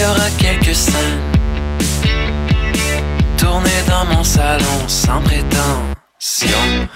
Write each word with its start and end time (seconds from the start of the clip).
Il 0.00 0.04
y 0.04 0.06
aura 0.06 0.30
quelques 0.38 0.74
scènes 0.74 1.20
tournées 3.36 3.68
dans 3.86 4.06
mon 4.06 4.24
salon 4.24 4.88
sans. 4.88 5.20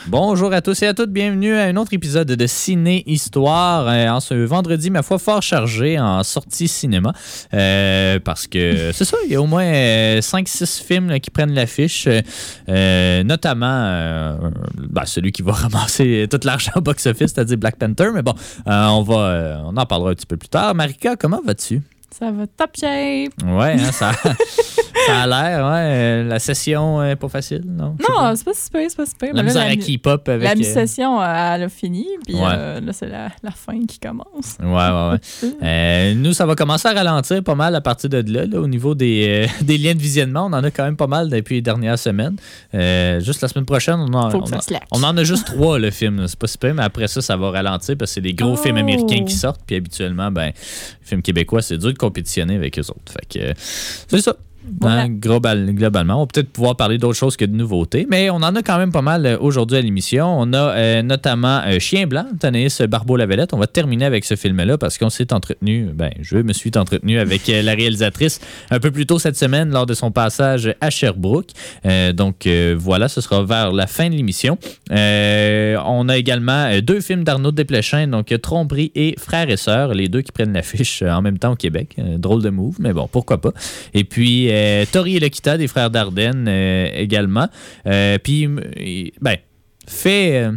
Bonjour 0.07 0.53
à 0.53 0.61
tous 0.61 0.83
et 0.83 0.87
à 0.87 0.95
toutes, 0.95 1.11
bienvenue 1.11 1.55
à 1.55 1.65
un 1.65 1.77
autre 1.77 1.93
épisode 1.93 2.29
de 2.29 2.47
Ciné 2.47 3.03
Histoire. 3.07 3.89
Euh, 3.89 4.09
en 4.09 4.21
ce 4.21 4.35
vendredi, 4.35 4.91
ma 4.91 5.03
foi, 5.03 5.19
fort 5.19 5.43
chargé 5.43 5.99
en 5.99 6.23
sortie 6.23 6.69
cinéma. 6.69 7.13
Euh, 7.53 8.21
parce 8.21 8.47
que 8.47 8.91
c'est 8.95 9.05
ça, 9.05 9.17
il 9.25 9.33
y 9.33 9.35
a 9.35 9.43
au 9.43 9.47
moins 9.47 9.65
5-6 9.65 10.83
films 10.85 11.09
là, 11.09 11.21
qui 11.21 11.31
prennent 11.31 11.53
l'affiche. 11.53 12.07
Euh, 12.69 13.25
notamment 13.25 13.67
euh, 13.67 14.37
ben, 14.77 15.05
celui 15.05 15.33
qui 15.33 15.43
va 15.43 15.53
ramasser 15.55 16.27
tout 16.31 16.41
l'argent 16.45 16.73
au 16.77 16.81
box-office, 16.81 17.33
c'est-à-dire 17.35 17.59
Black 17.59 17.77
Panther. 17.77 18.11
Mais 18.15 18.23
bon, 18.23 18.35
euh, 18.69 18.87
on, 18.87 19.03
va, 19.03 19.17
euh, 19.17 19.57
on 19.65 19.77
en 19.77 19.87
parlera 19.87 20.11
un 20.11 20.15
petit 20.15 20.27
peu 20.27 20.37
plus 20.37 20.49
tard. 20.49 20.75
Marika, 20.75 21.17
comment 21.17 21.41
vas-tu? 21.45 21.81
Ça 22.17 22.31
va 22.31 22.47
top 22.47 22.71
shape. 22.79 23.33
Ouais, 23.45 23.73
hein, 23.73 23.91
ça, 23.91 24.13
ça 25.07 25.23
a 25.23 25.27
l'air. 25.27 25.67
Ouais, 25.67 26.23
la 26.23 26.39
session 26.39 27.03
est 27.03 27.17
pas 27.17 27.29
facile, 27.29 27.63
non? 27.67 27.97
Non, 28.09 28.35
c'est 28.37 28.45
pas 28.45 28.53
si 28.55 28.61
c'est 28.73 28.97
pas 28.97 29.05
si. 29.05 29.15
La 29.33 29.43
misère 29.43 29.67
à 29.67 29.75
keep-up 29.75 30.29
avec... 30.29 30.45
la 30.45 30.53
euh, 30.53 30.55
mi-session, 30.55 31.21
euh, 31.21 31.25
elle 31.55 31.65
a 31.65 31.69
fini, 31.69 32.07
puis 32.25 32.37
Ouais. 32.37 32.43
euh, 32.47 32.81
là, 32.81 32.93
c'est 32.93 33.09
la, 33.09 33.31
la 33.43 33.51
fin 33.51 33.85
qui 33.87 33.99
commence. 33.99 34.57
Ouais, 34.61 34.67
ouais, 34.69 35.11
ouais. 35.11 35.51
Euh, 35.65 36.15
nous, 36.15 36.33
ça 36.35 36.47
va 36.47 36.55
commencer 36.55 36.87
à 36.89 36.93
ralentir 36.93 37.43
pas 37.43 37.55
mal 37.55 37.75
à 37.75 37.81
partir 37.81 38.09
de 38.11 38.23
là, 38.33 38.47
là, 38.47 38.61
au 38.61 38.69
niveau 38.69 38.95
des, 38.95 39.47
euh, 39.49 39.53
des 39.65 39.77
liens 39.79 39.95
de 39.95 40.01
visionnement. 40.01 40.43
On 40.47 40.53
en 40.53 40.63
a 40.63 40.71
quand 40.71 40.85
même 40.85 40.97
pas 40.97 41.07
mal 41.07 41.29
depuis 41.31 41.57
les 41.57 41.63
dernières 41.63 41.99
semaines. 41.99 42.37
Juste 42.73 43.41
la 43.41 43.49
semaine 43.49 43.65
prochaine, 43.65 43.97
on 43.99 44.13
en, 44.15 44.31
Faut 44.31 44.41
que 44.41 44.45
on 44.55 44.61
ça 44.61 44.81
on 44.93 45.03
en 45.03 45.17
a 45.17 45.25
juste 45.25 45.47
trois, 45.47 45.79
le 45.81 45.91
film. 45.91 46.27
C'est 46.29 46.39
pas 46.39 46.47
super, 46.47 46.75
mais 46.75 46.83
après 46.85 47.09
ça, 47.09 47.21
ça 47.23 47.37
va 47.37 47.51
ralentir 47.51 47.97
parce 47.99 48.11
que 48.13 48.15
c'est 48.17 48.21
des 48.21 48.35
gros 48.35 48.53
Oh. 48.55 48.57
films 48.57 48.77
américains 48.77 49.25
qui 49.25 49.35
sortent. 49.35 49.63
Puis 49.67 49.75
habituellement, 49.77 50.31
ben, 50.31 50.47
les 50.49 50.53
films 51.03 51.23
québécois, 51.23 51.61
c'est 51.63 51.79
dur 51.79 51.93
de 51.93 51.99
compétitionner 52.05 52.57
avec 52.57 52.79
eux 52.79 52.91
autres. 52.91 53.13
Fait 53.13 53.27
que 53.27 53.45
euh, 53.51 53.55
c'est 53.57 54.21
ça. 54.21 54.37
Hein, 54.83 55.09
global- 55.09 55.73
globalement, 55.75 56.17
on 56.17 56.21
va 56.21 56.27
peut-être 56.27 56.51
pouvoir 56.51 56.77
parler 56.77 56.97
d'autres 56.97 57.19
choses 57.19 57.37
que 57.37 57.45
de 57.45 57.55
nouveautés, 57.55 58.07
mais 58.11 58.31
on 58.31 58.37
en 58.37 58.55
a 58.55 58.63
quand 58.63 58.79
même 58.79 58.93
pas 58.93 59.03
mal 59.03 59.27
euh, 59.27 59.37
aujourd'hui 59.39 59.77
à 59.77 59.81
l'émission. 59.81 60.27
On 60.27 60.53
a 60.53 60.71
euh, 60.71 61.03
notamment 61.03 61.61
euh, 61.67 61.79
Chien 61.79 62.07
Blanc, 62.07 62.27
Tanaïs 62.41 62.81
Barbeau-Lavalette. 62.81 63.53
On 63.53 63.59
va 63.59 63.67
terminer 63.67 64.07
avec 64.07 64.25
ce 64.25 64.37
film-là 64.37 64.79
parce 64.79 64.97
qu'on 64.97 65.11
s'est 65.11 65.33
entretenu, 65.33 65.91
ben, 65.95 66.11
je 66.21 66.39
me 66.39 66.53
suis 66.53 66.71
entretenu 66.77 67.19
avec 67.19 67.47
la 67.47 67.75
réalisatrice 67.75 68.41
un 68.71 68.81
peu 68.81 68.91
plus 68.91 69.07
tôt 69.07 69.19
cette 69.19 69.37
semaine 69.37 69.71
lors 69.71 69.87
de 69.87 69.95
son 69.95 70.11
passage 70.11 70.75
à 70.81 70.91
Sherbrooke. 70.91 71.51
Donc 72.15 72.49
voilà, 72.77 73.09
ce 73.09 73.21
sera 73.21 73.45
vers 73.45 73.73
la 73.73 73.87
fin 73.87 74.09
de 74.09 74.15
l'émission. 74.15 74.59
On 74.91 76.09
a 76.09 76.17
également 76.17 76.71
deux 76.81 77.01
films 77.01 77.25
d'Arnaud 77.25 77.53
Desplechin, 77.53 78.09
donc 78.09 78.35
Tromperie 78.41 78.93
et 78.95 79.15
Frères 79.19 79.51
et 79.51 79.57
Sœurs, 79.57 79.95
les 79.95 80.09
deux 80.09 80.23
qui 80.23 80.33
prennent 80.33 80.53
l'affiche 80.53 81.03
en 81.03 81.23
même 81.23 81.39
temps 81.39 81.53
au 81.53 81.57
Québec. 81.57 81.97
Drôle 82.19 82.43
de 82.43 82.51
move, 82.51 82.77
mais 82.79 82.93
bon, 82.93 83.09
pourquoi 83.11 83.41
pas. 83.41 83.53
Et 83.93 84.05
puis 84.05 84.49
euh, 84.55 84.85
Tori 84.91 85.17
et 85.17 85.21
Lokita 85.21 85.59
des 85.59 85.69
Frères 85.69 85.91
Dardenne 85.91 86.47
euh, 86.49 86.89
également. 86.95 87.49
Euh, 87.87 88.19
puis, 88.19 88.49
ben, 89.21 89.37
fait. 89.87 90.51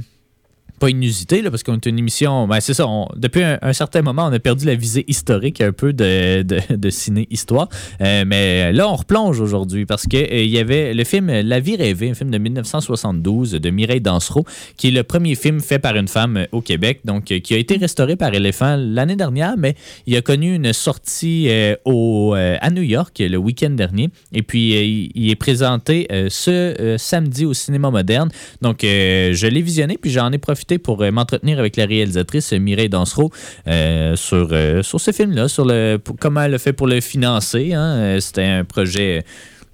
Euh, 0.78 0.80
pas 0.80 0.90
inusité, 0.90 1.42
là, 1.42 1.50
parce 1.50 1.64
qu'on 1.64 1.76
est 1.76 1.86
une 1.86 2.00
émission. 2.00 2.48
Ben, 2.48 2.60
c'est 2.60 2.74
ça. 2.74 2.86
depuis 3.16 3.44
un, 3.44 3.74
certain 3.74 4.02
moment, 4.02 4.28
on 4.28 4.34
a 4.34 4.40
perdu 4.40 4.66
la 4.66 4.76
visée 4.76 5.06
historique 5.08 5.62
un 5.62 5.72
peu 5.72 5.94
de, 5.94 6.44
de, 6.44 6.90
ciné-histoire. 6.90 7.68
Euh, 8.02 8.24
mais 8.26 8.72
là, 8.74 8.90
on 8.90 8.96
replonge 8.96 9.40
aujourd'hui 9.40 9.86
parce 9.86 10.06
qu'il 10.08 10.28
il 10.32 10.50
y 10.50 10.60
avait 10.60 10.94
le 10.94 11.04
film 11.04 11.28
La 11.28 11.60
vie 11.60 11.76
rêvée, 11.76 12.10
un 12.10 12.14
film 12.14 12.32
de 12.32 12.38
1972 12.38 13.52
de 13.52 13.70
Mireille 13.70 14.02
Dansereau, 14.02 14.46
qui 14.76 14.90
est 14.90 14.92
le 14.92 15.04
premier 15.04 15.36
film 15.36 15.60
fait 15.60 15.80
par 15.80 15.96
une 15.96 16.08
femme 16.08 16.38
euh, 16.38 16.46
au 16.52 16.62
Québec, 16.62 17.02
donc 17.06 17.32
euh, 17.32 17.40
qui 17.40 17.54
a 17.54 17.58
été 17.58 17.78
restauré 17.78 18.16
par 18.16 18.34
Elephant 18.34 18.78
l'année 18.78 19.16
dernière, 19.16 19.56
mais 19.58 19.76
il 20.06 20.16
a 20.16 20.22
connu 20.22 20.56
une 20.56 20.74
sortie 20.74 21.48
euh, 21.50 21.76
au, 21.86 22.36
euh, 22.36 22.58
à 22.62 22.70
New 22.70 22.82
York 22.82 23.18
le 23.20 23.38
week-end 23.38 23.70
dernier. 23.70 24.10
Et 24.34 24.44
puis, 24.44 24.76
euh, 24.76 25.10
il, 25.16 25.30
est 25.30 25.36
présenté 25.36 26.08
euh, 26.12 26.28
ce 26.30 26.52
euh, 26.52 26.98
samedi 26.98 27.46
au 27.46 27.54
cinéma 27.54 27.92
moderne. 27.92 28.30
Donc, 28.62 28.84
euh, 28.84 29.34
je 29.34 29.48
l'ai 29.48 29.62
visionné, 29.62 29.98
puis 29.98 30.12
j'en 30.12 30.32
ai 30.32 30.38
profité 30.38 30.67
pour 30.78 31.02
euh, 31.02 31.12
m'entretenir 31.12 31.60
avec 31.60 31.78
la 31.78 31.86
réalisatrice 31.86 32.52
euh, 32.52 32.60
Mireille 32.60 32.90
Dansereau 32.90 33.32
euh, 33.68 34.18
sur, 34.18 34.50
sur 34.84 35.00
ce 35.00 35.12
film-là, 35.12 35.48
sur 35.48 35.64
le, 35.64 35.98
comment 36.20 36.42
elle 36.42 36.56
a 36.56 36.58
fait 36.58 36.74
pour 36.74 36.88
le 36.88 37.00
financer. 37.00 37.74
hein. 37.74 38.18
C'était 38.20 38.44
un 38.44 38.66
projet. 38.66 39.24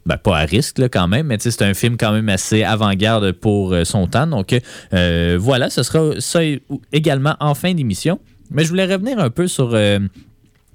ben, 0.06 0.18
pas 0.18 0.38
à 0.38 0.46
risque 0.46 0.80
quand 0.92 1.08
même, 1.08 1.28
mais 1.28 1.38
c'est 1.40 1.62
un 1.64 1.74
film 1.74 1.98
quand 1.98 2.12
même 2.12 2.30
assez 2.30 2.64
avant-garde 2.64 3.32
pour 3.32 3.76
son 3.84 4.06
temps. 4.08 4.28
Donc 4.28 4.56
voilà, 4.92 5.70
ce 5.70 5.82
sera 5.82 6.12
ça 6.20 6.42
également 6.92 7.36
en 7.40 7.56
fin 7.56 7.74
d'émission. 7.74 8.20
Mais 8.52 8.64
je 8.64 8.70
voulais 8.70 8.86
revenir 8.86 9.18
un 9.18 9.32
peu 9.32 9.48
sur. 9.48 9.76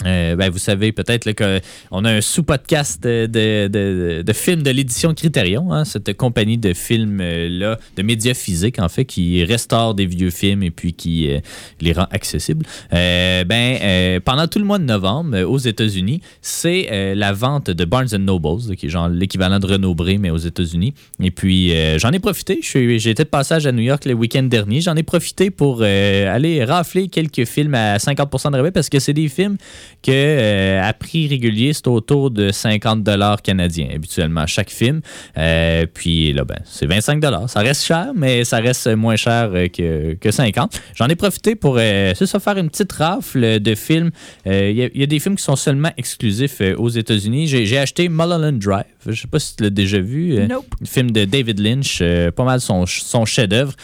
Euh, 0.06 0.36
ben, 0.36 0.50
vous 0.50 0.58
savez 0.58 0.92
peut-être 0.92 1.32
qu'on 1.32 2.04
a 2.04 2.10
un 2.10 2.20
sous-podcast 2.20 3.02
de, 3.02 3.26
de, 3.26 4.22
de- 4.22 4.32
films 4.32 4.62
de 4.62 4.70
l'édition 4.70 5.12
Criterion, 5.14 5.72
hein, 5.72 5.84
cette 5.84 6.16
compagnie 6.16 6.58
de 6.58 6.72
films-là, 6.72 7.78
de 7.96 8.02
médias 8.02 8.34
physiques 8.34 8.78
en 8.78 8.88
fait, 8.88 9.04
qui 9.04 9.42
restaure 9.44 9.94
des 9.94 10.06
vieux 10.06 10.30
films 10.30 10.62
et 10.62 10.70
puis 10.70 10.92
qui 10.92 11.30
euh, 11.30 11.40
les 11.80 11.92
rend 11.92 12.06
accessibles. 12.12 12.64
Euh, 12.92 13.42
ben, 13.44 14.20
pendant 14.20 14.46
tout 14.46 14.60
le 14.60 14.64
mois 14.64 14.78
de 14.78 14.84
novembre, 14.84 15.42
aux 15.42 15.58
États-Unis, 15.58 16.20
c'est 16.42 17.14
la 17.14 17.32
vente 17.32 17.70
de 17.70 17.84
Barnes 17.84 18.16
Nobles, 18.18 18.76
qui 18.76 18.86
est 18.86 18.90
genre 18.90 19.08
l'équivalent 19.08 19.58
de 19.58 19.66
Renaud 19.66 19.96
mais 20.20 20.30
aux 20.30 20.36
États-Unis. 20.36 20.94
Et 21.20 21.30
puis, 21.30 21.72
j'en 21.98 22.10
ai 22.10 22.18
profité. 22.18 22.60
Été 22.74 23.14
de 23.14 23.28
passage 23.28 23.66
à 23.66 23.72
New 23.72 23.82
York 23.82 24.04
le 24.04 24.14
week-end 24.14 24.42
dernier. 24.44 24.80
J'en 24.80 24.94
ai 24.94 25.02
profité 25.02 25.50
pour 25.50 25.82
aller 25.82 26.64
rafler 26.64 27.08
quelques 27.08 27.44
films 27.46 27.74
à 27.74 27.96
50% 27.96 28.52
de 28.52 28.56
rabais 28.56 28.70
parce 28.70 28.88
que 28.88 28.98
c'est 28.98 29.12
des 29.12 29.28
films 29.28 29.56
que 30.02 30.10
euh, 30.12 30.80
à 30.82 30.92
prix 30.92 31.28
régulier, 31.28 31.72
c'est 31.72 31.88
autour 31.88 32.30
de 32.30 32.50
50 32.50 33.02
dollars 33.02 33.42
canadiens 33.42 33.88
habituellement 33.94 34.46
chaque 34.46 34.70
film. 34.70 35.00
Euh, 35.36 35.86
puis 35.92 36.32
là, 36.32 36.44
ben, 36.44 36.58
c'est 36.64 36.86
25 36.86 37.20
dollars. 37.20 37.50
Ça 37.50 37.60
reste 37.60 37.84
cher, 37.84 38.12
mais 38.14 38.44
ça 38.44 38.58
reste 38.58 38.86
moins 38.88 39.16
cher 39.16 39.50
euh, 39.52 39.68
que, 39.68 40.14
que 40.14 40.30
50. 40.30 40.80
J'en 40.94 41.08
ai 41.08 41.16
profité 41.16 41.54
pour 41.56 41.78
c'est 41.78 42.26
ça, 42.26 42.38
faire 42.40 42.56
une 42.58 42.70
petite 42.70 42.92
rafle 42.92 43.60
de 43.60 43.74
films. 43.74 44.10
Il 44.46 44.52
y, 44.52 44.82
a- 44.82 44.88
il 44.94 45.00
y 45.00 45.02
a 45.02 45.06
des 45.06 45.18
films 45.18 45.36
qui 45.36 45.42
sont 45.44 45.56
seulement 45.56 45.90
exclusifs 45.96 46.60
aux 46.76 46.88
États-Unis. 46.88 47.46
J'ai 47.46 47.78
acheté 47.78 48.08
Mulholland 48.08 48.58
Drive. 48.58 48.84
Je 49.06 49.20
sais 49.20 49.28
pas 49.28 49.38
si 49.38 49.56
tu 49.56 49.62
l'as 49.62 49.70
déjà 49.70 49.98
vu. 49.98 50.34
Nope. 50.48 50.66
le 50.80 50.86
film 50.86 51.10
de 51.10 51.24
David 51.24 51.60
Lynch, 51.60 52.02
pas 52.36 52.44
mal 52.44 52.60
son, 52.60 52.86
son 52.86 53.24
chef-d'œuvre. 53.24 53.74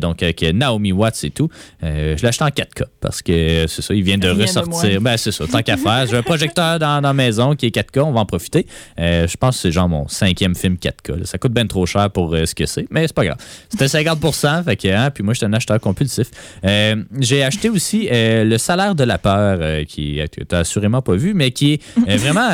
Donc, 0.00 0.22
avec 0.22 0.42
Naomi 0.42 0.92
Watts 0.92 1.24
et 1.24 1.30
tout. 1.30 1.48
Je 1.82 2.20
l'ai 2.20 2.28
acheté 2.28 2.44
en 2.44 2.48
4K 2.48 2.84
parce 3.00 3.22
que 3.22 3.66
c'est 3.68 3.82
ça, 3.82 3.94
il 3.94 4.02
vient 4.02 4.18
de 4.18 4.28
Rien 4.28 4.42
ressortir. 4.46 5.00
ben, 5.00 5.16
c'est 5.16 5.32
ça, 5.34 5.46
tant 5.46 5.62
qu'à 5.62 5.76
faire. 5.76 6.06
J'ai 6.06 6.16
un 6.16 6.22
projecteur 6.22 6.78
dans, 6.78 7.00
dans 7.00 7.08
la 7.08 7.12
maison 7.14 7.54
qui 7.54 7.66
est 7.66 7.76
4K, 7.76 8.00
on 8.00 8.12
va 8.12 8.20
en 8.20 8.26
profiter. 8.26 8.66
Euh, 8.98 9.26
je 9.26 9.36
pense 9.36 9.56
que 9.56 9.62
c'est 9.62 9.72
genre 9.72 9.88
mon 9.88 10.08
cinquième 10.08 10.54
film 10.54 10.76
4K. 10.76 11.18
là. 11.18 11.24
Ça 11.26 11.38
coûte 11.38 11.52
bien 11.52 11.66
trop 11.66 11.86
cher 11.86 12.10
pour 12.10 12.34
euh, 12.34 12.46
ce 12.46 12.54
que 12.54 12.66
c'est, 12.66 12.86
mais 12.90 13.06
c'est 13.06 13.14
pas 13.14 13.24
grave. 13.24 13.38
C'était 13.68 13.88
50 13.88 14.64
fait 14.64 14.76
que, 14.76 14.88
hein, 14.88 15.10
puis 15.10 15.22
moi, 15.22 15.34
j'étais 15.34 15.46
un 15.46 15.52
acheteur 15.52 15.80
compulsif. 15.80 16.28
Euh, 16.64 16.96
J'ai 17.20 17.42
acheté 17.44 17.68
aussi 17.68 18.08
Le 18.10 18.56
salaire 18.58 18.94
de 18.94 19.04
la 19.04 19.18
peur, 19.18 19.84
qui 19.86 20.20
que 20.32 20.42
tu 20.44 20.54
assurément 20.54 21.02
pas 21.02 21.14
vu, 21.14 21.34
mais 21.34 21.50
qui 21.50 21.80
est 22.06 22.16
vraiment. 22.16 22.48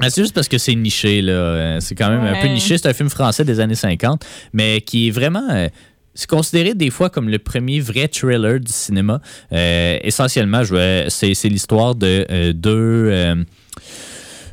ah, 0.00 0.10
C'est 0.10 0.22
juste 0.22 0.34
parce 0.34 0.48
que 0.48 0.58
c'est 0.58 0.74
niché, 0.74 1.22
là. 1.22 1.80
C'est 1.80 1.94
quand 1.94 2.10
même 2.10 2.22
un 2.24 2.40
peu 2.40 2.48
niché. 2.48 2.78
C'est 2.78 2.88
un 2.88 2.92
film 2.92 3.08
français 3.08 3.44
des 3.44 3.60
années 3.60 3.74
50, 3.74 4.24
mais 4.52 4.80
qui 4.80 5.08
est 5.08 5.10
vraiment. 5.10 5.68
C'est 6.14 6.28
considéré 6.28 6.74
des 6.74 6.90
fois 6.90 7.10
comme 7.10 7.28
le 7.28 7.38
premier 7.38 7.80
vrai 7.80 8.08
thriller 8.08 8.60
du 8.60 8.72
cinéma. 8.72 9.20
Euh, 9.52 9.98
essentiellement, 10.02 10.62
c'est 11.08 11.48
l'histoire 11.48 11.94
de 11.94 12.26
euh, 12.30 12.52
deux. 12.52 13.08
euh, 13.10 13.34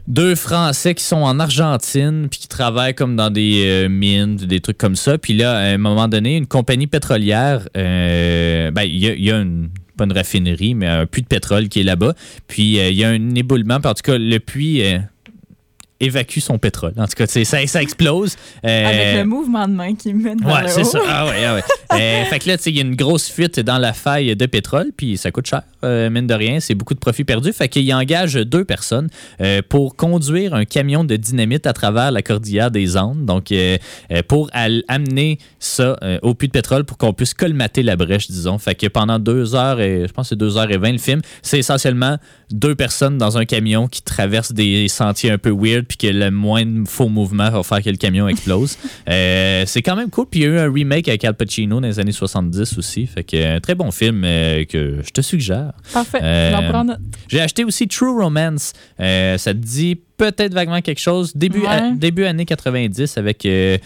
deux 0.07 0.33
Français 0.33 0.95
qui 0.95 1.03
sont 1.03 1.21
en 1.21 1.39
Argentine 1.39 2.27
puis 2.29 2.39
qui 2.39 2.47
travaillent 2.47 2.95
comme 2.95 3.15
dans 3.15 3.29
des 3.29 3.63
euh, 3.67 3.87
mines, 3.87 4.35
des 4.35 4.59
trucs 4.59 4.79
comme 4.79 4.95
ça. 4.95 5.19
Puis 5.19 5.33
là, 5.33 5.55
à 5.55 5.61
un 5.61 5.77
moment 5.77 6.07
donné, 6.07 6.37
une 6.37 6.47
compagnie 6.47 6.87
pétrolière, 6.87 7.69
ben, 7.75 8.81
il 8.83 8.97
y 8.97 9.07
a, 9.07 9.13
y 9.13 9.31
a 9.31 9.37
une 9.37 9.69
pas 9.95 10.05
une 10.05 10.11
raffinerie, 10.13 10.73
mais 10.73 10.87
un 10.87 11.05
puits 11.05 11.21
de 11.21 11.27
pétrole 11.27 11.69
qui 11.69 11.81
est 11.81 11.83
là-bas. 11.83 12.15
Puis 12.47 12.77
il 12.77 12.93
y 12.95 13.03
a 13.03 13.09
un 13.09 13.35
éboulement. 13.35 13.75
En 13.75 13.93
tout 13.93 14.03
cas, 14.03 14.17
le 14.17 14.39
puits 14.39 14.81
évacue 16.01 16.39
son 16.39 16.57
pétrole. 16.57 16.93
En 16.97 17.05
tout 17.07 17.13
cas, 17.15 17.27
ça, 17.27 17.67
ça 17.67 17.81
explose. 17.81 18.35
Euh, 18.65 18.85
Avec 18.87 19.15
le 19.17 19.25
mouvement 19.25 19.67
de 19.67 19.73
main 19.73 19.95
qui 19.95 20.13
mène 20.13 20.39
vers 20.43 20.53
Ouais, 20.55 20.61
le 20.75 20.81
haut. 20.81 20.83
ça. 20.83 20.99
Ah 21.07 21.25
ouais, 21.27 21.45
ah 21.45 21.55
ouais. 21.55 21.63
Euh, 21.93 22.23
fait 22.25 22.39
que 22.39 22.47
là, 22.47 22.55
il 22.65 22.75
y 22.75 22.79
a 22.79 22.83
une 22.83 22.95
grosse 22.95 23.29
fuite 23.29 23.59
dans 23.59 23.77
la 23.77 23.91
faille 23.91 24.33
de 24.35 24.45
pétrole, 24.45 24.91
puis 24.95 25.17
ça 25.17 25.29
coûte 25.29 25.45
cher. 25.47 25.61
Euh, 25.83 26.09
mine 26.09 26.27
de 26.27 26.33
rien. 26.33 26.59
C'est 26.59 26.75
beaucoup 26.75 26.93
de 26.93 26.99
profit 26.99 27.23
perdu. 27.23 27.53
Fait 27.53 27.69
qu'il 27.69 27.91
engage 27.93 28.33
deux 28.33 28.65
personnes 28.65 29.09
euh, 29.39 29.61
pour 29.67 29.95
conduire 29.95 30.53
un 30.53 30.65
camion 30.65 31.03
de 31.03 31.15
dynamite 31.15 31.67
à 31.67 31.73
travers 31.73 32.11
la 32.11 32.21
cordillère 32.21 32.71
des 32.71 32.97
Andes. 32.97 33.25
Donc, 33.25 33.51
euh, 33.51 33.77
euh, 34.11 34.21
pour 34.27 34.49
amener 34.53 35.39
ça 35.59 35.97
au 36.21 36.33
puits 36.33 36.47
de 36.47 36.53
pétrole 36.53 36.83
pour 36.83 36.97
qu'on 36.97 37.13
puisse 37.13 37.33
colmater 37.33 37.83
la 37.83 37.95
brèche, 37.95 38.27
disons. 38.27 38.57
Fait 38.57 38.75
que 38.75 38.87
pendant 38.87 39.19
deux 39.19 39.55
heures, 39.55 39.79
et 39.79 40.05
je 40.07 40.13
pense 40.13 40.27
que 40.27 40.29
c'est 40.29 40.39
deux 40.39 40.57
heures 40.57 40.71
et 40.71 40.77
vingt 40.77 40.91
le 40.91 40.97
film, 40.97 41.21
c'est 41.41 41.59
essentiellement 41.59 42.17
deux 42.51 42.75
personnes 42.75 43.17
dans 43.17 43.37
un 43.37 43.45
camion 43.45 43.87
qui 43.87 44.01
traversent 44.01 44.53
des 44.53 44.87
sentiers 44.87 45.31
un 45.31 45.37
peu 45.37 45.51
weird 45.51 45.85
puis 45.85 45.97
que 45.97 46.07
le 46.07 46.31
moindre 46.31 46.87
faux 46.87 47.09
mouvement 47.09 47.49
va 47.49 47.63
faire 47.63 47.81
que 47.81 47.89
le 47.89 47.97
camion 47.97 48.27
explose. 48.27 48.77
C'est 49.07 49.81
quand 49.83 49.95
même 49.95 50.09
cool. 50.09 50.25
Puis 50.29 50.41
il 50.41 50.43
y 50.43 50.45
a 50.47 50.49
eu 50.49 50.59
un 50.59 50.71
remake 50.71 51.07
avec 51.07 51.23
Al 51.25 51.35
Pacino 51.35 51.79
dans 51.79 51.87
les 51.87 51.99
années 51.99 52.11
70 52.11 52.77
aussi. 52.77 53.07
Fait 53.07 53.23
que 53.23 53.55
un 53.55 53.59
très 53.59 53.75
bon 53.75 53.91
film 53.91 54.21
que 54.21 54.97
je 55.03 55.09
te 55.11 55.21
suggère. 55.21 55.70
Parfait. 55.93 56.19
Euh. 56.21 56.51
J'ai 57.27 57.41
acheté 57.41 57.63
aussi 57.63 57.87
True 57.87 58.21
Romance. 58.21 58.73
Euh, 58.99 59.37
ça 59.37 59.53
te 59.53 59.59
dit 59.59 59.99
peut-être 60.17 60.53
vaguement 60.53 60.81
quelque 60.81 60.99
chose. 60.99 61.31
Début, 61.35 61.61
Ouais. 61.61 61.93
début 61.95 62.25
années 62.25 62.45
90 62.45 63.17
avec 63.17 63.45
euh, 63.45 63.77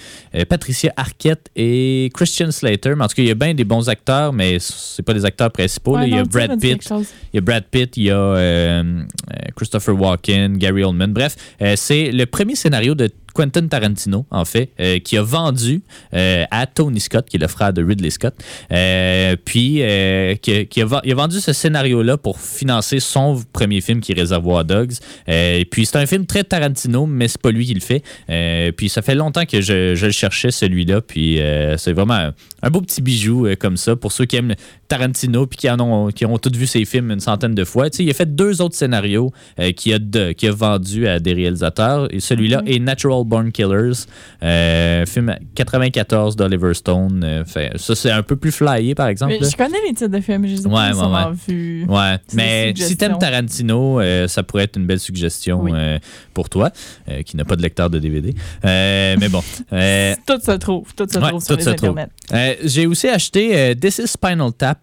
Patricia 0.49 0.91
Arquette 0.97 1.49
et 1.55 2.11
Christian 2.13 2.51
Slater. 2.51 2.93
Mais 2.95 3.03
en 3.03 3.07
tout 3.07 3.15
cas, 3.15 3.21
il 3.21 3.27
y 3.27 3.31
a 3.31 3.35
bien 3.35 3.53
des 3.53 3.63
bons 3.63 3.87
acteurs, 3.87 4.33
mais 4.33 4.57
c'est 4.59 5.03
pas 5.03 5.13
des 5.13 5.23
acteurs 5.25 5.51
principaux. 5.51 5.97
Ouais, 5.97 6.09
il 6.09 6.15
y 6.15 6.17
a 6.17 6.23
Brad 6.23 6.59
Pitt. 6.59 6.89
Il 7.33 7.35
y 7.35 7.37
a 7.37 7.41
Brad 7.41 7.63
Pitt, 7.71 7.95
il 7.97 8.03
y 8.03 8.11
a 8.11 8.83
Christopher 9.55 9.99
Walken, 9.99 10.57
Gary 10.57 10.83
Oldman. 10.83 11.13
Bref, 11.13 11.35
c'est 11.75 12.11
le 12.11 12.25
premier 12.25 12.55
scénario 12.55 12.95
de 12.95 13.09
Quentin 13.35 13.67
Tarantino, 13.67 14.25
en 14.31 14.45
fait, 14.45 14.71
euh, 14.79 14.97
qui 14.99 15.17
a 15.17 15.21
vendu 15.21 15.83
euh, 16.13 16.45
à 16.49 16.65
Tony 16.65 16.99
Scott, 17.01 17.27
qui 17.29 17.35
est 17.35 17.39
le 17.39 17.47
frère 17.47 17.73
de 17.73 17.83
Ridley 17.83 18.09
Scott. 18.09 18.33
Euh, 18.71 19.35
puis, 19.43 19.81
qui, 20.41 20.65
qui 20.67 20.81
a, 20.81 20.85
va- 20.85 21.01
il 21.03 21.11
a 21.11 21.15
vendu 21.15 21.39
ce 21.41 21.51
scénario-là 21.53 22.17
pour 22.17 22.39
financer 22.39 22.99
son 22.99 23.43
premier 23.51 23.81
film 23.81 23.99
qui 23.99 24.13
est 24.13 24.15
Réservoir 24.15 24.63
Dogs. 24.63 24.93
Et 25.27 25.67
puis, 25.69 25.85
c'est 25.85 25.97
un 25.97 26.05
film 26.05 26.25
très 26.25 26.43
Tarantino, 26.45 27.05
mais 27.05 27.27
c'est 27.27 27.41
pas 27.41 27.51
lui 27.51 27.65
qui 27.65 27.73
le 27.73 27.81
fait. 27.81 28.71
Puis, 28.77 28.87
ça 28.89 29.01
fait 29.01 29.15
longtemps 29.15 29.45
que 29.45 29.59
je, 29.61 29.95
je 29.95 30.05
le 30.05 30.11
cherchais, 30.13 30.51
celui-là. 30.51 31.01
Puis, 31.01 31.39
c'est 31.77 31.91
vraiment 31.93 32.13
un, 32.13 32.33
un 32.61 32.69
beau 32.69 32.79
petit 32.81 33.01
bijou 33.01 33.47
comme 33.59 33.75
ça 33.77 33.95
pour 33.97 34.11
ceux 34.13 34.25
qui 34.25 34.37
aiment 34.37 34.55
Tarantino 34.87 35.45
puis 35.45 35.57
qui, 35.57 35.69
en 35.69 35.79
ont, 35.81 36.07
qui 36.11 36.25
ont 36.25 36.37
tous 36.37 36.55
vu 36.57 36.67
ses 36.67 36.85
films 36.85 37.11
une 37.11 37.19
centaine 37.19 37.53
de 37.55 37.63
fois. 37.65 37.89
Tu 37.89 37.97
sais, 37.97 38.03
il 38.05 38.09
a 38.09 38.13
fait 38.13 38.33
deux 38.33 38.61
autres 38.61 38.75
scénarios 38.75 39.31
qu'il 39.75 39.93
a, 39.93 39.99
de- 39.99 40.33
a 40.47 40.51
vendus 40.51 41.07
à 41.07 41.19
des 41.19 41.33
réalisateurs. 41.33 42.07
Et 42.13 42.19
celui-là 42.21 42.61
est 42.65 42.79
Natural 42.79 43.24
Born 43.25 43.51
Killers, 43.51 44.05
euh, 44.43 45.05
film 45.05 45.35
94 45.55 46.35
d'Oliver 46.35 46.73
Stone. 46.73 47.21
Euh, 47.23 47.45
fait- 47.45 47.77
ça, 47.77 47.95
c'est 47.95 48.11
un 48.11 48.23
peu 48.23 48.35
plus 48.35 48.51
flyé, 48.51 48.95
par 48.95 49.07
exemple. 49.07 49.35
Mais 49.39 49.49
je 49.49 49.55
connais 49.55 49.77
les 49.87 49.93
titres 49.93 50.07
de 50.11 50.19
films, 50.21 50.45
je 50.47 50.55
les 50.55 50.61
ai 50.63 50.67
Ouais, 50.67 50.73
ouais, 50.73 50.87
nécessairement 50.87 51.31
vus. 51.47 51.85
Ouais, 51.87 52.17
mais 52.33 52.73
si 52.77 52.97
t'aimes 52.97 53.17
Tarantino, 53.17 53.99
euh, 53.99 54.27
ça 54.27 54.43
pourrait 54.43 54.63
être 54.63 54.77
une 54.77 54.85
belle 54.85 54.99
suggestion 54.99 55.61
Oui. 55.63 55.71
pour 56.33 56.49
toi, 56.49 56.71
qui 57.25 57.37
n'a 57.37 57.45
pas 57.45 57.55
de 57.55 57.61
lecteur 57.61 57.89
de 57.89 57.99
DVD. 57.99 58.33
Mais 58.63 59.29
bon. 59.29 59.41
Tout 60.27 60.39
se 60.41 60.57
trouve, 60.57 60.93
tout 60.95 61.07
se 61.09 61.19
Ouais, 61.19 61.29
trouve 61.29 61.43
sur 61.43 61.55
les. 61.57 62.03
Euh, 62.33 62.53
J'ai 62.63 62.85
aussi 62.87 63.07
acheté 63.07 63.75
This 63.79 63.99
is 63.99 64.07
Spinal 64.07 64.51
Tap, 64.53 64.79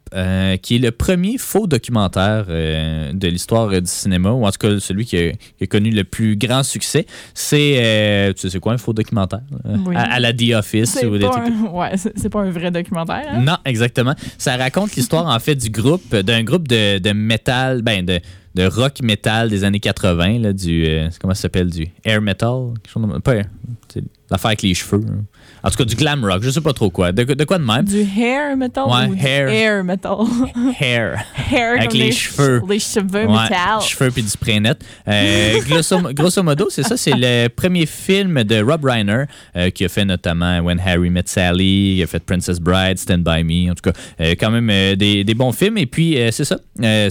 qui 0.63 0.77
est 0.77 0.79
le 0.79 0.91
premier 0.91 1.39
faux 1.39 1.67
documentaire 1.67 2.47
de 2.47 3.29
l'histoire 3.29 3.69
du 3.71 3.81
cinéma, 3.87 4.31
ou 4.31 4.45
en 4.47 4.51
tout 4.51 4.59
cas 4.59 4.79
celui 4.81 5.05
qui 5.05 5.17
a, 5.19 5.33
qui 5.33 5.65
a 5.65 5.67
connu 5.67 5.91
le 5.91 6.05
plus 6.05 6.37
grand 6.37 6.63
succès. 6.63 7.07
C'est, 7.35 8.32
euh, 8.33 8.35
tu 8.35 8.41
sais, 8.43 8.51
c'est 8.51 8.59
quoi 8.61 8.73
un 8.73 8.79
faux 8.79 8.93
documentaire? 8.93 9.41
Oui. 9.87 9.95
À, 9.97 10.15
à 10.15 10.21
la 10.21 10.33
The 10.33 10.55
Office 10.55 10.99
ou 11.07 11.17
des 11.19 11.25
trucs 11.29 11.45
un, 11.45 11.71
ouais, 11.71 11.97
c'est 11.97 12.29
pas 12.29 12.41
un 12.43 12.51
vrai 12.51 12.71
documentaire. 12.71 13.25
hein? 13.31 13.43
non, 13.43 13.57
exactement. 13.65 14.15
Ça 14.39 14.57
raconte 14.57 14.95
l'histoire 14.97 15.27
en 15.27 15.39
fait 15.39 15.55
du 15.55 15.71
groupe, 15.71 16.15
d'un 16.15 16.43
groupe 16.43 16.69
de, 16.69 16.99
de 16.99 17.13
métal, 17.13 17.83
ben 17.83 18.05
de, 18.05 18.21
de 18.55 18.67
rock 18.67 19.01
metal 19.03 19.49
des 19.49 19.65
années 19.65 19.81
80, 19.81 20.39
là, 20.41 20.53
du 20.53 20.85
euh, 20.87 21.09
comment 21.21 21.35
ça 21.35 21.43
s'appelle, 21.43 21.71
du 21.71 21.87
air 22.05 22.21
metal, 22.21 22.75
quelque 22.83 22.93
chose 22.93 23.03
de- 23.15 23.19
pas 23.21 23.35
l'affaire 24.31 24.47
avec 24.47 24.63
les 24.63 24.75
cheveux. 24.75 25.05
hein. 25.09 25.25
En 25.65 25.71
tout 25.71 25.77
cas, 25.77 25.85
du 25.85 25.95
glam 25.95 26.25
rock, 26.25 26.43
je 26.43 26.51
sais 26.51 26.61
pas 26.61 26.73
trop 26.73 26.91
quoi. 26.91 27.13
De, 27.13 27.23
de 27.23 27.45
quoi 27.45 27.59
de 27.59 27.65
même? 27.65 27.85
Du 27.85 28.01
hair 28.01 28.57
metal 28.57 28.85
Ouais, 28.89 29.07
ou 29.09 29.15
du 29.15 29.25
hair. 29.25 29.49
air 29.49 29.85
metal? 29.85 30.17
Hair. 30.81 31.25
hair 31.53 31.75
Avec 31.79 31.93
les 31.93 32.07
les 32.07 32.13
cheveux. 32.13 32.61
ch- 32.61 32.71
Les 32.71 32.79
cheveux 32.81 33.27
Ouais, 33.27 33.43
métal. 33.43 33.81
cheveux 33.81 34.11
puis 34.11 34.23
du 34.23 34.29
spray 34.29 34.59
net. 34.61 34.85
Euh, 35.07 35.59
grosso, 35.69 35.99
grosso 36.13 36.43
modo, 36.43 36.67
c'est 36.71 36.83
ça, 36.83 36.97
c'est 36.97 37.15
le 37.17 37.49
premier 37.49 37.87
film 37.87 38.43
de 38.45 38.61
Rob 38.63 38.85
Reiner 38.85 39.25
euh, 39.57 39.71
qui 39.71 39.85
a 39.85 39.89
fait 39.89 40.05
notamment 40.05 40.59
When 40.61 40.81
Harry 40.85 41.11
Met 41.11 41.23
Sally, 41.27 41.97
il 41.99 42.03
a 42.03 42.07
fait 42.07 42.23
Princess 42.25 42.59
Bride, 42.59 42.99
Stand 42.99 43.23
By 43.23 43.45
Me, 43.45 43.71
en 43.71 43.75
tout 43.75 43.91
cas, 43.91 43.99
euh, 44.21 44.35
quand 44.39 44.51
même 44.51 44.97
des, 44.97 45.23
des 45.25 45.35
bons 45.35 45.53
films. 45.53 45.79
Et 45.79 45.87
puis, 45.87 46.17
c'est 46.33 46.45
ça, 46.45 46.57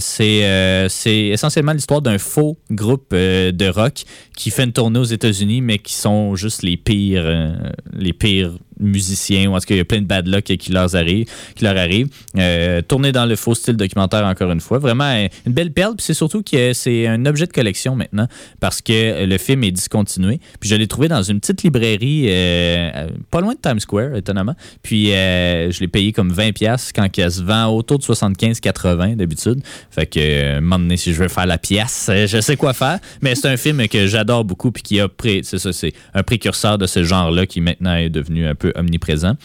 c'est 0.00 1.26
essentiellement 1.28 1.72
l'histoire 1.72 2.02
d'un 2.02 2.18
faux 2.18 2.58
groupe 2.70 3.12
de 3.14 3.68
rock 3.68 4.02
qui 4.36 4.50
fait 4.50 4.64
une 4.64 4.72
tournée 4.72 4.98
aux 4.98 5.04
États-Unis, 5.04 5.60
mais 5.60 5.78
qui 5.78 5.94
sont 5.94 6.34
juste 6.36 6.62
les 6.62 6.76
pires, 6.76 7.54
les 7.92 8.12
pires 8.12 8.21
peer 8.22 8.56
musiciens, 8.82 9.50
ou 9.50 9.54
en 9.54 9.58
tout 9.58 9.66
cas, 9.66 9.74
il 9.74 9.78
y 9.78 9.80
a 9.80 9.84
plein 9.84 10.00
de 10.00 10.06
bad 10.06 10.26
luck 10.26 10.44
qui 10.44 10.72
leur 10.72 10.94
arrive. 10.94 11.26
Qui 11.54 11.64
leur 11.64 11.76
arrive. 11.76 12.08
Euh, 12.38 12.82
dans 13.12 13.26
le 13.26 13.36
faux 13.36 13.54
style 13.54 13.76
documentaire, 13.76 14.24
encore 14.24 14.50
une 14.50 14.60
fois. 14.60 14.78
Vraiment 14.78 15.12
euh, 15.12 15.28
une 15.46 15.52
belle 15.52 15.72
perle. 15.72 15.96
Puis 15.96 16.04
c'est 16.04 16.14
surtout 16.14 16.42
que 16.42 16.72
c'est 16.72 17.06
un 17.06 17.26
objet 17.26 17.46
de 17.46 17.52
collection 17.52 17.96
maintenant 17.96 18.28
parce 18.60 18.80
que 18.80 19.24
le 19.24 19.38
film 19.38 19.64
est 19.64 19.70
discontinué. 19.70 20.40
Puis 20.60 20.68
je 20.68 20.76
l'ai 20.76 20.86
trouvé 20.86 21.08
dans 21.08 21.22
une 21.22 21.40
petite 21.40 21.62
librairie 21.62 22.26
euh, 22.28 23.08
pas 23.30 23.40
loin 23.40 23.54
de 23.54 23.60
Times 23.60 23.80
Square, 23.80 24.16
étonnamment. 24.16 24.54
Puis 24.82 25.12
euh, 25.12 25.70
je 25.70 25.80
l'ai 25.80 25.88
payé 25.88 26.12
comme 26.12 26.32
20$ 26.32 26.90
quand 26.94 27.08
elle 27.18 27.30
se 27.30 27.42
vend 27.42 27.66
autour 27.66 27.98
de 27.98 28.04
75-80$ 28.04 29.16
d'habitude. 29.16 29.62
Fait 29.90 30.06
que, 30.06 30.18
euh, 30.18 30.58
un 30.58 30.60
moment 30.60 30.78
donné, 30.78 30.96
si 30.96 31.12
je 31.12 31.22
veux 31.22 31.28
faire 31.28 31.46
la 31.46 31.58
pièce, 31.58 32.10
je 32.26 32.40
sais 32.40 32.56
quoi 32.56 32.72
faire. 32.72 32.98
Mais 33.20 33.34
c'est 33.34 33.48
un 33.48 33.56
film 33.56 33.86
que 33.88 34.06
j'adore 34.06 34.44
beaucoup 34.44 34.70
puis 34.70 34.82
qui 34.82 35.00
a 35.00 35.08
ça, 35.42 35.72
c'est 35.72 35.92
un 36.14 36.22
précurseur 36.22 36.78
de 36.78 36.86
ce 36.86 37.04
genre-là 37.04 37.46
qui 37.46 37.60
maintenant 37.60 37.94
est 37.94 38.08
devenu 38.08 38.46
un 38.46 38.54
peu 38.54 38.71
omniprésent. 38.76 39.36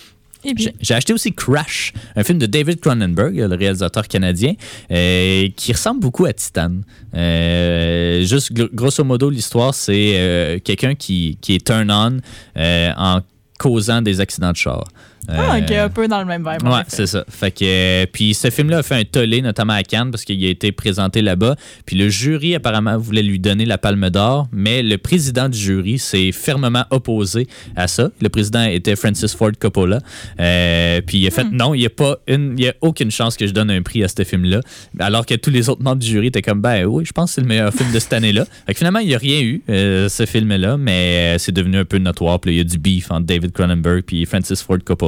J'ai 0.81 0.93
acheté 0.93 1.13
aussi 1.13 1.33
Crash, 1.33 1.93
un 2.15 2.23
film 2.23 2.37
de 2.37 2.45
David 2.45 2.79
Cronenberg, 2.79 3.35
le 3.35 3.55
réalisateur 3.55 4.07
canadien, 4.07 4.53
euh, 4.91 5.47
qui 5.55 5.73
ressemble 5.73 5.99
beaucoup 5.99 6.25
à 6.25 6.31
Titan. 6.31 6.71
Euh, 7.15 8.23
juste 8.23 8.53
gr- 8.53 8.69
grosso 8.73 9.03
modo, 9.03 9.29
l'histoire, 9.29 9.73
c'est 9.73 10.13
euh, 10.15 10.59
quelqu'un 10.59 10.95
qui, 10.95 11.37
qui 11.41 11.55
est 11.55 11.65
turn-on 11.65 12.19
en 12.55 13.21
causant 13.59 14.01
des 14.01 14.21
accidents 14.21 14.51
de 14.51 14.57
char. 14.57 14.83
Ah, 15.27 15.55
Euh, 15.55 15.59
ok, 15.61 15.71
un 15.71 15.89
peu 15.89 16.07
dans 16.07 16.19
le 16.19 16.25
même 16.25 16.47
vibe. 16.49 16.67
Ouais, 16.67 16.81
c'est 16.87 17.07
ça. 17.07 17.23
Fait 17.29 17.51
que, 17.51 17.63
euh, 17.63 18.05
puis 18.11 18.33
ce 18.33 18.49
film-là 18.49 18.79
a 18.79 18.83
fait 18.83 18.95
un 18.95 19.03
tollé, 19.03 19.41
notamment 19.41 19.73
à 19.73 19.83
Cannes, 19.83 20.11
parce 20.11 20.23
qu'il 20.23 20.43
a 20.45 20.49
été 20.49 20.71
présenté 20.71 21.21
là-bas. 21.21 21.55
Puis 21.85 21.95
le 21.95 22.09
jury, 22.09 22.55
apparemment, 22.55 22.97
voulait 22.97 23.23
lui 23.23 23.39
donner 23.39 23.65
la 23.65 23.77
palme 23.77 24.09
d'or, 24.09 24.47
mais 24.51 24.83
le 24.83 24.97
président 24.97 25.49
du 25.49 25.57
jury 25.57 25.99
s'est 25.99 26.31
fermement 26.31 26.85
opposé 26.91 27.47
à 27.75 27.87
ça. 27.87 28.09
Le 28.21 28.29
président 28.29 28.63
était 28.63 28.95
Francis 28.95 29.33
Ford 29.35 29.51
Coppola. 29.59 29.99
Euh, 30.39 31.01
puis 31.05 31.19
il 31.19 31.27
a 31.27 31.31
fait 31.31 31.45
non, 31.51 31.73
il 31.73 31.79
n'y 31.79 31.85
a, 31.85 31.89
pas 31.89 32.17
une- 32.27 32.55
il 32.57 32.63
y 32.63 32.67
a 32.67 32.73
aucune 32.81 33.11
chance 33.11 33.35
que 33.37 33.47
je 33.47 33.53
donne 33.53 33.71
un 33.71 33.81
prix 33.81 34.03
à 34.03 34.07
ce 34.07 34.23
film-là. 34.23 34.61
Alors 34.99 35.25
que 35.25 35.35
tous 35.35 35.49
les 35.49 35.69
autres 35.69 35.81
membres 35.81 35.97
du 36.01 36.07
jury 36.07 36.27
étaient 36.27 36.41
comme, 36.41 36.61
ben 36.61 36.85
oui, 36.85 37.05
je 37.05 37.11
pense 37.11 37.31
que 37.31 37.35
c'est 37.35 37.41
le 37.41 37.47
meilleur 37.47 37.73
film 37.73 37.91
de 37.91 37.99
cette 37.99 38.13
année-là. 38.13 38.45
Fait 38.65 38.73
que 38.73 38.77
finalement, 38.77 38.99
il 38.99 39.07
n'y 39.07 39.15
a 39.15 39.17
rien 39.17 39.41
eu, 39.41 39.61
euh, 39.69 40.09
ce 40.09 40.25
film-là, 40.25 40.77
mais 40.77 41.37
c'est 41.39 41.51
devenu 41.51 41.77
un 41.77 41.85
peu 41.85 41.97
notoire. 41.97 42.39
Puis 42.39 42.51
il 42.53 42.57
y 42.57 42.61
a 42.61 42.63
du 42.63 42.77
beef 42.77 43.11
entre 43.11 43.25
David 43.25 43.51
Cronenberg 43.51 44.03
puis 44.03 44.25
Francis 44.25 44.61
Ford 44.61 44.77
Coppola. 44.83 45.06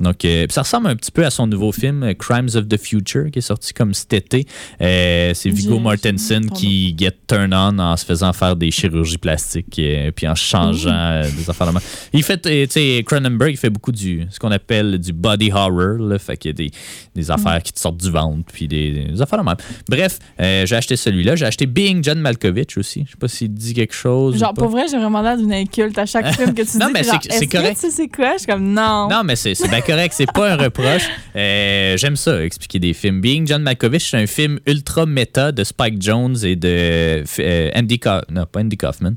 Donc, 0.00 0.24
euh, 0.24 0.46
ça 0.50 0.62
ressemble 0.62 0.88
un 0.88 0.96
petit 0.96 1.10
peu 1.10 1.24
à 1.24 1.30
son 1.30 1.46
nouveau 1.46 1.72
film 1.72 2.02
euh, 2.02 2.14
Crimes 2.14 2.48
of 2.54 2.68
the 2.68 2.76
Future 2.80 3.30
qui 3.32 3.38
est 3.38 3.42
sorti 3.42 3.72
comme 3.72 3.94
cet 3.94 4.12
été. 4.12 4.46
Euh, 4.80 5.32
c'est 5.34 5.50
Viggo 5.50 5.78
Mortensen 5.78 6.50
qui 6.50 6.94
get 6.98 7.12
turn 7.26 7.52
on 7.54 7.78
en 7.78 7.96
se 7.96 8.04
faisant 8.04 8.32
faire 8.32 8.56
des 8.56 8.70
chirurgies 8.70 9.18
plastiques 9.18 9.78
euh, 9.78 10.10
puis 10.14 10.26
en 10.28 10.34
changeant 10.34 11.22
des 11.22 11.48
affaires 11.50 11.72
de. 11.72 11.78
Il 12.12 12.22
fait, 12.22 12.38
tu 12.40 12.66
sais, 12.72 13.02
Cronenberg, 13.06 13.50
il 13.52 13.56
fait 13.56 13.70
beaucoup 13.70 13.92
du, 13.92 14.26
ce 14.30 14.38
qu'on 14.38 14.50
appelle 14.50 14.98
du 14.98 15.12
body 15.12 15.50
horror. 15.52 15.98
Là, 15.98 16.18
fait 16.18 16.36
qu'il 16.36 16.50
y 16.50 16.50
a 16.50 16.54
des, 16.54 16.70
des 17.14 17.30
affaires 17.30 17.62
qui 17.62 17.72
te 17.72 17.78
sortent 17.80 17.96
du 18.00 18.10
ventre 18.10 18.44
puis 18.52 18.68
des, 18.68 19.06
des 19.10 19.22
affaires 19.22 19.38
de 19.38 19.44
même. 19.44 19.56
Bref, 19.88 20.18
euh, 20.40 20.66
j'ai 20.66 20.76
acheté 20.76 20.96
celui-là. 20.96 21.36
J'ai 21.36 21.46
acheté 21.46 21.66
Being 21.66 22.02
John 22.02 22.18
Malkovich 22.20 22.76
aussi. 22.78 23.04
Je 23.06 23.12
sais 23.12 23.16
pas 23.18 23.28
s'il 23.28 23.52
dit 23.52 23.74
quelque 23.74 23.94
chose. 23.94 24.36
Genre, 24.38 24.50
ou 24.50 24.54
pas. 24.54 24.62
pour 24.62 24.70
vrai, 24.70 24.84
j'ai 24.90 24.98
vraiment 24.98 25.22
l'air 25.22 25.36
d'une 25.36 25.52
inculte 25.52 25.96
à 25.98 26.06
chaque 26.06 26.34
film 26.34 26.54
que 26.54 26.62
tu 26.62 26.78
Non, 26.78 26.86
dis. 26.86 26.92
mais 26.94 27.02
t'es 27.02 27.30
c'est- 27.30 27.46
correct. 27.46 27.74
tu 27.80 27.86
sais 27.86 27.90
c'est 27.90 28.08
quoi? 28.08 28.32
Je 28.34 28.38
suis 28.38 28.46
comme, 28.46 28.72
non. 28.72 29.08
Non, 29.10 29.22
mais 29.24 29.35
c'est 29.36 29.68
bien 29.68 29.80
correct. 29.80 30.14
C'est 30.16 30.30
pas 30.32 30.52
un 30.52 30.56
reproche. 30.56 31.02
Euh, 31.36 31.96
J'aime 31.96 32.16
ça, 32.16 32.42
expliquer 32.44 32.78
des 32.78 32.92
films. 32.94 33.20
Being 33.20 33.46
John 33.46 33.62
Malkovich, 33.62 34.10
c'est 34.10 34.16
un 34.16 34.26
film 34.26 34.58
ultra 34.66 35.06
méta 35.06 35.52
de 35.52 35.62
Spike 35.64 36.00
Jones 36.02 36.36
et 36.42 36.56
de 36.56 37.22
euh, 37.40 37.70
Andy 37.74 37.98
Kaufman. 37.98 38.22
Non, 38.30 38.46
pas 38.50 38.60
Andy 38.60 38.76
Kaufman. 38.76 39.14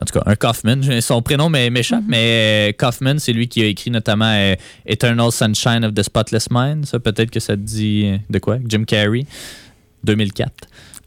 En 0.00 0.04
tout 0.06 0.18
cas, 0.18 0.22
un 0.26 0.36
Kaufman. 0.36 1.00
Son 1.00 1.20
prénom 1.20 1.50
m'é- 1.50 1.68
m'échappe, 1.68 2.04
mais 2.08 2.70
euh, 2.70 2.72
Kaufman, 2.78 3.18
c'est 3.18 3.32
lui 3.32 3.48
qui 3.48 3.60
a 3.62 3.66
écrit 3.66 3.90
notamment 3.90 4.32
euh, 4.32 4.54
Eternal 4.86 5.32
Sunshine 5.32 5.84
of 5.84 5.94
the 5.94 6.02
Spotless 6.04 6.46
Mind. 6.50 6.86
Ça, 6.86 7.00
peut-être 7.00 7.30
que 7.30 7.40
ça 7.40 7.54
te 7.56 7.60
dit 7.62 8.12
de 8.30 8.38
quoi? 8.38 8.58
Jim 8.66 8.84
Carrey, 8.86 9.24
2004. 10.04 10.50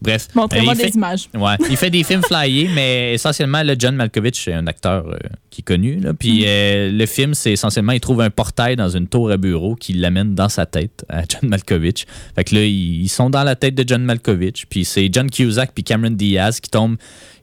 Bref. 0.04 0.28
Montrez-moi 0.34 0.72
euh, 0.72 0.76
des 0.76 0.82
fait- 0.84 0.88
images. 0.90 1.28
Ouais, 1.34 1.56
il 1.68 1.76
fait 1.76 1.90
des 1.90 2.04
films 2.04 2.22
flyés, 2.22 2.68
mais 2.74 3.14
essentiellement, 3.14 3.62
là, 3.62 3.74
John 3.78 3.96
Malkovich, 3.96 4.42
c'est 4.44 4.52
un 4.52 4.66
acteur 4.66 5.06
euh, 5.08 5.16
qui 5.50 5.60
est 5.62 5.64
connu. 5.64 5.98
Là, 6.00 6.14
puis 6.14 6.40
Mm. 6.40 6.44
euh, 6.46 6.90
le 6.92 7.06
film, 7.06 7.34
c'est 7.34 7.52
essentiellement, 7.52 7.92
il 7.92 8.00
trouve 8.00 8.20
un 8.20 8.30
portail 8.30 8.76
dans 8.76 8.88
une 8.88 9.08
tour 9.08 9.30
à 9.30 9.36
bureau 9.36 9.74
qui 9.74 9.92
l'amène 9.94 10.34
dans 10.34 10.48
sa 10.48 10.66
tête 10.66 11.04
à 11.08 11.22
John 11.28 11.48
Malkovich. 11.48 12.06
Fait 12.34 12.44
que 12.44 12.54
là, 12.54 12.64
ils, 12.64 13.02
ils 13.02 13.08
sont 13.08 13.30
dans 13.30 13.42
la 13.44 13.56
tête 13.56 13.74
de 13.74 13.84
John 13.86 14.02
Malkovich. 14.04 14.66
Puis 14.68 14.84
c'est 14.84 15.08
John 15.12 15.30
Cusack 15.30 15.72
puis 15.74 15.82
Cameron 15.84 16.10
Diaz 16.12 16.60
qui 16.60 16.70
tombent. 16.70 16.96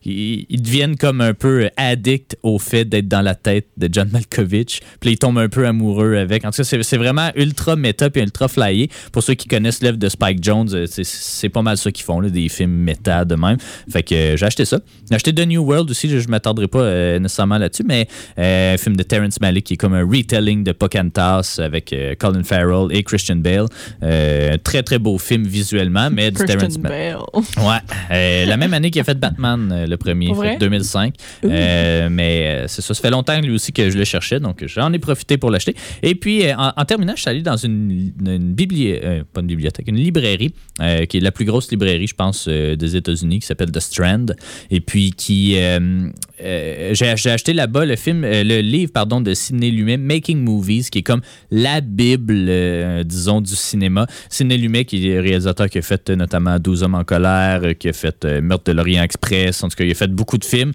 Ils, 0.05 0.46
ils 0.50 0.62
deviennent 0.62 0.96
comme 0.98 1.22
un 1.22 1.34
peu 1.34 1.70
addicts 1.77 2.38
au 2.43 2.60
fait 2.60 2.86
d'être 2.86 3.08
dans 3.08 3.22
la 3.22 3.36
tête 3.36 3.67
de 3.77 3.88
John 3.91 4.10
Malkovich. 4.12 4.79
Puis 5.00 5.12
ils 5.12 5.17
tombent 5.17 5.38
un 5.39 5.50
peu 5.50 5.67
amoureux 5.67 6.15
avec. 6.17 6.46
En 6.46 6.51
tout 6.51 6.63
cas, 6.63 6.79
c'est 6.84 6.98
vraiment 6.98 7.29
ultra 7.36 7.75
méta 7.75 8.10
puis 8.10 8.22
ultra 8.22 8.48
flyé. 8.48 8.89
Pour 9.12 9.24
ceux 9.24 9.34
qui 9.36 9.48
connaissent 9.48 9.81
l'œuvre 9.81 9.98
de 9.98 10.10
Spike 10.10 10.43
Jones, 10.43 10.70
euh, 10.74 10.86
c'est- 10.88 11.50
pas 11.50 11.62
mal 11.62 11.77
ça 11.77 11.91
qu'ils 11.91 12.05
font, 12.05 12.20
là, 12.22 12.29
des 12.29 12.48
films 12.50 12.72
méta 12.72 13.25
de 13.25 13.36
même. 13.36 13.58
Fait 13.91 14.03
que 14.03 14.15
euh, 14.15 14.38
j'ai 14.38 14.46
acheté 14.46 14.63
ça. 14.65 14.79
J'ai 15.10 15.15
acheté 15.15 15.34
The 15.34 15.46
New 15.46 15.62
World 15.63 15.89
aussi, 15.91 16.08
je, 16.10 16.20
je 16.20 16.27
m'attarderai 16.29 16.67
pas 16.67 16.79
euh, 16.79 17.20
nécessairement 17.20 17.58
là-dessus, 17.58 17.84
mais 17.86 18.08
euh, 18.39 18.74
un 18.75 18.77
film 18.77 18.96
de 18.96 19.03
Terrence 19.03 19.39
Malick 19.41 19.65
qui 19.65 19.74
est 19.74 19.77
comme 19.77 19.93
un 19.93 20.03
retelling 20.05 20.63
de 20.63 20.72
Pocahontas 20.72 21.58
avec 21.60 21.91
euh, 21.93 22.15
Colin 22.17 22.43
Farrell 22.43 22.88
et 22.91 23.03
Christian 23.03 23.36
Bale. 23.38 23.65
Euh, 24.03 24.58
très 24.63 24.81
très 24.84 24.98
beau 25.00 25.17
film 25.17 25.43
visuellement, 25.46 26.10
mais 26.10 26.31
du 26.31 26.43
Terrence 26.46 26.77
Malick. 26.77 26.81
Bale. 26.81 27.17
Ouais, 27.67 27.79
euh, 28.12 28.46
la 28.46 28.58
même 28.58 28.74
année 28.74 28.91
qu'il 28.91 29.01
a 29.01 29.03
fait 29.03 29.20
Batman, 29.20 29.70
euh, 29.72 29.88
le 29.92 29.98
premier, 29.98 30.34
fait 30.34 30.58
2005. 30.58 31.14
Euh, 31.44 32.10
mais 32.10 32.48
euh, 32.48 32.68
c'est 32.68 32.82
ça, 32.82 32.94
ça 32.94 33.02
fait 33.02 33.10
longtemps 33.10 33.40
lui 33.40 33.52
aussi 33.52 33.72
que 33.72 33.90
je 33.90 33.98
le 33.98 34.04
cherchais, 34.04 34.40
donc 34.40 34.64
j'en 34.66 34.92
ai 34.94 35.00
profité 35.00 35.38
pour 35.38 35.52
l'acheter. 35.52 35.76
Et 36.02 36.16
puis, 36.16 36.46
euh, 36.46 36.56
en, 36.58 36.72
en 36.76 36.86
terminant, 36.86 37.14
je 37.16 37.22
suis 37.22 37.30
allé 37.30 37.42
dans 37.42 37.58
une, 37.58 38.14
une 38.26 38.54
bibliothèque, 38.54 39.26
pas 39.34 39.42
une 39.42 39.48
bibliothèque, 39.48 39.88
une 39.88 39.98
librairie, 39.98 40.54
qui 41.10 41.18
est 41.18 41.22
la 41.22 41.32
plus 41.32 41.46
grosse 41.46 41.70
librairie, 41.70 42.08
je 42.08 42.16
pense, 42.16 42.48
des 42.48 42.96
États-Unis, 42.96 43.40
qui 43.40 43.46
s'appelle 43.46 43.72
The 43.72 43.80
Strand. 43.80 44.26
Et 44.72 44.82
puis, 44.82 45.12
qui. 45.12 45.58
Euh, 46.42 46.94
j'ai 46.94 47.30
acheté 47.30 47.54
là-bas 47.54 47.86
le 47.86 47.96
film, 47.96 48.24
euh, 48.24 48.44
le 48.44 48.60
livre, 48.60 48.92
pardon, 48.92 49.22
de 49.22 49.34
Sidney 49.34 49.72
Lumet, 49.72 49.98
Making 49.98 50.44
Movies, 50.44 50.90
qui 50.90 51.00
est 51.00 51.04
comme 51.04 51.22
la 51.50 51.82
Bible, 51.82 52.46
euh, 52.50 53.04
disons, 53.04 53.42
du 53.42 53.56
cinéma. 53.56 54.08
Sidney 54.30 54.58
Lumet, 54.58 54.86
qui 54.86 55.10
est 55.10 55.20
réalisateur 55.20 55.70
qui 55.70 55.78
a 55.78 55.82
fait 55.82 56.10
notamment 56.10 56.58
12 56.60 56.84
hommes 56.84 56.96
en 56.96 57.04
colère, 57.04 57.62
qui 57.78 57.90
a 57.90 57.94
fait 57.94 58.26
Meurtre 58.42 58.72
de 58.72 58.78
l'Orient 58.78 59.04
Express, 59.04 59.64
en 59.64 59.70
tout 59.70 59.76
cas, 59.76 59.84
il 59.84 59.92
a 59.92 59.96
fait 59.96 60.12
beaucoup 60.12 60.38
de 60.38 60.46
films. 60.46 60.74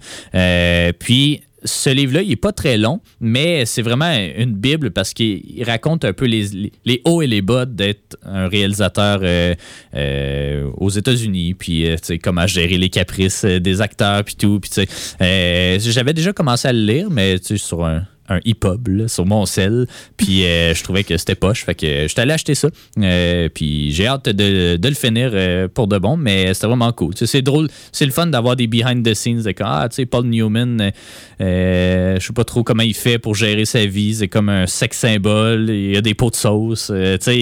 Puis, 0.99 1.41
ce 1.63 1.89
livre-là, 1.89 2.21
il 2.21 2.29
n'est 2.29 2.35
pas 2.35 2.51
très 2.51 2.77
long, 2.77 3.01
mais 3.19 3.65
c'est 3.65 3.81
vraiment 3.81 4.11
une 4.37 4.53
Bible 4.53 4.91
parce 4.91 5.13
qu'il 5.13 5.41
il 5.45 5.63
raconte 5.63 6.05
un 6.05 6.13
peu 6.13 6.25
les, 6.25 6.71
hauts 7.03 7.21
et 7.21 7.27
les 7.27 7.41
bas 7.41 7.65
d'être 7.65 8.17
un 8.23 8.47
réalisateur 8.47 9.19
euh, 9.23 9.55
euh, 9.95 10.69
aux 10.77 10.89
États-Unis, 10.89 11.55
puis 11.55 11.89
euh, 11.89 11.95
comment 12.23 12.45
gérer 12.45 12.77
les 12.77 12.89
caprices 12.89 13.43
euh, 13.43 13.59
des 13.59 13.81
acteurs, 13.81 14.23
puis 14.23 14.35
tout. 14.35 14.59
Puis, 14.59 14.85
J'avais 15.19 16.13
déjà 16.13 16.33
commencé 16.33 16.67
à 16.67 16.73
le 16.73 16.81
lire, 16.85 17.09
mais 17.09 17.37
sur 17.41 17.85
un, 17.85 18.03
un 18.29 18.39
là, 18.87 19.07
sur 19.07 19.25
mon 19.25 19.45
cell, 19.45 19.87
puis 20.17 20.45
euh, 20.45 20.73
je 20.73 20.83
trouvais 20.83 21.03
que 21.03 21.17
c'était 21.17 21.35
poche, 21.35 21.63
fait 21.65 21.75
que 21.75 22.03
je 22.03 22.07
suis 22.07 22.19
allé 22.19 22.33
acheter 22.33 22.55
ça. 22.55 22.69
Euh, 22.99 23.49
puis 23.53 23.91
j'ai 23.91 24.07
hâte 24.07 24.29
de, 24.29 24.75
de 24.75 24.87
le 24.87 24.95
finir 24.95 25.31
euh, 25.33 25.67
pour 25.67 25.87
de 25.87 25.97
bon, 25.97 26.17
mais 26.17 26.53
c'était 26.53 26.67
vraiment 26.67 26.91
cool. 26.91 27.13
C'est 27.15 27.41
drôle, 27.41 27.69
c'est 27.91 28.05
le 28.05 28.11
fun 28.11 28.27
d'avoir 28.27 28.55
des 28.55 28.67
behind 28.67 29.07
the 29.07 29.13
scenes 29.13 29.43
de 29.43 29.51
comme, 29.51 29.67
ah, 29.69 29.87
tu 29.89 29.95
sais, 29.95 30.05
Paul 30.05 30.25
Newman, 30.25 30.91
je 31.39 32.17
sais 32.19 32.33
pas 32.33 32.43
trop 32.43 32.63
comment 32.63 32.83
il 32.83 32.93
fait 32.93 33.19
pour 33.19 33.35
gérer 33.35 33.65
sa 33.65 33.85
vie, 33.85 34.15
c'est 34.15 34.27
comme 34.27 34.49
un 34.49 34.67
sex 34.67 34.97
symbole, 34.97 35.69
il 35.69 35.95
a 35.95 36.01
des 36.01 36.13
pots 36.13 36.29
de 36.29 36.35
sauce, 36.35 36.87
tu 36.87 37.17
sais, 37.21 37.37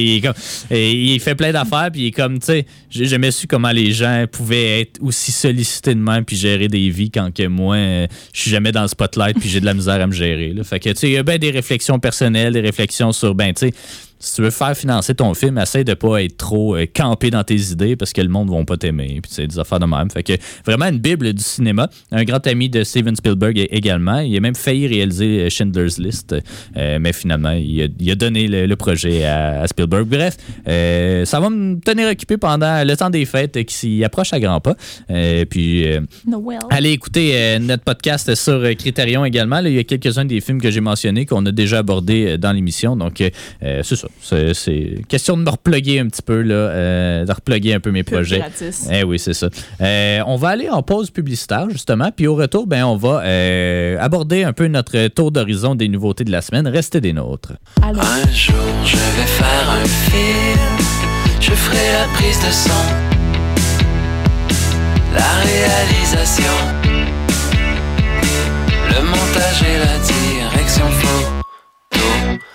il, 0.71 1.19
fait 1.19 1.35
plein 1.35 1.51
d'affaires, 1.51 1.89
puis 1.91 2.01
il 2.01 2.07
est 2.07 2.11
comme, 2.11 2.39
tu 2.39 2.45
sais, 2.45 2.65
j'ai 2.89 3.05
jamais 3.05 3.31
su 3.31 3.47
comment 3.47 3.71
les 3.71 3.91
gens 3.91 4.25
pouvaient 4.31 4.81
être 4.81 5.01
aussi 5.01 5.31
sollicités 5.31 5.95
de 5.95 5.99
même 5.99 6.25
puis 6.25 6.35
gérer 6.35 6.67
des 6.67 6.89
vies 6.89 7.09
quand 7.09 7.33
que 7.33 7.47
moi, 7.47 7.77
je 7.77 8.41
suis 8.41 8.51
jamais 8.51 8.71
dans 8.71 8.83
le 8.83 8.87
spotlight 8.87 9.39
puis 9.39 9.49
j'ai 9.49 9.59
de 9.59 9.65
la 9.65 9.73
misère 9.73 10.01
à 10.01 10.07
me 10.07 10.13
gérer. 10.13 10.53
Que, 10.79 10.89
tu 10.89 11.07
il 11.07 11.11
y 11.13 11.17
a 11.17 11.23
bien 11.23 11.37
des 11.37 11.51
réflexions 11.51 11.99
personnelles, 11.99 12.53
des 12.53 12.61
réflexions 12.61 13.11
sur, 13.11 13.35
ben, 13.35 13.53
tu 13.53 13.67
sais, 13.67 13.73
si 14.19 14.35
tu 14.35 14.41
veux 14.41 14.49
faire 14.49 14.75
financer 14.75 15.13
ton 15.13 15.33
film, 15.33 15.57
essaie 15.57 15.83
de 15.83 15.93
pas 15.93 16.23
être 16.23 16.37
trop 16.37 16.75
euh, 16.75 16.85
campé 16.93 17.29
dans 17.31 17.43
tes 17.43 17.55
idées 17.71 17.95
parce 17.95 18.13
que 18.13 18.21
le 18.21 18.29
monde 18.29 18.49
ne 18.49 18.57
va 18.57 18.63
pas 18.63 18.77
t'aimer. 18.77 19.19
Puis 19.21 19.31
c'est 19.33 19.47
des 19.47 19.59
affaires 19.59 19.79
de 19.79 19.85
même. 19.85 20.09
Fait 20.09 20.23
que 20.23 20.33
vraiment 20.65 20.85
une 20.85 20.99
bible 20.99 21.33
du 21.33 21.43
cinéma. 21.43 21.89
Un 22.11 22.23
grand 22.23 22.45
ami 22.47 22.69
de 22.69 22.83
Steven 22.83 23.15
Spielberg 23.15 23.57
é- 23.59 23.75
également. 23.75 24.19
Il 24.19 24.35
a 24.35 24.39
même 24.39 24.55
failli 24.55 24.87
réaliser 24.87 25.41
euh, 25.41 25.49
Schindler's 25.49 25.97
List, 25.99 26.35
euh, 26.77 26.97
mais 26.99 27.13
finalement, 27.13 27.51
il 27.51 27.83
a, 27.83 27.87
il 27.99 28.11
a 28.11 28.15
donné 28.15 28.47
le, 28.47 28.65
le 28.65 28.75
projet 28.75 29.25
à, 29.25 29.61
à 29.61 29.67
Spielberg. 29.67 30.07
Bref, 30.07 30.37
euh, 30.67 31.25
ça 31.25 31.39
va 31.39 31.49
me 31.49 31.79
tenir 31.79 32.09
occupé 32.09 32.37
pendant 32.37 32.83
le 32.87 32.95
temps 32.95 33.09
des 33.09 33.25
fêtes 33.25 33.63
qui 33.65 33.75
s'y 33.75 34.03
approche 34.03 34.33
à 34.33 34.39
grands 34.39 34.61
pas. 34.61 34.75
Puis 35.49 35.85
Noël. 36.25 36.59
Allez 36.69 36.91
écouter 36.91 37.57
notre 37.59 37.83
podcast 37.83 38.33
sur 38.35 38.61
Criterion 38.77 39.25
également. 39.25 39.59
Là, 39.61 39.69
il 39.69 39.75
y 39.75 39.79
a 39.79 39.83
quelques-uns 39.83 40.25
des 40.25 40.41
films 40.41 40.61
que 40.61 40.71
j'ai 40.71 40.81
mentionnés 40.81 41.25
qu'on 41.25 41.45
a 41.45 41.51
déjà 41.51 41.79
abordés 41.79 42.37
dans 42.37 42.51
l'émission. 42.51 42.95
Donc, 42.95 43.21
c'est 43.61 43.83
ça. 43.95 44.07
C'est, 44.21 44.53
c'est 44.55 45.01
question 45.07 45.37
de 45.37 45.43
me 45.43 45.49
reploguer 45.49 45.99
un 45.99 46.07
petit 46.07 46.21
peu, 46.23 46.41
là, 46.41 46.55
euh, 46.55 47.25
de 47.25 47.31
reploguer 47.31 47.73
un 47.73 47.79
peu 47.79 47.91
mes 47.91 48.03
Pub 48.03 48.15
projets. 48.15 48.39
gratis. 48.39 48.87
Eh 48.91 49.03
oui, 49.03 49.19
c'est 49.19 49.33
ça. 49.33 49.49
Euh, 49.81 50.21
on 50.25 50.35
va 50.35 50.49
aller 50.49 50.69
en 50.69 50.81
pause 50.81 51.11
publicitaire, 51.11 51.69
justement. 51.69 52.11
Puis 52.15 52.25
au 52.25 52.35
retour, 52.35 52.65
ben, 52.65 52.85
on 52.85 52.95
va 52.95 53.21
euh, 53.23 53.97
aborder 53.99 54.43
un 54.43 54.53
peu 54.53 54.67
notre 54.67 55.07
tour 55.09 55.31
d'horizon 55.31 55.75
des 55.75 55.87
nouveautés 55.87 56.23
de 56.23 56.31
la 56.31 56.41
semaine. 56.41 56.67
Restez 56.67 57.01
des 57.01 57.13
nôtres. 57.13 57.53
Allô? 57.83 57.99
Un 57.99 58.31
jour, 58.31 58.55
je 58.83 58.95
vais 58.97 59.27
faire 59.27 59.69
un 59.69 59.85
film. 59.85 60.59
Je 61.39 61.51
ferai 61.51 61.91
la 61.93 62.07
prise 62.15 62.39
de 62.39 62.51
son, 62.51 62.69
la 65.13 65.31
réalisation, 65.43 66.43
le 68.89 69.03
montage 69.03 69.61
et 69.61 69.77
la 69.77 69.99
direction 69.99 70.89
photo. 70.89 71.34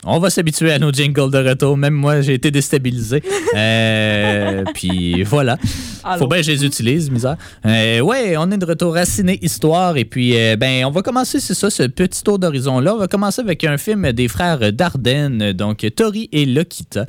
On 0.04 0.18
va 0.18 0.30
s'habituer 0.30 0.72
à 0.72 0.78
nos 0.78 0.90
jingles 0.90 1.30
de 1.30 1.46
retour. 1.46 1.76
Même 1.76 1.92
moi, 1.92 2.22
j'ai 2.22 2.34
été 2.34 2.50
déstabilisé. 2.50 3.22
Euh, 3.56 4.62
puis 4.74 5.24
voilà. 5.24 5.56
Allô. 6.04 6.20
Faut 6.20 6.28
bien 6.28 6.38
que 6.38 6.44
je 6.44 6.52
les 6.52 6.64
utilise, 6.64 7.10
misère. 7.10 7.36
Euh, 7.66 7.98
ouais, 7.98 8.36
on 8.36 8.48
est 8.52 8.58
de 8.58 8.64
retour 8.64 8.96
à 8.96 9.04
Ciné 9.04 9.40
Histoire. 9.42 9.96
Et 9.96 10.04
puis, 10.04 10.36
euh, 10.36 10.54
ben, 10.56 10.84
on 10.84 10.90
va 10.92 11.02
commencer, 11.02 11.40
c'est 11.40 11.54
ça, 11.54 11.68
ce 11.68 11.82
petit 11.82 12.22
tour 12.22 12.38
d'horizon-là. 12.38 12.94
On 12.94 12.98
va 12.98 13.08
commencer 13.08 13.40
avec 13.40 13.64
un 13.64 13.76
film 13.76 14.12
des 14.12 14.28
frères 14.28 14.72
Dardenne, 14.72 15.52
donc 15.52 15.84
Tori 15.96 16.28
et 16.30 16.46
Lokita, 16.46 17.06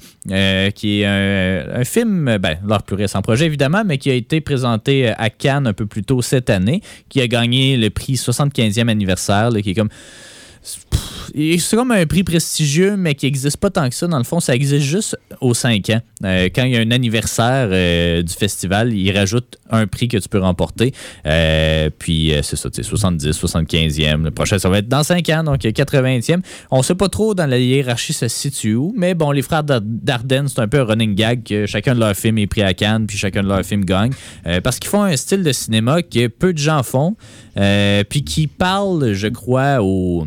qui 0.73 1.01
est 1.01 1.05
un, 1.05 1.79
un 1.79 1.83
film, 1.83 2.37
ben, 2.39 2.57
leur 2.67 2.81
plus 2.81 2.95
récent 2.95 3.21
projet, 3.21 3.45
évidemment, 3.45 3.83
mais 3.85 3.99
qui 3.99 4.09
a 4.09 4.15
été 4.15 4.41
présenté 4.41 5.09
à 5.09 5.29
Cannes 5.29 5.67
un 5.67 5.73
peu 5.73 5.85
plus 5.85 6.03
tôt 6.03 6.23
cette 6.23 6.49
année, 6.49 6.81
qui 7.07 7.21
a 7.21 7.27
gagné 7.27 7.77
le 7.77 7.91
prix 7.91 8.15
75e 8.15 8.87
anniversaire, 8.87 9.51
là, 9.51 9.61
qui 9.61 9.69
est 9.69 9.75
comme 9.75 9.89
c'est 11.33 11.75
comme 11.75 11.91
un 11.91 12.05
prix 12.05 12.23
prestigieux, 12.23 12.95
mais 12.97 13.15
qui 13.15 13.25
n'existe 13.25 13.57
pas 13.57 13.69
tant 13.69 13.87
que 13.89 13.95
ça. 13.95 14.07
Dans 14.07 14.17
le 14.17 14.23
fond, 14.23 14.39
ça 14.39 14.55
existe 14.55 14.85
juste 14.85 15.17
aux 15.39 15.53
5 15.53 15.89
ans. 15.89 16.01
Euh, 16.23 16.49
quand 16.53 16.63
il 16.63 16.73
y 16.73 16.77
a 16.77 16.79
un 16.79 16.91
anniversaire 16.91 17.69
euh, 17.71 18.21
du 18.21 18.33
festival, 18.33 18.93
ils 18.93 19.15
rajoutent 19.17 19.57
un 19.69 19.87
prix 19.87 20.07
que 20.07 20.17
tu 20.17 20.29
peux 20.29 20.39
remporter. 20.39 20.93
Euh, 21.25 21.89
puis 21.97 22.33
c'est 22.43 22.55
ça, 22.55 22.69
tu 22.69 22.83
sais, 22.83 22.89
70, 22.89 23.27
75e. 23.29 24.23
Le 24.23 24.31
prochain, 24.31 24.59
ça 24.59 24.69
va 24.69 24.79
être 24.79 24.87
dans 24.87 25.03
5 25.03 25.27
ans, 25.29 25.43
donc 25.43 25.61
80e. 25.61 26.41
On 26.69 26.79
ne 26.79 26.83
sait 26.83 26.95
pas 26.95 27.09
trop 27.09 27.33
dans 27.33 27.47
la 27.47 27.57
hiérarchie 27.57 28.13
ça 28.13 28.27
se 28.27 28.35
situe 28.35 28.75
où, 28.75 28.93
mais 28.95 29.13
bon, 29.13 29.31
les 29.31 29.41
frères 29.41 29.63
Dar- 29.63 29.81
Dardenne, 29.81 30.47
c'est 30.47 30.59
un 30.59 30.67
peu 30.67 30.81
un 30.81 30.83
running 30.83 31.15
gag 31.15 31.43
que 31.43 31.65
chacun 31.65 31.95
de 31.95 31.99
leurs 31.99 32.15
films 32.15 32.37
est 32.39 32.47
pris 32.47 32.61
à 32.61 32.73
Cannes, 32.73 33.07
puis 33.07 33.17
chacun 33.17 33.43
de 33.43 33.47
leurs 33.47 33.63
films 33.63 33.85
gagne. 33.85 34.11
Parce 34.63 34.79
qu'ils 34.79 34.89
font 34.89 35.03
un 35.03 35.15
style 35.15 35.43
de 35.43 35.51
cinéma 35.51 36.01
que 36.01 36.27
peu 36.27 36.53
de 36.53 36.57
gens 36.57 36.83
font, 36.83 37.15
puis 37.55 38.23
qui 38.23 38.47
parle, 38.47 39.13
je 39.13 39.27
crois, 39.27 39.81
aux 39.81 40.25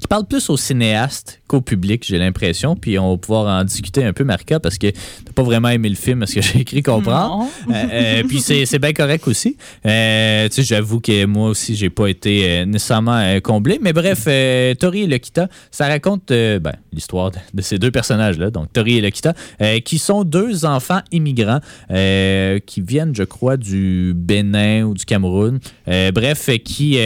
qui 0.00 0.08
parle 0.08 0.26
plus 0.26 0.48
aux 0.50 0.56
cinéastes 0.56 1.42
qu'au 1.46 1.60
public, 1.60 2.04
j'ai 2.06 2.18
l'impression. 2.18 2.74
Puis 2.74 2.98
on 2.98 3.12
va 3.12 3.18
pouvoir 3.18 3.60
en 3.60 3.64
discuter 3.64 4.04
un 4.04 4.12
peu, 4.12 4.24
Marca, 4.24 4.58
parce 4.58 4.78
que 4.78 4.88
t'as 5.30 5.42
pas 5.42 5.42
vraiment 5.42 5.68
aimé 5.68 5.88
le 5.88 5.94
film, 5.94 6.20
parce 6.20 6.34
que 6.34 6.40
j'ai 6.42 6.60
écrit 6.60 6.82
comprendre. 6.82 7.46
Euh, 7.68 7.72
euh, 7.72 8.22
puis 8.26 8.40
c'est 8.40 8.78
bien 8.78 8.92
correct 8.92 9.26
aussi. 9.28 9.56
Euh, 9.86 10.48
tu 10.48 10.56
sais, 10.56 10.62
j'avoue 10.62 11.00
que 11.00 11.24
moi 11.26 11.48
aussi, 11.48 11.76
j'ai 11.76 11.90
pas 11.90 12.08
été 12.08 12.64
nécessairement 12.66 13.40
comblé. 13.42 13.78
Mais 13.80 13.92
bref, 13.92 14.24
Tori 14.78 15.02
et 15.02 15.06
Lokita, 15.06 15.48
ça 15.70 15.86
raconte 15.88 16.28
ben, 16.28 16.72
l'histoire 16.92 17.30
de, 17.30 17.38
de 17.54 17.62
ces 17.62 17.78
deux 17.78 17.90
personnages-là, 17.90 18.50
donc 18.50 18.72
Tori 18.72 18.98
et 18.98 19.00
Lokita, 19.00 19.34
qui 19.84 19.98
sont 19.98 20.24
deux 20.24 20.64
enfants 20.64 21.00
immigrants 21.12 21.60
qui 21.88 22.80
viennent, 22.80 23.14
je 23.14 23.24
crois, 23.24 23.56
du 23.56 24.12
Bénin 24.14 24.84
ou 24.84 24.94
du 24.94 25.04
Cameroun. 25.04 25.60
Bref, 25.86 26.50
qui, 26.64 26.98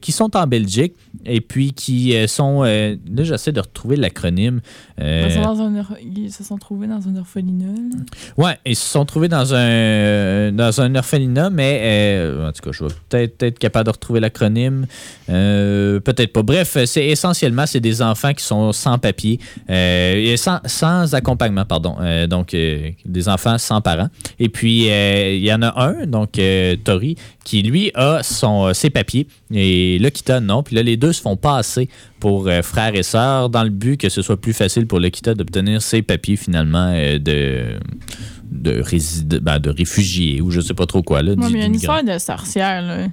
qui 0.00 0.12
sont 0.12 0.36
en 0.36 0.46
Belgique 0.46 0.94
et 1.24 1.40
puis 1.40 1.72
qui 1.72 2.14
sont. 2.28 2.62
là, 2.62 2.96
j'essaie 3.18 3.52
de 3.52 3.60
retrouver 3.60 3.96
l'acronyme. 3.96 4.60
Ils 4.98 6.32
se 6.32 6.44
sont 6.44 6.58
trouvés 6.58 6.86
dans 6.86 7.00
une 7.00 7.18
orphelinat. 7.18 7.55
Orphelinat. 7.62 8.04
Ouais, 8.36 8.58
ils 8.64 8.76
se 8.76 8.88
sont 8.88 9.04
trouvés 9.04 9.28
dans 9.28 9.54
un 9.54 10.52
dans 10.52 10.80
un 10.80 10.94
orphelinat, 10.94 11.50
mais 11.50 11.80
euh, 11.82 12.48
en 12.48 12.52
tout 12.52 12.62
cas, 12.62 12.70
je 12.72 12.84
vais 12.84 12.90
peut-être 13.08 13.42
être 13.42 13.58
capable 13.58 13.86
de 13.86 13.92
retrouver 13.92 14.20
l'acronyme. 14.20 14.86
Euh, 15.28 16.00
peut-être 16.00 16.32
pas. 16.32 16.42
Bref, 16.42 16.76
c'est 16.84 17.06
essentiellement 17.06 17.66
c'est 17.66 17.80
des 17.80 18.02
enfants 18.02 18.32
qui 18.32 18.44
sont 18.44 18.72
sans 18.72 18.98
papier, 18.98 19.40
euh, 19.70 20.14
et 20.14 20.36
sans, 20.36 21.14
accompagnement, 21.14 21.64
pardon. 21.64 21.96
Euh, 22.00 22.26
donc 22.26 22.54
euh, 22.54 22.90
des 23.04 23.28
enfants 23.28 23.58
sans 23.58 23.80
parents. 23.80 24.08
Et 24.38 24.48
puis 24.48 24.90
euh, 24.90 25.34
il 25.34 25.44
y 25.44 25.52
en 25.52 25.62
a 25.62 25.80
un, 25.82 26.06
donc 26.06 26.38
euh, 26.38 26.76
Tori, 26.82 27.16
qui 27.44 27.62
lui 27.62 27.90
a 27.94 28.22
son 28.22 28.72
ses 28.74 28.90
papiers 28.90 29.26
et 29.52 29.98
Lokita 30.00 30.40
non? 30.40 30.62
Puis 30.62 30.74
là 30.76 30.82
les 30.82 30.96
deux 30.96 31.12
se 31.12 31.20
font 31.20 31.36
passer 31.36 31.88
pour 32.20 32.48
euh, 32.48 32.62
frères 32.62 32.94
et 32.94 33.02
sœurs 33.02 33.48
dans 33.50 33.62
le 33.62 33.70
but 33.70 33.96
que 33.96 34.08
ce 34.08 34.22
soit 34.22 34.40
plus 34.40 34.52
facile 34.52 34.86
pour 34.86 34.98
Lokita 34.98 35.34
d'obtenir 35.34 35.80
ses 35.82 36.02
papiers 36.02 36.36
finalement 36.36 36.92
euh, 36.94 37.18
de 37.46 38.82
de, 39.24 39.38
ben, 39.38 39.58
de 39.58 39.70
réfugiés 39.70 40.40
ou 40.40 40.50
je 40.50 40.60
sais 40.60 40.74
pas 40.74 40.86
trop 40.86 41.02
quoi. 41.02 41.22
Là, 41.22 41.32
Ouais, 41.32 41.36
mais 41.50 41.50
il 41.50 41.58
y 41.58 41.62
a 41.62 41.66
une 41.66 41.74
histoire 41.74 42.02
de 42.04 42.18
sorcière, 42.18 42.82
là. 42.82 43.06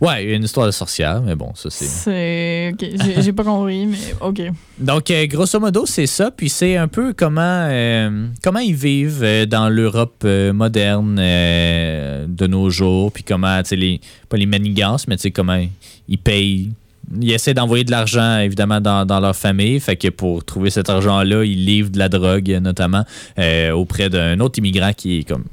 Ouais, 0.00 0.24
il 0.24 0.30
y 0.30 0.32
a 0.32 0.36
une 0.36 0.42
histoire 0.42 0.66
de 0.66 0.72
sorcière, 0.72 1.22
mais 1.22 1.36
bon, 1.36 1.52
ça 1.54 1.70
c'est. 1.70 1.84
C'est. 1.84 2.72
ok, 2.72 3.22
j'ai- 3.22 3.32
pas 3.32 3.44
compris, 3.44 3.86
mais 3.86 3.98
OK. 4.20 4.42
Donc, 4.80 5.08
euh, 5.12 5.26
grosso 5.28 5.60
modo, 5.60 5.86
c'est 5.86 6.08
ça. 6.08 6.32
Puis 6.32 6.48
c'est 6.48 6.76
un 6.76 6.88
peu 6.88 7.12
comment, 7.12 7.40
euh, 7.70 8.26
comment 8.42 8.58
ils 8.58 8.74
vivent 8.74 9.22
euh, 9.22 9.46
dans 9.46 9.68
l'Europe 9.68 10.22
euh, 10.24 10.52
moderne 10.52 11.18
euh, 11.20 12.26
de 12.28 12.48
nos 12.48 12.68
jours. 12.68 13.12
Puis 13.12 13.22
comment, 13.22 13.62
tu 13.62 13.68
sais, 13.68 13.76
les, 13.76 14.00
pas 14.28 14.36
les 14.36 14.46
manigances, 14.46 15.06
mais 15.06 15.14
tu 15.14 15.22
sais, 15.22 15.30
comment 15.30 15.64
ils 16.08 16.18
payent. 16.18 16.72
Ils 17.20 17.32
essaient 17.32 17.54
d'envoyer 17.54 17.84
de 17.84 17.90
l'argent, 17.90 18.38
évidemment, 18.38 18.80
dans, 18.80 19.04
dans 19.04 19.20
leur 19.20 19.36
famille. 19.36 19.78
Fait 19.80 19.96
que 19.96 20.08
pour 20.08 20.44
trouver 20.44 20.70
cet 20.70 20.88
argent-là, 20.88 21.44
ils 21.44 21.64
livrent 21.64 21.90
de 21.90 21.98
la 21.98 22.08
drogue, 22.08 22.48
notamment, 22.62 23.04
euh, 23.38 23.72
auprès 23.72 24.08
d'un 24.08 24.38
autre 24.40 24.58
immigrant 24.58 24.92
qui 24.92 25.18
est 25.18 25.24
comme. 25.24 25.44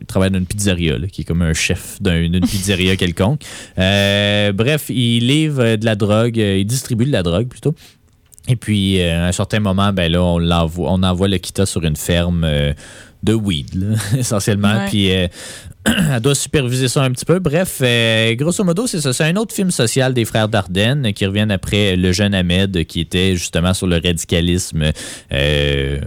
Il 0.00 0.06
travaille 0.06 0.30
dans 0.30 0.38
une 0.38 0.46
pizzeria, 0.46 0.96
là, 0.98 1.06
qui 1.08 1.22
est 1.22 1.24
comme 1.24 1.42
un 1.42 1.54
chef 1.54 2.00
d'un- 2.00 2.28
d'une 2.28 2.40
pizzeria 2.46 2.94
quelconque. 3.02 3.42
Euh, 3.78 4.52
bref, 4.52 4.86
il 4.90 5.26
livre 5.26 5.76
de 5.76 5.84
la 5.84 5.94
drogue, 5.96 6.38
euh, 6.38 6.58
il 6.58 6.66
distribue 6.66 7.04
de 7.06 7.12
la 7.12 7.22
drogue 7.22 7.48
plutôt. 7.48 7.74
Et 8.48 8.56
puis, 8.56 9.00
euh, 9.00 9.24
à 9.24 9.28
un 9.28 9.32
certain 9.32 9.60
moment, 9.60 9.92
ben 9.92 10.10
là, 10.10 10.22
on, 10.22 10.38
l'envoie, 10.38 10.90
on 10.90 11.02
envoie 11.02 11.28
le 11.28 11.36
Kita 11.38 11.66
sur 11.66 11.82
une 11.84 11.96
ferme 11.96 12.44
de 13.22 13.34
weed, 13.34 13.74
là, 13.74 13.96
essentiellement. 14.18 14.86
Puis, 14.88 15.12
euh, 15.12 15.28
elle 15.86 16.20
doit 16.20 16.34
superviser 16.34 16.88
ça 16.88 17.02
un 17.02 17.10
petit 17.10 17.24
peu. 17.24 17.38
Bref, 17.38 17.78
euh, 17.82 18.34
grosso 18.34 18.62
modo, 18.64 18.86
c'est 18.86 19.00
ça. 19.00 19.12
C'est 19.12 19.24
un 19.24 19.36
autre 19.36 19.54
film 19.54 19.70
social 19.70 20.14
des 20.14 20.24
frères 20.24 20.48
Dardenne 20.48 21.12
qui 21.12 21.26
reviennent 21.26 21.50
après 21.50 21.96
le 21.96 22.12
jeune 22.12 22.34
Ahmed 22.34 22.84
qui 22.86 23.00
était 23.00 23.34
justement 23.34 23.74
sur 23.74 23.86
le 23.86 23.96
radicalisme 23.96 24.92
euh, 25.32 25.98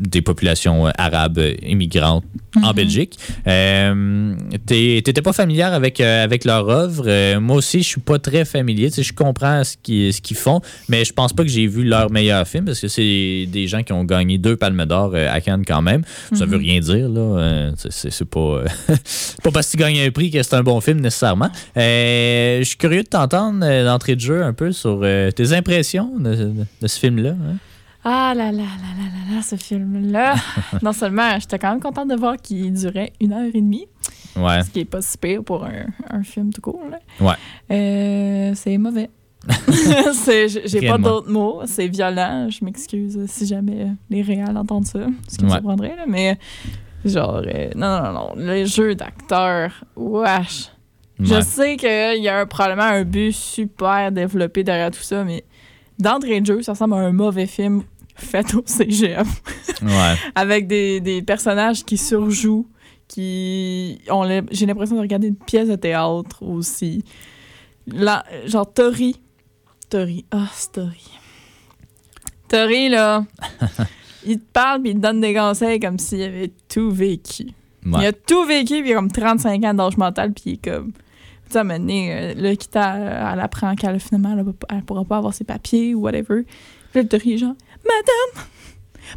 des 0.00 0.22
populations 0.22 0.86
euh, 0.86 0.90
arabes 0.98 1.38
euh, 1.38 1.54
immigrantes 1.62 2.24
en 2.62 2.72
Belgique. 2.72 3.18
Euh, 3.46 4.34
T'étais 4.66 5.22
pas 5.22 5.32
familière 5.32 5.72
avec, 5.74 6.00
euh, 6.00 6.24
avec 6.24 6.44
leur 6.44 6.68
œuvre. 6.68 7.04
Euh, 7.06 7.38
moi 7.38 7.56
aussi, 7.56 7.82
je 7.82 7.88
suis 7.88 8.00
pas 8.00 8.18
très 8.18 8.44
familier. 8.44 8.88
Tu 8.88 8.96
sais, 8.96 9.02
je 9.02 9.12
comprends 9.12 9.62
ce 9.62 9.76
qu'ils 9.82 10.12
ce 10.12 10.34
font, 10.34 10.60
mais 10.88 11.04
je 11.04 11.12
pense 11.12 11.32
pas 11.32 11.42
que 11.44 11.48
j'ai 11.50 11.66
vu 11.66 11.84
leur 11.84 12.10
meilleur 12.10 12.46
film 12.48 12.64
parce 12.64 12.80
que 12.80 12.88
c'est 12.88 13.46
des 13.48 13.66
gens 13.68 13.82
qui 13.82 13.92
ont 13.92 14.04
gagné 14.04 14.38
deux 14.38 14.56
palmes 14.56 14.84
d'or 14.86 15.14
à 15.14 15.40
Cannes 15.40 15.64
quand 15.66 15.82
même. 15.82 16.02
Ça 16.34 16.46
veut 16.46 16.56
rien 16.56 16.80
dire, 16.80 17.08
là. 17.08 17.70
C'est- 17.76 18.24
pas, 18.24 18.62
pas 19.42 19.50
parce 19.52 19.66
que 19.66 19.72
tu 19.72 19.76
gagnes 19.78 20.00
un 20.00 20.10
prix 20.10 20.30
que 20.30 20.42
c'est 20.42 20.54
un 20.54 20.62
bon 20.62 20.80
film 20.80 21.00
nécessairement. 21.00 21.50
Je 21.76 22.62
suis 22.64 22.76
curieux 22.76 23.02
de 23.02 23.08
t'entendre 23.08 23.60
d'entrée 23.84 24.14
de 24.16 24.20
jeu 24.20 24.42
un 24.42 24.52
peu 24.52 24.72
sur 24.72 25.00
tes 25.34 25.52
impressions 25.52 26.10
de, 26.18 26.34
de- 26.34 26.52
de 26.82 26.86
ce 26.86 26.98
film-là. 26.98 27.30
hein. 27.30 27.56
Ah 28.04 28.32
là 28.34 28.50
là 28.50 28.62
là 28.62 28.62
là 28.62 29.04
là 29.30 29.36
là, 29.36 29.42
ce 29.42 29.56
film-là. 29.56 30.34
non 30.82 30.92
seulement, 30.92 31.38
j'étais 31.38 31.58
quand 31.58 31.70
même 31.70 31.80
contente 31.80 32.08
de 32.08 32.14
voir 32.16 32.36
qu'il 32.36 32.72
durait 32.72 33.12
une 33.20 33.32
heure 33.32 33.44
et 33.52 33.60
demie, 33.60 33.86
Ouais. 34.36 34.62
ce 34.62 34.70
qui 34.70 34.80
est 34.80 34.84
pas 34.84 35.02
si 35.02 35.18
pire 35.18 35.42
pour 35.44 35.64
un, 35.64 35.86
un 36.08 36.22
film 36.22 36.52
tout 36.52 36.60
court. 36.62 36.80
Là. 36.90 36.98
Ouais. 37.20 37.34
Euh, 37.70 38.52
c'est 38.54 38.78
mauvais. 38.78 39.10
C'est- 40.14 40.66
J'ai 40.68 40.86
pas 40.88 40.98
d'autres 40.98 41.30
mots. 41.30 41.62
C'est 41.66 41.88
violent. 41.88 42.48
Je 42.50 42.64
m'excuse 42.64 43.18
si 43.26 43.46
jamais 43.46 43.88
les 44.08 44.22
réals 44.22 44.56
entendent 44.56 44.86
ça, 44.86 45.00
ce 45.28 45.36
qui 45.38 45.44
me 45.44 45.50
Ouais. 45.50 45.56
surprendrait. 45.56 45.96
Là, 45.96 46.04
mais 46.06 46.38
genre, 47.04 47.42
euh, 47.46 47.70
non, 47.74 48.02
non, 48.02 48.12
non. 48.12 48.32
Les 48.36 48.66
jeux 48.66 48.94
d'acteurs, 48.94 49.72
wesh. 49.96 50.70
Je 51.18 51.38
sais 51.42 51.76
qu'il 51.76 52.22
y 52.22 52.28
a 52.28 52.38
un- 52.40 52.46
probablement 52.46 52.84
un 52.88 53.04
but 53.04 53.32
super 53.32 54.10
développé 54.10 54.64
derrière 54.64 54.90
tout 54.90 55.02
ça, 55.02 55.22
mais 55.22 55.44
d'entrée 56.02 56.40
de 56.40 56.46
jeu, 56.46 56.62
ça 56.62 56.72
ressemble 56.72 56.94
à 56.94 56.98
un 56.98 57.12
mauvais 57.12 57.46
film 57.46 57.82
fait 58.16 58.54
au 58.54 58.62
CGM 58.66 59.24
Ouais. 59.82 60.14
avec 60.34 60.66
des, 60.66 61.00
des 61.00 61.22
personnages 61.22 61.84
qui 61.84 61.96
surjouent, 61.96 62.66
qui 63.08 63.98
j'ai 64.50 64.66
l'impression 64.66 64.96
de 64.96 65.00
regarder 65.00 65.28
une 65.28 65.36
pièce 65.36 65.68
de 65.68 65.76
théâtre 65.76 66.42
aussi. 66.42 67.04
Là, 67.86 68.24
genre 68.46 68.70
Tori. 68.72 69.16
Tori. 69.88 70.24
Ah, 70.30 70.46
c'est 70.52 70.72
Tori. 70.72 71.10
Tori, 72.48 72.88
là, 72.88 73.24
il 74.26 74.38
te 74.38 74.44
parle 74.52 74.82
puis 74.82 74.90
il 74.90 74.96
te 74.96 75.00
donne 75.00 75.20
des 75.20 75.34
conseils 75.34 75.80
comme 75.80 75.98
s'il 75.98 76.22
avait 76.22 76.52
tout 76.68 76.90
vécu. 76.90 77.46
Il 77.86 77.94
Ouais. 77.94 78.06
a 78.06 78.12
tout 78.12 78.44
vécu, 78.44 78.80
puis 78.82 78.90
il 78.90 78.92
a 78.92 78.96
comme 78.96 79.10
35 79.10 79.64
ans 79.64 79.72
d'âge 79.74 79.96
mental, 79.96 80.32
puis 80.34 80.42
il 80.46 80.52
est 80.54 80.70
comme. 80.70 80.92
Tu 81.50 81.58
sais, 81.58 81.64
euh, 82.12 82.34
là, 82.36 82.56
quitte 82.56 82.76
à, 82.76 83.32
elle 83.32 83.40
apprend 83.40 83.74
qu'elle, 83.74 83.98
finalement, 84.00 84.36
elle, 84.38 84.44
pas- 84.52 84.66
elle 84.70 84.82
pourra 84.82 85.04
pas 85.04 85.16
avoir 85.18 85.34
ses 85.34 85.44
papiers 85.44 85.94
ou 85.94 86.00
whatever. 86.02 86.44
Puis 86.92 87.02
là, 87.02 87.08
le 87.10 87.28
est 87.32 87.38
genre, 87.38 87.54
Madame, 87.84 88.46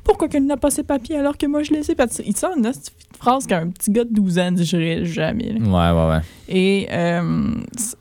pourquoi 0.03 0.27
qu'elle 0.27 0.45
n'a 0.45 0.57
pas 0.57 0.71
ses 0.71 0.83
papiers 0.83 1.17
alors 1.17 1.37
que 1.37 1.45
moi 1.45 1.61
je 1.63 1.71
les 1.71 1.91
ai? 1.91 1.95
Puis 1.95 2.05
il 2.25 2.33
te 2.33 2.39
sort 2.39 2.53
une 2.57 2.71
phrase 3.19 3.45
qu'un 3.45 3.69
petit 3.69 3.91
gars 3.91 4.03
de 4.05 4.13
12 4.13 4.39
ans 4.39 4.51
dirait 4.51 5.05
jamais. 5.05 5.53
là. 5.53 5.59
Ouais, 5.59 5.99
ouais, 6.01 6.09
ouais. 6.15 6.21
Et 6.49 6.87
euh, 6.91 7.53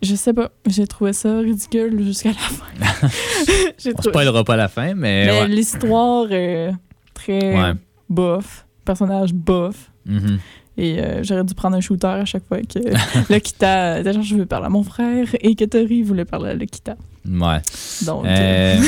je 0.03 0.15
sais 0.15 0.33
pas, 0.33 0.51
j'ai 0.67 0.87
trouvé 0.87 1.13
ça 1.13 1.39
ridicule 1.39 2.03
jusqu'à 2.05 2.31
la 2.31 2.35
fin. 2.35 3.09
j'ai 3.79 3.93
On 3.97 4.03
spoilera 4.03 4.45
pas 4.45 4.57
la 4.57 4.69
fin, 4.69 4.95
mais. 4.95 5.27
Mais 5.27 5.41
ouais. 5.43 5.49
l'histoire, 5.49 6.27
euh, 6.31 6.73
très 7.15 7.55
Ouais. 7.61 7.73
bof, 8.09 8.67
personnage 8.85 9.33
bof. 9.35 9.91
Mhm. 10.07 10.39
Et 10.83 10.99
euh, 10.99 11.23
j'aurais 11.23 11.45
dû 11.45 11.55
prendre 11.55 11.77
un 11.77 11.81
shooter 11.81 12.09
à 12.09 12.25
chaque 12.25 12.45
fois 12.49 12.59
que 12.59 12.81
Lokita 13.33 14.01
était 14.01 14.13
genre 14.13 14.23
je 14.25 14.35
veux 14.35 14.47
parler 14.47 14.67
à 14.67 14.69
mon 14.69 14.83
frère 14.83 15.29
et 15.41 15.55
que 15.55 15.65
Tori 15.65 16.03
voulait 16.03 16.25
parler 16.25 16.51
à 16.51 16.55
Lokita. 16.55 16.97
Ouais. 17.25 17.63
Donc, 18.05 18.25
euh, 18.27 18.77
Euh, 18.77 18.83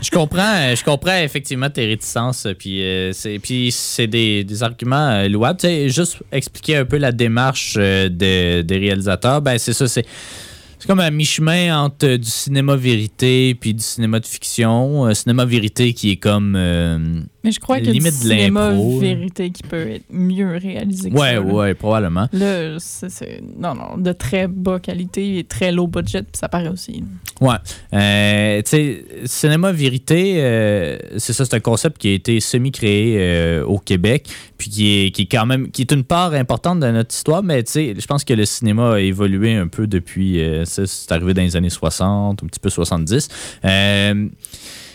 je 0.00 0.10
comprends, 0.10 0.74
je 0.76 0.84
comprends 0.84 1.16
effectivement 1.16 1.68
tes 1.68 1.86
réticences, 1.86 2.46
puis 2.56 2.84
euh, 2.84 3.12
c'est, 3.12 3.40
puis 3.40 3.72
c'est 3.72 4.06
des, 4.06 4.44
des 4.44 4.62
arguments 4.62 5.26
louables. 5.26 5.58
Tu 5.58 5.66
sais, 5.66 5.88
juste 5.88 6.18
expliquer 6.30 6.76
un 6.76 6.84
peu 6.84 6.98
la 6.98 7.10
démarche 7.10 7.74
des, 7.74 8.62
des 8.62 8.78
réalisateurs, 8.78 9.42
ben 9.42 9.58
c'est 9.58 9.72
ça, 9.72 9.88
c'est 9.88 10.06
c'est 10.84 10.88
comme 10.88 11.00
un 11.00 11.10
mi-chemin 11.10 11.82
entre 11.82 12.16
du 12.16 12.28
cinéma 12.28 12.76
vérité 12.76 13.56
puis 13.58 13.72
du 13.72 13.82
cinéma 13.82 14.20
de 14.20 14.26
fiction. 14.26 15.06
Euh, 15.06 15.14
cinéma 15.14 15.46
vérité 15.46 15.94
qui 15.94 16.10
est 16.10 16.16
comme 16.16 16.56
euh, 16.58 16.98
mais 17.44 17.52
je 17.52 17.60
crois 17.60 17.78
que 17.80 17.90
de 17.90 18.10
cinéma 18.10 18.72
vérité 18.98 19.50
qui 19.50 19.62
peut 19.62 19.88
être 19.88 20.06
mieux 20.10 20.56
réalisé 20.56 21.10
que 21.10 21.14
ouais, 21.14 21.34
ça. 21.34 21.40
ouais, 21.40 21.74
probablement. 21.74 22.28
Là, 22.32 22.76
c'est, 22.78 23.42
non, 23.58 23.74
non, 23.74 23.98
de 23.98 24.12
très 24.12 24.48
bas 24.48 24.80
qualité 24.80 25.38
et 25.38 25.44
très 25.44 25.70
low 25.70 25.86
budget, 25.86 26.22
puis 26.22 26.32
ça 26.32 26.48
paraît 26.48 26.68
aussi. 26.68 27.04
Ouais. 27.40 27.56
Euh, 27.92 28.62
tu 28.62 28.70
sais, 28.70 29.04
cinéma 29.26 29.72
vérité, 29.72 30.36
euh, 30.38 30.98
c'est 31.18 31.32
ça, 31.32 31.44
c'est 31.44 31.54
un 31.54 31.60
concept 31.60 31.98
qui 31.98 32.08
a 32.08 32.12
été 32.12 32.40
semi-créé 32.40 33.16
euh, 33.18 33.64
au 33.64 33.78
Québec, 33.78 34.28
puis 34.56 34.70
qui 34.70 34.88
est, 34.88 35.10
qui 35.10 35.22
est 35.22 35.26
quand 35.26 35.46
même, 35.46 35.70
qui 35.70 35.82
est 35.82 35.92
une 35.92 36.04
part 36.04 36.32
importante 36.32 36.80
de 36.80 36.90
notre 36.90 37.14
histoire, 37.14 37.42
mais 37.42 37.62
tu 37.62 37.72
sais, 37.72 37.94
je 37.98 38.06
pense 38.06 38.24
que 38.24 38.34
le 38.34 38.46
cinéma 38.46 38.94
a 38.94 39.00
évolué 39.00 39.54
un 39.54 39.68
peu 39.68 39.86
depuis, 39.86 40.40
ça, 40.64 40.86
c'est 40.86 41.12
arrivé 41.12 41.34
dans 41.34 41.42
les 41.42 41.56
années 41.56 41.70
60, 41.70 42.42
un 42.42 42.46
petit 42.46 42.60
peu 42.60 42.70
70. 42.70 43.28
Euh, 43.64 44.28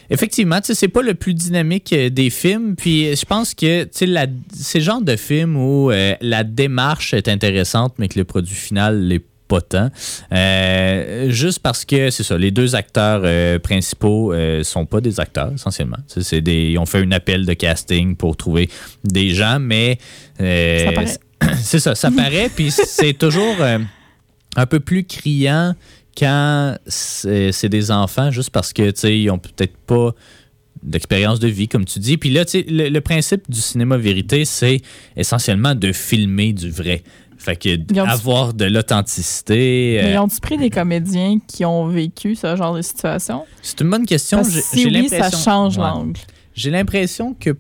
Effectivement, 0.10 0.60
tu 0.62 0.68
sais, 0.68 0.74
c'est 0.76 0.88
pas 0.88 1.02
le 1.02 1.14
plus 1.14 1.34
dynamique 1.34 1.94
euh, 1.94 2.10
des 2.10 2.30
films. 2.30 2.76
Puis 2.76 3.16
je 3.16 3.26
pense 3.26 3.54
que 3.54 3.84
tu 3.84 3.90
sais, 3.92 4.06
la- 4.06 4.26
c'est 4.54 4.80
le 4.80 4.84
genre 4.84 5.02
de 5.02 5.16
film 5.16 5.56
où 5.56 5.92
euh, 5.92 6.16
la 6.22 6.44
démarche 6.44 7.14
est 7.14 7.28
intéressante, 7.28 7.94
mais 8.00 8.08
que 8.08 8.18
le 8.18 8.26
produit 8.26 8.56
final 8.56 9.00
l'est 9.02 9.24
pas 9.48 9.62
tant. 9.62 9.90
Euh, 10.32 11.30
juste 11.32 11.60
parce 11.60 11.84
que 11.86 12.12
c'est 12.12 12.22
ça, 12.24 12.38
les 12.38 12.52
deux 12.52 12.76
acteurs 12.76 13.22
euh, 13.24 13.58
principaux 13.60 14.32
euh, 14.32 14.64
sont 14.64 14.86
pas 14.86 15.02
des 15.02 15.20
acteurs 15.20 15.52
essentiellement. 15.54 15.98
Tu 16.08 16.16
sais, 16.16 16.24
C'est 16.24 16.42
des, 16.42 16.72
ils 16.72 16.78
ont 16.78 16.86
fait 16.86 17.00
un 17.00 17.12
appel 17.12 17.46
de 17.48 17.54
casting 17.54 18.16
pour 18.16 18.38
trouver 18.38 18.70
des 19.04 19.30
gens, 19.32 19.60
mais 19.60 19.98
euh, 20.40 20.86
Ça 20.86 20.92
paraît. 20.92 21.56
c'est 21.62 21.80
ça, 21.80 21.96
ça 21.96 22.12
paraît. 22.12 22.50
Puis 22.56 22.70
c'est 22.72 23.14
toujours 23.14 23.56
euh, 23.60 23.80
un 24.56 24.66
peu 24.68 24.80
plus 24.80 25.04
criant 25.04 25.74
quand 26.20 26.76
c'est 26.88 27.70
des 27.70 27.92
enfants, 27.92 28.32
juste 28.32 28.50
parce 28.50 28.74
que 28.74 28.92
tu 28.92 29.00
sais, 29.00 29.20
ils 29.20 29.30
ont 29.30 29.40
peut-être 29.40 29.78
pas 29.78 30.12
d'expérience 30.84 31.40
de 31.40 31.48
vie, 31.48 31.68
comme 31.68 31.86
tu 31.86 32.00
dis. 32.00 32.18
Puis 32.18 32.30
là, 32.30 32.46
tu 32.46 32.52
sais, 32.52 32.66
le, 32.70 32.90
le 32.90 33.02
principe 33.02 33.50
du 33.50 33.60
cinéma 33.60 33.98
vérité, 33.98 34.46
c'est 34.46 34.82
essentiellement 35.16 35.76
de 35.76 35.92
filmer 35.92 36.54
du 36.54 36.70
vrai. 36.72 37.04
Fait 37.38 37.56
que 37.56 37.70
avoir 38.02 38.54
de 38.54 38.66
l'authenticité. 38.66 40.00
Mais 40.04 40.16
euh, 40.18 40.22
ont-tu 40.22 40.40
pris 40.42 40.58
des 40.58 40.70
comédiens 40.70 41.38
qui 41.48 41.64
ont 41.64 41.88
vécu 41.88 42.36
ce 42.36 42.56
genre 42.56 42.76
de 42.76 42.82
situation? 42.82 43.46
c'est 43.62 43.80
une 43.80 43.90
bonne 43.90 44.06
question. 44.06 44.40
Parce 44.40 44.50
si 44.50 44.86
oui, 44.86 45.08
ça 45.10 45.32
change 45.32 45.78
Ouais. 45.78 45.84
l'angle. 45.84 46.20
J'ai 46.54 46.70
l'impression 46.72 47.34
que 47.34 47.56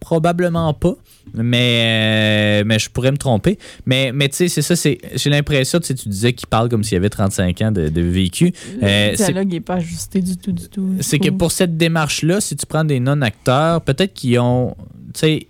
probablement 0.00 0.72
pas. 0.74 0.94
Mais, 1.34 2.60
euh, 2.60 2.64
mais 2.66 2.78
je 2.78 2.90
pourrais 2.90 3.12
me 3.12 3.16
tromper. 3.16 3.58
Mais, 3.86 4.12
mais 4.12 4.28
tu 4.28 4.36
sais, 4.36 4.48
c'est 4.48 4.62
ça, 4.62 4.76
c'est, 4.76 4.98
j'ai 5.14 5.30
l'impression, 5.30 5.78
tu 5.80 5.86
sais, 5.86 5.94
tu 5.94 6.08
disais 6.08 6.32
qu'il 6.32 6.48
parle 6.48 6.68
comme 6.68 6.84
s'il 6.84 6.96
avait 6.96 7.10
35 7.10 7.62
ans 7.62 7.72
de, 7.72 7.88
de 7.88 8.00
vécu. 8.00 8.52
Euh, 8.82 9.10
le 9.10 9.16
dialogue 9.16 9.48
n'est 9.52 9.60
pas 9.60 9.74
ajusté 9.74 10.20
du 10.20 10.36
tout, 10.36 10.52
du 10.52 10.68
tout. 10.68 10.94
c'est 11.00 11.18
que 11.18 11.30
pour 11.30 11.52
cette 11.52 11.76
démarche-là, 11.76 12.40
si 12.40 12.56
tu 12.56 12.66
prends 12.66 12.84
des 12.84 13.00
non-acteurs, 13.00 13.80
peut-être 13.82 14.14
qu'ils 14.14 14.38
ont. 14.38 14.74
Tu 15.14 15.20
sais, 15.20 15.46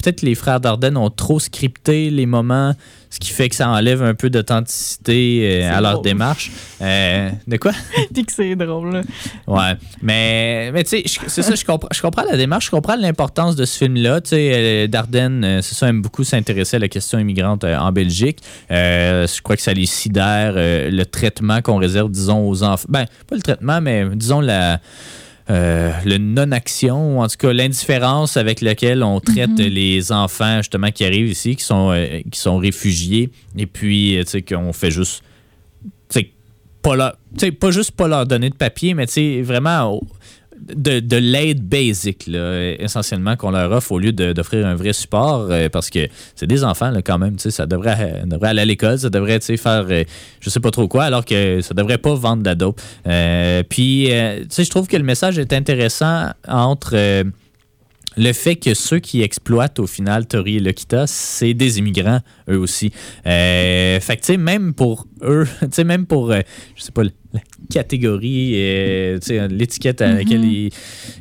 peut-être 0.00 0.20
que 0.20 0.26
les 0.26 0.34
frères 0.34 0.60
Dardenne 0.60 0.96
ont 0.96 1.10
trop 1.10 1.38
scripté 1.40 2.10
les 2.10 2.26
moments, 2.26 2.74
ce 3.10 3.18
qui 3.20 3.30
fait 3.30 3.48
que 3.48 3.54
ça 3.54 3.68
enlève 3.68 4.02
un 4.02 4.14
peu 4.14 4.28
d'authenticité 4.30 5.62
euh, 5.64 5.72
à 5.76 5.80
leur 5.80 5.92
drôle. 5.94 6.04
démarche. 6.04 6.50
Euh, 6.82 7.30
de 7.46 7.56
quoi? 7.56 7.72
Dis 8.10 8.24
que 8.24 8.32
c'est 8.32 8.56
drôle. 8.56 8.92
là. 8.94 9.00
Ouais. 9.46 9.76
Mais, 10.02 10.70
mais 10.72 10.84
tu 10.84 10.90
sais, 10.90 11.02
je- 11.06 11.28
c'est 11.28 11.42
ça, 11.42 11.54
je 11.54 11.64
comprends, 11.64 11.88
je 11.92 12.00
comprends 12.02 12.24
la 12.24 12.36
démarche, 12.36 12.66
je 12.66 12.70
comprends 12.70 12.96
l'importance 12.96 13.56
de 13.56 13.64
ce 13.64 13.78
film-là. 13.78 14.20
Tu 14.20 14.30
sais, 14.30 14.52
euh, 14.54 14.86
Dardenne, 14.88 15.60
c'est 15.62 15.74
ça, 15.74 15.88
aime 15.88 16.02
beaucoup 16.02 16.24
s'intéresser 16.24 16.76
à 16.76 16.80
la 16.80 16.88
question 16.88 17.18
immigrante 17.18 17.64
en 17.64 17.92
Belgique. 17.92 18.38
Je 18.70 19.40
crois 19.42 19.56
que 19.56 19.62
ça 19.62 19.72
les 19.72 19.86
sidère, 19.86 20.54
le 20.56 21.02
traitement 21.04 21.60
qu'on 21.62 21.76
réserve, 21.76 22.10
disons, 22.10 22.48
aux 22.48 22.62
enfants. 22.62 22.86
Ben, 22.88 23.06
pas 23.28 23.36
le 23.36 23.42
traitement, 23.42 23.80
mais 23.80 24.04
disons 24.14 24.40
la. 24.40 24.80
Euh, 25.50 25.92
le 26.04 26.16
non-action, 26.18 27.16
ou 27.18 27.22
en 27.22 27.28
tout 27.28 27.36
cas 27.38 27.52
l'indifférence 27.52 28.36
avec 28.36 28.60
laquelle 28.62 29.02
on 29.02 29.20
traite 29.20 29.58
les 29.58 30.10
enfants 30.12 30.58
justement 30.58 30.90
qui 30.90 31.04
arrivent 31.04 31.28
ici, 31.30 31.54
qui 31.56 31.64
sont, 31.64 31.90
euh, 31.92 32.20
qui 32.30 32.38
sont 32.40 32.56
réfugiés, 32.56 33.30
et 33.58 33.66
puis 33.66 34.16
euh, 34.16 34.24
tu 34.24 34.30
sais 34.30 34.42
qu'on 34.42 34.72
fait 34.72 34.90
juste 34.90 35.22
tu 36.08 36.20
sais, 36.20 36.30
pas 36.82 36.96
leur- 36.96 37.16
pas 37.60 37.70
juste 37.70 37.90
pas 37.92 38.08
leur 38.08 38.26
donner 38.26 38.48
de 38.50 38.54
papier, 38.54 38.94
mais 38.94 39.06
tu 39.06 39.12
sais, 39.14 39.42
vraiment 39.42 40.00
de, 40.60 41.00
de 41.00 41.16
l'aide 41.16 41.62
basique, 41.62 42.26
là, 42.26 42.72
essentiellement, 42.78 43.36
qu'on 43.36 43.50
leur 43.50 43.70
offre 43.72 43.92
au 43.92 43.98
lieu 43.98 44.12
d'offrir 44.12 44.66
un 44.66 44.74
vrai 44.74 44.92
support, 44.92 45.48
euh, 45.50 45.68
parce 45.68 45.90
que 45.90 46.08
c'est 46.34 46.46
des 46.46 46.64
enfants, 46.64 46.90
là, 46.90 47.02
quand 47.02 47.18
même, 47.18 47.36
tu 47.36 47.42
sais, 47.42 47.50
ça 47.50 47.66
devrait, 47.66 47.96
euh, 48.22 48.26
devrait 48.26 48.50
aller 48.50 48.62
à 48.62 48.64
l'école, 48.64 48.98
ça 48.98 49.10
devrait, 49.10 49.40
faire 49.40 49.86
euh, 49.90 50.04
je 50.40 50.50
sais 50.50 50.60
pas 50.60 50.70
trop 50.70 50.88
quoi, 50.88 51.04
alors 51.04 51.24
que 51.24 51.60
ça 51.60 51.74
devrait 51.74 51.98
pas 51.98 52.14
vendre 52.14 52.42
de. 52.42 52.72
Euh, 53.06 53.62
puis, 53.68 54.06
tu 54.08 54.46
sais, 54.48 54.64
je 54.64 54.70
trouve 54.70 54.86
que 54.86 54.96
le 54.96 55.04
message 55.04 55.38
est 55.38 55.52
intéressant 55.52 56.30
entre... 56.48 57.24
le 58.16 58.32
fait 58.32 58.56
que 58.56 58.74
ceux 58.74 58.98
qui 58.98 59.22
exploitent 59.22 59.78
au 59.78 59.86
final 59.86 60.26
Tori 60.26 60.56
et 60.56 60.60
Lokita, 60.60 61.06
c'est 61.06 61.54
des 61.54 61.78
immigrants, 61.78 62.20
eux 62.48 62.58
aussi. 62.58 62.92
Euh, 63.26 64.00
fait 64.00 64.16
que, 64.16 64.20
tu 64.20 64.26
sais, 64.26 64.36
même 64.36 64.74
pour 64.74 65.06
eux, 65.22 65.46
tu 65.60 65.68
sais, 65.72 65.84
même 65.84 66.06
pour, 66.06 66.30
euh, 66.30 66.40
je 66.76 66.82
sais 66.82 66.92
pas, 66.92 67.02
la 67.02 67.40
catégorie, 67.70 68.52
euh, 68.54 69.18
l'étiquette 69.48 70.00
à 70.00 70.12
laquelle 70.12 70.44
ils 70.44 70.70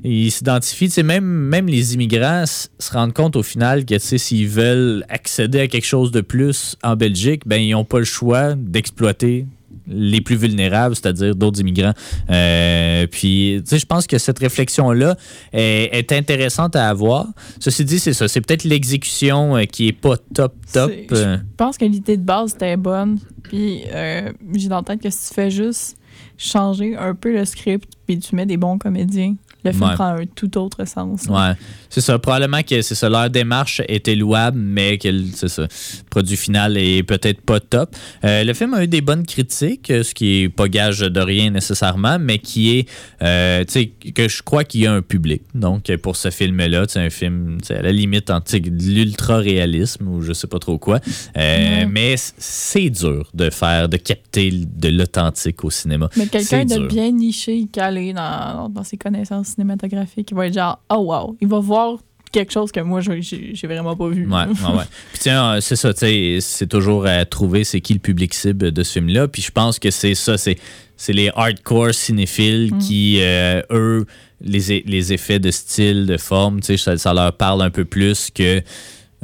ils 0.04 0.32
s'identifient, 0.32 0.88
tu 0.88 0.94
sais, 0.94 1.04
même, 1.04 1.26
même 1.26 1.68
les 1.68 1.96
immigrants 1.96 2.46
se 2.46 2.92
rendent 2.92 3.14
compte 3.14 3.36
au 3.36 3.44
final 3.44 3.86
que, 3.86 3.96
tu 3.96 4.00
sais, 4.00 4.18
s'ils 4.18 4.48
veulent 4.48 5.06
accéder 5.10 5.62
à 5.62 5.68
quelque 5.68 5.86
chose 5.86 6.12
de 6.12 6.22
plus 6.22 6.76
en 6.84 6.96
Belgique, 6.96 7.44
ben, 7.46 7.58
ils 7.58 7.72
n'ont 7.72 7.86
pas 7.86 8.00
le 8.00 8.06
choix 8.06 8.54
d'exploiter 8.56 9.48
les 9.88 10.22
plus 10.22 10.36
vulnérables, 10.36 10.96
c'est-à-dire 10.96 11.36
d'autres 11.36 11.60
immigrants. 11.60 11.94
Euh, 12.30 13.08
puis, 13.08 13.62
tu 13.64 13.70
sais, 13.70 13.80
je 13.80 13.86
pense 13.86 14.08
que 14.08 14.18
cette 14.18 14.40
réflexion-là 14.40 15.16
est, 15.52 15.90
est 15.92 16.12
intéressante 16.12 16.76
à 16.76 16.90
avoir. 16.90 17.28
Ceci 17.60 17.84
dit, 17.86 18.00
c'est 18.00 18.14
ça. 18.14 18.28
C'est 18.28 18.42
peut-être 18.42 18.64
l'exécution 18.64 19.58
euh, 19.58 19.64
qui 19.64 19.88
est 19.90 19.92
pas 19.94 20.16
top, 20.34 20.54
top. 20.72 20.92
C'est- 20.92 21.14
euh, 21.14 21.38
Je 21.38 21.56
pense 21.58 21.78
que 21.78 21.86
l'idée 21.86 22.18
de 22.18 22.24
base 22.24 22.54
était 22.56 22.78
bonne. 22.78 23.20
Puis 23.44 23.82
euh, 23.92 24.32
j'ai 24.56 24.70
dans 24.70 24.78
la 24.78 24.84
tête 24.84 25.02
que 25.02 25.10
si 25.10 25.28
tu 25.30 25.34
fais 25.34 25.52
juste 25.52 25.98
changer 26.38 26.96
un 26.96 27.14
peu 27.14 27.32
le 27.34 27.44
script 27.46 27.90
puis 28.08 28.18
tu 28.20 28.36
mets 28.36 28.46
des 28.46 28.58
bons 28.58 28.78
comédiens, 28.78 29.36
le 29.64 29.72
film 29.72 29.84
Ouais. 29.84 29.96
prend 29.96 30.16
un 30.16 30.26
tout 30.26 30.58
autre 30.58 30.86
sens. 30.88 31.26
Ouais, 31.30 31.54
c'est 31.90 32.02
ça. 32.02 32.18
Probablement 32.20 32.62
que 32.64 32.82
c'est 32.82 32.96
ça. 32.96 33.10
Leur 33.10 33.30
démarche 33.30 33.82
était 33.88 34.16
louable, 34.16 34.58
mais 34.60 34.98
que 34.98 35.10
ça. 35.36 35.64
Le 35.64 35.68
produit 36.10 36.38
final 36.38 36.78
est 36.78 37.04
peut-être 37.04 37.42
pas 37.42 37.60
top. 37.60 37.96
Euh, 38.24 38.44
le 38.44 38.54
film 38.54 38.74
a 38.74 38.84
eu 38.84 38.88
des 38.88 39.02
bonnes 39.02 39.26
critiques, 39.26 39.90
euh, 39.90 40.04
ce 40.04 40.14
qui 40.14 40.44
est 40.44 40.50
pas 40.50 40.68
gage 40.68 41.00
de 41.00 41.20
rien 41.20 41.50
nécessairement, 41.50 42.18
mais 42.20 42.40
qui 42.40 42.78
est, 42.78 42.90
euh, 43.22 43.64
tu 43.66 43.72
sais, 43.72 43.86
que 44.12 44.28
je 44.30 44.42
crois 44.42 44.64
qu'il 44.64 44.82
y 44.82 44.88
a 44.88 44.94
un 44.94 45.02
public. 45.02 45.44
Donc 45.54 45.94
pour 45.98 46.16
ce 46.16 46.30
film-là, 46.30 46.86
c'est 46.88 47.00
un 47.00 47.10
film, 47.10 47.58
à 47.70 47.82
la 47.82 47.92
limite 47.92 48.32
sais, 48.46 48.60
de 48.60 48.84
l'ultra 48.84 49.38
réalisme 49.38 50.08
ou 50.08 50.22
je 50.22 50.34
sais 50.34 50.48
pas 50.48 50.60
trop 50.60 50.78
quoi. 50.78 51.00
Euh. 51.38 51.86
Mais 51.90 52.16
c'est 52.18 52.90
dur 52.90 53.30
de 53.34 53.50
faire, 53.50 53.90
de 53.90 53.98
capter 53.98 54.52
de 54.52 54.90
l'authentique 54.90 55.64
au 55.64 55.70
cinéma. 55.70 56.10
Mais 56.18 56.28
quelqu'un 56.28 56.66
de 56.66 56.88
bien 56.88 57.12
niché, 57.12 57.68
calé 57.72 58.14
dans, 58.14 58.70
dans 58.70 58.84
ses 58.84 58.98
connaissances 58.98 59.53
cinématographiques, 59.54 60.32
il 60.32 60.36
va 60.36 60.48
être 60.48 60.54
genre, 60.54 60.80
oh 60.90 60.98
wow, 60.98 61.38
il 61.42 61.48
va 61.48 61.60
voir 61.60 61.98
quelque 62.32 62.52
chose 62.52 62.72
que 62.72 62.80
moi, 62.80 63.00
j'ai- 63.02 63.54
vraiment 63.68 63.96
pas 63.96 64.08
vu. 64.10 64.26
Ouais, 64.28 64.46
ouais, 64.46 64.76
ouais. 64.78 64.84
Puis 65.12 65.20
tiens, 65.22 65.54
euh, 65.54 65.62
c'est 65.62 65.76
ça, 65.76 65.94
tu 65.94 66.00
sais, 66.00 66.38
c'est 66.42 66.66
toujours 66.68 67.06
à 67.06 67.24
trouver 67.26 67.64
c'est 67.64 67.80
qui 67.80 67.94
le 67.94 68.00
public 68.00 68.34
cible 68.34 68.72
de 68.72 68.84
ce 68.84 68.94
film-là. 68.94 69.28
Puis 69.28 69.42
je 69.44 69.52
pense 69.52 69.78
que 69.78 69.92
c'est 69.92 70.16
ça, 70.16 70.38
c'est, 70.38 70.58
c'est 70.98 71.14
les 71.14 71.30
hardcore 71.36 71.94
cinéphiles 71.94 72.72
qui, 72.80 73.20
euh, 73.22 73.62
eux, 73.70 74.06
les, 74.42 74.84
les 74.86 75.14
effets 75.14 75.38
de 75.40 75.52
style, 75.52 76.06
de 76.08 76.18
forme, 76.18 76.60
tu 76.60 76.66
sais, 76.66 76.78
ça, 76.78 76.98
ça 76.98 77.14
leur 77.14 77.34
parle 77.38 77.62
un 77.62 77.70
peu 77.70 77.86
plus 77.86 78.30
que 78.34 78.62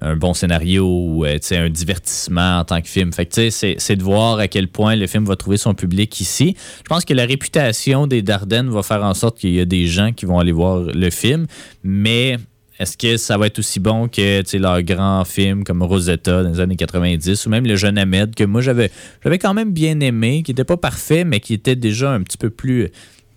un 0.01 0.15
bon 0.15 0.33
scénario 0.33 0.85
ou 0.85 1.25
euh, 1.25 1.37
un 1.51 1.69
divertissement 1.69 2.59
en 2.59 2.65
tant 2.65 2.81
que 2.81 2.87
film. 2.87 3.11
Fait 3.13 3.49
c'est, 3.51 3.95
de 3.95 4.03
voir 4.03 4.39
à 4.39 4.47
quel 4.47 4.67
point 4.67 4.95
le 4.95 5.07
film 5.07 5.25
va 5.25 5.35
trouver 5.35 5.57
son 5.57 5.73
public 5.73 6.19
ici. 6.19 6.55
Je 6.77 6.87
pense 6.87 7.05
que 7.05 7.13
la 7.13 7.25
réputation 7.25 8.07
des 8.07 8.21
Dardennes 8.21 8.69
va 8.69 8.83
faire 8.83 9.03
en 9.03 9.13
sorte 9.13 9.37
qu'il 9.37 9.53
y 9.53 9.59
a 9.59 9.65
des 9.65 9.87
gens 9.87 10.11
qui 10.11 10.25
vont 10.25 10.39
aller 10.39 10.51
voir 10.51 10.81
le 10.81 11.09
film, 11.09 11.47
mais 11.83 12.37
est-ce 12.79 12.97
que 12.97 13.17
ça 13.17 13.37
va 13.37 13.47
être 13.47 13.59
aussi 13.59 13.81
bon 13.81 14.07
que 14.07 14.57
leur 14.57 14.81
grand 14.83 15.25
film 15.25 15.65
comme 15.65 15.83
Rosetta 15.83 16.43
dans 16.43 16.49
les 16.49 16.59
années 16.61 16.77
90 16.77 17.45
ou 17.45 17.49
même 17.49 17.65
Le 17.65 17.75
Jeune 17.75 17.97
Ahmed 17.97 18.33
que 18.35 18.45
moi 18.45 18.61
j'avais 18.61 18.89
j'avais 19.21 19.37
quand 19.37 19.53
même 19.53 19.73
bien 19.73 19.99
aimé, 19.99 20.43
qui 20.43 20.51
n'était 20.51 20.63
pas 20.63 20.77
parfait, 20.77 21.25
mais 21.25 21.41
qui 21.41 21.53
était 21.53 21.75
déjà 21.75 22.11
un 22.11 22.21
petit 22.21 22.37
peu 22.37 22.49
plus. 22.49 22.89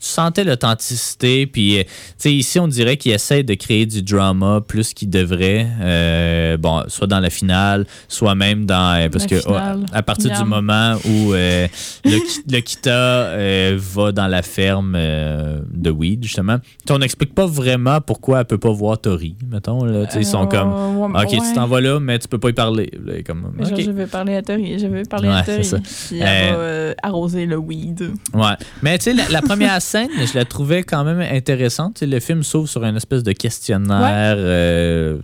Tu 0.02 0.08
sentais 0.08 0.42
l'authenticité, 0.42 1.46
puis 1.46 1.78
euh, 1.78 1.82
tu 1.84 1.88
sais, 2.18 2.32
ici 2.34 2.58
on 2.58 2.66
dirait 2.66 2.96
qu'il 2.96 3.12
essaie 3.12 3.44
de 3.44 3.54
créer 3.54 3.86
du 3.86 4.02
drama 4.02 4.60
plus 4.66 4.94
qu'il 4.94 5.08
devrait, 5.10 5.68
euh, 5.80 6.56
bon, 6.56 6.82
soit 6.88 7.06
dans 7.06 7.20
la 7.20 7.30
finale, 7.30 7.86
soit 8.08 8.34
même 8.34 8.66
dans. 8.66 9.00
euh, 9.00 9.08
parce 9.08 9.30
La 9.30 9.38
que 9.38 9.44
oh, 9.48 9.54
à 9.92 10.02
partir 10.02 10.36
du 10.36 10.44
moment 10.44 10.94
où 11.04 11.32
le, 11.34 11.68
Ki- 12.04 12.42
le 12.50 12.58
Kita 12.60 13.76
va 13.76 14.10
dans 14.10 14.26
la 14.26 14.42
ferme 14.42 14.94
de 14.94 15.90
Weed, 15.90 16.24
justement, 16.24 16.56
on 16.90 16.98
n'explique 16.98 17.32
pas 17.34 17.46
vraiment 17.46 18.00
pourquoi 18.00 18.40
elle 18.40 18.46
peut 18.46 18.58
pas 18.58 18.72
voir 18.72 19.00
Tori, 19.00 19.36
mettons. 19.50 19.84
Là, 19.84 20.06
ils 20.16 20.26
sont 20.26 20.46
comme. 20.48 20.72
Ok, 21.14 21.30
ouais. 21.30 21.38
tu 21.38 21.52
t'en 21.54 21.66
vas 21.68 21.80
là, 21.80 22.00
mais 22.00 22.18
tu 22.18 22.26
peux 22.26 22.38
pas 22.38 22.50
y 22.50 22.52
parler. 22.52 22.90
Là, 23.04 23.22
comme, 23.24 23.52
genre, 23.60 23.78
je 23.80 23.90
vais 23.92 24.06
parler 24.06 24.34
à 24.34 24.42
Tori, 24.42 24.78
je 24.80 24.86
vais 24.88 25.04
parler 25.04 25.28
Ouais, 25.28 25.34
à 25.36 25.42
Tori. 25.44 25.70
Puis 26.08 26.18
elle 26.18 26.54
va 26.54 26.94
arroser 27.04 27.46
le 27.46 27.56
weed. 27.56 28.10
Ouais. 28.34 28.54
Mais 28.82 28.98
tu 28.98 29.04
sais, 29.04 29.14
la, 29.14 29.28
la 29.28 29.42
première 29.42 29.80
scène, 29.92 30.08
je 30.26 30.34
la 30.38 30.44
trouvais 30.44 30.82
quand 30.82 31.04
même 31.04 31.20
intéressante. 31.20 32.02
Le 32.02 32.20
film 32.20 32.42
s'ouvre 32.42 32.68
sur 32.68 32.82
une 32.84 32.96
espèce 32.96 33.22
de 33.22 33.32
questionnaire. 33.32 34.36
euh, 34.38 35.18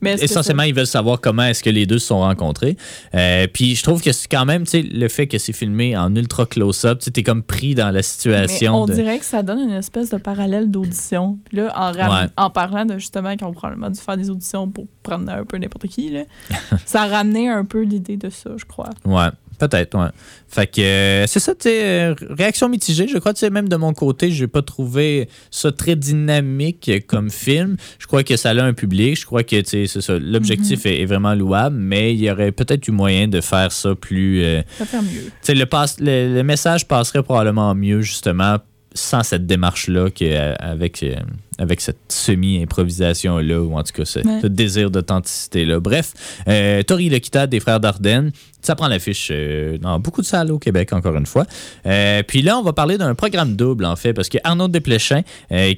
Mais 0.00 0.22
essentiellement, 0.22 0.64
ils 0.64 0.74
veulent 0.74 0.86
savoir 0.86 1.18
comment 1.18 1.44
est-ce 1.44 1.62
que 1.62 1.70
les 1.70 1.86
deux 1.86 1.98
se 1.98 2.08
sont 2.08 2.18
rencontrés. 2.18 2.76
Euh, 3.14 3.46
puis 3.50 3.74
je 3.74 3.82
trouve 3.82 4.02
que 4.02 4.12
c'est 4.12 4.28
quand 4.28 4.44
même, 4.44 4.64
tu 4.64 4.70
sais, 4.72 4.82
le 4.82 5.08
fait 5.08 5.26
que 5.26 5.38
c'est 5.38 5.54
filmé 5.54 5.96
en 5.96 6.14
ultra 6.14 6.44
close-up, 6.44 6.98
tu 6.98 7.10
t'es 7.10 7.22
comme 7.22 7.42
pris 7.42 7.74
dans 7.74 7.86
la 7.86 7.92
Mais 7.92 8.02
situation. 8.02 8.82
on 8.82 8.86
de... 8.86 8.92
dirait 8.94 9.18
que 9.18 9.24
ça 9.24 9.42
donne 9.42 9.60
une 9.60 9.70
espèce 9.76 10.10
de 10.10 10.18
parallèle 10.18 10.70
d'audition. 10.70 11.38
Puis 11.48 11.56
là, 11.58 11.72
en, 11.74 11.92
ram- 11.92 12.22
Ouais. 12.24 12.28
en 12.36 12.50
parlant 12.50 12.84
de 12.84 12.98
justement 12.98 13.34
qu'ils 13.36 13.46
ont 13.46 13.52
probablement 13.52 13.88
dû 13.90 13.98
faire 14.00 14.16
des 14.18 14.28
auditions 14.28 14.68
pour 14.68 14.86
prendre 15.02 15.30
un 15.32 15.44
peu 15.44 15.56
n'importe 15.56 15.86
qui, 15.86 16.10
là, 16.10 16.24
ça 16.84 17.02
a 17.02 17.06
ramené 17.06 17.48
un 17.48 17.64
peu 17.64 17.80
l'idée 17.82 18.18
de 18.18 18.28
ça, 18.28 18.50
je 18.58 18.64
crois. 18.66 18.90
Ouais, 19.06 19.28
peut-être, 19.58 19.98
ouais. 19.98 20.08
Fait 20.48 20.66
que 20.66 20.80
euh, 20.80 21.26
c'est 21.26 21.40
ça, 21.40 21.54
tu 21.54 21.62
sais, 21.68 21.80
euh, 21.84 22.14
réaction 22.30 22.68
mitigée. 22.68 23.08
Je 23.08 23.18
crois, 23.18 23.34
tu 23.34 23.40
sais, 23.40 23.50
même 23.50 23.68
de 23.68 23.76
mon 23.76 23.92
côté, 23.92 24.30
j'ai 24.30 24.46
pas 24.46 24.62
trouvé 24.62 25.28
ça 25.50 25.72
très 25.72 25.96
dynamique 25.96 26.90
comme 27.06 27.30
film. 27.30 27.76
Je 27.98 28.06
crois 28.06 28.22
que 28.22 28.36
ça 28.36 28.50
a 28.50 28.62
un 28.62 28.72
public. 28.72 29.18
Je 29.18 29.26
crois 29.26 29.42
que, 29.42 29.56
tu 29.60 29.68
sais, 29.68 29.86
c'est 29.86 30.00
ça. 30.00 30.18
L'objectif 30.18 30.86
est, 30.86 31.00
est 31.00 31.06
vraiment 31.06 31.34
louable, 31.34 31.76
mais 31.76 32.14
il 32.14 32.20
y 32.22 32.30
aurait 32.30 32.52
peut-être 32.52 32.86
eu 32.88 32.92
moyen 32.92 33.28
de 33.28 33.40
faire 33.40 33.72
ça 33.72 33.94
plus. 33.94 34.42
euh, 34.44 34.62
Ça 34.78 34.84
fait 34.86 35.00
mieux. 35.02 35.24
tu 35.24 35.30
sais, 35.42 35.54
le, 35.54 35.66
passe- 35.66 35.98
le, 36.00 36.34
le 36.34 36.42
message 36.42 36.86
passerait 36.86 37.22
probablement 37.22 37.74
mieux, 37.74 38.00
justement, 38.02 38.58
sans 38.94 39.24
cette 39.24 39.46
démarche-là 39.46 40.10
qu'avec 40.10 41.02
euh, 41.02 41.16
avec 41.58 41.80
cette 41.80 41.98
semi-improvisation-là, 42.08 43.60
ou 43.60 43.74
en 43.76 43.82
tout 43.82 43.92
cas 43.92 44.04
ce, 44.04 44.18
Ouais. 44.20 44.40
ce 44.42 44.46
désir 44.46 44.90
d'authenticité-là. 44.90 45.80
Bref, 45.80 46.12
euh, 46.48 46.82
Tori 46.82 47.08
Lokita 47.08 47.46
des 47.46 47.60
Frères 47.60 47.80
Dardenne, 47.80 48.32
ça 48.62 48.74
prend 48.74 48.88
l'affiche 48.88 49.28
euh, 49.30 49.76
dans 49.76 50.00
beaucoup 50.00 50.22
de 50.22 50.26
salles 50.26 50.50
au 50.50 50.58
Québec, 50.58 50.92
encore 50.94 51.14
une 51.16 51.26
fois. 51.26 51.44
Euh, 51.86 52.22
puis 52.26 52.40
là, 52.40 52.58
on 52.58 52.62
va 52.62 52.72
parler 52.72 52.96
d'un 52.96 53.14
programme 53.14 53.56
double, 53.56 53.84
en 53.84 53.94
fait, 53.94 54.14
parce 54.14 54.30
que 54.30 54.38
Arnaud 54.42 54.68
Desplechin, 54.68 55.20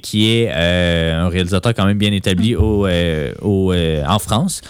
qui 0.01 0.31
est 0.31 0.49
un 0.51 1.27
réalisateur 1.27 1.73
quand 1.73 1.85
même 1.85 1.97
bien 1.97 2.13
établi 2.13 2.55
au, 2.55 2.87
au, 2.87 3.73
euh, 3.73 4.03
en 4.07 4.19
France, 4.19 4.61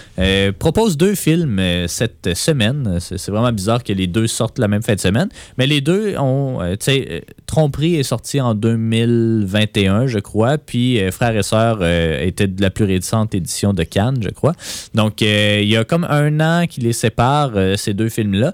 propose 0.58 0.98
deux 0.98 1.14
films 1.16 1.62
cette 1.88 2.34
semaine. 2.34 2.98
C'est 3.00 3.30
vraiment 3.30 3.52
bizarre 3.52 3.84
que 3.84 3.94
les 3.94 4.08
deux 4.08 4.26
sortent 4.28 4.58
la 4.60 4.68
même 4.68 4.82
fin 4.82 4.96
de 4.96 5.00
semaine, 5.00 5.30
mais 5.60 5.68
les 5.68 5.82
deux 5.82 6.16
ont, 6.18 6.60
tu 6.72 6.78
sais, 6.80 7.24
Tromperie 7.46 7.96
est 7.96 8.04
sorti 8.04 8.42
en 8.42 8.56
2021, 8.56 10.08
je 10.08 10.20
crois, 10.20 10.58
puis 10.58 10.97
puis 10.98 11.06
euh, 11.06 11.12
Frères 11.12 11.36
et 11.36 11.44
Sœurs 11.44 11.80
euh, 11.82 12.20
était 12.26 12.48
de 12.48 12.62
la 12.62 12.70
plus 12.70 12.86
récente 12.86 13.36
édition 13.36 13.74
de 13.74 13.84
Cannes, 13.84 14.18
je 14.22 14.30
crois. 14.30 14.54
Donc, 14.96 15.22
euh, 15.22 15.60
il 15.62 15.68
y 15.70 15.78
a 15.78 15.84
comme 15.84 16.04
un 16.06 16.40
an 16.40 16.66
qui 16.68 16.82
les 16.82 16.94
sépare, 16.94 17.52
euh, 17.56 17.76
ces 17.76 17.94
deux 17.94 18.10
films-là. 18.10 18.54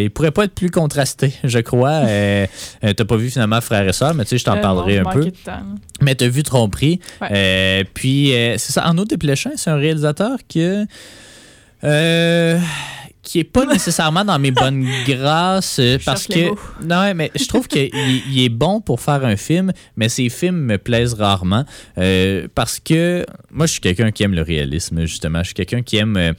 Ils 0.00 0.10
pourraient 0.10 0.30
pas 0.30 0.44
être 0.44 0.54
plus 0.54 0.70
contrastés, 0.70 1.32
je 1.44 1.58
crois. 1.58 1.90
Euh, 2.06 2.46
T'as 2.80 3.04
pas 3.04 3.16
vu 3.16 3.30
finalement 3.30 3.60
Frères 3.60 3.86
et 3.86 3.92
Sœurs, 3.92 4.14
mais 4.14 4.24
tu 4.24 4.30
sais, 4.30 4.38
je 4.38 4.44
t'en 4.44 4.58
parlerai 4.58 5.00
non, 5.00 5.08
un 5.08 5.12
peu. 5.12 5.18
manquais 5.20 5.30
de 5.32 5.36
temps. 5.44 5.62
Mais 6.00 6.14
t'as 6.14 6.28
vu 6.28 6.42
Tromperie. 6.42 7.00
Ouais. 7.20 7.84
Puis, 7.94 8.32
euh, 8.34 8.56
c'est 8.58 8.72
ça, 8.72 8.84
Arnaud 8.84 9.04
Desplechin, 9.04 9.50
c'est 9.56 9.70
un 9.70 9.76
réalisateur 9.76 10.38
que. 10.52 10.86
euh, 11.84 12.58
qui 13.30 13.38
est 13.38 13.44
pas 13.44 13.64
nécessairement 13.64 14.24
dans 14.24 14.38
mes 14.40 14.50
bonnes 14.50 14.84
grâces 15.06 15.78
euh, 15.78 15.98
parce 16.04 16.26
que 16.26 16.50
non 16.84 17.14
mais 17.14 17.30
je 17.38 17.46
trouve 17.46 17.68
qu'il 17.68 17.90
il 17.94 18.42
est 18.42 18.48
bon 18.48 18.80
pour 18.80 19.00
faire 19.00 19.24
un 19.24 19.36
film 19.36 19.72
mais 19.96 20.08
ses 20.08 20.28
films 20.28 20.56
me 20.56 20.78
plaisent 20.78 21.14
rarement 21.14 21.64
euh, 21.98 22.48
parce 22.54 22.80
que 22.80 23.24
moi 23.52 23.66
je 23.66 23.72
suis 23.72 23.80
quelqu'un 23.80 24.10
qui 24.10 24.24
aime 24.24 24.34
le 24.34 24.42
réalisme 24.42 25.02
justement. 25.02 25.40
Je 25.40 25.46
suis 25.46 25.54
quelqu'un 25.54 25.82
qui 25.82 25.96
aime 25.96 26.16
euh, 26.16 26.32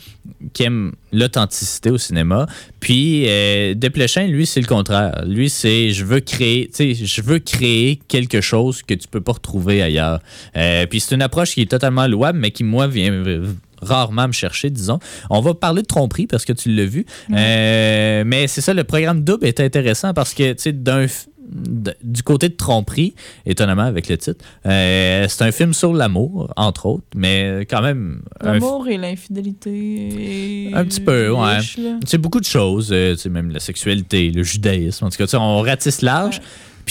qui 0.54 0.64
aime 0.64 0.94
l'authenticité 1.14 1.90
au 1.90 1.98
cinéma. 1.98 2.46
Puis 2.80 3.26
euh, 3.28 3.74
Desplechin 3.74 4.28
lui 4.28 4.46
c'est 4.46 4.62
le 4.62 4.68
contraire. 4.68 5.24
Lui 5.26 5.50
c'est 5.50 5.92
je 5.92 6.04
veux 6.04 6.20
créer 6.20 6.68
tu 6.68 6.94
sais 6.94 6.94
je 6.94 7.22
veux 7.22 7.40
créer 7.40 8.00
quelque 8.08 8.42
chose 8.42 8.82
que 8.84 8.94
tu 8.94 9.08
peux 9.08 9.22
pas 9.22 9.34
retrouver 9.34 9.82
ailleurs. 9.82 10.20
Puis 10.90 11.00
c'est 11.00 11.16
une 11.16 11.22
approche 11.22 11.54
qui 11.54 11.62
est 11.62 11.72
totalement 11.72 12.08
louable 12.08 12.40
mais 12.40 12.52
qui 12.52 12.66
moi 12.66 12.88
vient 12.88 13.24
rarement 13.82 14.28
me 14.28 14.34
chercher, 14.34 14.70
disons. 14.70 15.00
On 15.30 15.42
va 15.42 15.54
parler 15.54 15.82
de 15.82 15.88
tromperie 15.88 16.28
parce 16.28 16.46
que 16.46 16.54
tu 16.54 16.74
l'as 16.74 16.86
vu. 16.86 17.06
Euh, 17.32 18.24
mais 18.26 18.48
c'est 18.48 18.62
ça, 18.62 18.74
le 18.74 18.84
programme 18.84 19.24
double 19.24 19.46
est 19.46 19.60
intéressant 19.60 20.14
parce 20.14 20.34
que, 20.34 20.54
tu 20.54 20.62
sais, 20.62 20.72
d'un 20.74 21.08
du 22.02 22.24
côté 22.24 22.50
de 22.50 22.56
tromperie, 22.56 23.14
étonnamment 23.46 23.84
avec 23.84 24.08
le 24.08 24.18
titre, 24.18 24.44
euh, 24.66 25.26
c'est 25.28 25.44
un 25.44 25.52
film 25.52 25.74
sur 25.74 25.94
l'amour, 25.94 26.54
entre 26.56 26.86
autres, 26.86 27.06
mais 27.16 27.66
quand 27.70 27.82
même. 27.82 28.22
L'amour 28.42 28.88
et 28.88 28.98
l'infidélité. 28.98 30.72
Un 30.74 30.86
petit 30.86 31.02
peu, 31.02 31.32
ouais. 31.32 31.58
c'est 32.06 32.18
beaucoup 32.18 32.40
de 32.40 32.46
choses, 32.46 32.90
euh, 32.92 33.16
même 33.30 33.52
la 33.52 33.60
sexualité, 33.60 34.32
le 34.32 34.44
judaïsme. 34.44 35.06
En 35.06 35.10
tout 35.10 35.18
cas, 35.18 35.38
on 35.38 35.62
ratisse 35.62 36.02
large. 36.02 36.42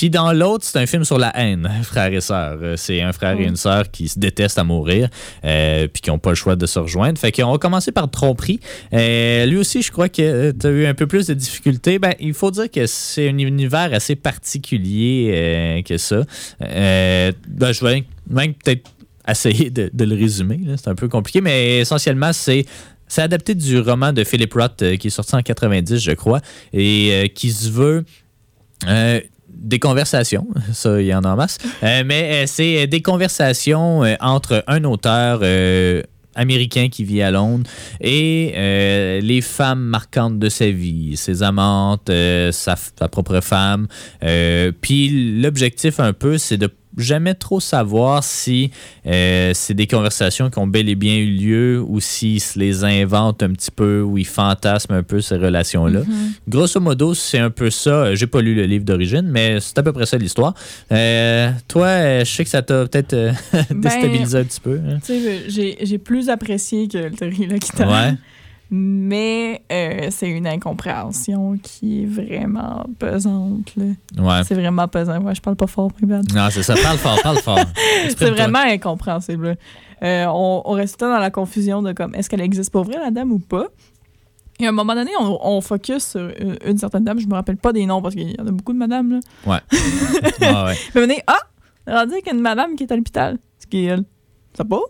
Puis 0.00 0.08
dans 0.08 0.32
l'autre, 0.32 0.64
c'est 0.64 0.78
un 0.78 0.86
film 0.86 1.04
sur 1.04 1.18
la 1.18 1.30
haine, 1.38 1.70
frères 1.82 2.10
et 2.10 2.22
sœurs. 2.22 2.58
Euh, 2.62 2.74
C'est 2.78 3.02
un 3.02 3.12
frère 3.12 3.38
et 3.38 3.44
Mm. 3.44 3.48
une 3.50 3.56
sœur 3.56 3.90
qui 3.90 4.08
se 4.08 4.18
détestent 4.18 4.58
à 4.58 4.64
mourir, 4.64 5.10
euh, 5.44 5.88
puis 5.88 6.00
qui 6.00 6.08
n'ont 6.08 6.18
pas 6.18 6.30
le 6.30 6.36
choix 6.36 6.56
de 6.56 6.64
se 6.64 6.78
rejoindre. 6.78 7.18
Fait 7.18 7.32
qu'on 7.32 7.52
va 7.52 7.58
commencer 7.58 7.92
par 7.92 8.10
tromperie. 8.10 8.60
Euh, 8.94 9.44
lui 9.44 9.58
aussi, 9.58 9.82
je 9.82 9.92
crois 9.92 10.08
que 10.08 10.52
tu 10.52 10.66
as 10.66 10.70
eu 10.70 10.86
un 10.86 10.94
peu 10.94 11.06
plus 11.06 11.26
de 11.26 11.34
difficultés. 11.34 11.98
Ben, 11.98 12.14
il 12.18 12.32
faut 12.32 12.50
dire 12.50 12.70
que 12.70 12.86
c'est 12.86 13.28
un 13.28 13.36
univers 13.36 13.92
assez 13.92 14.16
particulier 14.16 15.32
euh, 15.34 15.82
que 15.82 15.98
ça. 15.98 16.22
Euh, 16.62 17.32
ben, 17.46 17.72
je 17.72 17.84
vais 17.84 18.04
même 18.30 18.54
peut-être 18.54 18.90
essayer 19.28 19.68
de, 19.68 19.90
de 19.92 20.04
le 20.06 20.16
résumer. 20.16 20.60
C'est 20.78 20.88
un 20.88 20.94
peu 20.94 21.08
compliqué, 21.08 21.42
mais 21.42 21.80
essentiellement, 21.80 22.32
c'est 22.32 22.64
c'est 23.06 23.20
adapté 23.20 23.54
du 23.54 23.78
roman 23.80 24.14
de 24.14 24.24
Philip 24.24 24.50
Roth 24.54 24.80
euh, 24.80 24.96
qui 24.96 25.08
est 25.08 25.10
sorti 25.10 25.34
en 25.36 25.42
90, 25.42 25.98
je 25.98 26.12
crois, 26.12 26.40
et 26.72 27.10
euh, 27.12 27.26
qui 27.26 27.50
se 27.50 27.68
veut 27.68 28.06
euh, 28.88 29.20
des 29.61 29.79
conversations, 29.79 30.46
ça, 30.73 31.01
il 31.01 31.07
y 31.07 31.14
en 31.14 31.23
a 31.23 31.31
en 31.31 31.37
masse, 31.37 31.59
Euh, 31.83 32.03
mais 32.05 32.31
euh, 32.33 32.44
c'est 32.46 32.83
euh, 32.83 32.87
des 32.87 33.03
conversations 33.03 34.03
entre 34.20 34.64
un 34.66 34.85
auteur 34.85 35.42
américain 36.35 36.88
qui 36.88 37.05
vit 37.05 37.23
à 37.23 37.31
Londres 37.31 37.68
et 38.01 39.20
les 39.23 39.40
femmes 39.40 39.83
marquantes 39.83 40.38
de 40.38 40.49
sa 40.49 40.70
vie, 40.70 41.16
ses 41.16 41.42
amantes, 41.42 42.11
sa, 42.53 42.77
propre 43.11 43.40
femme. 43.40 43.88
Puis 44.81 45.40
l'objectif 45.40 46.01
un 46.01 46.12
peu, 46.12 46.38
c'est 46.38 46.57
de 46.57 46.70
jamais 46.96 47.35
trop 47.35 47.61
savoir 47.61 48.24
si 48.24 48.70
euh, 49.07 49.53
c'est 49.55 49.74
des 49.74 49.87
conversations 49.87 50.50
qui 50.50 50.59
ont 50.59 50.66
bel 50.66 50.88
et 50.88 50.94
bien 50.94 51.16
eu 51.16 51.26
lieu 51.26 51.85
ou 51.87 52.00
s'ils 52.00 52.40
se 52.40 52.59
les 52.59 52.85
inventent 52.85 53.42
un 53.42 53.53
petit 53.53 53.70
peu 53.70 54.00
ou 54.03 54.18
ils 54.18 54.26
fantasment 54.26 54.96
un 54.96 55.03
peu 55.03 55.20
ces 55.20 55.37
relations-là. 55.37 56.00
Grosso 56.48 56.81
modo, 56.81 57.14
c'est 57.14 57.38
un 57.38 57.50
peu 57.50 57.70
ça. 57.70 57.90
Euh, 57.90 58.14
J'ai 58.14 58.26
pas 58.26 58.40
lu 58.40 58.55
le 58.55 58.64
livre 58.64 58.85
d'origine, 58.85 59.29
mais 59.31 59.59
c'est 59.61 59.79
à 59.79 59.83
peu 59.83 59.92
près 59.92 60.07
ça 60.07 60.16
l'histoire. 60.18 60.55
Euh, 60.92 61.50
toi, 61.68 62.20
je 62.20 62.24
sais 62.31 62.44
que 62.44 62.50
ça 62.50 62.62
t'a 62.62 62.87
peut-être 62.87 63.12
euh, 63.14 63.33
déstabilisé 63.70 64.38
un 64.38 64.44
petit 64.44 64.61
peu. 64.61 64.81
hein. 64.87 64.98
Tu 65.05 65.12
sais, 65.20 65.44
j'ai 65.48 65.76
j'ai 65.81 65.98
plus 65.98 66.29
apprécié 66.29 66.88
que 66.88 66.98
le 66.98 67.11
Terry 67.11 67.46
L'Occitan. 67.46 67.88
Ouais. 67.90 68.14
Mais 68.70 69.62
euh, 69.72 70.09
c'est 70.11 70.28
une 70.30 70.46
incompréhension 70.46 71.59
qui 71.61 72.02
est 72.02 72.06
vraiment 72.06 72.85
pesante. 72.98 73.72
Ouais. 73.76 74.42
C'est 74.46 74.54
vraiment 74.54 74.87
pesant. 74.87 75.20
Ouais, 75.22 75.35
je 75.35 75.40
parle 75.40 75.56
pas 75.56 75.66
fort, 75.66 75.90
mais 76.00 76.06
bad. 76.06 76.33
Non, 76.33 76.48
c'est 76.50 76.62
ça. 76.62 76.74
Parle 76.80 76.98
fort, 76.98 77.20
parle 77.22 77.38
fort. 77.38 77.59
C'est 78.16 78.30
vraiment 78.30 78.61
incompréhensible. 78.61 79.56
Euh, 80.02 80.26
on, 80.28 80.62
on 80.64 80.72
reste 80.72 80.98
tout 80.98 81.04
le 81.04 81.11
temps 81.11 81.14
dans 81.16 81.20
la 81.20 81.30
confusion 81.30 81.83
de 81.83 81.92
comme 81.92 82.14
est-ce 82.14 82.30
qu'elle 82.30 82.40
existe 82.40 82.70
pour 82.70 82.85
vrai, 82.85 82.96
la 82.98 83.11
dame, 83.11 83.33
ou 83.33 83.38
pas? 83.40 83.66
Et 84.61 84.66
à 84.66 84.68
un 84.68 84.72
moment 84.72 84.94
donné, 84.94 85.11
on, 85.18 85.38
on 85.42 85.61
focus 85.61 86.04
sur 86.06 86.30
une, 86.38 86.56
une 86.64 86.78
certaine 86.78 87.04
dame. 87.04 87.18
Je 87.18 87.26
me 87.26 87.35
rappelle 87.35 87.56
pas 87.56 87.72
des 87.72 87.87
noms 87.87 88.00
parce 88.00 88.14
qu'il 88.14 88.30
y 88.30 88.40
en 88.40 88.46
a 88.46 88.50
beaucoup 88.52 88.72
de 88.72 88.78
madames. 88.78 89.11
Là. 89.12 89.20
Ouais, 89.46 89.61
ouais. 90.40 90.76
Mais 90.94 91.04
on 91.06 91.09
est 91.11 91.24
Ah! 91.26 91.38
Rendu 91.87 92.14
qu'il 92.18 92.26
y 92.26 92.30
a 92.30 92.35
une 92.35 92.42
madame 92.42 92.76
qui 92.76 92.85
est 92.85 92.92
à 92.92 92.96
l'hôpital. 92.96 93.38
Ce 93.59 93.66
qui 93.66 93.85
est 93.87 93.88
elle. 93.88 94.04
Ça 94.54 94.64
pas? 94.64 94.80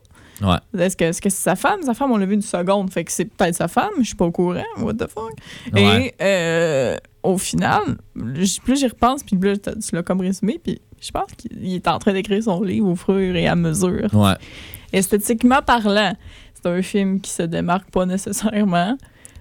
Ouais. 0.41 0.57
Est-ce 0.79 0.97
que 0.97 1.29
c'est 1.29 1.31
sa 1.31 1.57
femme? 1.57 1.83
Sa 1.83 1.95
femme, 1.95 2.13
on 2.13 2.17
l'a 2.17 2.27
vu 2.27 2.35
une 2.35 2.43
seconde. 2.43 2.91
Fait 2.91 3.05
que 3.05 3.13
c'est 3.13 3.27
peut-être 3.27 3.55
sa 3.55 3.69
femme. 3.69 3.91
Je 3.99 4.05
suis 4.05 4.17
pas 4.17 4.25
au 4.25 4.31
courant. 4.31 4.65
What 4.79 4.95
the 4.95 5.09
fuck? 5.09 5.33
Ouais. 5.73 6.07
Et 6.07 6.15
euh, 6.23 6.97
au 7.23 7.37
final, 7.39 7.83
plus 8.15 8.79
j'y 8.79 8.87
repense, 8.87 9.23
puis 9.23 9.37
plus 9.37 9.61
tu 9.61 9.95
l'as 9.95 10.03
comme 10.03 10.21
résumé, 10.21 10.61
puis 10.63 10.81
je 11.01 11.11
pense 11.11 11.31
qu'il 11.37 11.75
est 11.75 11.89
en 11.89 11.99
train 11.99 12.13
d'écrire 12.13 12.43
son 12.43 12.63
livre 12.63 12.89
au 12.89 12.97
fur 12.97 13.19
et 13.19 13.47
à 13.47 13.57
mesure. 13.57 14.09
Ouais. 14.13 14.35
Esthétiquement 14.93 15.63
parlant, 15.63 16.15
c'est 16.55 16.69
un 16.69 16.83
film 16.83 17.21
qui 17.21 17.31
se 17.31 17.43
démarque 17.43 17.91
pas 17.91 18.07
nécessairement. 18.07 18.97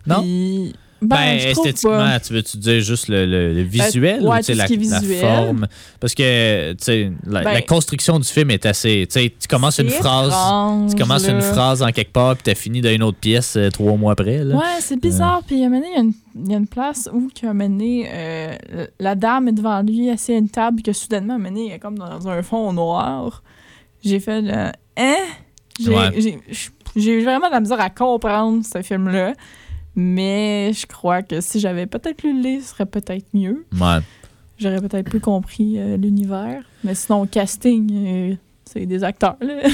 Non? 0.05 0.21
Puis, 0.21 0.75
ben, 1.01 1.15
Ben, 1.15 1.37
esthétiquement, 1.47 1.97
pas. 1.97 2.19
tu 2.19 2.33
veux-tu 2.33 2.57
dire 2.57 2.79
juste 2.81 3.07
le, 3.07 3.25
le- 3.25 3.53
le 3.53 3.61
visuel 3.61 4.21
ouais, 4.21 4.39
ou 4.39 4.43
tu 4.43 4.53
la, 4.53 4.65
qui 4.67 4.77
la 4.77 5.01
forme? 5.01 5.67
Parce 5.99 6.13
que 6.13 6.71
tu 6.73 6.77
sais, 6.83 7.11
la, 7.25 7.43
Ben, 7.43 7.53
la 7.53 7.61
construction 7.61 8.19
du 8.19 8.27
film 8.27 8.51
est 8.51 8.65
assez. 8.65 9.07
Tu 9.11 9.29
tu 9.31 9.47
commences 9.47 9.77
une 9.79 9.89
phrase. 9.89 10.27
étrange, 10.27 10.91
Tu 10.91 10.95
commences 11.01 11.25
là. 11.27 11.33
une 11.33 11.41
phrase 11.41 11.81
en 11.81 11.91
quelque 11.91 12.11
part, 12.11 12.35
puis 12.35 12.43
t'as 12.43 12.55
fini 12.55 12.81
dans 12.81 12.89
une 12.91 13.03
autre 13.03 13.17
pièce 13.19 13.55
euh, 13.55 13.69
trois 13.69 13.95
mois 13.95 14.11
après. 14.13 14.43
Là. 14.43 14.55
Ouais, 14.55 14.63
c'est 14.81 14.99
bizarre. 14.99 15.41
Puis, 15.47 15.61
moment 15.61 15.77
donné, 15.77 15.87
il 15.89 15.95
y 15.95 15.97
a 15.97 16.01
une- 16.01 16.13
il 16.45 16.51
y, 16.51 16.55
a 16.55 16.57
une 16.57 16.67
place 16.67 17.09
où, 17.13 17.29
moment 17.43 17.63
donné, 17.69 18.07
euh, 18.13 18.55
la 18.99 19.15
dame 19.15 19.47
est 19.49 19.53
devant 19.53 19.81
lui, 19.81 20.09
assise 20.09 20.35
à 20.35 20.37
une 20.37 20.49
table, 20.49 20.75
puis 20.77 20.83
que 20.83 20.93
soudainement, 20.93 21.37
il 21.55 21.71
est 21.71 21.79
comme 21.79 21.97
dans 21.97 22.27
un 22.27 22.41
fond 22.43 22.71
noir. 22.73 23.41
J'ai 24.03 24.19
fait 24.19 24.41
le. 24.41 24.71
Hein? 24.97 25.15
J'ai 25.79 25.89
Ouais. 25.95 27.23
vraiment 27.23 27.47
de 27.47 27.53
la 27.53 27.59
misère 27.59 27.79
à 27.79 27.89
comprendre 27.89 28.63
ce 28.63 28.81
film-là. 28.81 29.33
Mais 29.95 30.71
je 30.73 30.85
crois 30.85 31.21
que 31.21 31.41
si 31.41 31.59
j'avais 31.59 31.85
peut-être 31.85 32.23
lu 32.23 32.35
le 32.41 32.41
livre, 32.49 32.63
ce 32.63 32.69
serait 32.69 32.85
peut-être 32.85 33.25
mieux. 33.33 33.65
Ouais. 33.79 33.97
J'aurais 34.57 34.79
peut-être 34.81 35.09
plus 35.09 35.19
compris 35.19 35.75
euh, 35.77 35.97
l'univers. 35.97 36.61
Mais 36.83 36.95
sinon, 36.95 37.25
casting, 37.25 37.89
euh, 37.91 38.35
c'est 38.65 38.85
des 38.85 39.03
acteurs. 39.03 39.35
Là. 39.41 39.53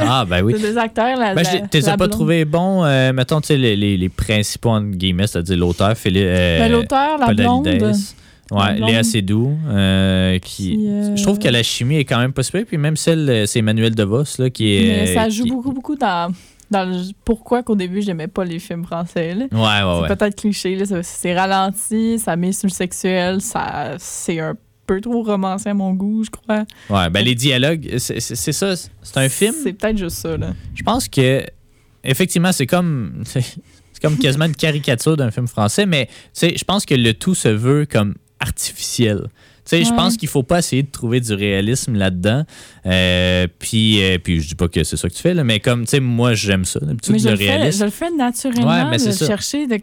Ah, 0.00 0.24
ben 0.28 0.42
oui. 0.42 0.54
C'est 0.56 0.72
des 0.72 0.78
acteurs. 0.78 1.16
La, 1.18 1.34
Ben, 1.34 1.44
je 1.44 1.58
t'es 1.68 1.80
pas 1.82 1.96
blonde. 1.96 2.10
trouvé 2.10 2.44
bon, 2.46 2.84
euh, 2.84 3.12
mettons, 3.12 3.40
tu 3.40 3.48
sais, 3.48 3.56
les, 3.58 3.76
les, 3.76 3.96
les 3.98 4.08
principaux, 4.08 4.70
entre 4.70 4.88
guillemets, 4.96 5.26
c'est-à-dire 5.26 5.56
l'auteur, 5.58 5.94
Philippe. 5.96 6.22
euh, 6.24 6.58
Ben, 6.58 6.72
L'auteur, 6.72 7.18
la 7.18 7.34
blonde. 7.34 7.68
Ouais. 8.50 8.78
Léa 8.80 9.02
Seydoux, 9.02 9.52
euh, 9.68 10.38
qui, 10.38 10.72
Qui, 10.76 10.88
euh, 10.88 11.16
je 11.16 11.22
trouve 11.22 11.38
que 11.38 11.48
la 11.48 11.62
chimie 11.62 11.96
est 11.96 12.04
quand 12.06 12.18
même 12.18 12.32
pas 12.32 12.42
super. 12.42 12.64
Puis 12.64 12.78
même 12.78 12.96
celle, 12.96 13.46
c'est 13.46 13.58
Emmanuel 13.58 13.94
DeVos, 13.94 14.24
là, 14.38 14.48
qui 14.48 14.74
est. 14.74 14.88
Mais 15.04 15.14
ça 15.14 15.28
joue 15.28 15.44
qui- 15.44 15.50
beaucoup, 15.50 15.72
beaucoup 15.72 15.96
dans, 15.96 16.32
dans 16.70 16.84
le 16.88 16.98
pourquoi 17.24 17.62
qu'au 17.62 17.74
début, 17.76 18.02
j'aimais 18.02 18.28
pas 18.28 18.44
les 18.44 18.58
films 18.58 18.84
français. 18.84 19.34
là? 19.34 19.46
Ouais, 19.52 19.58
ouais, 19.58 20.00
ouais. 20.02 20.06
C'est 20.08 20.16
peut-être 20.16 20.36
cliché, 20.36 20.76
là, 20.76 21.02
c'est 21.02 21.34
ralenti, 21.38 22.18
ça 22.18 22.36
met 22.36 22.52
sur 22.52 22.66
le 22.68 22.72
sexuel, 22.72 23.40
ça, 23.40 23.94
c'est 23.98 24.40
un 24.40 24.54
peu 24.86 25.00
trop 25.00 25.22
romancé 25.22 25.68
à 25.68 25.74
mon 25.74 25.92
goût, 25.94 26.24
je 26.24 26.30
crois. 26.30 26.64
Ouais, 26.88 27.10
ben 27.10 27.24
les 27.24 27.34
dialogues, 27.34 27.88
c'est 27.98 28.20
c'est- 28.20 28.34
c'est 28.34 28.52
ça. 28.52 28.74
C'est 28.76 29.16
un 29.18 29.28
film? 29.28 29.54
C'est 29.62 29.72
peut-être 29.74 29.98
juste 29.98 30.16
ça, 30.18 30.36
là. 30.36 30.54
Je 30.74 30.82
pense 30.82 31.08
que, 31.08 31.42
effectivement, 32.04 32.52
c'est 32.52 32.66
comme. 32.66 33.22
C'est 34.00 34.06
comme 34.08 34.18
quasiment 34.18 34.44
une 34.44 34.54
caricature 34.54 35.16
d'un 35.16 35.32
film 35.32 35.48
français, 35.48 35.84
mais 35.84 36.08
je 36.40 36.62
pense 36.62 36.86
que 36.86 36.94
le 36.94 37.14
tout 37.14 37.34
se 37.34 37.48
veut 37.48 37.84
comme 37.84 38.14
artificiel. 38.38 39.26
Je 39.70 39.92
pense 39.94 40.16
qu'il 40.16 40.28
faut 40.28 40.42
pas 40.42 40.58
essayer 40.60 40.82
de 40.82 40.90
trouver 40.90 41.20
du 41.20 41.32
réalisme 41.34 41.94
là-dedans. 41.96 42.44
Euh, 42.86 43.46
puis, 43.58 44.02
euh, 44.02 44.18
puis 44.18 44.40
je 44.40 44.48
dis 44.48 44.54
pas 44.54 44.68
que 44.68 44.82
c'est 44.84 44.96
ça 44.96 45.08
que 45.08 45.14
tu 45.14 45.20
fais, 45.22 45.34
là, 45.34 45.44
mais 45.44 45.60
comme, 45.60 45.82
tu 45.84 45.90
sais, 45.90 46.00
moi, 46.00 46.34
j'aime 46.34 46.64
ça, 46.64 46.80
Mais 46.82 47.18
je 47.18 47.24
le 47.26 47.30
le, 47.32 47.36
fais, 47.36 47.56
réalisme. 47.56 47.78
je 47.80 47.84
le 47.84 47.90
fais 47.90 48.10
naturellement, 48.10 48.66
Ouais, 48.68 48.84
mais 48.90 48.96
de 48.98 49.12
chercher, 49.12 49.66
de- 49.66 49.78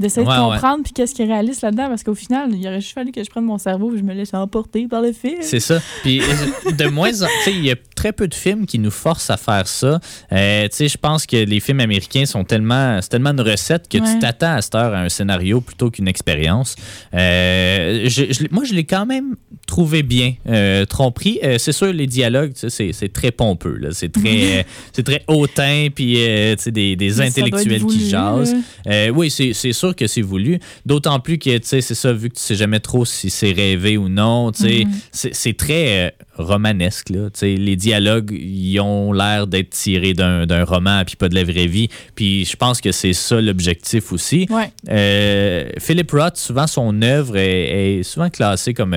d'essayer 0.00 0.26
Ouais, 0.26 0.34
de 0.36 0.40
comprendre, 0.40 0.82
puis 0.82 0.92
qu'est-ce 0.92 1.14
qui 1.14 1.22
est 1.22 1.26
réaliste 1.26 1.62
là-dedans, 1.62 1.88
parce 1.88 2.02
qu'au 2.02 2.14
final, 2.14 2.50
il 2.54 2.66
aurait 2.66 2.80
juste 2.80 2.94
fallu 2.94 3.12
que 3.12 3.22
je 3.22 3.30
prenne 3.30 3.44
mon 3.44 3.58
cerveau 3.58 3.94
et 3.94 3.98
je 3.98 4.02
me 4.02 4.12
laisse 4.14 4.34
emporter 4.34 4.88
par 4.88 5.02
le 5.02 5.12
film. 5.12 5.36
C'est 5.42 5.60
ça. 5.60 5.80
Puis 6.02 6.20
euh, 6.20 6.72
de 6.72 6.84
moins 6.88 7.22
en 7.22 7.26
il 7.46 7.64
y 7.64 7.70
a 7.70 7.76
très 7.94 8.12
peu 8.12 8.26
de 8.28 8.34
films 8.34 8.64
qui 8.66 8.78
nous 8.78 8.90
forcent 8.90 9.30
à 9.30 9.36
faire 9.36 9.66
ça. 9.68 10.00
Euh, 10.32 10.62
tu 10.68 10.76
sais, 10.76 10.88
je 10.88 10.96
pense 10.96 11.26
que 11.26 11.36
les 11.36 11.60
films 11.60 11.80
américains 11.80 12.24
sont 12.24 12.44
tellement, 12.44 12.98
c'est 13.02 13.08
tellement 13.10 13.30
une 13.30 13.40
recette 13.42 13.88
que 13.88 13.98
Ouais. 13.98 14.12
tu 14.14 14.18
t'attends 14.20 14.54
à 14.54 14.62
cette 14.62 14.74
heure 14.74 14.94
à 14.94 15.00
un 15.00 15.08
scénario 15.10 15.60
plutôt 15.60 15.90
qu'une 15.90 16.08
expérience. 16.08 16.76
Euh, 17.14 18.02
je- 18.08 18.32
je 18.32 18.42
l'ai- 18.42 18.48
moi, 18.50 18.64
je 18.64 18.72
l'ai 18.74 18.84
quand 18.84 19.04
même 19.06 19.36
trouvé 19.70 20.02
bien. 20.02 20.34
Euh, 20.48 20.84
tromperie, 20.84 21.38
euh, 21.44 21.56
c'est 21.56 21.70
sûr, 21.70 21.92
les 21.92 22.08
dialogues, 22.08 22.52
c'est 22.56 23.12
très 23.12 23.30
pompeux. 23.30 23.80
C'est 23.92 24.10
très, 24.10 24.64
euh, 24.98 25.02
très 25.04 25.22
hautain, 25.28 25.86
puis 25.94 26.16
euh, 26.18 26.56
des, 26.66 26.96
des 26.96 27.20
intellectuels 27.20 27.80
voulu, 27.80 27.96
qui 27.96 28.10
jasent. 28.10 28.54
Euh, 28.88 29.10
oui, 29.10 29.30
c'est 29.30 29.72
sûr 29.72 29.94
que 29.94 30.08
c'est 30.08 30.22
voulu. 30.22 30.58
D'autant 30.84 31.20
plus 31.20 31.38
que, 31.38 31.56
tu 31.58 31.66
sais, 31.68 31.80
c'est 31.80 31.94
ça, 31.94 32.12
vu 32.12 32.30
que 32.30 32.34
tu 32.34 32.42
sais 32.42 32.56
jamais 32.56 32.80
trop 32.80 33.04
si 33.04 33.30
c'est 33.30 33.52
rêvé 33.52 33.96
ou 33.96 34.08
non, 34.08 34.50
tu 34.50 34.64
sais, 35.12 35.30
c'est- 35.32 35.56
très 35.60 36.14
romanesque, 36.36 37.10
là. 37.10 37.28
Les 37.42 37.76
dialogues, 37.76 38.32
ils 38.32 38.80
ont 38.80 39.12
l'air 39.12 39.46
d'être 39.46 39.70
tirés 39.70 40.14
d'un 40.14 40.46
d'un 40.46 40.64
roman, 40.64 41.02
puis 41.04 41.14
pas 41.16 41.28
de 41.28 41.34
la 41.34 41.44
vraie 41.44 41.66
vie. 41.66 41.88
Puis 42.14 42.44
je 42.46 42.56
pense 42.56 42.80
que 42.80 42.92
c'est 42.92 43.12
ça 43.12 43.40
l'objectif 43.40 44.10
aussi. 44.12 44.46
Ouais. 44.48 45.72
Philip 45.78 46.10
Roth, 46.10 46.36
souvent, 46.38 46.66
son 46.66 47.02
œuvre 47.02 47.36
est, 47.36 47.98
est 47.98 48.02
souvent 48.04 48.30
classée 48.30 48.72
comme 48.74 48.94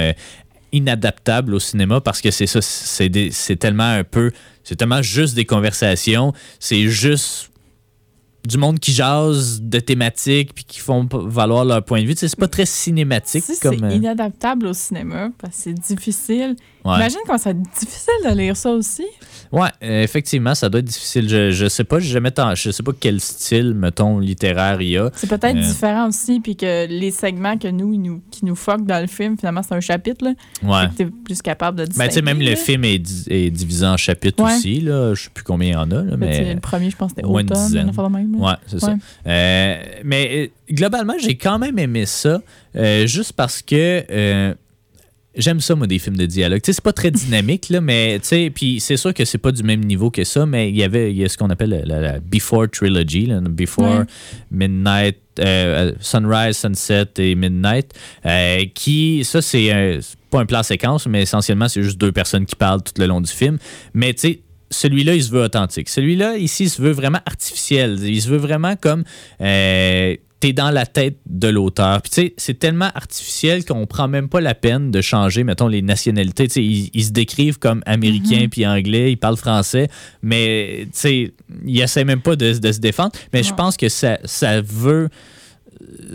inadaptable 0.73 1.53
au 1.53 1.59
cinéma 1.59 2.01
parce 2.01 2.19
que 2.19 2.31
c'est 2.31 2.47
ça, 2.47 2.59
c'est 2.61 3.55
tellement 3.57 3.91
un 3.91 4.03
peu, 4.03 4.31
c'est 4.63 4.75
tellement 4.75 5.01
juste 5.01 5.35
des 5.35 5.45
conversations, 5.45 6.33
c'est 6.59 6.89
juste 6.89 7.49
du 8.47 8.57
monde 8.57 8.79
qui 8.79 8.91
jase 8.91 9.61
de 9.61 9.79
thématiques 9.79 10.53
puis 10.53 10.63
qui 10.65 10.79
font 10.79 11.07
valoir 11.11 11.65
leur 11.65 11.83
point 11.83 12.01
de 12.01 12.07
vue. 12.07 12.13
Tu 12.13 12.19
sais, 12.21 12.27
C'est 12.27 12.39
pas 12.39 12.47
très 12.47 12.65
cinématique 12.65 13.43
Si 13.43 13.59
comme. 13.59 13.77
c'est 13.79 13.85
euh, 13.85 13.91
inadaptable 13.91 14.67
au 14.67 14.73
cinéma, 14.73 15.29
parce 15.37 15.55
que 15.55 15.61
c'est 15.63 15.73
difficile. 15.73 16.55
ouais. 16.85 16.95
Imagine 16.95 17.19
va 17.27 17.35
être 17.35 17.61
difficile 17.79 18.13
de 18.29 18.35
lire 18.35 18.57
ça 18.57 18.71
aussi. 18.71 19.05
Ouais, 19.51 19.69
euh, 19.83 20.01
effectivement, 20.03 20.55
ça 20.55 20.67
doit 20.69 20.79
être 20.79 20.85
difficile. 20.85 21.29
Je, 21.29 21.51
je 21.51 21.67
sais 21.69 21.83
pas, 21.83 21.99
jamais 21.99 22.31
je 22.55 22.71
sais 22.71 22.81
pas 22.83 22.91
quel 22.99 23.21
style, 23.21 23.73
mettons, 23.75 24.17
littéraire 24.19 24.81
il 24.81 24.89
y 24.89 24.97
a. 24.97 25.11
C'est 25.15 25.27
peut-être 25.29 25.55
Euh. 25.57 25.61
différent 25.61 26.07
aussi, 26.09 26.39
puis 26.39 26.55
que 26.55 26.87
les 26.87 27.11
segments 27.11 27.57
que 27.57 27.67
nous, 27.67 28.21
qui 28.31 28.45
nous 28.45 28.55
fuck 28.55 28.85
dans 28.85 28.99
le 28.99 29.07
film, 29.07 29.37
finalement, 29.37 29.61
c'est 29.63 29.75
un 29.75 29.79
chapitre, 29.79 30.25
là. 30.25 30.33
Ouais. 30.63 30.89
Que 30.89 30.95
t'es 30.95 31.05
plus 31.05 31.41
capable 31.41 31.77
de 31.77 31.83
Ben, 31.83 31.89
distinguer. 31.89 32.09
tu 32.09 32.15
sais, 32.15 32.21
même 32.23 32.39
le 32.41 32.55
film 32.55 32.83
est, 32.85 32.99
di- 32.99 33.25
est 33.29 33.49
divisé 33.51 33.85
en 33.85 33.95
chapitres 33.97 34.43
Ouais. 34.43 34.55
aussi. 34.55 34.81
Là. 34.81 35.13
Je 35.13 35.23
sais 35.23 35.29
plus 35.33 35.43
combien 35.43 35.67
il 35.69 35.73
y 35.73 35.75
en 35.75 35.91
a. 35.91 36.01
Là, 36.03 36.11
sais, 36.11 36.17
mais... 36.17 36.53
Le 36.55 36.59
premier, 36.59 36.89
je 36.89 36.95
pense, 36.95 37.09
c'était 37.11 37.23
au 37.23 37.29
moins 37.31 37.41
une 37.41 37.51
automne, 37.51 37.65
dizaine. 37.67 37.87
une 37.87 37.93
même. 38.33 38.41
là. 38.41 38.47
Ouais, 38.51 38.55
c'est 38.67 38.79
ça. 38.79 38.95
Euh, 39.27 39.81
mais 40.03 40.29
euh, 40.69 40.73
globalement, 40.73 41.13
j'ai 41.21 41.35
quand 41.35 41.59
même 41.59 41.77
aimé 41.79 42.05
ça, 42.05 42.41
euh, 42.75 43.07
juste 43.07 43.33
parce 43.33 43.61
que 43.61 44.03
euh, 44.11 44.53
j'aime 45.35 45.59
ça, 45.61 45.73
moi, 45.75 45.87
des 45.87 45.97
films 45.99 46.17
de 46.17 46.25
dialogue. 46.25 46.61
Tu 46.61 46.67
sais, 46.67 46.73
c'est 46.73 46.83
pas 46.83 46.93
très 46.93 47.09
dynamique, 47.11 47.69
là, 47.69 47.81
mais 47.81 48.19
tu 48.19 48.27
sais, 48.27 48.51
puis 48.53 48.79
c'est 48.79 48.97
sûr 48.97 49.13
que 49.13 49.25
c'est 49.25 49.37
pas 49.39 49.51
du 49.51 49.63
même 49.63 49.79
niveau 49.83 50.11
que 50.11 50.23
ça, 50.23 50.45
mais 50.45 50.69
il 50.69 50.75
y 50.75 50.83
avait 50.83 51.11
il 51.11 51.17
y 51.17 51.23
a 51.25 51.29
ce 51.29 51.37
qu'on 51.37 51.49
appelle 51.49 51.83
la, 51.85 51.99
la 51.99 52.19
Before 52.19 52.67
Trilogy, 52.71 53.25
là, 53.27 53.39
Before 53.41 53.99
Ouais. 53.99 54.05
Midnight, 54.51 55.17
euh, 55.39 55.93
Sunrise, 55.99 56.57
Sunset 56.57 57.07
et 57.17 57.33
Midnight, 57.35 57.91
euh, 58.25 58.65
qui, 58.75 59.23
ça, 59.23 59.41
c'est 59.41 59.71
un- 59.71 59.99
c'est 60.01 60.17
pas 60.29 60.41
un 60.41 60.45
plan 60.45 60.61
séquence, 60.63 61.07
mais 61.07 61.23
essentiellement, 61.23 61.67
c'est 61.67 61.81
juste 61.83 61.97
deux 61.99 62.11
personnes 62.11 62.45
qui 62.45 62.55
parlent 62.55 62.81
tout 62.83 62.93
le 62.99 63.05
long 63.07 63.19
du 63.21 63.31
film. 63.31 63.57
Mais 63.95 64.13
tu 64.13 64.21
sais, 64.21 64.39
celui-là, 64.73 65.15
il 65.15 65.23
se 65.23 65.31
veut 65.31 65.43
authentique. 65.43 65.89
Celui-là, 65.89 66.37
ici, 66.37 66.65
il 66.65 66.69
se 66.69 66.81
veut 66.81 66.91
vraiment 66.91 67.21
artificiel. 67.25 67.99
Il 68.03 68.21
se 68.21 68.29
veut 68.29 68.37
vraiment 68.37 68.75
comme 68.75 69.03
euh, 69.41 70.15
t'es 70.43 70.51
dans 70.51 70.71
la 70.71 70.85
tête 70.85 71.19
de 71.25 71.47
l'auteur. 71.47 72.01
Puis 72.01 72.11
tu 72.11 72.21
sais, 72.21 72.33
c'est 72.35 72.59
tellement 72.59 72.89
artificiel 72.95 73.63
qu'on 73.63 73.85
prend 73.85 74.09
même 74.09 74.27
pas 74.27 74.41
la 74.41 74.53
peine 74.53 74.91
de 74.91 74.99
changer, 74.99 75.45
mettons, 75.45 75.69
les 75.69 75.81
nationalités. 75.81 76.49
Tu 76.49 76.53
sais, 76.55 76.63
ils, 76.63 76.89
ils 76.93 77.05
se 77.05 77.11
décrivent 77.11 77.59
comme 77.59 77.81
américains 77.85 78.47
puis 78.51 78.67
anglais, 78.67 79.13
ils 79.13 79.17
parlent 79.17 79.37
français, 79.37 79.87
mais 80.21 80.87
tu 80.87 80.99
sais, 80.99 81.33
ils 81.65 81.79
essaient 81.79 82.03
même 82.03 82.19
pas 82.19 82.35
de, 82.35 82.57
de 82.57 82.71
se 82.73 82.79
défendre. 82.79 83.13
Mais 83.31 83.41
je 83.41 83.53
pense 83.53 83.77
que 83.77 83.87
ça, 83.87 84.19
ça 84.25 84.59
veut 84.59 85.07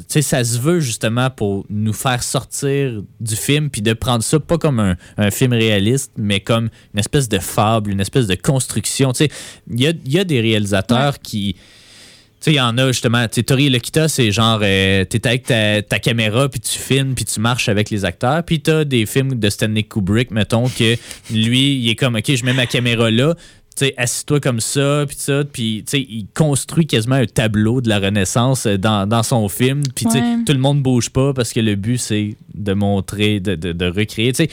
ça 0.09 0.45
se 0.45 0.59
veut 0.59 0.81
justement 0.81 1.31
pour 1.31 1.67
nous 1.71 1.93
faire 1.93 2.23
sortir 2.23 3.03
du 3.21 3.37
film 3.37 3.71
puis 3.71 3.83
de 3.83 3.93
prendre 3.93 4.23
ça 4.23 4.39
pas 4.41 4.59
comme 4.59 4.81
un, 4.81 4.97
un 5.17 5.31
film 5.31 5.53
réaliste, 5.53 6.13
mais 6.17 6.41
comme 6.41 6.69
une 6.95 7.01
espèce 7.01 7.29
de 7.29 7.39
fable, 7.39 7.91
une 7.91 8.01
espèce 8.01 8.27
de 8.27 8.35
construction. 8.35 9.13
Il 9.71 9.81
y 9.81 9.87
a, 9.87 9.93
y 10.07 10.19
a 10.19 10.25
des 10.25 10.41
réalisateurs 10.41 11.19
qui. 11.21 11.57
Tu 12.41 12.45
sais, 12.45 12.53
il 12.53 12.57
y 12.57 12.61
en 12.61 12.79
a 12.79 12.87
justement. 12.89 13.27
Tu 13.27 13.43
Tori 13.43 13.69
Lokita, 13.69 14.07
c'est 14.07 14.31
genre, 14.31 14.61
euh, 14.63 15.05
t'es 15.05 15.27
avec 15.27 15.43
ta, 15.43 15.83
ta 15.83 15.99
caméra, 15.99 16.49
puis 16.49 16.61
tu 16.61 16.79
filmes, 16.79 17.15
puis 17.15 17.25
tu 17.25 17.41
marches 17.41 17.69
avec 17.69 17.91
les 17.91 18.05
acteurs. 18.05 18.45
Puis 18.45 18.61
t'as 18.61 18.85
des 18.85 19.07
films 19.07 19.35
de 19.35 19.51
Stanley 19.51 19.83
Kubrick, 19.83 20.31
mettons, 20.31 20.69
que 20.69 20.95
lui, 21.33 21.81
il 21.81 21.89
est 21.91 21.97
comme, 21.97 22.15
OK, 22.15 22.33
je 22.33 22.45
mets 22.45 22.53
ma 22.53 22.67
caméra 22.67 23.11
là, 23.11 23.35
sais, 23.79 23.95
assis-toi 23.97 24.41
comme 24.41 24.61
ça, 24.61 25.05
puis 25.07 25.17
ça, 25.19 25.43
puis 25.45 25.85
tu 25.87 25.91
sais, 25.99 26.01
il 26.01 26.27
construit 26.35 26.87
quasiment 26.87 27.17
un 27.17 27.27
tableau 27.27 27.81
de 27.81 27.89
la 27.89 27.99
Renaissance 27.99 28.67
euh, 28.67 28.77
dans, 28.79 29.07
dans 29.09 29.23
son 29.23 29.49
film, 29.49 29.83
puis 29.95 30.07
tu 30.07 30.13
sais, 30.13 30.19
Ouais. 30.21 30.37
tout 30.47 30.53
le 30.53 30.59
monde 30.59 30.83
bouge 30.83 31.11
pas 31.11 31.33
parce 31.35 31.53
que 31.53 31.61
le 31.61 31.75
but, 31.75 31.99
c'est 31.99 32.37
de 32.55 32.73
montrer, 32.73 33.41
de, 33.41 33.55
de, 33.55 33.73
de 33.73 33.87
recréer, 33.87 34.33
tu 34.33 34.45
sais. 34.45 34.51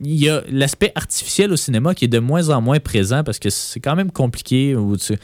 Il 0.00 0.14
y 0.14 0.28
a 0.28 0.42
l'aspect 0.48 0.92
artificiel 0.94 1.50
au 1.52 1.56
cinéma 1.56 1.92
qui 1.92 2.04
est 2.04 2.08
de 2.08 2.20
moins 2.20 2.50
en 2.50 2.60
moins 2.60 2.78
présent 2.78 3.24
parce 3.24 3.40
que 3.40 3.50
c'est 3.50 3.80
quand 3.80 3.96
même 3.96 4.12
compliqué, 4.12 4.76
ou 4.76 4.96
c'est 4.96 5.18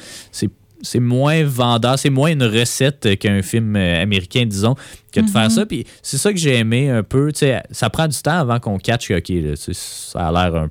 c'est 0.82 1.00
moins 1.00 1.44
vendeur, 1.44 1.98
c'est 1.98 2.10
moins 2.10 2.30
une 2.30 2.42
recette 2.42 3.18
qu'un 3.18 3.40
film 3.40 3.74
euh, 3.74 4.02
américain, 4.02 4.44
disons, 4.44 4.74
que 5.12 5.20
de 5.20 5.30
faire 5.30 5.50
ça. 5.50 5.64
Puis 5.64 5.86
c'est 6.02 6.18
ça 6.18 6.30
que 6.32 6.38
j'ai 6.38 6.56
aimé 6.56 6.90
un 6.90 7.02
peu. 7.02 7.32
tu 7.32 7.38
sais, 7.38 7.62
Ça 7.70 7.88
prend 7.88 8.06
du 8.06 8.16
temps 8.18 8.38
avant 8.38 8.60
qu'on 8.60 8.76
catch 8.78 9.10
OK, 9.10 9.28
là, 9.30 9.54
ça 9.56 10.28
a 10.28 10.32
l'air 10.32 10.54
un 10.60 10.66
sais, 10.66 10.70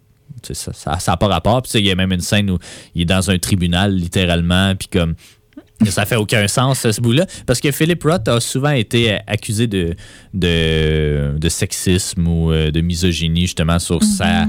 ça 0.52 0.92
n'a 0.92 1.00
ça, 1.00 1.18
pas 1.18 1.28
rapport. 1.28 1.62
Puis, 1.62 1.72
il 1.80 1.86
y 1.86 1.92
a 1.92 1.96
même 1.96 2.12
une 2.12 2.22
scène 2.22 2.50
où 2.52 2.58
il 2.96 3.04
est 3.04 3.06
dans 3.06 3.30
un 3.32 3.38
tribunal, 3.38 3.96
littéralement, 3.96 4.74
puis 4.76 4.88
comme. 4.88 5.16
Ça 5.90 6.06
fait 6.06 6.16
aucun 6.16 6.48
sens, 6.48 6.90
ce 6.90 7.02
bout-là. 7.02 7.26
Parce 7.46 7.60
que 7.60 7.70
Philip 7.72 8.02
Roth 8.04 8.28
a 8.30 8.40
souvent 8.40 8.70
été 8.70 9.20
accusé 9.28 9.68
de, 9.68 9.96
de, 10.34 11.34
de 11.38 11.50
sexisme 11.50 12.26
ou 12.26 12.52
euh, 12.54 12.72
de 12.72 12.80
misogynie, 12.80 13.42
justement, 13.42 13.80
sur 13.80 14.02
sa 14.02 14.46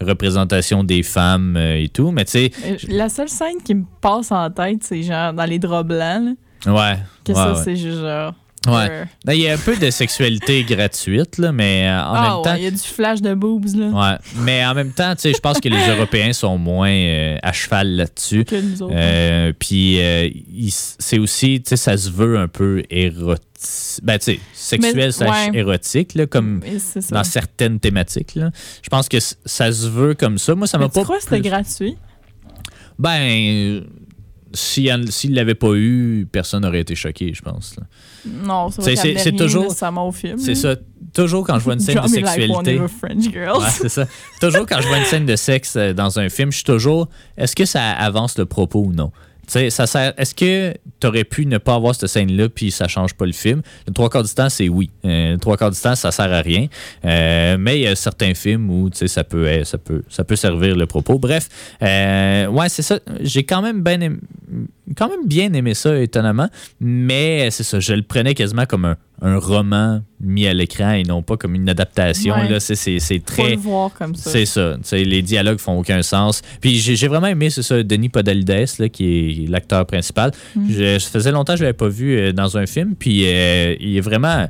représentation 0.00 0.84
des 0.84 1.02
femmes 1.02 1.56
euh, 1.58 1.82
et 1.82 1.88
tout. 1.88 2.10
Mais 2.10 2.24
tu 2.24 2.30
sais, 2.32 2.50
Euh, 2.64 2.76
La 2.88 3.08
seule 3.10 3.28
scène 3.28 3.60
qui 3.62 3.74
me 3.74 3.84
passe 4.00 4.32
en 4.32 4.48
tête, 4.50 4.82
c'est 4.82 5.02
genre 5.02 5.32
dans 5.34 5.44
les 5.44 5.58
draps 5.58 5.86
blancs, 5.86 6.36
là, 6.64 6.72
ouais. 6.72 6.98
que 7.24 7.32
ouais, 7.32 7.38
ça, 7.38 7.52
ouais. 7.52 7.60
c'est 7.64 7.76
juste 7.76 7.98
genre. 8.00 8.32
Ouais. 8.66 9.04
Ben, 9.24 9.34
Il 9.34 9.40
y 9.40 9.48
a 9.48 9.54
un 9.54 9.58
peu 9.58 9.76
de 9.76 9.90
sexualité 9.90 10.64
gratuite, 10.68 11.38
là, 11.38 11.52
mais 11.52 11.86
euh, 11.86 12.00
en 12.00 12.14
ah, 12.14 12.22
même 12.22 12.42
temps. 12.44 12.54
il 12.56 12.64
y 12.64 12.66
a 12.66 12.70
du 12.70 12.78
flash 12.78 13.20
de 13.20 13.34
boobs, 13.34 13.74
là, 13.76 13.86
Ouais, 13.86 14.18
mais 14.40 14.64
en 14.66 14.74
même 14.74 14.92
temps, 14.92 15.14
tu 15.14 15.22
sais, 15.22 15.32
je 15.32 15.40
pense 15.40 15.60
que 15.60 15.68
les 15.68 15.88
Européens 15.88 16.32
sont 16.32 16.58
moins 16.58 16.90
euh, 16.90 17.36
à 17.42 17.52
cheval 17.52 17.88
là-dessus. 17.96 18.44
que 18.44 18.56
nous 18.56 18.82
autres. 18.82 18.94
Euh, 18.96 19.52
Puis 19.58 20.00
euh, 20.00 20.28
c'est 20.98 21.18
aussi, 21.18 21.60
tu 21.62 21.70
sais, 21.70 21.76
ça 21.76 21.96
se 21.96 22.10
veut 22.10 22.38
un 22.38 22.48
peu 22.48 22.82
érotique. 22.90 23.44
Ben, 24.02 24.18
tu 24.18 24.24
sais, 24.24 24.40
sexuel 24.52 25.12
slash 25.12 25.50
érotique, 25.52 26.14
là, 26.14 26.26
comme 26.26 26.60
dans 27.10 27.24
certaines 27.24 27.80
thématiques. 27.80 28.36
Là. 28.36 28.50
Je 28.82 28.88
pense 28.88 29.08
que 29.08 29.18
ça 29.20 29.72
se 29.72 29.88
veut 29.88 30.14
comme 30.14 30.38
ça. 30.38 30.54
Moi, 30.54 30.66
ça 30.66 30.78
m'a 30.78 30.88
pas. 30.88 31.04
que 31.04 31.12
c'était 31.20 31.40
gratuit? 31.40 31.96
Ben, 32.98 33.82
s'il 34.54 34.92
en- 34.92 35.06
s'il 35.06 35.34
l'avait 35.34 35.54
pas 35.54 35.74
eu, 35.74 36.26
personne 36.30 36.62
n'aurait 36.62 36.80
été 36.80 36.94
choqué, 36.94 37.32
je 37.34 37.42
pense. 37.42 37.76
là. 37.78 37.84
Non, 38.44 38.70
ça 38.70 38.82
C'est- 38.82 38.96
c'est- 38.96 39.14
toujours- 39.36 39.62
nécessairement 39.64 40.08
au 40.08 40.12
film. 40.12 40.38
C'est 40.38 40.54
ça. 40.54 40.76
Toujours 41.14 41.46
quand 41.46 41.58
je 41.58 41.64
vois 41.64 41.74
une 41.74 41.80
scène 41.80 41.94
de 42.08 42.14
like 42.22 42.26
sexualité. 42.40 42.78
Ouais, 43.60 43.66
c'est 43.70 43.88
ça. 43.88 44.06
Toujours 44.40 44.66
quand 44.66 44.80
je 44.80 44.88
vois 44.88 44.98
une 44.98 45.04
scène 45.04 45.26
de 45.26 45.36
sexe 45.36 45.76
euh, 45.76 45.92
dans 45.94 46.18
un 46.18 46.28
film, 46.28 46.50
je 46.50 46.56
suis 46.56 46.64
toujours 46.64 47.08
est-ce 47.36 47.54
que 47.56 47.64
ça 47.64 47.90
avance 47.92 48.36
le 48.38 48.44
propos 48.46 48.80
ou 48.82 48.92
non? 48.92 49.10
Sais, 49.48 49.70
ça 49.70 49.86
sert- 49.86 50.12
Est-ce 50.18 50.34
que 50.34 50.74
tu 51.00 51.06
aurais 51.06 51.24
pu 51.24 51.46
ne 51.46 51.58
pas 51.58 51.74
avoir 51.74 51.94
cette 51.94 52.08
scène-là 52.08 52.48
puis 52.50 52.70
ça 52.70 52.86
change 52.86 53.14
pas 53.14 53.24
le 53.26 53.32
film? 53.32 53.62
Le 53.86 53.92
trois 53.94 54.10
quarts 54.10 54.22
du 54.22 54.32
temps, 54.34 54.48
c'est 54.50 54.68
oui. 54.68 54.90
Euh, 55.04 55.32
le 55.32 55.38
trois 55.38 55.56
quarts 55.56 55.70
du 55.70 55.80
temps, 55.80 55.94
ça 55.94 56.12
sert 56.12 56.30
à 56.32 56.40
rien. 56.42 56.66
Euh, 57.04 57.56
mais 57.58 57.78
il 57.78 57.82
y 57.82 57.86
a 57.86 57.96
certains 57.96 58.34
films 58.34 58.68
où 58.70 58.90
ça 58.92 59.24
peut, 59.24 59.64
ça, 59.64 59.78
peut, 59.78 60.02
ça 60.08 60.22
peut 60.24 60.36
servir 60.36 60.76
le 60.76 60.86
propos. 60.86 61.18
Bref, 61.18 61.48
euh, 61.82 62.46
ouais, 62.48 62.68
c'est 62.68 62.82
ça. 62.82 63.00
J'ai 63.20 63.44
quand 63.44 63.62
même 63.62 63.82
bien 63.82 64.00
aimé, 64.02 64.18
quand 64.96 65.08
même 65.08 65.26
bien 65.26 65.52
aimé 65.52 65.74
ça, 65.74 65.98
étonnamment. 65.98 66.48
Mais 66.80 67.50
c'est 67.50 67.62
ça, 67.64 67.80
je 67.80 67.92
le 67.94 68.02
prenais 68.02 68.34
quasiment 68.34 68.66
comme 68.66 68.84
un, 68.84 68.96
un 69.22 69.38
roman 69.38 70.02
mis 70.20 70.46
à 70.46 70.54
l'écran 70.54 70.92
et 70.92 71.02
non 71.02 71.22
pas 71.22 71.36
comme 71.36 71.54
une 71.54 71.68
adaptation. 71.68 72.34
Ouais. 72.34 72.48
Là, 72.48 72.60
c'est, 72.60 72.74
c'est, 72.74 72.98
c'est 72.98 73.18
Faut 73.18 73.42
très. 73.42 73.50
le 73.50 73.56
voir 73.56 73.92
comme 73.92 74.14
ça. 74.14 74.30
C'est 74.30 74.46
ça. 74.46 74.76
Les 74.92 75.22
dialogues 75.22 75.58
font 75.58 75.78
aucun 75.78 76.02
sens. 76.02 76.42
Puis 76.60 76.76
j'ai 76.76 76.96
j'ai 76.96 77.08
vraiment 77.08 77.26
aimé, 77.26 77.50
c'est 77.50 77.62
ça, 77.62 77.82
Denis 77.82 78.08
Podalides, 78.08 78.78
là, 78.78 78.88
qui 78.88 79.44
est 79.44 79.50
l'acteur 79.50 79.86
principal. 79.86 80.32
Mm. 80.54 80.70
Je, 80.70 80.98
ça 80.98 81.10
faisait 81.10 81.32
longtemps 81.32 81.54
que 81.54 81.58
je 81.58 81.64
l'avais 81.64 81.74
pas 81.74 81.88
vu 81.88 82.16
euh, 82.16 82.32
dans 82.32 82.56
un 82.56 82.66
film. 82.66 82.94
Puis 82.98 83.22
euh, 83.26 83.74
il 83.80 83.96
est 83.96 84.00
vraiment. 84.00 84.48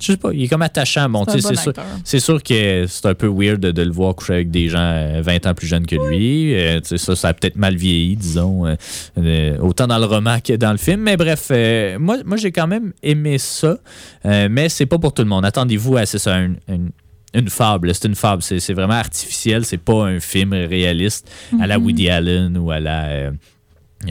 Je 0.00 0.06
sais 0.12 0.16
pas, 0.16 0.32
il 0.32 0.42
est 0.44 0.48
comme 0.48 0.62
attachant. 0.62 1.08
Bon, 1.08 1.24
C'est 1.26 1.42
bon 1.42 1.54
sûr. 1.54 2.20
sûr 2.20 2.42
que 2.42 2.84
c'est 2.88 3.06
un 3.06 3.14
peu 3.14 3.28
weird 3.28 3.60
de, 3.60 3.70
de 3.70 3.82
le 3.82 3.92
voir 3.92 4.14
coucher 4.14 4.34
avec 4.34 4.50
des 4.50 4.68
gens 4.68 4.78
euh, 4.80 5.22
20 5.22 5.46
ans 5.46 5.54
plus 5.54 5.66
jeunes 5.66 5.86
que 5.86 5.96
lui. 5.96 6.54
Euh, 6.54 6.80
ça, 6.82 7.16
ça 7.16 7.28
a 7.28 7.34
peut-être 7.34 7.56
mal 7.56 7.76
vieilli, 7.76 8.16
disons, 8.16 8.66
euh, 8.66 8.74
euh, 9.18 9.56
autant 9.60 9.86
dans 9.86 9.98
le 9.98 10.04
roman 10.06 10.38
que 10.40 10.54
dans 10.54 10.72
le 10.72 10.78
film. 10.78 11.00
Mais 11.00 11.16
bref, 11.16 11.48
euh, 11.50 11.98
moi, 11.98 12.18
moi 12.24 12.36
j'ai 12.36 12.52
quand 12.52 12.66
même 12.66 12.92
aimé 13.02 13.38
ça, 13.38 13.78
euh, 14.26 14.48
mais 14.50 14.68
c'est 14.68 14.86
pas 14.86 14.98
pour 14.98 15.14
tout 15.14 15.22
le 15.22 15.28
monde. 15.28 15.44
Attendez-vous 15.44 15.96
à 15.96 16.06
c'est 16.06 16.18
ça, 16.18 16.34
un- 16.34 16.54
un- 16.68 16.88
une 17.32 17.48
fable. 17.48 17.92
C'est 17.94 18.06
une 18.06 18.14
fable. 18.14 18.42
C'est 18.42 18.60
c'est 18.60 18.74
vraiment 18.74 18.94
artificiel. 18.94 19.64
C'est 19.64 19.78
pas 19.78 20.04
un 20.06 20.20
film 20.20 20.52
réaliste 20.52 21.28
à 21.60 21.66
la 21.66 21.78
Woody 21.80 22.08
Allen 22.08 22.56
ou 22.58 22.70
à 22.70 22.78
la. 22.80 23.04
euh, 23.06 23.30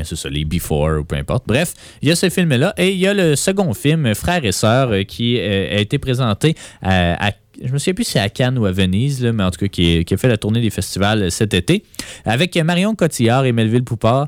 c'est 0.04 0.16
ça, 0.16 0.30
les 0.30 0.46
Before 0.46 1.00
ou 1.00 1.04
peu 1.04 1.16
importe. 1.16 1.44
Bref, 1.48 1.74
il 2.02 2.10
y 2.10 2.12
a 2.12 2.16
ce 2.16 2.30
film-là 2.30 2.74
et 2.78 2.92
il 2.92 2.98
y 3.00 3.08
a 3.08 3.14
le 3.14 3.36
second 3.36 3.74
film, 3.74 4.14
Frères 4.16 4.44
et 4.44 4.52
Sœurs, 4.52 4.92
euh, 4.92 5.04
qui 5.04 5.38
euh, 5.40 5.78
a 5.78 5.80
été 5.80 5.98
présenté 6.00 6.56
à, 6.82 7.28
à- 7.28 7.32
je 7.64 7.72
me 7.72 7.78
souviens 7.78 7.94
plus 7.94 8.04
si 8.04 8.14
c'est 8.14 8.20
à 8.20 8.30
Cannes 8.30 8.58
ou 8.58 8.66
à 8.66 8.72
Venise, 8.72 9.24
mais 9.24 9.44
en 9.44 9.52
tout 9.52 9.60
cas, 9.60 9.68
qui, 9.68 10.04
a 10.10 10.18
fait 10.18 10.28
la 10.28 10.38
tournée 10.38 10.60
des 10.60 10.72
festivals 10.72 11.22
euh, 11.22 11.30
cet 11.30 11.54
été, 11.54 11.84
avec 12.26 12.58
Marion 12.58 12.96
Cotillard 12.96 13.46
et 13.46 13.52
Melville 13.52 13.84
Poupard, 13.84 14.28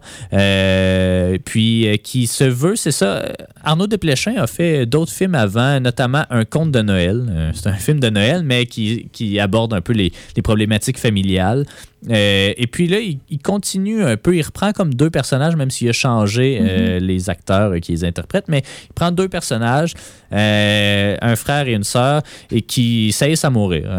puis 1.44 1.88
qui 2.04 2.28
se 2.28 2.44
veut, 2.44 2.76
c'est 2.76 2.92
ça, 2.92 3.26
Arnaud 3.64 3.88
Desplechin 3.88 4.36
a 4.38 4.46
fait 4.46 4.86
d'autres 4.86 5.12
films 5.12 5.34
avant, 5.34 5.80
notamment 5.80 6.24
Un 6.30 6.46
conte 6.46 6.72
de 6.72 6.82
Noël. 6.82 7.52
C'est 7.56 7.68
un 7.68 7.74
film 7.74 8.00
de 8.00 8.10
Noël, 8.10 8.44
mais 8.44 8.68
qui, 8.68 9.10
qui 9.12 9.40
aborde 9.40 9.74
un 9.74 9.82
peu 9.82 9.94
les, 9.94 10.12
les 10.36 10.42
problématiques 10.44 11.00
familiales. 11.00 11.66
Euh, 12.10 12.54
et 12.56 12.68
puis 12.68 12.88
là, 12.88 13.00
il, 13.00 13.20
il 13.30 13.40
continue 13.40 14.04
un 14.04 14.18
peu, 14.18 14.36
il 14.36 14.42
reprend 14.44 14.72
comme 14.74 14.94
deux 14.94 15.10
personnages, 15.10 15.56
même 15.56 15.72
s'il 15.72 15.90
a 15.90 15.94
changé 15.94 16.60
euh, 16.62 17.00
les 17.00 17.30
acteurs 17.30 17.72
euh, 17.72 17.80
qui 17.80 17.94
les 17.94 18.04
interprètent, 18.04 18.48
mais 18.48 18.64
il 18.90 18.94
prend 18.94 19.12
deux 19.12 19.28
personnages, 19.28 19.94
euh, 20.32 21.18
un 21.22 21.36
frère 21.36 21.68
et 21.68 21.74
une 21.74 21.84
sœur, 21.84 22.22
et 22.52 22.62
qui 22.62 23.12
saillissent 23.12 23.46
à 23.46 23.50
mourir. 23.50 23.90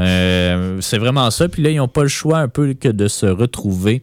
C'est 0.81 0.99
vraiment 0.99 1.31
ça. 1.31 1.49
Puis 1.49 1.63
là, 1.63 1.71
ils 1.71 1.77
n'ont 1.77 1.89
pas 1.89 2.03
le 2.03 2.09
choix 2.09 2.39
un 2.39 2.49
peu 2.49 2.75
que 2.75 2.89
de 2.89 3.09
se 3.09 3.27
retrouver. 3.27 4.03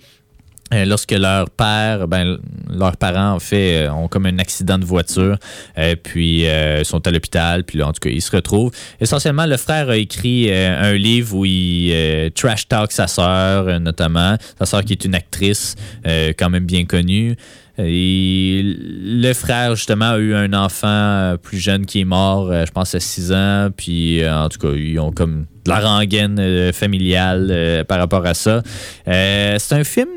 Euh, 0.73 0.85
Lorsque 0.85 1.11
leur 1.11 1.49
père, 1.49 2.07
ben, 2.07 2.37
leurs 2.69 2.97
parents 2.97 3.31
en 3.33 3.39
fait, 3.39 3.83
euh, 3.83 3.91
ont 3.91 4.07
comme 4.07 4.25
un 4.25 4.39
accident 4.39 4.77
de 4.77 4.85
voiture, 4.85 5.37
euh, 5.77 5.95
puis 6.01 6.47
euh, 6.47 6.83
sont 6.83 7.05
à 7.07 7.11
l'hôpital, 7.11 7.63
puis 7.63 7.77
là, 7.77 7.87
en 7.87 7.93
tout 7.93 7.99
cas, 7.99 8.09
ils 8.09 8.21
se 8.21 8.31
retrouvent. 8.31 8.71
Essentiellement, 8.99 9.45
le 9.45 9.57
frère 9.57 9.89
a 9.89 9.97
écrit 9.97 10.51
un 10.53 10.93
livre 10.93 11.35
où 11.35 11.45
il 11.45 12.31
trash 12.35 12.67
talk 12.67 12.91
sa 12.91 13.07
sœur, 13.07 13.79
notamment. 13.79 14.37
Sa 14.59 14.65
sœur 14.65 14.83
qui 14.83 14.93
est 14.93 15.05
une 15.05 15.15
actrice 15.15 15.75
quand 16.05 16.49
même 16.49 16.65
bien 16.65 16.85
connue. 16.85 17.35
Et 17.77 18.61
le 18.63 19.33
frère, 19.33 19.75
justement, 19.75 20.11
a 20.11 20.17
eu 20.17 20.33
un 20.33 20.53
enfant 20.53 21.35
plus 21.41 21.57
jeune 21.57 21.85
qui 21.85 22.01
est 22.01 22.05
mort, 22.05 22.51
je 22.51 22.71
pense, 22.71 22.93
à 22.95 22.99
6 22.99 23.31
ans. 23.31 23.69
Puis, 23.75 24.27
en 24.27 24.49
tout 24.49 24.59
cas, 24.59 24.73
ils 24.75 24.99
ont 24.99 25.11
comme 25.11 25.45
de 25.65 25.69
la 25.69 25.79
rengaine 25.79 26.71
familiale 26.73 27.85
par 27.87 27.99
rapport 27.99 28.25
à 28.25 28.33
ça. 28.33 28.61
C'est 29.05 29.73
un 29.73 29.83
film. 29.83 30.09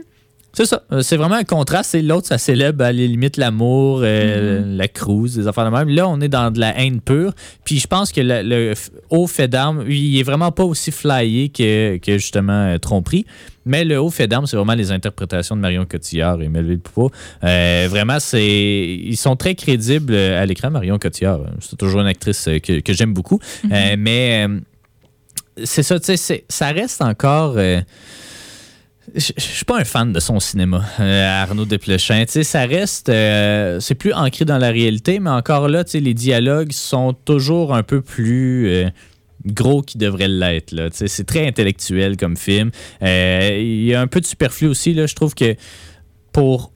C'est 0.57 0.65
ça. 0.65 0.83
Euh, 0.91 1.03
C'est 1.03 1.19
vraiment 1.19 1.35
un 1.35 1.45
contraste. 1.45 1.95
Et 1.95 2.01
l'autre, 2.01 2.27
ça 2.27 2.39
célèbre 2.39 2.83
à 2.83 2.91
la 2.91 3.07
limite 3.07 3.37
l'amour, 3.37 4.01
euh, 4.03 4.63
la 4.65 4.89
cruise, 4.89 5.37
des 5.37 5.47
affaires 5.47 5.71
de 5.71 5.77
même. 5.77 5.91
Là, 5.91 6.09
on 6.09 6.19
est 6.23 6.31
dans 6.31 6.51
de 6.51 6.59
la 6.59 6.75
haine 6.81 7.03
pure. 7.03 7.35
Puis 7.65 7.79
je 7.79 7.87
pense 7.87 8.11
que 8.11 8.23
le, 8.23 8.73
haut 9.11 9.27
fait 9.27 9.49
d'armes, 9.49 9.85
il 9.87 10.19
est 10.19 10.23
vraiment 10.23 10.53
pas 10.53 10.65
aussi 10.65 10.93
flyé 10.93 11.51
que, 11.51 11.99
que 11.99 12.13
justement 12.17 12.69
euh, 12.69 12.79
Tromperie. 12.79 13.27
Mais 13.67 13.85
le 13.85 14.01
haut 14.01 14.09
fait 14.09 14.29
d'armes, 14.29 14.47
c'est 14.47 14.57
vraiment 14.57 14.75
les 14.75 14.93
interprétations 14.93 15.57
de 15.57 15.61
Marion 15.61 15.85
Cotillard 15.85 16.41
et 16.41 16.49
Melville 16.49 16.79
Poupeau. 16.79 17.11
Euh, 17.45 17.87
vraiment, 17.91 18.19
c'est 18.19 18.47
ils 18.47 19.17
sont 19.17 19.37
très 19.37 19.55
crédibles 19.57 20.15
euh, 20.15 20.41
à 20.41 20.47
l'écran. 20.47 20.71
Marion 20.71 20.99
Cotillard, 20.99 21.41
euh, 21.41 21.49
c'est 21.61 21.77
toujours 21.77 22.01
une 22.01 22.07
actrice 22.07 22.49
euh, 22.49 22.61
que, 22.61 22.81
que 22.81 22.93
j'aime 22.95 23.13
beaucoup. 23.13 23.41
Euh, 23.71 23.97
mais 23.99 24.47
euh, 24.49 24.61
c'est 25.65 25.83
ça, 25.83 26.01
tu 26.01 26.17
sais, 26.17 26.45
ça 26.49 26.69
reste 26.69 27.03
encore. 27.03 27.59
Je 29.15 29.33
suis 29.39 29.65
pas 29.65 29.79
un 29.79 29.85
fan 29.85 30.13
de 30.13 30.21
son 30.21 30.41
cinéma, 30.41 30.85
euh, 31.01 31.43
Arnaud 31.43 31.65
Desplechin. 31.65 32.25
Ça 32.27 32.67
reste, 32.67 33.09
euh, 33.09 33.81
c'est 33.81 33.95
plus 33.95 34.13
ancré 34.13 34.45
dans 34.45 34.59
la 34.59 34.71
réalité, 34.71 35.21
mais 35.21 35.31
encore 35.31 35.69
là, 35.69 35.85
les 35.95 36.15
dialogues 36.15 36.73
sont 36.73 37.13
toujours 37.13 37.75
un 37.75 37.83
peu 37.83 38.03
plus 38.03 38.69
euh, 38.69 38.89
gros 39.45 39.83
qu'ils 39.83 40.01
devraient 40.01 40.29
l'être. 40.29 40.75
C'est 40.93 41.27
très 41.27 41.47
intellectuel 41.47 42.17
comme 42.17 42.37
film. 42.37 42.71
Il 43.01 43.85
y 43.85 43.95
a 43.95 44.01
un 44.01 44.07
peu 44.07 44.21
de 44.21 44.27
superflu 44.27 44.67
aussi. 44.67 44.95
Je 44.95 45.15
trouve 45.15 45.35
que 45.35 45.55
pour 46.33 46.73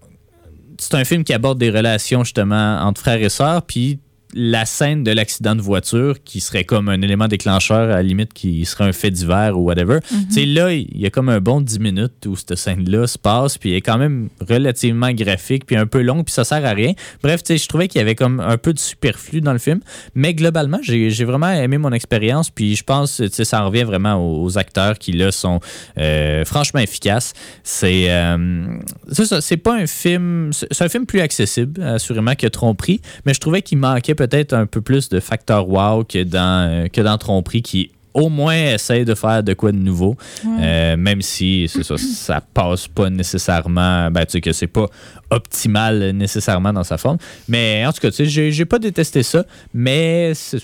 c'est 0.79 0.95
un 0.95 1.05
film 1.05 1.25
qui 1.25 1.35
aborde 1.35 1.59
des 1.59 1.71
relations 1.71 2.25
justement 2.25 2.81
entre 2.81 3.01
frères 3.01 3.23
et 3.23 3.29
sœurs, 3.29 3.63
puis 3.63 3.99
la 4.35 4.65
scène 4.65 5.05
de 5.05 5.11
l'accident 5.11 5.57
de 5.57 5.61
voiture 5.61 6.23
qui 6.25 6.41
serait 6.41 6.65
comme 6.65 6.89
un 6.89 7.01
élément 7.03 7.29
déclencheur 7.29 7.91
à 7.91 7.97
la 7.97 8.03
limite 8.03 8.33
qui 8.33 8.65
serait 8.65 8.85
un 8.85 8.93
fait 8.93 9.11
divers 9.11 9.59
ou 9.59 9.63
whatever. 9.63 9.99
Tu 10.09 10.35
sais 10.35 10.47
là, 10.47 10.73
il 10.73 10.99
y 10.99 11.07
a 11.07 11.11
comme 11.11 11.29
un 11.29 11.41
bon 11.41 11.61
10 11.61 11.81
minutes 11.81 12.27
où 12.27 12.37
cette 12.37 12.57
scène-là 12.57 13.07
se 13.07 13.19
passe, 13.19 13.59
puis 13.59 13.71
elle 13.71 13.77
est 13.77 13.81
quand 13.81 13.99
même 13.99 14.29
relativement 14.41 15.11
graphique, 15.13 15.67
puis 15.67 15.77
un 15.77 15.87
peu 15.87 16.03
longue, 16.03 16.25
puis 16.25 16.33
ça 16.33 16.45
sert 16.45 16.65
à 16.65 16.71
rien. 16.71 16.93
Bref, 17.23 17.43
tu 17.43 17.55
sais, 17.55 17.59
je 17.59 17.69
trouvais 17.69 17.89
qu'il 17.89 17.99
y 17.99 18.03
avait 18.03 18.15
comme 18.15 18.41
un 18.41 18.57
peu 18.57 18.73
de 18.73 18.79
superflu 18.79 19.41
dans 19.41 19.53
le 19.53 19.59
film, 19.59 19.81
mais 20.15 20.35
globalement, 20.35 20.79
j'ai 20.83 21.25
vraiment 21.25 21.51
aimé 21.51 21.79
mon 21.79 21.93
expérience, 21.93 22.51
puis 22.51 22.77
je 22.77 22.85
pense, 22.85 23.17
tu 23.17 23.29
sais, 23.31 23.45
ça 23.45 23.63
en 23.63 23.67
revient 23.67 23.85
vraiment 23.85 24.15
aux, 24.15 24.45
aux 24.45 24.59
acteurs 24.59 24.99
qui 24.99 25.13
là 25.13 25.33
sont 25.33 25.61
euh, 25.99 26.45
franchement 26.45 26.81
efficaces. 26.81 27.33
C'est 27.63 28.11
euh, 28.11 28.67
c'est 29.11 29.25
ça, 29.25 29.41
c'est 29.41 29.57
pas 29.57 29.75
un 29.75 29.87
film, 29.87 30.51
c'est 30.53 30.83
un 30.83 30.89
film 30.89 31.07
plus 31.07 31.21
accessible, 31.21 31.83
assurément, 31.83 32.35
que 32.35 32.47
Tromperie, 32.47 33.01
mais 33.25 33.35
je 33.35 33.41
trouvais 33.41 33.63
qu'il 33.63 33.79
manquait 33.79 34.15
peut-être 34.29 34.53
un 34.53 34.67
peu 34.67 34.83
plus 34.83 35.09
de 35.09 35.19
facteur 35.19 35.67
wow 35.69 36.05
que 36.05 36.23
dans, 36.25 36.69
euh, 36.69 36.89
que 36.89 37.01
dans 37.01 37.17
Tromperie, 37.17 37.63
qui 37.63 37.91
au 38.13 38.29
moins 38.29 38.75
essaye 38.75 39.05
de 39.07 39.15
faire 39.15 39.43
de 39.43 39.55
quoi 39.55 39.73
de 39.73 39.79
nouveau, 39.79 40.15
Euh, 40.61 40.97
même 40.99 41.23
si 41.23 41.67
c'est 41.73 41.83
ça, 41.85 41.95
ça 42.27 42.43
passe 42.53 42.87
pas 42.89 43.09
nécessairement, 43.09 44.11
ben 44.11 44.27
tu 44.27 44.33
sais 44.33 44.41
que 44.43 44.53
c'est 44.53 44.67
pas 44.67 44.89
optimal 45.31 46.11
nécessairement 46.11 46.73
dans 46.73 46.85
sa 46.85 46.99
forme, 46.99 47.19
mais 47.49 47.85
en 47.87 47.93
tout 47.93 48.01
cas, 48.01 48.11
tu 48.11 48.17
sais, 48.17 48.25
j'ai 48.27 48.51
j'ai 48.53 48.65
pas 48.67 48.79
détesté 48.79 49.23
ça, 49.23 49.45
mais 49.73 50.33
c'est- 50.35 50.59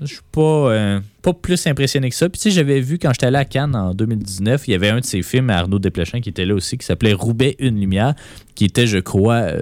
je 0.00 0.06
suis 0.06 0.22
pas, 0.30 0.40
euh, 0.40 1.00
pas 1.22 1.32
plus 1.32 1.66
impressionné 1.66 2.08
que 2.10 2.14
ça. 2.14 2.28
Puis 2.28 2.40
tu 2.40 2.44
sais, 2.44 2.50
j'avais 2.50 2.80
vu 2.80 2.98
quand 2.98 3.10
j'étais 3.12 3.26
allé 3.26 3.38
à 3.38 3.44
Cannes 3.44 3.74
en 3.74 3.94
2019, 3.94 4.66
il 4.66 4.70
y 4.72 4.74
avait 4.74 4.90
un 4.90 5.00
de 5.00 5.04
ses 5.04 5.22
films 5.22 5.50
Arnaud 5.50 5.78
Desplechin 5.78 6.20
qui 6.20 6.28
était 6.28 6.44
là 6.44 6.54
aussi, 6.54 6.78
qui 6.78 6.86
s'appelait 6.86 7.12
Roubaix, 7.12 7.56
une 7.58 7.78
lumière, 7.78 8.14
qui 8.54 8.64
était, 8.64 8.86
je 8.86 8.98
crois, 8.98 9.34
euh, 9.34 9.60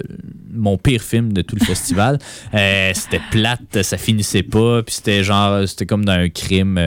mon 0.52 0.78
pire 0.78 1.02
film 1.02 1.32
de 1.32 1.42
tout 1.42 1.56
le 1.58 1.64
festival. 1.64 2.18
Euh, 2.54 2.90
c'était 2.94 3.20
plate, 3.30 3.82
ça 3.82 3.96
finissait 3.96 4.42
pas, 4.42 4.82
puis 4.82 4.94
c'était 4.94 5.22
genre, 5.22 5.66
c'était 5.68 5.86
comme 5.86 6.04
dans 6.04 6.12
un 6.12 6.28
crime. 6.28 6.78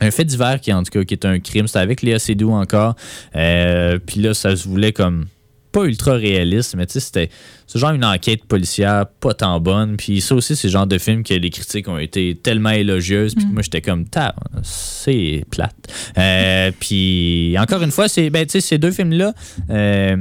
un 0.00 0.10
fait 0.10 0.24
divers 0.24 0.60
qui, 0.60 0.72
en 0.72 0.82
tout 0.82 0.90
cas, 0.90 1.04
qui 1.04 1.14
est 1.14 1.24
un 1.24 1.38
crime. 1.38 1.66
C'était 1.66 1.80
avec 1.80 2.02
Léa 2.02 2.18
Seydoux 2.18 2.50
encore. 2.50 2.94
Euh, 3.36 3.98
puis 4.04 4.20
là, 4.20 4.32
ça 4.32 4.56
se 4.56 4.66
voulait 4.66 4.92
comme 4.92 5.26
pas 5.72 5.84
ultra 5.84 6.14
réaliste, 6.14 6.74
mais 6.76 6.86
tu 6.86 6.94
sais, 6.94 7.00
c'était 7.00 7.30
ce 7.66 7.78
genre 7.78 7.92
une 7.92 8.04
enquête 8.04 8.44
policière 8.44 9.06
pas 9.20 9.34
tant 9.34 9.60
bonne. 9.60 9.96
Puis 9.96 10.20
ça 10.20 10.34
aussi, 10.34 10.56
c'est 10.56 10.68
le 10.68 10.72
genre 10.72 10.86
de 10.86 10.98
film 10.98 11.22
que 11.22 11.34
les 11.34 11.50
critiques 11.50 11.88
ont 11.88 11.98
été 11.98 12.38
tellement 12.42 12.70
élogieuses. 12.70 13.34
Puis 13.34 13.46
moi, 13.46 13.62
j'étais 13.62 13.80
comme, 13.80 14.06
ta, 14.06 14.34
c'est 14.62 15.44
plate. 15.50 15.74
Euh, 16.18 16.72
puis 16.80 17.56
encore 17.58 17.82
une 17.82 17.92
fois, 17.92 18.08
c'est, 18.08 18.30
ben, 18.30 18.44
tu 18.44 18.52
sais, 18.52 18.60
ces 18.60 18.78
deux 18.78 18.90
films-là, 18.90 19.32
euh, 19.70 20.16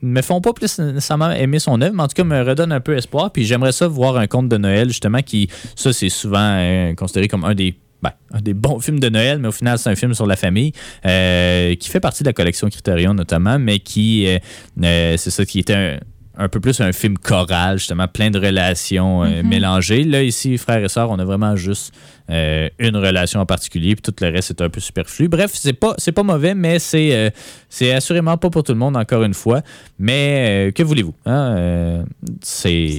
me 0.00 0.22
font 0.22 0.40
pas 0.40 0.52
plus 0.52 0.78
nécessairement 0.78 1.30
aimer 1.32 1.58
son 1.58 1.80
œuvre, 1.80 1.94
mais 1.94 2.04
en 2.04 2.08
tout 2.08 2.14
cas 2.14 2.24
me 2.24 2.40
redonnent 2.42 2.72
un 2.72 2.80
peu 2.80 2.96
espoir. 2.96 3.32
Puis 3.32 3.44
j'aimerais 3.44 3.72
ça 3.72 3.88
voir 3.88 4.16
un 4.16 4.26
conte 4.26 4.48
de 4.48 4.56
Noël, 4.56 4.88
justement, 4.88 5.22
qui, 5.22 5.48
ça, 5.74 5.92
c'est 5.92 6.08
souvent 6.08 6.38
euh, 6.38 6.94
considéré 6.94 7.28
comme 7.28 7.44
un 7.44 7.54
des 7.54 7.76
ben, 8.02 8.12
un 8.32 8.40
des 8.40 8.54
bons 8.54 8.78
films 8.78 9.00
de 9.00 9.08
Noël, 9.08 9.38
mais 9.38 9.48
au 9.48 9.52
final, 9.52 9.78
c'est 9.78 9.90
un 9.90 9.96
film 9.96 10.14
sur 10.14 10.26
la 10.26 10.36
famille 10.36 10.72
euh, 11.04 11.74
qui 11.74 11.88
fait 11.88 12.00
partie 12.00 12.22
de 12.22 12.28
la 12.28 12.32
collection 12.32 12.68
Criterion 12.68 13.14
notamment, 13.14 13.58
mais 13.58 13.80
qui, 13.80 14.26
euh, 14.26 14.38
euh, 14.84 15.16
c'est 15.16 15.30
ça, 15.30 15.44
qui 15.44 15.58
était 15.58 15.74
un, 15.74 15.98
un 16.38 16.48
peu 16.48 16.60
plus 16.60 16.80
un 16.80 16.92
film 16.92 17.18
choral, 17.18 17.78
justement, 17.78 18.06
plein 18.06 18.30
de 18.30 18.38
relations 18.38 19.24
euh, 19.24 19.42
mélangées. 19.42 20.04
Là, 20.04 20.22
ici, 20.22 20.56
frères 20.56 20.82
et 20.82 20.88
sœurs, 20.88 21.10
on 21.10 21.18
a 21.18 21.24
vraiment 21.24 21.56
juste 21.56 21.92
euh, 22.30 22.68
une 22.78 22.96
relation 22.96 23.40
en 23.40 23.46
particulier, 23.46 23.96
puis 23.96 24.02
tout 24.02 24.14
le 24.22 24.30
reste 24.30 24.50
est 24.50 24.60
un 24.60 24.68
peu 24.68 24.80
superflu. 24.80 25.28
Bref, 25.28 25.52
c'est 25.54 25.72
pas, 25.72 25.94
c'est 25.96 26.12
pas 26.12 26.22
mauvais, 26.22 26.54
mais 26.54 26.78
c'est, 26.78 27.14
euh, 27.14 27.30
c'est 27.70 27.92
assurément 27.92 28.36
pas 28.36 28.50
pour 28.50 28.62
tout 28.62 28.72
le 28.72 28.78
monde, 28.78 28.96
encore 28.96 29.22
une 29.22 29.32
fois. 29.32 29.62
Mais 29.98 30.68
euh, 30.68 30.70
que 30.70 30.82
voulez-vous? 30.82 31.14
hein? 31.24 32.04
C'est. 32.42 32.98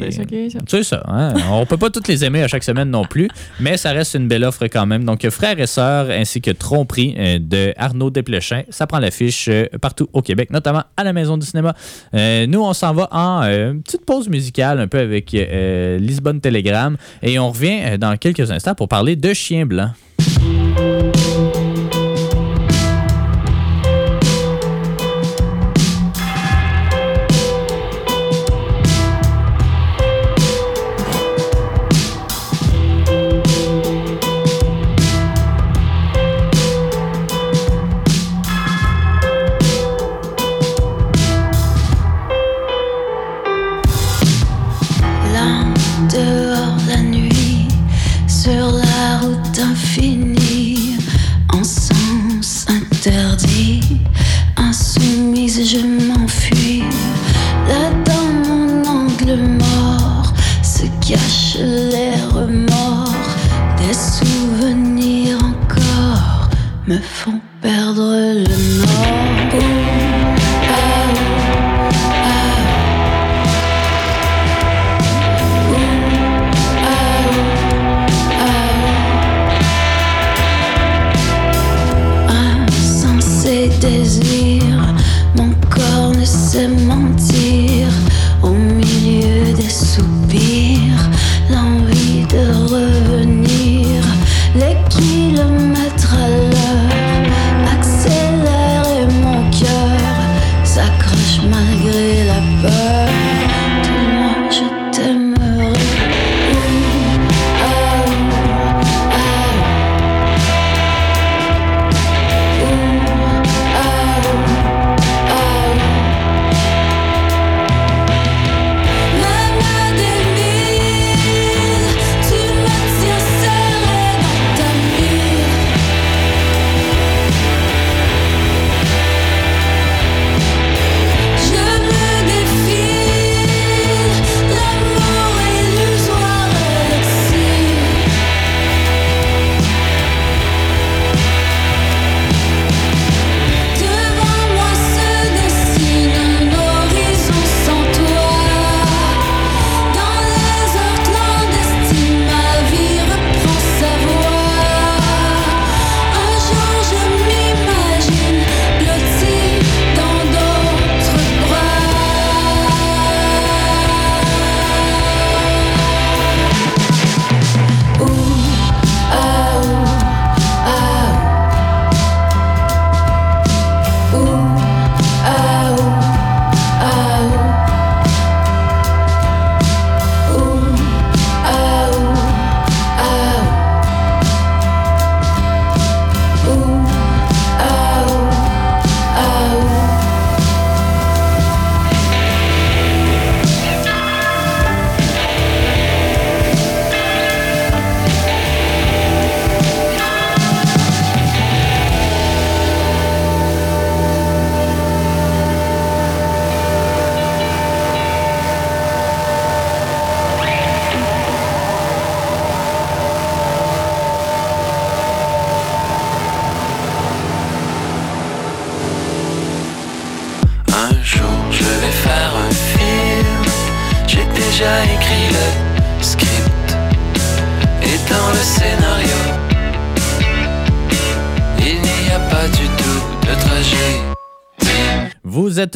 C'est 0.67 0.83
ça. 0.83 1.03
Hein? 1.07 1.33
On 1.51 1.65
peut 1.65 1.77
pas 1.77 1.89
toutes 1.89 2.07
les 2.07 2.25
aimer 2.25 2.41
à 2.41 2.47
chaque 2.47 2.63
semaine 2.63 2.89
non 2.89 3.05
plus, 3.05 3.29
mais 3.59 3.77
ça 3.77 3.91
reste 3.91 4.15
une 4.15 4.27
belle 4.27 4.43
offre 4.43 4.65
quand 4.65 4.85
même. 4.85 5.03
Donc, 5.03 5.27
Frères 5.29 5.59
et 5.59 5.67
Sœurs 5.67 6.09
ainsi 6.09 6.41
que 6.41 6.51
Tromperie 6.51 7.39
de 7.39 7.73
Arnaud 7.77 8.09
Desplechin, 8.09 8.63
ça 8.69 8.87
prend 8.87 8.99
l'affiche 8.99 9.49
partout 9.79 10.07
au 10.13 10.21
Québec, 10.21 10.49
notamment 10.49 10.83
à 10.97 11.03
la 11.03 11.13
Maison 11.13 11.37
du 11.37 11.45
cinéma. 11.45 11.75
Nous, 12.13 12.61
on 12.61 12.73
s'en 12.73 12.93
va 12.93 13.07
en 13.11 13.41
petite 13.83 14.05
pause 14.05 14.27
musicale 14.27 14.79
un 14.79 14.87
peu 14.87 14.99
avec 14.99 15.31
Lisbonne 15.31 16.41
Telegram 16.41 16.97
et 17.21 17.37
on 17.37 17.51
revient 17.51 17.97
dans 17.99 18.17
quelques 18.17 18.51
instants 18.51 18.75
pour 18.75 18.87
parler 18.87 19.15
de 19.19 19.33
Chien 19.33 19.65
Blanc. 19.65 19.91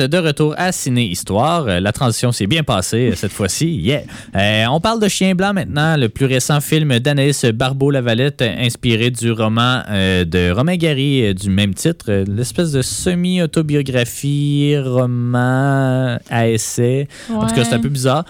Êtes 0.02 0.12
de 0.12 0.18
retour 0.18 0.56
à 0.58 0.72
Ciné 0.72 1.04
Histoire. 1.06 1.68
Euh, 1.68 1.80
La 1.80 1.92
transition 1.92 2.32
s'est 2.32 2.48
bien 2.48 2.64
passée 2.64 3.12
euh, 3.12 3.16
cette 3.16 3.32
fois-ci. 3.32 3.68
Yeah! 3.76 4.02
Euh, 4.36 4.66
on 4.72 4.80
parle 4.80 5.00
de 5.00 5.08
Chien 5.08 5.36
Blanc 5.36 5.54
maintenant, 5.54 5.98
le 5.98 6.10
plus 6.10 6.26
récent 6.26 6.62
film 6.62 7.00
d'Anaïs 7.00 7.46
Barbeau-Lavalette, 7.46 8.42
inspiré 8.42 9.12
du 9.12 9.32
roman 9.32 9.82
euh, 9.90 10.26
de 10.26 10.52
Romain 10.52 10.78
Gary 10.78 11.26
euh, 11.26 11.34
du 11.34 11.50
même 11.50 11.74
titre, 11.74 12.24
l'espèce 12.28 12.72
de 12.72 12.82
semi-autobiographie, 12.82 14.76
roman 14.78 16.18
à 16.30 16.48
essai. 16.48 17.08
En 17.30 17.46
tout 17.46 17.54
cas, 17.56 17.64
c'est 17.64 17.76
un 17.76 17.80
peu 17.80 17.90
bizarre. 17.90 18.26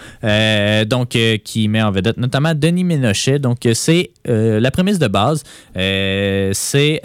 Donc, 0.86 1.16
qui 1.44 1.68
met 1.68 1.82
en 1.82 1.90
vedette 1.90 2.18
notamment 2.18 2.54
Denis 2.54 2.84
Ménochet. 2.84 3.38
Donc, 3.38 3.58
c'est 3.74 4.10
la 4.26 4.70
prémisse 4.70 4.98
de 4.98 5.08
base. 5.08 5.42
c'est 5.74 7.00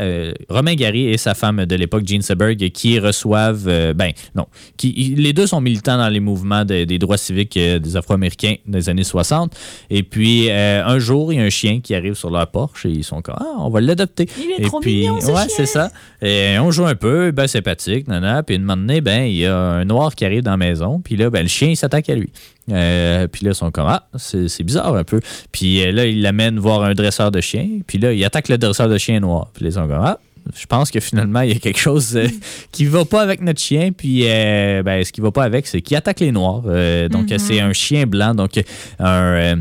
Romain 0.49 0.76
Gary 0.76 1.07
et 1.07 1.18
sa 1.18 1.34
femme 1.34 1.66
de 1.66 1.76
l'époque, 1.76 2.03
Jean 2.05 2.22
Seberg, 2.22 2.57
qui 2.72 2.99
reçoivent. 2.99 3.93
ben, 3.93 4.12
non. 4.36 4.45
Qui, 4.78 4.93
ils- 4.95 5.22
les 5.22 5.34
deux 5.34 5.47
sont 5.47 5.62
militants 5.62 5.97
dans 5.97 6.10
les 6.10 6.20
mouvements 6.20 6.66
de- 6.66 6.84
des 6.84 7.00
droits 7.00 7.18
civiques 7.18 7.58
euh, 7.58 7.80
des 7.80 7.95
Afro-Américains 7.97 8.56
des 8.68 8.89
années 8.89 9.04
60. 9.04 9.54
Et 9.89 10.04
puis, 10.04 10.50
euh, 10.50 10.84
un 10.86 11.00
jour, 11.00 11.32
il 11.34 11.38
y 11.38 11.41
a 11.41 11.43
un 11.45 11.50
chien 11.50 11.80
qui 11.82 11.95
arrive 11.95 12.14
sur 12.16 12.30
leur 12.30 12.47
porche 12.47 12.86
et 12.86 12.89
ils 12.89 13.04
sont 13.04 13.22
comme 13.22 13.36
Ah, 13.39 13.56
on 13.60 13.70
va 13.70 13.82
l'adopter. 13.82 14.28
Il 14.38 14.52
est 14.52 14.64
Et 14.64 14.68
trop 14.68 14.80
puis, 14.80 15.02
mignon, 15.02 15.20
ce 15.22 15.28
ouais, 15.28 15.34
chien. 15.36 15.47
c'est 15.50 15.66
ça. 15.66 15.89
Et 16.22 16.58
on 16.60 16.72
joue 16.72 16.86
un 16.86 16.95
peu, 16.95 17.32
ben 17.32 17.47
sympathique, 17.47 18.08
nana. 18.08 18.43
Puis 18.43 18.56
une 18.56 18.64
moment 18.64 18.78
donné, 18.78 19.02
ben, 19.02 19.24
il 19.24 19.36
y 19.38 19.45
a 19.45 19.56
un 19.58 19.86
noir 19.86 20.14
qui 20.16 20.26
arrive 20.26 20.43
dans 20.43 20.52
la 20.52 20.58
maison. 20.58 21.00
Puis 21.04 21.16
là, 21.16 21.30
ben, 21.30 21.41
le 21.43 21.47
chien, 21.47 21.70
il 21.70 21.76
s'attaque 21.78 22.10
à 22.10 22.16
lui. 22.16 22.30
Euh, 22.72 23.28
puis 23.28 23.45
là, 23.45 23.52
ils 23.52 23.56
sont 23.56 23.72
comme 23.72 23.88
Ah, 23.88 24.06
c'est 24.18 24.64
bizarre 24.64 24.93
un 24.95 25.04
peu. 25.04 25.20
Puis 25.52 25.91
là, 25.91 26.06
il 26.06 26.22
l'amène 26.22 26.60
voir 26.60 26.84
un 26.84 26.93
dresseur 26.93 27.32
de 27.32 27.41
chien. 27.41 27.68
Puis 27.88 27.97
là, 27.97 28.14
il 28.14 28.24
attaque 28.24 28.47
le 28.50 28.58
dresseur 28.58 28.88
de 28.89 28.97
chien 28.97 29.20
noir. 29.20 29.50
Puis 29.54 29.64
là, 29.64 29.70
ils 29.70 29.74
sont 29.74 29.88
comme 29.88 30.02
Ah, 30.04 30.20
je 30.56 30.66
pense 30.66 30.92
que 30.92 31.00
finalement, 31.00 31.42
il 31.42 31.54
y 31.54 31.56
a 31.56 31.60
quelque 31.60 31.80
chose 31.80 32.16
euh, 32.16 32.28
qui 32.72 32.86
va 32.86 33.06
pas 33.06 33.22
avec 33.22 33.42
notre 33.42 33.62
chien. 33.62 33.92
Puis, 33.92 34.24
euh, 34.26 34.84
ben, 34.84 35.04
ce 35.04 35.12
qui 35.12 35.22
va 35.22 35.32
pas 35.32 35.44
avec, 35.44 35.68
c'est 35.68 35.82
qu'il 35.82 35.98
attaque 35.98 36.20
les 36.20 36.32
noirs. 36.32 36.64
Euh, 36.68 37.10
donc, 37.10 37.34
c'est 37.38 37.60
un 37.60 37.74
chien 37.74 38.06
blanc. 38.06 38.36
Donc, 38.36 38.58
un. 39.00 39.06
euh, 39.06 39.56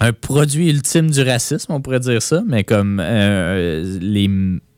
un 0.00 0.12
produit 0.12 0.70
ultime 0.70 1.10
du 1.10 1.22
racisme, 1.22 1.72
on 1.72 1.80
pourrait 1.80 2.00
dire 2.00 2.22
ça, 2.22 2.42
mais 2.46 2.64
comme 2.64 3.00
euh, 3.04 3.98
les 4.00 4.30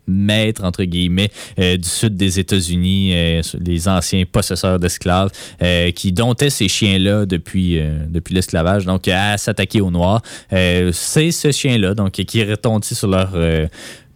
maîtres, 0.09 0.65
entre 0.65 0.83
guillemets, 0.83 1.31
euh, 1.61 1.77
du 1.77 1.89
sud 1.89 2.17
des 2.17 2.41
États-Unis, 2.41 3.13
euh, 3.15 3.41
les 3.61 3.87
anciens 3.87 4.25
possesseurs 4.25 4.81
d'esclaves, 4.81 5.31
qui 5.95 6.13
domptaient 6.13 6.51
ces 6.51 6.67
chiens-là 6.69 7.25
depuis, 7.25 7.81
depuis 8.09 8.35
l'esclavage, 8.35 8.85
donc 8.85 9.07
à 9.07 9.39
s'attaquer 9.39 9.81
aux 9.81 9.93
Noirs. 9.93 10.23
C'est 10.51 11.31
ce 11.31 11.53
chien-là, 11.53 11.95
donc 11.95 12.11
qui 12.13 12.45
retentit 12.45 12.97
sur 12.97 13.09
leur 13.09 13.33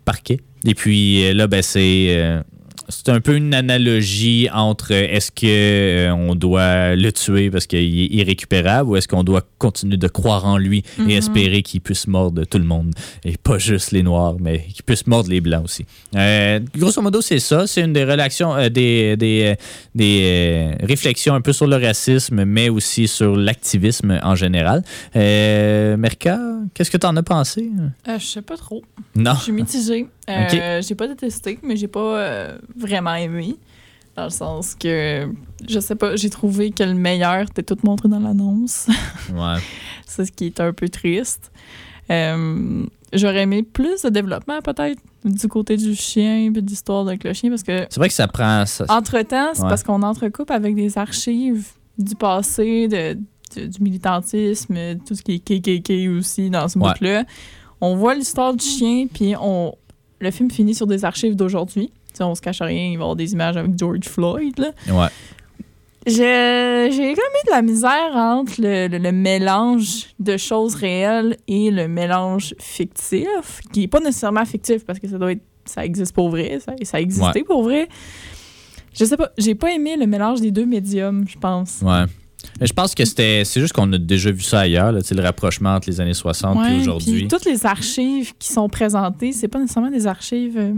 parquet. 0.05 0.41
Et 0.67 0.75
puis 0.75 1.27
euh, 1.27 1.33
là, 1.33 1.47
ben, 1.47 1.62
c'est... 1.62 2.43
c'est 2.89 3.09
un 3.09 3.20
peu 3.20 3.34
une 3.37 3.55
analogie 3.55 4.49
entre 4.53 4.93
euh, 4.93 5.07
est-ce 5.11 5.30
que 5.30 5.47
euh, 5.47 6.12
on 6.14 6.34
doit 6.34 6.95
le 6.95 7.11
tuer 7.11 7.51
parce 7.51 7.66
qu'il 7.66 7.78
est 7.78 8.07
irrécupérable 8.14 8.91
ou 8.91 8.97
est-ce 8.97 9.09
qu'on 9.09 9.24
doit 9.24 9.43
continuer 9.59 9.97
de 9.97 10.09
croire 10.09 10.45
en 10.45 10.57
lui 10.59 10.82
et 11.09 11.14
espérer 11.14 11.62
qu'il 11.62 11.80
puisse 11.80 12.07
mordre 12.07 12.45
tout 12.45 12.59
le 12.59 12.64
monde 12.64 12.93
et 13.24 13.37
pas 13.37 13.59
juste 13.59 13.93
les 13.93 14.03
noirs 14.03 14.37
mais 14.41 14.61
qu'il 14.72 14.82
puisse 14.84 15.07
mordre 15.07 15.30
les 15.30 15.41
blancs 15.41 15.64
aussi. 15.64 15.84
Euh, 16.14 16.61
grosso 16.76 17.01
modo 17.03 17.20
c'est 17.20 17.39
ça, 17.39 17.66
c'est 17.66 17.82
une 17.82 17.93
des 17.93 18.05
relations 18.05 18.55
euh, 18.57 18.68
des 18.68 19.16
des, 19.16 19.57
des 19.95 20.70
réflexions 20.82 21.34
un 21.34 21.41
peu 21.41 21.53
sur 21.53 21.66
le 21.66 21.76
racisme 21.76 22.45
mais 22.45 22.68
aussi 22.68 23.09
sur 23.09 23.37
l'activisme 23.37 24.18
en 24.22 24.34
général. 24.34 24.82
Euh, 25.14 25.97
Merca, 25.97 26.39
qu'est-ce 26.74 26.91
que 26.91 26.97
tu 26.99 27.07
en 27.07 27.16
as 27.16 27.22
pensé? 27.22 27.70
Euh, 28.09 28.18
je 28.18 28.24
sais 28.24 28.43
pas 28.43 28.57
trop. 28.57 28.82
Non. 29.14 29.34
Je 29.34 29.43
suis 29.43 29.53
mitigée. 29.53 30.07
Euh, 30.28 30.78
Ok. 30.80 30.84
J'ai 30.89 30.95
pas 30.97 31.07
détesté, 31.07 31.57
mais 31.62 31.76
j'ai 31.76 31.87
pas 31.87 32.18
euh, 32.18 32.59
vraiment 32.77 33.14
aimé. 33.14 33.57
Dans 34.16 34.24
le 34.24 34.31
sens 34.31 34.74
que, 34.74 35.29
je 35.68 35.79
sais 35.79 35.95
pas, 35.95 36.16
j'ai 36.16 36.31
trouvé 36.31 36.70
que 36.70 36.83
le 36.83 36.95
meilleur 36.95 37.43
était 37.43 37.62
tout 37.62 37.77
montré 37.85 38.09
dans 38.09 38.18
l'annonce. 38.20 38.87
Ouais. 39.35 39.59
C'est 40.07 40.24
ce 40.24 40.33
qui 40.33 40.47
est 40.47 40.61
un 40.61 40.72
peu 40.72 40.89
triste. 40.89 41.51
Euh, 42.11 42.85
J'aurais 43.12 43.43
aimé 43.43 43.62
plus 43.62 44.03
de 44.03 44.09
développement, 44.09 44.61
peut-être, 44.62 45.01
du 45.24 45.49
côté 45.49 45.77
du 45.77 45.95
chien, 45.95 46.51
puis 46.53 46.62
de 46.62 46.68
l'histoire 46.68 47.07
avec 47.07 47.22
le 47.24 47.33
chien, 47.33 47.51
parce 47.51 47.62
que 47.62 47.87
C'est 47.89 47.99
vrai 47.99 48.09
que 48.09 48.14
ça 48.14 48.27
prend. 48.27 48.66
ça- 48.66 48.85
entre-temps, 48.89 49.51
c'est 49.55 49.62
Ouais. 49.62 49.68
parce 49.68 49.83
qu'on 49.85 50.03
entrecoupe 50.03 50.51
avec 50.51 50.74
des 50.74 50.99
archives 50.99 51.66
du 51.99 52.14
passé, 52.16 52.89
de, 52.89 53.16
de- 53.57 53.66
du 53.66 53.83
militantisme, 53.83 54.77
tout 55.07 55.14
ce 55.14 55.22
qui 55.22 55.35
est 55.35 55.39
KKK 55.39 56.09
aussi 56.18 56.51
dans 56.51 56.68
ce 56.68 56.79
Ouais. 56.79 56.91
bout-là. 56.99 57.24
On 57.81 57.95
voit 57.97 58.14
l'histoire 58.14 58.55
du 58.55 58.64
chien, 58.64 59.07
puis 59.12 59.35
on, 59.41 59.74
le 60.20 60.31
film 60.31 60.51
finit 60.51 60.74
sur 60.74 60.87
des 60.87 61.05
archives 61.05 61.37
d'aujourd'hui. 61.37 61.91
On 62.25 62.35
se 62.35 62.41
cache 62.41 62.62
rien, 62.62 62.87
il 62.87 62.97
va 62.97 63.01
y 63.01 63.03
avoir 63.03 63.17
des 63.17 63.33
images 63.33 63.57
avec 63.57 63.79
George 63.79 64.05
Floyd. 64.05 64.59
Là. 64.59 64.71
Ouais. 64.93 65.09
J'ai 66.07 66.89
j'ai 66.93 67.14
comme 67.14 67.25
eu 67.43 67.47
de 67.47 67.51
la 67.51 67.62
misère 67.62 68.14
entre 68.14 68.53
le, 68.61 68.87
le- 68.87 68.99
le 68.99 69.11
mélange 69.12 70.07
de 70.21 70.37
choses 70.37 70.77
réelles 70.77 71.37
et 71.49 71.73
le 71.73 71.89
mélange 71.89 72.55
fictif, 72.61 73.61
qui 73.73 73.81
n'est 73.81 73.89
pas 73.89 73.99
nécessairement 73.99 74.45
fictif 74.45 74.85
parce 74.85 75.01
que 75.01 75.09
ça 75.09 75.19
doit 75.19 75.33
être 75.33 75.43
ça 75.64 75.85
existe 75.85 76.14
pour 76.14 76.29
vrai, 76.31 76.61
ça, 76.64 76.75
ça 76.85 76.99
a 76.99 77.01
existé 77.01 77.43
pour 77.43 77.64
vrai. 77.64 77.89
Je 78.95 79.05
sais 79.05 79.17
pas, 79.17 79.31
j'ai 79.37 79.57
pas 79.57 79.73
aimé 79.75 79.97
le 79.99 80.07
mélange 80.07 80.41
des 80.41 80.53
deux 80.53 80.64
médiums, 80.64 81.25
je 81.29 81.37
pense. 81.39 81.81
Ouais. 81.83 82.05
Je 82.61 82.73
pense 82.73 82.95
que 82.95 83.05
c'était. 83.05 83.43
C'est 83.45 83.61
juste 83.61 83.73
qu'on 83.73 83.93
a 83.93 83.99
déjà 83.99 84.31
vu 84.31 84.41
ça 84.43 84.61
ailleurs, 84.61 84.93
là, 84.93 85.01
le 85.11 85.21
rapprochement 85.23 85.75
entre 85.75 85.91
les 85.91 86.01
années 86.01 86.14
60 86.14 86.57
Ouais, 86.57 86.77
et 86.77 86.81
aujourd'hui. 86.83 87.27
toutes 87.27 87.45
les 87.45 87.67
archives 87.67 88.33
qui 88.39 88.53
sont 88.53 88.69
présentées, 88.69 89.33
c'est 89.33 89.49
pas 89.49 89.59
nécessairement 89.59 89.91
des 89.91 90.07
archives 90.07 90.57
euh, 90.57 90.73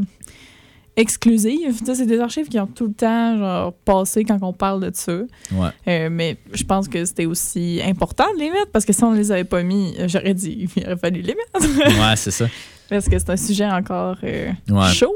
exclusives. 0.98 1.80
C'est 1.84 2.06
des 2.06 2.18
archives 2.20 2.48
qui 2.48 2.58
ont 2.60 2.66
tout 2.66 2.88
le 2.88 2.92
temps 2.92 3.38
genre, 3.38 3.72
passé 3.72 4.24
quand 4.24 4.38
on 4.42 4.52
parle 4.52 4.80
de 4.84 4.90
ça. 4.94 5.12
Ouais. 5.52 5.68
Euh, 5.86 6.08
mais 6.10 6.36
je 6.52 6.64
pense 6.64 6.88
que 6.88 7.04
c'était 7.04 7.24
aussi 7.26 7.80
important 7.84 8.26
de 8.34 8.40
les 8.40 8.50
mettre 8.50 8.70
parce 8.72 8.84
que 8.84 8.92
si 8.92 9.02
on 9.04 9.12
les 9.12 9.32
avait 9.32 9.44
pas 9.44 9.62
mis, 9.62 9.94
j'aurais 10.06 10.34
dit 10.34 10.68
il 10.76 10.84
aurait 10.84 10.96
fallu 10.96 11.22
les 11.22 11.34
mettre. 11.34 11.66
Ouais, 12.00 12.16
c'est 12.16 12.30
ça. 12.32 12.46
parce 12.90 13.08
que 13.08 13.18
c'est 13.18 13.30
un 13.30 13.36
sujet 13.36 13.66
encore 13.70 14.16
euh, 14.24 14.50
Ouais. 14.68 14.92
chaud 14.92 15.14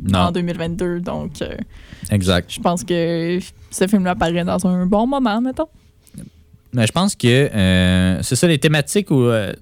Non, 0.00 0.18
en 0.20 0.32
2022. 0.32 1.00
Donc, 1.00 1.40
euh, 1.42 1.56
exact. 2.10 2.52
je 2.52 2.60
pense 2.60 2.84
que 2.84 3.38
ce 3.70 3.86
film-là 3.86 4.10
apparaît 4.12 4.44
dans 4.44 4.64
un 4.66 4.86
bon 4.86 5.06
moment, 5.06 5.40
mettons. 5.40 5.68
Mais 6.74 6.86
je 6.86 6.92
pense 6.92 7.14
que 7.16 7.26
euh, 7.28 8.18
c'est 8.22 8.34
ça, 8.34 8.46
les 8.46 8.58
thématiques 8.58 9.10
où 9.10 9.24
euh, 9.24 9.52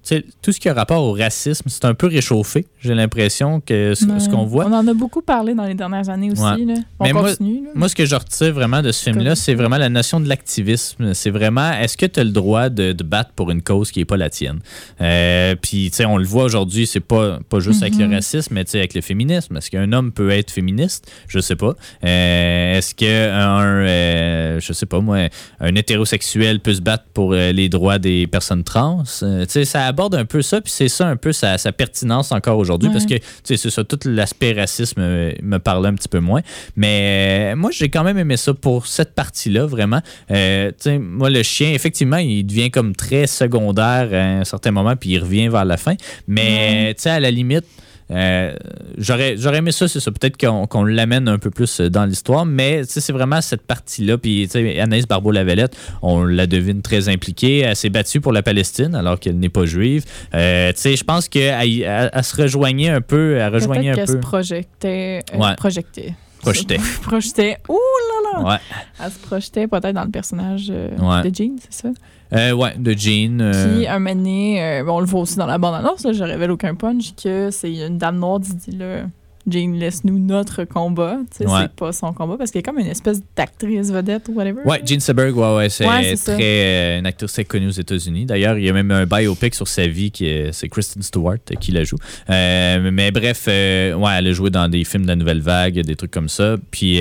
tout 0.42 0.52
ce 0.52 0.60
qui 0.60 0.68
a 0.68 0.74
rapport 0.74 1.02
au 1.02 1.12
racisme, 1.12 1.68
c'est 1.68 1.84
un 1.84 1.94
peu 1.94 2.06
réchauffé. 2.06 2.66
J'ai 2.80 2.94
l'impression 2.94 3.60
que 3.60 3.94
ce, 3.94 4.04
ce 4.20 4.28
qu'on 4.28 4.44
voit. 4.44 4.66
On 4.66 4.72
en 4.72 4.86
a 4.86 4.94
beaucoup 4.94 5.20
parlé 5.20 5.54
dans 5.54 5.64
les 5.64 5.74
dernières 5.74 6.08
années 6.08 6.30
aussi. 6.30 6.40
Ouais. 6.40 6.64
Là. 6.64 6.74
On 7.00 7.04
Mais 7.04 7.12
moi- 7.12 7.30
continue. 7.30 7.64
là. 7.64 7.70
Moi, 7.74 7.88
ce 7.88 7.96
que 7.96 8.06
je 8.06 8.14
retire 8.14 8.52
vraiment 8.52 8.80
de 8.80 8.92
ce 8.92 9.02
film-là, 9.02 9.34
c'est 9.34 9.54
vraiment 9.54 9.76
la 9.78 9.88
notion 9.88 10.20
de 10.20 10.28
l'activisme. 10.28 11.12
C'est 11.14 11.30
vraiment, 11.30 11.72
est-ce 11.72 11.96
que 11.96 12.06
tu 12.06 12.20
as 12.20 12.24
le 12.24 12.30
droit 12.30 12.68
de, 12.68 12.92
de 12.92 13.02
battre 13.04 13.32
pour 13.34 13.50
une 13.50 13.62
cause 13.62 13.90
qui 13.90 13.98
n'est 13.98 14.04
pas 14.04 14.16
la 14.16 14.30
tienne? 14.30 14.60
Euh, 15.00 15.56
Puis, 15.60 15.90
tu 15.90 15.96
sais, 15.96 16.04
on 16.04 16.16
le 16.16 16.24
voit 16.24 16.44
aujourd'hui, 16.44 16.86
c'est 16.86 17.00
pas, 17.00 17.40
pas 17.48 17.58
juste 17.58 17.82
avec 17.82 17.96
le 17.96 18.06
Mhm. 18.06 18.14
racisme, 18.14 18.54
mais 18.54 18.64
tu 18.64 18.70
sais, 18.70 18.78
avec 18.78 18.94
le 18.94 19.00
féminisme. 19.00 19.56
Est-ce 19.56 19.70
qu'un 19.70 19.92
homme 19.92 20.12
peut 20.12 20.30
être 20.30 20.52
féministe? 20.52 21.10
Je 21.26 21.40
sais 21.40 21.56
pas. 21.56 21.74
Est-ce 22.02 22.94
qu'un, 22.94 24.58
je 24.60 24.72
sais 24.72 24.86
pas 24.86 25.00
moi, 25.00 25.28
un 25.58 25.74
hétérosexuel 25.74 26.60
peut 26.60 26.74
se 26.74 26.80
battre 26.80 26.99
pour 27.14 27.32
euh, 27.32 27.52
les 27.52 27.68
droits 27.68 27.98
des 27.98 28.26
personnes 28.26 28.64
trans? 28.64 29.02
Euh, 29.22 29.44
tu 29.44 29.50
sais, 29.52 29.64
ça 29.64 29.86
aborde 29.86 30.14
un 30.14 30.24
peu 30.24 30.42
ça, 30.42 30.60
puis 30.60 30.72
c'est 30.72 30.88
ça 30.88 31.06
un 31.06 31.16
peu 31.16 31.32
sa, 31.32 31.58
sa 31.58 31.72
pertinence 31.72 32.32
encore 32.32 32.58
aujourd'hui, 32.58 32.88
Ouais. 32.88 32.94
parce 32.94 33.06
que, 33.06 33.14
tu 33.14 33.22
sais, 33.44 33.56
c'est 33.56 33.70
ça, 33.70 33.84
tout 33.84 33.98
l'aspect 34.04 34.52
racisme 34.52 35.00
euh, 35.00 35.32
me 35.42 35.58
parlait 35.58 35.88
un 35.88 35.94
petit 35.94 36.08
peu 36.08 36.20
moins. 36.20 36.40
Mais 36.76 37.52
euh, 37.52 37.56
moi, 37.56 37.70
j'ai 37.72 37.88
quand 37.88 38.04
même 38.04 38.18
aimé 38.18 38.36
ça 38.36 38.54
pour 38.54 38.86
cette 38.86 39.14
partie-là, 39.14 39.66
vraiment. 39.66 40.00
Euh, 40.30 40.68
tu 40.70 40.74
sais, 40.78 40.98
moi, 40.98 41.30
le 41.30 41.42
chien, 41.42 41.72
effectivement, 41.72 42.18
il 42.18 42.44
devient 42.44 42.70
comme 42.70 42.94
très 42.94 43.26
secondaire 43.26 44.08
à 44.12 44.40
un 44.40 44.44
certain 44.44 44.70
moment, 44.70 44.94
puis 44.96 45.10
il 45.10 45.18
revient 45.18 45.48
vers 45.48 45.64
la 45.64 45.76
fin. 45.76 45.94
Mais, 46.28 46.94
tu 46.94 47.02
sais, 47.02 47.10
à 47.10 47.20
la 47.20 47.30
limite, 47.30 47.64
euh, 48.10 48.54
j'aurais, 48.98 49.36
j'aurais 49.36 49.58
aimé 49.58 49.72
ça, 49.72 49.86
c'est 49.88 50.00
ça. 50.00 50.10
Peut-être 50.10 50.36
qu'on, 50.36 50.66
qu'on 50.66 50.84
l'amène 50.84 51.28
un 51.28 51.38
peu 51.38 51.50
plus 51.50 51.80
dans 51.80 52.04
l'histoire, 52.04 52.44
mais 52.44 52.82
c'est 52.84 53.12
vraiment 53.12 53.40
cette 53.40 53.62
partie-là. 53.62 54.18
Puis, 54.18 54.48
Anaïs 54.80 55.06
Barbeau-Lavalette, 55.06 55.76
on 56.02 56.24
la 56.24 56.46
devine 56.46 56.82
très 56.82 57.08
impliquée. 57.08 57.58
Elle 57.60 57.76
s'est 57.76 57.90
battue 57.90 58.20
pour 58.20 58.32
la 58.32 58.42
Palestine 58.42 58.94
alors 58.94 59.18
qu'elle 59.20 59.38
n'est 59.38 59.48
pas 59.48 59.64
juive. 59.66 60.04
Euh, 60.34 60.72
je 60.76 61.04
pense 61.04 61.28
qu'elle 61.28 61.54
elle, 61.84 62.10
elle 62.12 62.24
se 62.24 62.40
rejoignait 62.40 62.88
un 62.90 63.00
peu, 63.00 63.36
elle 63.36 63.52
rejoignait 63.54 63.92
Peut-être 63.92 63.92
un 63.92 63.94
qu'elle 63.94 64.06
peu. 64.06 64.12
se 64.12 64.26
projetait. 64.26 65.22
euh, 65.34 65.38
Ouais. 65.38 65.54
Projetait. 65.56 66.14
projetait. 67.02 67.58
Ouh 67.68 67.74
là 67.74 68.40
là! 68.42 68.48
Ouais. 68.48 68.56
Elle 69.04 69.10
se 69.12 69.18
projetait 69.18 69.66
peut-être 69.68 69.92
dans 69.92 70.04
le 70.04 70.10
personnage 70.10 70.68
euh, 70.70 70.88
Ouais. 70.98 71.28
de 71.30 71.34
Jean, 71.34 71.56
c'est 71.68 71.82
ça? 71.82 71.88
Euh, 72.32 72.52
ouais, 72.52 72.74
de 72.78 72.92
Jean. 72.92 73.40
euh, 73.40 73.76
Puis, 73.76 73.86
un 73.88 73.98
moment 73.98 74.14
donné, 74.14 74.62
euh, 74.62 74.84
on 74.86 75.00
le 75.00 75.06
voit 75.06 75.20
aussi 75.20 75.36
dans 75.36 75.46
la 75.46 75.58
bande-annonce, 75.58 76.06
je 76.12 76.22
révèle 76.24 76.50
aucun 76.52 76.74
punch, 76.74 77.14
que 77.20 77.50
c'est 77.50 77.72
une 77.74 77.98
dame 77.98 78.18
noire 78.18 78.40
qui 78.40 78.54
dit 78.70 78.76
là, 78.76 79.02
Jane, 79.46 79.74
laisse-nous 79.74 80.18
notre 80.18 80.64
combat. 80.64 81.18
Ouais. 81.40 81.46
c'est 81.62 81.72
pas 81.72 81.92
son 81.92 82.12
combat 82.12 82.36
parce 82.36 82.50
qu'il 82.50 82.60
y 82.60 82.64
a 82.64 82.70
comme 82.70 82.78
une 82.78 82.86
espèce 82.86 83.20
d'actrice 83.36 83.90
vedette 83.90 84.28
ou 84.28 84.34
whatever. 84.34 84.60
Ouais, 84.64 84.80
Jean 84.84 85.00
Seberg, 85.00 85.36
ouais, 85.36 85.56
ouais, 85.56 85.68
c'est 85.68 85.86
Ouais, 85.86 86.14
très 86.16 86.38
euh, 86.40 86.98
une 86.98 87.06
actrice 87.06 87.32
très 87.32 87.44
connue 87.44 87.68
aux 87.68 87.70
États-Unis. 87.70 88.26
D'ailleurs, 88.26 88.58
il 88.58 88.64
y 88.64 88.68
a 88.68 88.72
même 88.72 88.90
un 88.90 89.06
biopic 89.06 89.54
sur 89.54 89.66
sa 89.66 89.86
vie 89.86 90.10
qui 90.10 90.26
est, 90.26 90.52
c'est 90.52 90.68
Kristen 90.68 91.02
Stewart 91.02 91.38
euh, 91.50 91.54
qui 91.58 91.72
la 91.72 91.84
joue. 91.84 91.96
Euh, 92.28 92.90
mais 92.92 93.10
bref, 93.10 93.46
euh, 93.48 93.94
ouais, 93.94 94.12
elle 94.18 94.26
a 94.28 94.32
joué 94.32 94.50
dans 94.50 94.68
des 94.68 94.84
films 94.84 95.04
de 95.04 95.08
la 95.08 95.16
nouvelle 95.16 95.40
vague, 95.40 95.80
des 95.80 95.96
trucs 95.96 96.10
comme 96.10 96.28
ça. 96.28 96.56
Puis 96.70 97.00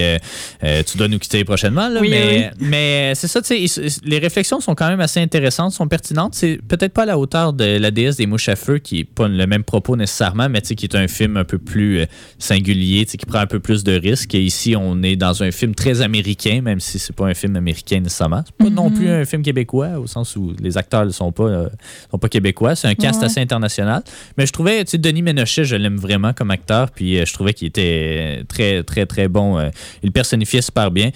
tu 0.85 0.97
dois 0.97 1.07
nous 1.07 1.19
quitter 1.19 1.43
prochainement, 1.43 1.89
là, 1.89 1.99
Oui, 2.01 2.09
mais, 2.09 2.51
mais 2.59 3.13
c'est 3.15 3.27
ça, 3.27 3.41
tu 3.41 3.67
sais, 3.67 3.87
les 4.03 4.19
réflexions 4.19 4.59
sont 4.59 4.75
quand 4.75 4.87
même 4.89 5.01
assez 5.01 5.19
intéressantes, 5.19 5.73
sont 5.73 5.87
pertinentes. 5.87 6.35
C'est 6.35 6.59
peut-être 6.67 6.93
pas 6.93 7.03
à 7.03 7.07
la 7.07 7.17
hauteur 7.17 7.53
de 7.53 7.77
La 7.77 7.91
déesse 7.91 8.17
des 8.17 8.25
mouches 8.25 8.49
à 8.49 8.55
feu, 8.55 8.79
qui 8.79 8.99
est 8.99 9.03
pas 9.03 9.27
le 9.27 9.45
même 9.45 9.63
propos 9.63 9.95
nécessairement, 9.95 10.49
mais 10.49 10.61
tu 10.61 10.69
sais, 10.69 10.75
qui 10.75 10.85
est 10.85 10.95
un 10.95 11.07
film 11.07 11.37
un 11.37 11.43
peu 11.43 11.57
plus 11.57 12.05
singulier, 12.37 13.05
qui 13.05 13.17
prend 13.25 13.39
un 13.39 13.47
peu 13.47 13.59
plus 13.59 13.83
de 13.83 13.93
risques. 13.93 14.35
Et 14.35 14.41
ici, 14.41 14.75
on 14.77 15.01
est 15.03 15.15
dans 15.15 15.41
un 15.43 15.51
film 15.51 15.73
très 15.75 16.01
américain, 16.01 16.61
même 16.61 16.79
si 16.79 16.99
c'est 16.99 17.15
pas 17.15 17.25
un 17.27 17.33
film 17.33 17.55
américain 17.55 17.99
nécessairement. 17.99 18.43
C'est 18.45 18.55
pas 18.65 18.69
non 18.69 18.89
Mhm. 18.89 18.95
plus 18.95 19.09
un 19.09 19.25
film 19.25 19.41
québécois, 19.41 19.99
au 19.99 20.07
sens 20.07 20.35
où 20.35 20.53
les 20.61 20.77
acteurs 20.77 21.05
ne 21.05 21.11
sont 21.11 21.31
pas, 21.31 21.43
euh, 21.43 21.69
sont 22.11 22.17
pas 22.17 22.29
québécois. 22.29 22.75
C'est 22.75 22.87
un 22.87 22.95
cast 22.95 23.19
Ouais. 23.19 23.25
assez 23.25 23.39
international. 23.39 24.03
Mais 24.37 24.45
je 24.45 24.51
trouvais, 24.51 24.83
tu 24.85 24.91
sais, 24.91 24.97
Denis 24.97 25.21
Ménochet, 25.21 25.63
je 25.65 25.75
l'aime 25.75 25.97
vraiment 25.97 26.33
comme 26.33 26.51
acteur, 26.51 26.91
puis 26.91 27.19
euh, 27.19 27.25
je 27.25 27.33
trouvais 27.33 27.53
qu'il 27.53 27.67
était 27.67 28.43
très, 28.47 28.83
très, 28.83 29.05
très 29.05 29.27
bon. 29.27 29.57
euh, 29.57 29.69
il 30.03 30.11
personnifiait 30.11 30.61
super 30.61 30.91
bien. 30.91 31.09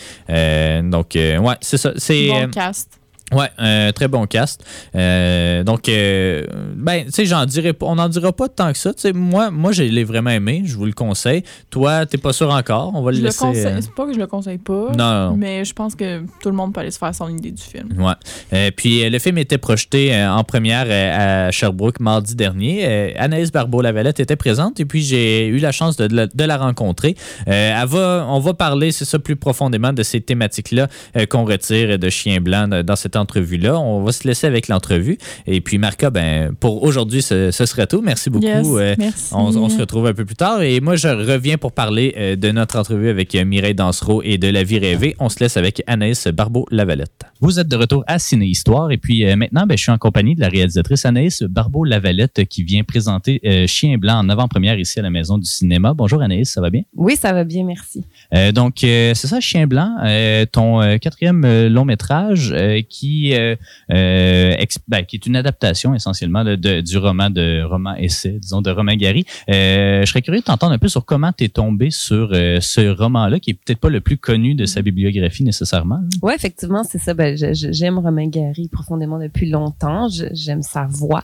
Donc, 0.84 1.12
ouais, 1.16 1.56
c'est 1.62 1.78
ça. 1.78 1.94
C'est, 1.98 2.28
Bon 2.28 2.50
cast. 2.50 3.00
Ouais, 3.36 3.50
un 3.58 3.92
très 3.92 4.08
bon 4.08 4.26
cast. 4.26 4.64
Euh, 4.96 5.64
donc, 5.64 5.90
euh, 5.90 6.44
ben, 6.76 7.06
tu 7.06 7.12
sais, 7.12 7.26
j'en 7.26 7.46
dirais 7.46 7.74
pas, 7.74 7.86
on 7.88 7.96
n'en 7.96 8.10
dira 8.10 8.32
pas 8.34 8.48
tant 8.50 8.72
que 8.72 8.78
ça. 8.78 8.94
Tu 8.94 9.02
sais, 9.02 9.14
moi, 9.14 9.52
moi, 9.52 9.72
je 9.72 9.84
l'ai 9.84 10.04
vraiment 10.04 10.30
aimé. 10.30 10.62
Je 10.66 10.76
vous 10.76 10.86
le 10.86 10.94
conseille. 10.94 11.44
Toi, 11.70 12.06
t'es 12.06 12.18
pas 12.18 12.34
sûr 12.34 12.50
encore? 12.50 12.92
On 12.96 13.02
va 13.02 13.12
le 13.12 13.18
Je 13.18 13.22
le 13.22 13.28
laisser. 13.28 13.40
conseille. 13.40 13.66
euh, 13.66 13.80
C'est 13.82 13.94
pas 13.94 14.06
que 14.06 14.14
je 14.14 14.20
le 14.20 14.28
conseille 14.28 14.58
pas. 14.58 14.92
Non. 14.98 15.36
Mais 15.38 15.66
je 15.66 15.74
pense 15.74 15.96
que 15.96 16.22
tout 16.42 16.50
le 16.50 16.56
monde 16.56 16.74
peut 16.74 16.82
aller 16.82 16.92
se 16.92 16.98
faire 17.00 17.14
son 17.16 17.30
idée 17.30 17.52
du 17.52 17.62
film. 17.64 17.90
Ouais. 18.02 18.14
Euh, 18.54 18.72
puis 18.76 19.04
euh, 19.04 19.10
le 19.10 19.20
film 19.20 19.38
était 19.38 19.58
projeté 19.58 20.14
euh, 20.14 20.32
en 20.32 20.44
première 20.44 20.86
euh, 20.88 21.48
à 21.48 21.52
Sherbrooke 21.52 22.00
mardi 22.00 22.36
dernier. 22.36 22.82
Euh, 22.86 23.12
Anaïs 23.18 23.52
Barbeau-Lavalette 23.52 24.20
était 24.20 24.36
présente 24.36 24.80
et 24.80 24.86
puis 24.86 25.02
j'ai 25.02 25.48
eu 25.48 25.58
la 25.58 25.72
chance 25.72 25.98
de, 25.98 26.08
de 26.08 26.16
la, 26.16 26.28
de 26.28 26.44
la 26.44 26.58
rencontrer. 26.58 27.16
Euh, 27.48 27.82
elle 27.82 27.88
va, 27.88 28.26
on 28.30 28.40
va 28.40 28.54
parler, 28.54 28.92
c'est 28.92 29.06
ça, 29.06 29.20
plus 29.20 29.36
profondément 29.36 29.94
de 29.94 30.04
ces 30.04 30.22
thématiques-là 30.22 30.88
euh, 31.18 31.26
qu'on 31.26 31.46
retire 31.46 31.98
de 32.00 32.10
Chien 32.10 32.40
Blanc 32.42 32.68
dans 32.84 32.96
cette 32.96 33.16
entrevue-là. 33.24 33.80
On 33.80 34.04
va 34.04 34.12
se 34.12 34.28
laisser 34.28 34.46
avec 34.48 34.68
l'entrevue. 34.68 35.18
Et 35.48 35.60
puis 35.62 35.78
Marca, 35.78 36.10
ben, 36.10 36.54
pour 36.60 36.84
aujourd'hui, 36.84 37.22
ce, 37.22 37.52
ce 37.52 37.66
sera 37.66 37.88
tout. 37.88 38.02
Merci 38.02 38.30
beaucoup. 38.30 38.46
Yes, 38.46 38.68
Euh, 38.68 38.96
merci. 38.98 39.34
on, 39.34 39.56
on 39.58 39.70
se 39.70 39.80
retrouve 39.80 40.06
un 40.08 40.14
peu 40.14 40.26
plus 40.26 40.36
tard. 40.36 40.62
Et 40.62 40.80
moi, 40.80 40.96
je 40.96 41.08
reviens 41.08 41.58
pour 41.58 41.72
parler 41.72 42.14
euh, 42.18 42.36
de 42.36 42.52
notre 42.52 42.78
entrevue 42.78 43.10
avec 43.10 43.34
euh, 43.36 43.46
Mireille 43.46 43.74
Dansereau 43.76 44.22
et 44.24 44.38
de 44.38 44.48
La 44.50 44.64
vie 44.64 44.80
rêvée. 44.80 45.16
On 45.20 45.30
se 45.30 45.40
laisse 45.40 45.58
avec 45.58 45.82
Anaïs 45.88 46.28
Barbeau-Lavalette. 46.28 47.24
Vous 47.42 47.60
êtes 47.60 47.68
de 47.68 47.76
retour 47.76 48.04
à 48.08 48.20
Ciné 48.20 48.46
Histoire. 48.46 48.92
Et 48.92 48.98
puis 48.98 49.26
euh, 49.26 49.36
maintenant, 49.36 49.66
ben, 49.66 49.78
je 49.78 49.84
suis 49.84 49.92
en 49.92 49.98
compagnie 49.98 50.36
de 50.36 50.42
la 50.42 50.50
réalisatrice 50.50 51.06
Anaïs 51.06 51.44
Barbeau-Lavalette 51.44 52.46
qui 52.50 52.64
vient 52.64 52.84
présenter 52.84 53.40
euh, 53.46 53.66
Chien 53.68 53.98
Blanc 53.98 54.20
en 54.20 54.30
avant-première 54.30 54.78
ici 54.78 55.00
à 55.00 55.02
la 55.04 55.10
Maison 55.10 55.38
du 55.38 55.46
Cinéma. 55.46 55.94
Bonjour 55.94 56.22
Anaïs, 56.22 56.50
ça 56.52 56.62
va 56.62 56.70
bien? 56.70 56.84
Oui, 56.96 57.16
ça 57.16 57.34
va 57.34 57.44
bien, 57.44 57.64
merci. 57.64 58.04
Euh, 58.36 58.52
donc, 58.52 58.84
euh, 58.84 59.14
c'est 59.16 59.28
ça, 59.28 59.40
Chien 59.40 59.68
Blanc, 59.68 59.90
euh, 60.04 60.46
ton 60.52 60.82
euh, 60.82 60.98
quatrième 60.98 61.44
euh, 61.46 61.70
long 61.70 61.86
métrage 61.86 62.52
euh, 62.56 62.82
qui, 63.14 63.34
euh, 63.34 63.56
euh, 63.92 64.56
ben, 64.88 65.04
qui 65.04 65.16
est 65.16 65.26
une 65.26 65.36
adaptation 65.36 65.94
essentiellement 65.94 66.44
de, 66.44 66.82
du 66.82 66.98
roman 66.98 67.30
de 67.30 67.64
roman 67.64 67.96
essai, 67.96 68.40
disons, 68.40 68.62
de 68.62 68.72
Romain 68.72 68.96
Gary. 68.96 69.26
Euh, 69.50 70.02
je 70.02 70.10
serais 70.10 70.22
curieux 70.22 70.40
de 70.40 70.46
t'entendre 70.46 70.74
un 70.74 70.78
peu 70.78 70.88
sur 70.88 71.06
comment 71.06 71.32
tu 71.32 71.44
es 71.44 71.50
tombé 71.50 71.92
sur 71.92 72.30
ce 72.34 72.90
roman-là, 72.90 73.40
qui 73.40 73.52
est 73.52 73.54
peut-être 73.54 73.80
pas 73.80 73.90
le 73.90 74.02
plus 74.02 74.18
connu 74.18 74.56
de 74.56 74.66
sa 74.66 74.82
bibliographie 74.82 75.44
nécessairement. 75.44 76.02
Oui, 76.22 76.34
effectivement, 76.36 76.84
c'est 76.84 76.98
ça. 76.98 77.14
Ben, 77.14 77.38
j'aime 77.54 78.00
Romain 78.00 78.28
Gary 78.28 78.68
profondément 78.68 79.20
depuis 79.20 79.50
longtemps. 79.50 80.08
J'aime 80.32 80.62
sa 80.62 80.86
voix. 80.86 81.24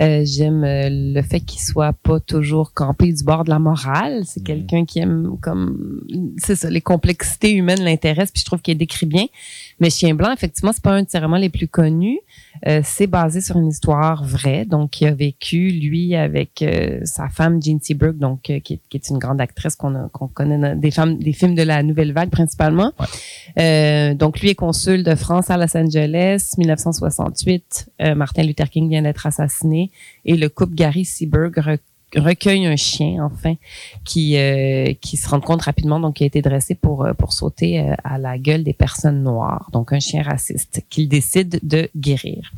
Euh, 0.00 0.22
J'aime 0.24 0.62
euh, 0.64 0.88
le 0.90 1.22
fait 1.22 1.40
qu'il 1.40 1.60
soit 1.60 1.92
pas 1.94 2.20
toujours 2.20 2.74
campé 2.74 3.12
du 3.12 3.24
bord 3.24 3.44
de 3.44 3.50
la 3.50 3.58
morale. 3.58 4.22
C'est 4.26 4.40
Mhm. 4.40 4.44
quelqu'un 4.46 4.84
qui 4.84 4.98
aime 4.98 5.36
comme 5.40 6.02
c'est 6.36 6.54
ça, 6.56 6.68
les 6.68 6.80
complexités 6.82 7.52
humaines 7.52 7.82
l'intéressent, 7.82 8.32
puis 8.32 8.40
je 8.40 8.44
trouve 8.46 8.60
qu'il 8.60 8.76
décrit 8.76 9.06
bien. 9.06 9.24
Mais 9.80 9.88
Chien 9.90 10.14
blanc, 10.14 10.32
effectivement, 10.32 10.72
c'est 10.72 10.82
pas 10.82 10.92
un 10.92 11.02
de 11.02 11.08
ses 11.08 11.18
romans 11.18 11.38
les 11.38 11.48
plus 11.48 11.68
connus. 11.68 12.18
Euh, 12.66 12.80
c'est 12.84 13.06
basé 13.06 13.40
sur 13.40 13.56
une 13.56 13.68
histoire 13.68 14.24
vraie, 14.24 14.64
donc 14.64 15.00
il 15.00 15.06
a 15.08 15.14
vécu 15.14 15.70
lui 15.70 16.14
avec 16.14 16.62
euh, 16.62 17.00
sa 17.04 17.28
femme 17.28 17.60
Jean 17.62 17.78
Seabrook, 17.82 18.16
donc 18.18 18.48
euh, 18.50 18.60
qui, 18.60 18.74
est, 18.74 18.80
qui 18.88 18.96
est 18.96 19.08
une 19.10 19.18
grande 19.18 19.40
actrice 19.40 19.74
qu'on 19.76 19.94
a- 19.94 20.08
qu'on 20.12 20.28
connaît 20.28 20.76
des 20.76 20.90
femmes, 20.90 21.18
des 21.18 21.32
films 21.32 21.54
de 21.54 21.62
la 21.62 21.82
nouvelle 21.82 22.12
vague 22.12 22.30
principalement. 22.30 22.92
Euh, 23.58 24.14
donc 24.14 24.40
lui 24.40 24.50
est 24.50 24.54
consul 24.54 25.02
de 25.02 25.14
France 25.14 25.50
à 25.50 25.56
Los 25.56 25.76
Angeles, 25.76 26.54
1968. 26.58 27.90
Euh, 28.02 28.14
Martin 28.14 28.42
Luther 28.44 28.68
King 28.70 28.88
vient 28.88 29.02
d'être 29.02 29.26
assassiné 29.26 29.90
et 30.24 30.36
le 30.36 30.48
couple 30.48 30.74
Gary 30.74 31.04
Seaberg 31.04 31.54
re- 31.58 31.78
recueille 32.14 32.66
un 32.66 32.76
chien 32.76 33.24
enfin 33.24 33.54
qui 34.04 34.36
euh, 34.36 34.92
qui 35.00 35.16
se 35.16 35.28
rend 35.28 35.40
compte 35.40 35.62
rapidement 35.62 35.98
donc 35.98 36.14
qui 36.16 36.22
a 36.24 36.26
été 36.26 36.40
dressé 36.40 36.74
pour 36.74 37.04
euh, 37.04 37.14
pour 37.14 37.32
sauter 37.32 37.80
euh, 37.80 37.94
à 38.04 38.16
la 38.18 38.38
gueule 38.38 38.62
des 38.64 38.72
personnes 38.72 39.22
noires 39.22 39.68
donc 39.72 39.92
un 39.92 39.98
chien 40.00 40.22
raciste 40.22 40.82
qu'il 40.88 41.08
décide 41.08 41.58
de 41.62 41.88
guérir. 41.96 42.52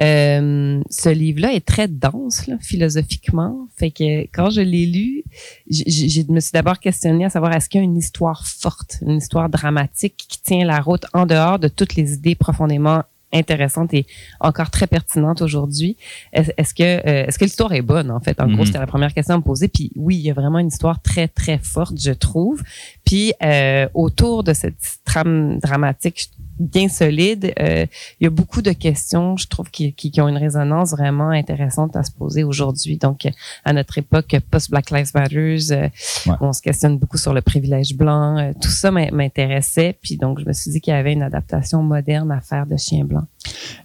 Euh, 0.00 0.80
ce 0.90 1.10
livre-là 1.10 1.52
est 1.52 1.64
très 1.66 1.86
dense 1.86 2.46
là, 2.46 2.56
philosophiquement. 2.60 3.68
Fait 3.76 3.90
que 3.90 4.22
quand 4.32 4.48
je 4.50 4.62
l'ai 4.62 4.86
lu, 4.86 5.22
j- 5.68 5.84
j- 5.86 6.08
je 6.08 6.32
me 6.32 6.40
suis 6.40 6.52
d'abord 6.52 6.80
questionné 6.80 7.26
à 7.26 7.30
savoir 7.30 7.52
est-ce 7.54 7.68
qu'il 7.68 7.78
y 7.80 7.82
a 7.82 7.84
une 7.84 7.96
histoire 7.98 8.46
forte, 8.46 8.96
une 9.02 9.18
histoire 9.18 9.48
dramatique 9.50 10.16
qui 10.28 10.40
tient 10.40 10.64
la 10.64 10.80
route 10.80 11.04
en 11.12 11.26
dehors 11.26 11.58
de 11.58 11.68
toutes 11.68 11.94
les 11.94 12.14
idées 12.14 12.34
profondément 12.34 13.02
intéressantes 13.32 13.92
et 13.94 14.06
encore 14.40 14.70
très 14.70 14.86
pertinentes 14.86 15.42
aujourd'hui. 15.42 15.96
Est- 16.32 16.52
Est-ce 16.56 16.74
que 16.74 16.82
euh, 16.82 17.26
est-ce 17.26 17.38
que 17.38 17.44
l'histoire 17.44 17.72
est 17.72 17.82
bonne 17.82 18.10
en 18.10 18.20
fait? 18.20 18.40
En 18.40 18.46
Mhm. 18.48 18.54
gros, 18.56 18.64
c'était 18.66 18.78
la 18.78 18.86
première 18.86 19.12
question 19.14 19.34
à 19.34 19.38
me 19.38 19.42
poser. 19.42 19.68
Puis 19.68 19.90
oui, 19.96 20.16
il 20.16 20.22
y 20.22 20.30
a 20.30 20.34
vraiment 20.34 20.58
une 20.58 20.68
histoire 20.68 21.00
très 21.02 21.28
très 21.28 21.58
forte, 21.58 21.94
je 22.00 22.12
trouve. 22.12 22.62
Puis 23.04 23.32
euh, 23.42 23.88
autour 23.94 24.44
de 24.44 24.52
cette 24.52 24.98
trame 25.04 25.58
dramatique 25.58 26.30
bien 26.62 26.88
solide, 26.88 27.52
euh, 27.60 27.86
il 28.20 28.24
y 28.24 28.26
a 28.26 28.30
beaucoup 28.30 28.62
de 28.62 28.72
questions, 28.72 29.36
je 29.36 29.46
trouve, 29.48 29.70
qui, 29.70 29.92
qui, 29.92 30.10
qui 30.10 30.20
ont 30.20 30.28
une 30.28 30.36
résonance 30.36 30.92
vraiment 30.92 31.28
intéressante 31.30 31.96
à 31.96 32.02
se 32.04 32.10
poser 32.12 32.44
aujourd'hui. 32.44 32.96
Donc, 32.98 33.26
à 33.64 33.72
notre 33.72 33.98
époque, 33.98 34.36
post-Black 34.50 34.90
Lives 34.90 35.10
Matter, 35.14 35.58
euh, 35.72 35.88
Ouais. 36.26 36.34
on 36.40 36.52
se 36.52 36.62
questionne 36.62 36.98
beaucoup 36.98 37.18
sur 37.18 37.32
le 37.34 37.42
privilège 37.42 37.94
blanc. 37.96 38.38
euh, 38.38 38.52
tout 38.60 38.70
ça 38.70 38.90
m'in- 38.90 39.10
m'intéressait. 39.10 39.96
Puis 40.02 40.16
donc, 40.16 40.38
je 40.40 40.44
me 40.46 40.52
suis 40.52 40.70
dit 40.70 40.80
qu'il 40.80 40.92
y 40.92 40.96
avait 40.96 41.12
une 41.12 41.22
adaptation 41.22 41.82
moderne 41.82 42.30
à 42.30 42.40
faire 42.40 42.66
de 42.66 42.76
Chien 42.76 43.04
blanc. 43.04 43.22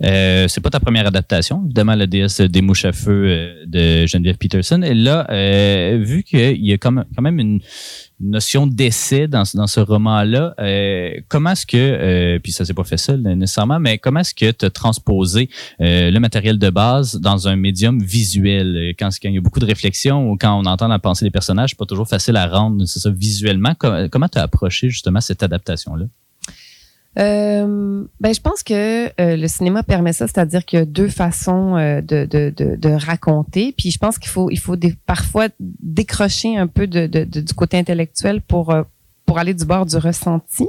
Euh, 0.04 0.48
c'est 0.48 0.62
pas 0.62 0.70
ta 0.70 0.80
première 0.80 1.08
adaptation, 1.08 1.64
évidemment, 1.66 1.96
la 1.96 2.08
déesse 2.08 2.42
des 2.42 2.62
mouches 2.62 2.86
à 2.86 2.92
feu 2.94 3.26
euh, 3.26 3.66
de 3.66 4.06
Geneviève 4.06 4.38
Peterson. 4.38 4.82
Et 4.84 4.94
là, 4.94 5.26
euh, 5.32 6.00
vu 6.04 6.24
qu'il 6.24 6.66
y 6.66 6.74
a 6.74 6.78
quand 6.78 6.92
même, 6.92 7.40
une 7.40 7.60
notion 8.20 8.66
d'essai 8.66 9.28
dans, 9.28 9.46
ce- 9.46 9.80
roman-là, 9.80 10.56
comment 11.28 11.52
est-ce 11.52 11.66
que, 11.68 12.38
puis 12.40 12.52
ça 12.52 12.66
s'est 12.66 12.74
pas 12.74 12.84
fait 12.84 12.98
seul 12.98 13.22
nécessairement, 13.22 13.80
mais 13.80 13.98
comment 14.00 14.22
est-ce 14.22 14.34
que 14.34 14.50
tu 14.52 14.66
as 14.66 14.70
transposé 14.70 15.50
le 15.80 16.18
matériel 16.20 16.58
de 16.58 16.70
base 16.70 17.16
dans 17.22 17.48
un 17.48 17.56
médium 17.56 18.02
visuel? 18.02 18.94
Quand, 18.98 19.10
il 19.24 19.34
y 19.34 19.38
a 19.38 19.42
beaucoup 19.42 19.60
de 19.60 19.66
réflexion 19.66 20.32
ou 20.32 20.38
quand 20.38 20.60
on 20.60 20.66
entend 20.66 20.88
la 20.88 21.00
pensée 21.00 21.26
des 21.26 21.32
personnages, 21.32 21.72
c'est 21.72 21.78
pas 21.80 21.86
toujours 21.86 22.08
facile 22.08 22.38
à 22.38 22.48
rendre, 22.48 22.86
c'est 22.86 23.00
ça, 23.00 23.12
visuellement. 23.12 23.74
Com- 23.78 24.10
comment 24.10 24.28
tu 24.28 24.40
as 24.40 24.44
approché 24.44 24.90
justement 24.90 25.22
cette 25.22 25.44
adaptation-là? 25.44 26.06
Euh, 27.18 28.06
ben, 28.20 28.34
je 28.34 28.42
pense 28.42 28.62
que 28.62 29.08
euh, 29.20 29.36
le 29.36 29.48
cinéma 29.48 29.82
permet 29.82 30.14
ça, 30.14 30.28
c'est-à-dire 30.28 30.64
qu'il 30.66 30.80
y 30.80 30.82
a 30.82 30.86
deux 30.86 31.08
façons 31.08 31.76
euh, 31.76 32.02
de, 32.02 32.26
de, 32.26 32.54
de, 32.56 32.90
raconter. 32.90 33.74
Puis 33.76 33.90
je 33.90 33.98
pense 33.98 34.20
qu'il 34.20 34.30
faut, 34.30 34.52
il 34.52 34.60
faut 34.60 34.76
des, 34.76 34.94
parfois 35.06 35.48
décrocher 35.60 36.58
un 36.58 36.68
peu 36.68 36.86
de, 36.86 37.08
du 37.24 37.54
côté 37.56 37.78
intellectuel 37.78 38.42
pour, 38.42 38.76
pour 39.28 39.38
aller 39.38 39.54
du 39.54 39.66
bord 39.66 39.86
du 39.86 39.98
ressenti. 39.98 40.68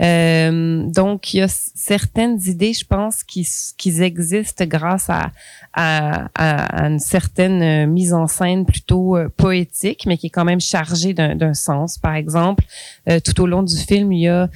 Euh, 0.00 0.84
donc, 0.86 1.32
il 1.34 1.38
y 1.38 1.40
a 1.42 1.48
certaines 1.48 2.38
idées, 2.46 2.72
je 2.74 2.84
pense, 2.84 3.24
qui, 3.24 3.48
qui 3.78 4.00
existent 4.02 4.64
grâce 4.66 5.08
à, 5.10 5.32
à, 5.72 6.28
à- 6.34 6.86
une 6.86 6.98
certaine 6.98 7.62
euh, 7.62 7.86
mise 7.86 8.12
en 8.12 8.26
scène 8.26 8.66
plutôt 8.66 9.16
euh, 9.16 9.28
poétique, 9.36 10.04
mais 10.06 10.16
qui 10.18 10.26
est 10.26 10.30
quand 10.30 10.44
même 10.44 10.60
chargée 10.60 11.14
d'un 11.14 11.54
sens. 11.54 11.96
Par 11.98 12.14
exemple, 12.14 12.62
euh, 13.08 13.20
tout 13.24 13.40
au 13.40 13.46
long 13.46 13.62
du 13.62 13.76
film, 13.76 14.12
il 14.12 14.20
y 14.20 14.28
a 14.28 14.48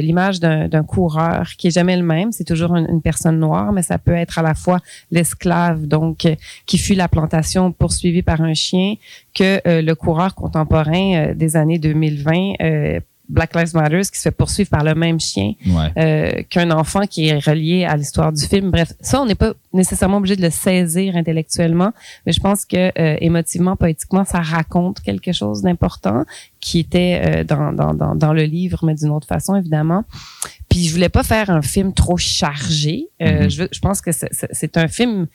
l'image 0.00 0.40
d'un 0.40 0.82
coureur 0.82 1.50
qui 1.58 1.68
est 1.68 1.70
jamais 1.70 1.96
le 1.96 2.02
même. 2.02 2.32
C'est 2.32 2.44
toujours 2.44 2.74
une, 2.74 2.86
une 2.90 3.02
personne 3.02 3.38
noire, 3.38 3.70
mais 3.72 3.82
ça 3.82 3.98
peut 3.98 4.14
être 4.14 4.38
à 4.38 4.42
la 4.42 4.54
fois 4.54 4.78
l'esclave, 5.10 5.86
donc 5.86 6.26
qui 6.64 6.78
fuit 6.78 6.94
la 6.94 7.08
plantation 7.08 7.70
poursuivi 7.72 8.22
par 8.22 8.40
un 8.40 8.54
chien, 8.54 8.94
que 9.34 9.60
le 9.82 9.92
coureur 9.94 10.34
contemporain 10.34 11.34
des 11.34 11.56
années 11.56 11.78
2020. 11.78 12.45
Euh, 12.60 13.00
Black 13.28 13.54
Lives 13.56 13.74
Matter 13.74 14.00
qui 14.02 14.18
se 14.18 14.22
fait 14.22 14.30
poursuivre 14.30 14.70
par 14.70 14.84
le 14.84 14.94
même 14.94 15.18
chien 15.18 15.54
Ouais. 15.66 15.90
euh, 15.98 16.42
qu'un 16.48 16.70
enfant 16.70 17.06
qui 17.06 17.26
est 17.28 17.38
relié 17.44 17.84
à 17.84 17.96
l'histoire 17.96 18.32
du 18.32 18.44
film. 18.44 18.70
Bref, 18.70 18.92
ça, 19.00 19.20
on 19.20 19.26
n'est 19.26 19.34
pas 19.34 19.52
nécessairement 19.72 20.18
obligé 20.18 20.36
de 20.36 20.42
le 20.42 20.50
saisir 20.50 21.16
intellectuellement, 21.16 21.92
mais 22.24 22.32
je 22.32 22.40
pense 22.40 22.64
que 22.64 22.76
euh, 22.98 23.16
émotivement, 23.20 23.74
poétiquement, 23.76 24.24
ça 24.24 24.40
raconte 24.40 25.00
quelque 25.00 25.32
chose 25.32 25.62
d'important 25.62 26.24
qui 26.60 26.78
était 26.78 27.20
euh, 27.24 27.44
dans, 27.44 27.72
dans, 27.72 27.94
dans, 27.94 28.14
dans 28.14 28.32
le 28.32 28.44
livre, 28.44 28.84
mais 28.84 28.94
d'une 28.94 29.10
autre 29.10 29.26
façon, 29.26 29.56
évidemment. 29.56 30.04
Puis 30.68 30.84
je 30.86 30.92
voulais 30.92 31.08
pas 31.08 31.22
faire 31.22 31.50
un 31.50 31.62
film 31.62 31.92
trop 31.92 32.16
chargé. 32.16 33.08
Mhm. 33.20 33.48
je, 33.50 33.80
pense 33.80 34.00
que 34.00 34.10
c'est 34.12 34.76
un 34.76 34.88
film 34.88 35.26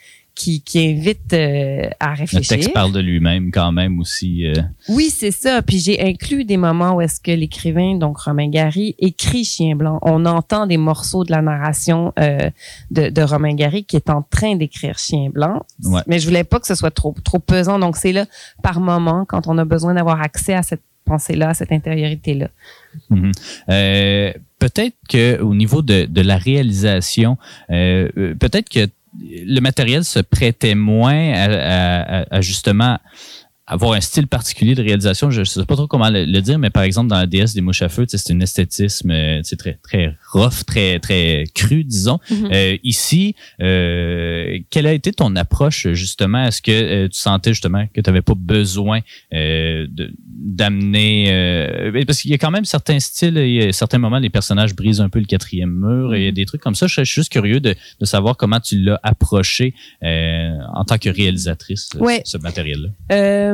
qui, 0.42 0.62
qui 0.62 0.80
invite 0.90 1.34
euh, 1.34 1.90
à 2.00 2.14
Le 2.14 2.20
réfléchir. 2.22 2.48
texte 2.58 2.74
parle 2.74 2.92
de 2.92 3.00
lui-même 3.00 3.52
quand 3.52 3.72
même 3.72 4.00
aussi. 4.00 4.48
euh, 4.48 4.54
Oui, 4.90 5.10
c'est 5.10 5.32
ça. 5.32 5.62
Puis 5.62 5.80
j'ai 5.80 6.02
inclus 6.02 6.46
des 6.46 6.58
moments 6.58 6.96
où 6.96 7.02
est-ce 7.02 7.20
que 7.20 7.32
l'écrivain, 7.32 7.96
donc 7.98 8.18
Romain 8.20 8.50
Gary, 8.50 8.96
écrit 9.00 9.44
Chien 9.44 9.76
blanc. 9.76 10.00
On 10.02 10.26
entend 10.26 10.66
des 10.68 10.78
morceaux 10.78 11.24
de 11.24 11.32
la 11.32 11.42
narration 11.42 12.14
euh, 12.20 12.50
de, 12.90 13.10
de 13.10 13.22
Romain 13.22 13.54
Gary 13.54 13.84
qui 13.84 13.96
est 13.96 14.10
en 14.10 14.22
train 14.24 14.56
d'écrire 14.56 14.98
Chien 14.98 15.30
blanc. 15.30 15.64
Ouais. 15.84 16.02
Mais 16.08 16.20
je 16.20 16.26
voulais 16.28 16.44
pas 16.44 16.60
que 16.60 16.68
ce 16.68 16.76
soit 16.76 16.92
trop 16.92 17.16
trop 17.24 17.40
pesant. 17.40 17.78
Donc 17.78 17.98
c'est 17.98 18.12
là 18.14 18.26
par 18.64 18.80
moment 18.80 19.26
quand 19.28 19.48
on 19.48 19.58
a 19.58 19.66
besoin 19.66 19.94
d'avoir 19.94 20.22
accès 20.22 20.54
à 20.54 20.64
cette 20.64 20.82
pensée-là, 21.06 21.50
à 21.50 21.54
cette 21.54 21.72
intériorité-là. 21.72 22.48
Mhm. 23.10 23.32
Euh, 23.70 24.34
peut-être 24.60 24.96
que 25.10 25.40
au 25.42 25.54
niveau 25.56 25.82
de, 25.82 26.06
de 26.06 26.22
la 26.22 26.38
réalisation, 26.38 27.38
euh, 27.70 28.08
peut-être 28.40 28.70
que 28.70 28.88
le 29.20 29.60
matériel 29.60 30.04
se 30.06 30.20
prêtait 30.20 30.76
moins 30.76 31.34
à, 31.34 32.22
à- 32.32 32.42
justement 32.42 32.98
avoir 33.72 33.94
un 33.94 34.02
style 34.02 34.28
particulier 34.28 34.76
de 34.76 34.82
réalisation. 34.84 35.32
Je 35.32 35.40
ne 35.40 35.46
sais 35.46 35.66
pas 35.66 35.76
trop 35.76 35.88
comment 35.88 36.10
le, 36.10 36.26
le 36.26 36.42
dire, 36.42 36.60
mais 36.60 36.70
par 36.70 36.84
exemple, 36.84 37.10
dans 37.10 37.18
la 37.18 37.26
déesse 37.26 37.54
des 37.54 37.62
mouches 37.62 37.82
à 37.82 37.90
feu, 37.90 38.06
c'est 38.08 38.32
un 38.34 38.40
esthétisme 38.42 39.12
euh, 39.12 39.42
très, 39.58 39.80
très 39.82 40.16
rough, 40.34 40.66
très, 40.68 41.00
très 41.00 41.46
cru, 41.56 41.84
disons. 41.84 42.20
Mhm. 42.30 42.50
Euh, 42.52 42.78
ici, 42.84 43.36
euh, 43.62 44.60
quelle 44.70 44.88
a 44.88 44.94
été 44.94 45.12
ton 45.14 45.36
approche, 45.36 45.88
justement? 45.94 46.46
Est-ce 46.46 46.62
que 46.62 46.72
euh, 46.72 47.08
tu 47.08 47.18
sentais 47.20 47.52
justement 47.54 47.86
que 47.94 48.02
tu 48.02 48.10
n'avais 48.10 48.22
pas 48.22 48.36
besoin 48.36 49.00
euh, 49.34 49.88
d'amener... 50.28 51.26
euh, 51.32 52.04
parce 52.06 52.22
qu'il 52.22 52.32
y 52.32 52.34
a 52.34 52.38
quand 52.38 52.52
même 52.52 52.66
certains 52.66 53.00
styles, 53.00 53.38
il 53.38 53.54
y 53.54 53.64
a 53.64 53.72
certains 53.72 53.98
moments, 54.00 54.20
les 54.20 54.30
personnages 54.30 54.76
brisent 54.76 55.02
un 55.02 55.10
peu 55.10 55.20
le 55.20 55.26
quatrième 55.26 55.72
mur, 55.72 56.14
et 56.14 56.20
il 56.20 56.26
y 56.26 56.28
a 56.28 56.32
des 56.32 56.46
trucs 56.46 56.62
comme 56.62 56.76
ça. 56.76 56.88
Je 56.88 56.94
suis 57.04 57.06
juste 57.22 57.32
curieux 57.32 57.60
de, 57.60 57.76
de 58.00 58.06
savoir 58.06 58.36
comment 58.38 58.60
tu 58.60 58.78
l'as 58.80 59.00
approché 59.04 59.74
euh, 60.04 60.52
en 60.74 60.84
tant 60.84 60.98
que 60.98 61.10
réalisatrice, 61.10 61.90
Ouais. 62.00 62.22
ce 62.26 62.38
matériel-là. 62.38 62.90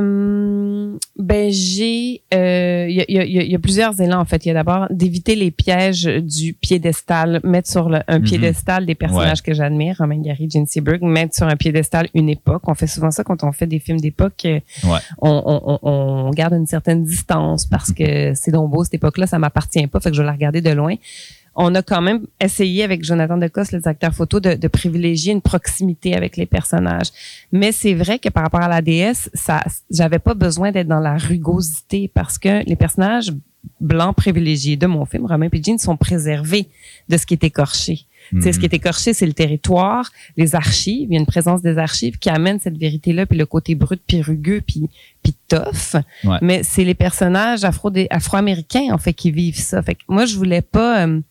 Euh, 0.07 0.97
ben 1.17 1.51
j'ai, 1.51 2.21
euh, 2.33 2.85
il 2.89 2.95
y, 2.95 3.01
a, 3.01 3.05
il 3.07 3.15
y 3.15 3.19
a- 3.39 3.43
il 3.43 3.51
y 3.51 3.55
a 3.55 3.59
plusieurs 3.59 3.99
élans 4.01 4.19
en 4.19 4.25
fait. 4.25 4.45
Il 4.45 4.49
y 4.49 4.51
a 4.51 4.53
d'abord 4.53 4.87
d'éviter 4.89 5.35
les 5.35 5.51
pièges 5.51 6.03
du 6.05 6.53
piédestal, 6.53 7.39
mettre 7.43 7.69
sur 7.69 7.89
le- 7.89 7.99
un 8.07 8.19
Mhm. 8.19 8.23
piédestal 8.25 8.85
des 8.85 8.95
personnages 8.95 9.41
que 9.43 9.53
j'admire, 9.53 9.97
Romain 9.99 10.21
Gary, 10.21 10.49
Gene 10.49 10.65
Seberg, 10.65 11.01
mettre 11.03 11.35
sur 11.35 11.47
un 11.47 11.55
piédestal 11.55 12.07
une 12.13 12.29
époque. 12.29 12.63
On 12.67 12.75
fait 12.75 12.87
souvent 12.87 13.11
ça 13.11 13.23
quand 13.23 13.43
on 13.43 13.51
fait 13.51 13.67
des 13.67 13.79
films 13.79 13.99
d'époque. 13.99 14.45
euh, 14.45 14.59
Ouais. 14.83 14.99
On, 15.21 15.41
on, 15.45 15.79
on, 15.83 15.89
on 16.27 16.31
garde 16.31 16.53
une 16.53 16.67
certaine 16.67 17.03
distance 17.03 17.65
parce 17.65 17.91
que 17.91 18.33
c'est 18.35 18.51
donc 18.51 18.71
beau 18.71 18.83
cette 18.83 18.93
époque-là, 18.95 19.27
ça 19.27 19.39
m'appartient 19.39 19.85
pas, 19.87 19.99
fait 19.99 20.09
que 20.09 20.15
je 20.15 20.21
vais 20.21 20.25
la 20.27 20.33
regarder 20.33 20.61
de 20.61 20.69
loin. 20.71 20.95
On 21.59 21.73
a 21.75 21.81
quand 21.81 22.01
même 22.01 22.25
essayé 22.39 22.83
avec 22.83 23.03
Jonathan 23.03 23.37
Decosse, 23.37 23.71
le 23.71 23.79
directeur 23.79 24.13
photo, 24.13 24.39
de, 24.39 24.53
de 24.53 24.67
privilégier 24.67 25.33
une 25.33 25.41
proximité 25.41 26.15
avec 26.15 26.37
les 26.37 26.45
personnages. 26.45 27.07
Mais 27.51 27.71
c'est 27.71 27.95
vrai 27.95 28.19
que 28.19 28.29
par 28.29 28.43
rapport 28.43 28.61
à 28.61 28.67
la 28.67 28.81
déesse, 28.81 29.29
ça, 29.33 29.63
j'avais 29.89 30.19
pas 30.19 30.35
besoin 30.35 30.71
d'être 30.71 30.87
dans 30.87 30.99
la 30.99 31.17
rugosité 31.17 32.09
parce 32.13 32.37
que 32.37 32.63
les 32.65 32.75
personnages 32.75 33.31
blancs 33.81 34.15
privilégiés 34.15 34.77
de 34.77 34.87
mon 34.87 35.05
film, 35.05 35.25
Romain 35.25 35.49
et 35.51 35.63
Jean, 35.63 35.77
sont 35.77 35.97
préservés 35.97 36.67
de 37.09 37.17
ce 37.17 37.25
qui 37.25 37.33
est 37.33 37.43
écorché. 37.43 38.05
Sais, 38.41 38.51
Ce 38.51 38.59
qui 38.59 38.65
est 38.65 38.73
écorché, 38.73 39.13
c'est 39.13 39.25
le 39.25 39.33
territoire, 39.33 40.11
les 40.35 40.53
archives. 40.53 41.07
Il 41.09 41.13
y 41.13 41.17
a 41.17 41.19
une 41.19 41.25
présence 41.25 41.61
des 41.61 41.77
archives 41.77 42.17
qui 42.19 42.29
amène 42.29 42.59
cette 42.59 42.77
vérité-là, 42.77 43.25
puis 43.25 43.37
le 43.37 43.45
côté 43.45 43.73
brut, 43.73 44.01
puis 44.05 44.21
rugueux, 44.21 44.61
puis, 44.61 44.89
puis 45.23 45.33
tough. 45.47 46.01
Ouais. 46.25 46.37
Mais 46.41 46.61
c'est 46.63 46.83
les 46.83 46.93
personnages 46.93 47.63
afro 47.63 47.89
afro-américains, 48.09 48.89
en 48.91 48.97
fait, 48.97 49.13
qui 49.13 49.31
vivent 49.31 49.59
ça. 49.59 49.81
Fait 49.81 49.95
que 49.95 50.01
moi, 50.09 50.25
je 50.25 50.35
voulais 50.35 50.61
pas 50.61 51.05
euh, 51.05 51.21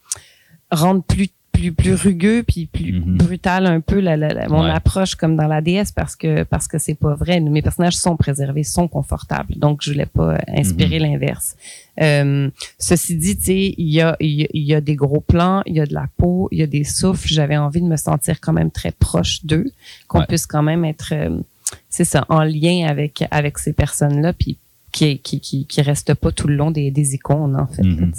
rendre 0.71 1.03
plus 1.03 1.29
plus 1.53 1.73
plus 1.73 1.95
rugueux 1.95 2.43
puis 2.47 2.67
plus 2.67 3.01
Mhm. 3.01 3.17
brutal 3.17 3.65
un 3.65 3.81
peu 3.81 3.99
la, 3.99 4.15
la- 4.19 4.29
la- 4.29 4.47
mon 4.49 4.65
Ouais. 4.65 4.71
approche 4.71 5.15
comme 5.15 5.37
dans 5.37 5.47
la 5.47 5.63
DS 5.63 5.91
parce 5.95 6.15
que 6.15 6.43
parce 6.43 6.69
que 6.69 6.77
c'est 6.79 6.95
pas 6.95 7.15
vrai. 7.15 7.41
Mes 7.41 7.63
personnages 7.63 7.97
sont 7.97 8.15
préservés, 8.15 8.63
sont 8.63 8.89
confortables. 8.89 9.55
Donc 9.57 9.81
je 9.81 9.93
voulais 9.93 10.05
pas 10.05 10.37
inspirer 10.49 10.99
Mhm. 11.01 11.07
l'inverse. 11.07 11.57
Euh, 12.03 12.51
ceci 12.79 13.17
dit, 13.17 13.39
tu 13.39 13.45
sais, 13.45 13.75
il 13.79 13.89
y 13.89 14.03
a, 14.03 14.17
il 14.21 14.47
y 14.53 14.61
y 14.67 14.75
a 14.75 14.83
des 14.83 14.97
gros 14.97 15.23
plans, 15.23 15.63
il 15.65 15.77
y 15.77 15.81
a 15.81 15.87
de 15.87 15.95
la 15.95 16.09
peau, 16.19 16.51
il 16.53 16.59
y 16.59 16.63
a 16.63 16.67
des 16.67 16.85
souffles. 16.85 17.27
J'avais 17.27 17.57
envie 17.57 17.81
de 17.81 17.87
me 17.87 17.97
sentir 17.97 18.39
quand 18.39 18.53
même 18.53 18.71
très 18.71 18.91
proche 18.93 19.43
d'eux, 19.47 19.73
qu'on 20.09 20.19
Ouais. 20.21 20.27
puisse 20.27 20.45
quand 20.47 20.63
même 20.63 20.85
être, 20.85 21.15
euh, 21.15 21.41
c'est 21.89 22.05
ça, 22.05 22.27
en 22.29 22.43
lien 22.45 22.87
avec 22.87 23.25
avec 23.31 23.57
ces 23.57 23.73
personnes-là, 23.73 24.35
puis 24.35 24.59
qui 24.93 25.19
qui 25.21 25.41
qui 25.41 25.65
qui 25.65 25.81
restent 25.81 26.13
pas 26.13 26.33
tout 26.33 26.49
le 26.49 26.57
long 26.57 26.71
des 26.71 26.91
des 26.91 27.15
icônes 27.15 27.57
en 27.57 27.67
fait. 27.67 27.83
Mhm. 27.83 28.13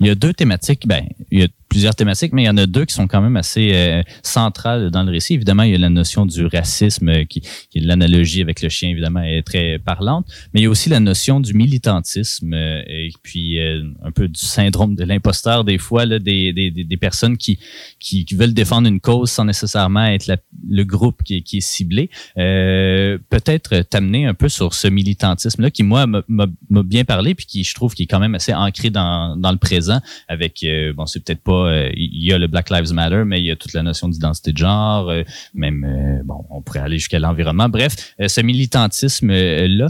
Il 0.00 0.06
y 0.08 0.10
a 0.10 0.14
deux 0.14 0.34
thématiques, 0.34 0.86
ben, 0.86 1.04
il 1.30 1.38
y 1.40 1.42
a 1.42 1.48
plusieurs 1.74 1.96
thématiques, 1.96 2.32
mais 2.32 2.44
il 2.44 2.46
y 2.46 2.48
en 2.48 2.56
a 2.56 2.66
deux 2.66 2.84
qui 2.84 2.94
sont 2.94 3.08
quand 3.08 3.20
même 3.20 3.34
assez 3.36 3.72
euh, 3.74 4.00
centrales 4.22 4.92
dans 4.92 5.02
le 5.02 5.10
récit. 5.10 5.34
Évidemment, 5.34 5.64
il 5.64 5.72
y 5.72 5.74
a 5.74 5.78
la 5.78 5.90
notion 5.90 6.24
du 6.24 6.46
racisme, 6.46 7.08
euh, 7.08 7.24
qui, 7.24 7.40
qui 7.68 7.80
l'analogie 7.80 8.42
avec 8.42 8.62
le 8.62 8.68
chien, 8.68 8.90
évidemment, 8.90 9.22
est 9.22 9.42
très 9.42 9.80
parlante, 9.80 10.24
mais 10.52 10.60
il 10.60 10.62
y 10.62 10.66
a 10.66 10.70
aussi 10.70 10.88
la 10.88 11.00
notion 11.00 11.40
du 11.40 11.52
militantisme 11.52 12.54
euh, 12.54 12.80
et 12.86 13.10
puis 13.24 13.58
un 13.58 14.12
peu 14.12 14.28
du 14.28 14.38
syndrome 14.38 14.94
de 14.94 15.02
l'imposteur 15.02 15.64
des 15.64 15.78
fois, 15.78 16.06
des, 16.06 16.52
des, 16.52 16.70
des, 16.70 16.96
personnes 16.96 17.36
qui, 17.36 17.58
qui, 17.98 18.24
veulent 18.36 18.54
défendre 18.54 18.86
une 18.86 19.00
cause 19.00 19.32
sans 19.32 19.44
nécessairement 19.44 20.06
être 20.06 20.30
le 20.68 20.84
groupe 20.84 21.24
qui, 21.24 21.38
est- 21.38 21.60
ciblé. 21.60 22.08
Peut-être 22.36 23.80
t'amener 23.90 24.26
un 24.26 24.34
peu 24.34 24.48
sur 24.48 24.74
ce 24.74 24.86
militantisme-là 24.86 25.70
qui, 25.72 25.82
moi, 25.82 26.06
m'a- 26.06 26.46
bien 26.84 27.04
parlé, 27.04 27.34
puis 27.34 27.46
qui, 27.46 27.64
je 27.64 27.74
trouve, 27.74 27.94
qui 27.94 28.04
est 28.04 28.06
quand 28.06 28.20
même 28.20 28.36
assez 28.36 28.54
ancré 28.54 28.90
dans, 28.90 29.36
dans 29.36 29.50
le 29.50 29.58
présent 29.58 30.00
avec, 30.28 30.64
bon, 30.94 31.06
c'est 31.06 31.24
peut-être 31.24 31.42
pas, 31.42 31.63
euh, 31.64 31.88
il 31.96 32.24
y 32.24 32.32
a 32.32 32.38
le 32.38 32.46
Black 32.46 32.70
Lives 32.70 32.92
Matter, 32.92 33.22
mais 33.26 33.40
il 33.40 33.44
y 33.44 33.50
a 33.50 33.56
toute 33.56 33.72
la 33.72 33.82
notion 33.82 34.08
d'identité 34.08 34.52
de 34.52 34.58
genre, 34.58 35.08
euh, 35.08 35.22
même, 35.54 35.84
euh, 35.84 36.22
bon, 36.24 36.44
on 36.50 36.60
pourrait 36.62 36.80
aller 36.80 36.98
jusqu'à 36.98 37.18
l'environnement. 37.18 37.68
Bref, 37.68 38.14
ce 38.26 38.40
militantisme-là, 38.40 39.88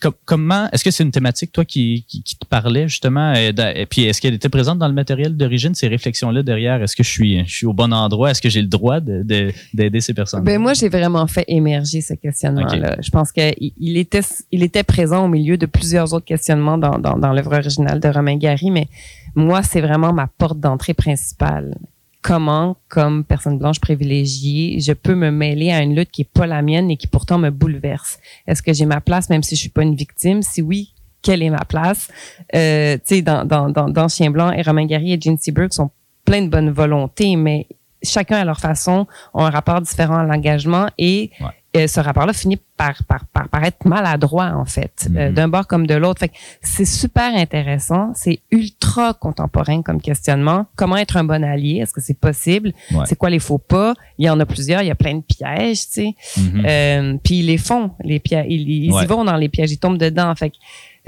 com- 0.00 0.12
comment, 0.24 0.68
est-ce 0.72 0.84
que 0.84 0.90
c'est 0.90 1.02
une 1.04 1.10
thématique, 1.10 1.52
toi, 1.52 1.64
qui, 1.64 2.04
qui, 2.08 2.22
qui 2.22 2.36
te 2.36 2.46
parlait, 2.46 2.88
justement, 2.88 3.32
et 3.34 3.86
puis 3.86 4.02
est-ce 4.04 4.20
qu'elle 4.20 4.34
était 4.34 4.48
présente 4.48 4.78
dans 4.78 4.88
le 4.88 4.94
matériel 4.94 5.36
d'origine, 5.36 5.74
ces 5.74 5.88
réflections-là 5.88 6.42
derrière? 6.42 6.82
Est-ce 6.82 6.96
que 6.96 7.02
je 7.02 7.10
suis, 7.10 7.44
je 7.46 7.54
suis 7.54 7.66
au 7.66 7.72
bon 7.72 7.92
endroit? 7.92 8.30
Est-ce 8.30 8.42
que 8.42 8.48
j'ai 8.48 8.62
le 8.62 8.68
droit 8.68 9.00
de- 9.00 9.22
de- 9.22 9.52
d'aider 9.74 10.00
ces 10.00 10.14
personnes? 10.14 10.42
Ben 10.44 10.60
moi, 10.60 10.72
j'ai 10.74 10.88
vraiment 10.88 11.26
fait 11.26 11.44
émerger 11.48 12.00
ce 12.00 12.14
questionnement-là. 12.14 12.96
Je 13.00 13.10
pense 13.10 13.32
qu'il 13.32 13.54
il 13.78 13.96
était, 13.96 14.20
il 14.52 14.62
était 14.62 14.82
présent 14.82 15.24
au 15.24 15.28
milieu 15.28 15.56
de 15.56 15.66
plusieurs 15.66 16.12
autres 16.14 16.24
questionnements 16.26 16.78
dans, 16.78 16.98
dans, 16.98 17.16
dans 17.18 17.32
l'œuvre 17.32 17.54
originale 17.56 18.00
de 18.00 18.08
Romain 18.08 18.36
Gary, 18.36 18.70
mais 18.70 18.88
moi, 19.36 19.62
c'est 19.62 19.80
vraiment 19.80 20.12
ma 20.12 20.26
porte 20.26 20.58
d'entrée 20.58 20.94
principale. 20.94 21.76
Comment, 22.22 22.76
comme 22.88 23.22
personne 23.22 23.58
blanche 23.58 23.78
privilégiée, 23.78 24.80
je 24.80 24.92
peux 24.92 25.14
me 25.14 25.30
mêler 25.30 25.70
à 25.70 25.82
une 25.82 25.94
lutte 25.94 26.10
qui 26.10 26.22
est 26.22 26.30
pas 26.32 26.46
la 26.48 26.60
mienne 26.62 26.90
et 26.90 26.96
qui 26.96 27.06
pourtant 27.06 27.38
me 27.38 27.50
bouleverse? 27.50 28.18
Est-ce 28.48 28.62
que 28.62 28.72
j'ai 28.72 28.86
ma 28.86 29.00
place, 29.00 29.30
même 29.30 29.44
si 29.44 29.54
je 29.54 29.60
suis 29.60 29.68
pas 29.68 29.82
une 29.82 29.94
victime? 29.94 30.42
Si 30.42 30.60
oui, 30.62 30.92
quelle 31.22 31.42
est 31.42 31.50
ma 31.50 31.64
place? 31.64 32.08
Euh, 32.54 32.96
tu 32.96 33.02
sais, 33.04 33.22
dans, 33.22 33.44
dans, 33.44 33.70
dans, 33.70 33.88
dans 33.88 34.08
Chien 34.08 34.30
Blanc 34.30 34.50
et 34.50 34.62
Romain 34.62 34.86
Gary 34.86 35.12
et 35.12 35.20
Gene 35.20 35.38
Seberg 35.38 35.72
sont 35.72 35.90
pleins 36.24 36.42
de 36.42 36.48
bonne 36.48 36.70
volonté, 36.70 37.36
mais 37.36 37.68
chacun 38.02 38.38
à 38.38 38.44
leur 38.44 38.58
façon 38.58 39.06
ont 39.34 39.44
un 39.44 39.50
rapport 39.50 39.80
différent 39.80 40.16
à 40.16 40.24
l'engagement 40.24 40.88
et. 40.98 41.30
Euh, 41.76 41.86
ce 41.86 42.00
rapport-là 42.00 42.32
finit 42.32 42.58
par, 42.76 42.94
par, 43.08 43.24
par, 43.26 43.48
par 43.48 43.64
être 43.64 43.84
maladroit, 43.86 44.52
en 44.54 44.64
fait, 44.64 45.08
euh, 45.14 45.28
Mhm. 45.28 45.34
d'un 45.34 45.48
bord 45.48 45.66
comme 45.66 45.86
de 45.86 45.94
l'autre. 45.94 46.20
Fait 46.20 46.28
que 46.28 46.34
c'est 46.60 46.84
super 46.84 47.34
intéressant, 47.34 48.12
c'est 48.14 48.40
ultra 48.50 49.14
contemporain 49.14 49.82
comme 49.82 50.00
questionnement. 50.00 50.66
Comment 50.76 50.96
être 50.96 51.16
un 51.16 51.24
bon 51.24 51.42
allié? 51.44 51.78
Est-ce 51.82 51.92
que 51.92 52.00
c'est 52.00 52.18
possible? 52.18 52.72
Ouais. 52.92 53.04
C'est 53.06 53.16
quoi 53.16 53.30
les 53.30 53.38
faux 53.38 53.58
pas? 53.58 53.94
Il 54.18 54.26
y 54.26 54.30
en 54.30 54.38
a 54.40 54.46
plusieurs, 54.46 54.82
il 54.82 54.88
y 54.88 54.90
a 54.90 54.94
plein 54.94 55.14
de 55.14 55.22
pièges, 55.22 55.86
tu 55.88 55.92
sais. 55.92 56.14
Mhm. 56.36 56.62
Euh, 56.66 57.16
puis 57.22 57.38
ils 57.40 57.46
les 57.46 57.58
font, 57.58 57.92
les 58.02 58.18
pièges. 58.18 58.46
Ils, 58.48 58.68
ils 58.68 58.92
Ouais. 58.92 59.04
y 59.04 59.06
vont 59.06 59.24
dans 59.24 59.36
les 59.36 59.48
pièges, 59.48 59.72
ils 59.72 59.78
tombent 59.78 59.98
dedans. 59.98 60.34
Fait 60.34 60.36
que 60.36 60.46
fait 60.46 60.50
que 60.50 60.56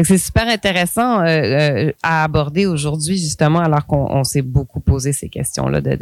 c'est 0.05 0.19
super 0.19 0.47
intéressant 0.49 1.21
euh, 1.21 1.27
euh, 1.27 1.93
à 2.03 2.25
aborder 2.25 2.67
aujourd'hui, 2.67 3.19
justement, 3.19 3.61
alors 3.61 3.87
qu'on 3.87 4.07
on 4.11 4.25
s'est 4.25 4.43
beaucoup 4.43 4.81
posé 4.81 5.13
ces 5.13 5.29
questions-là, 5.29 5.81
de, 5.81 5.99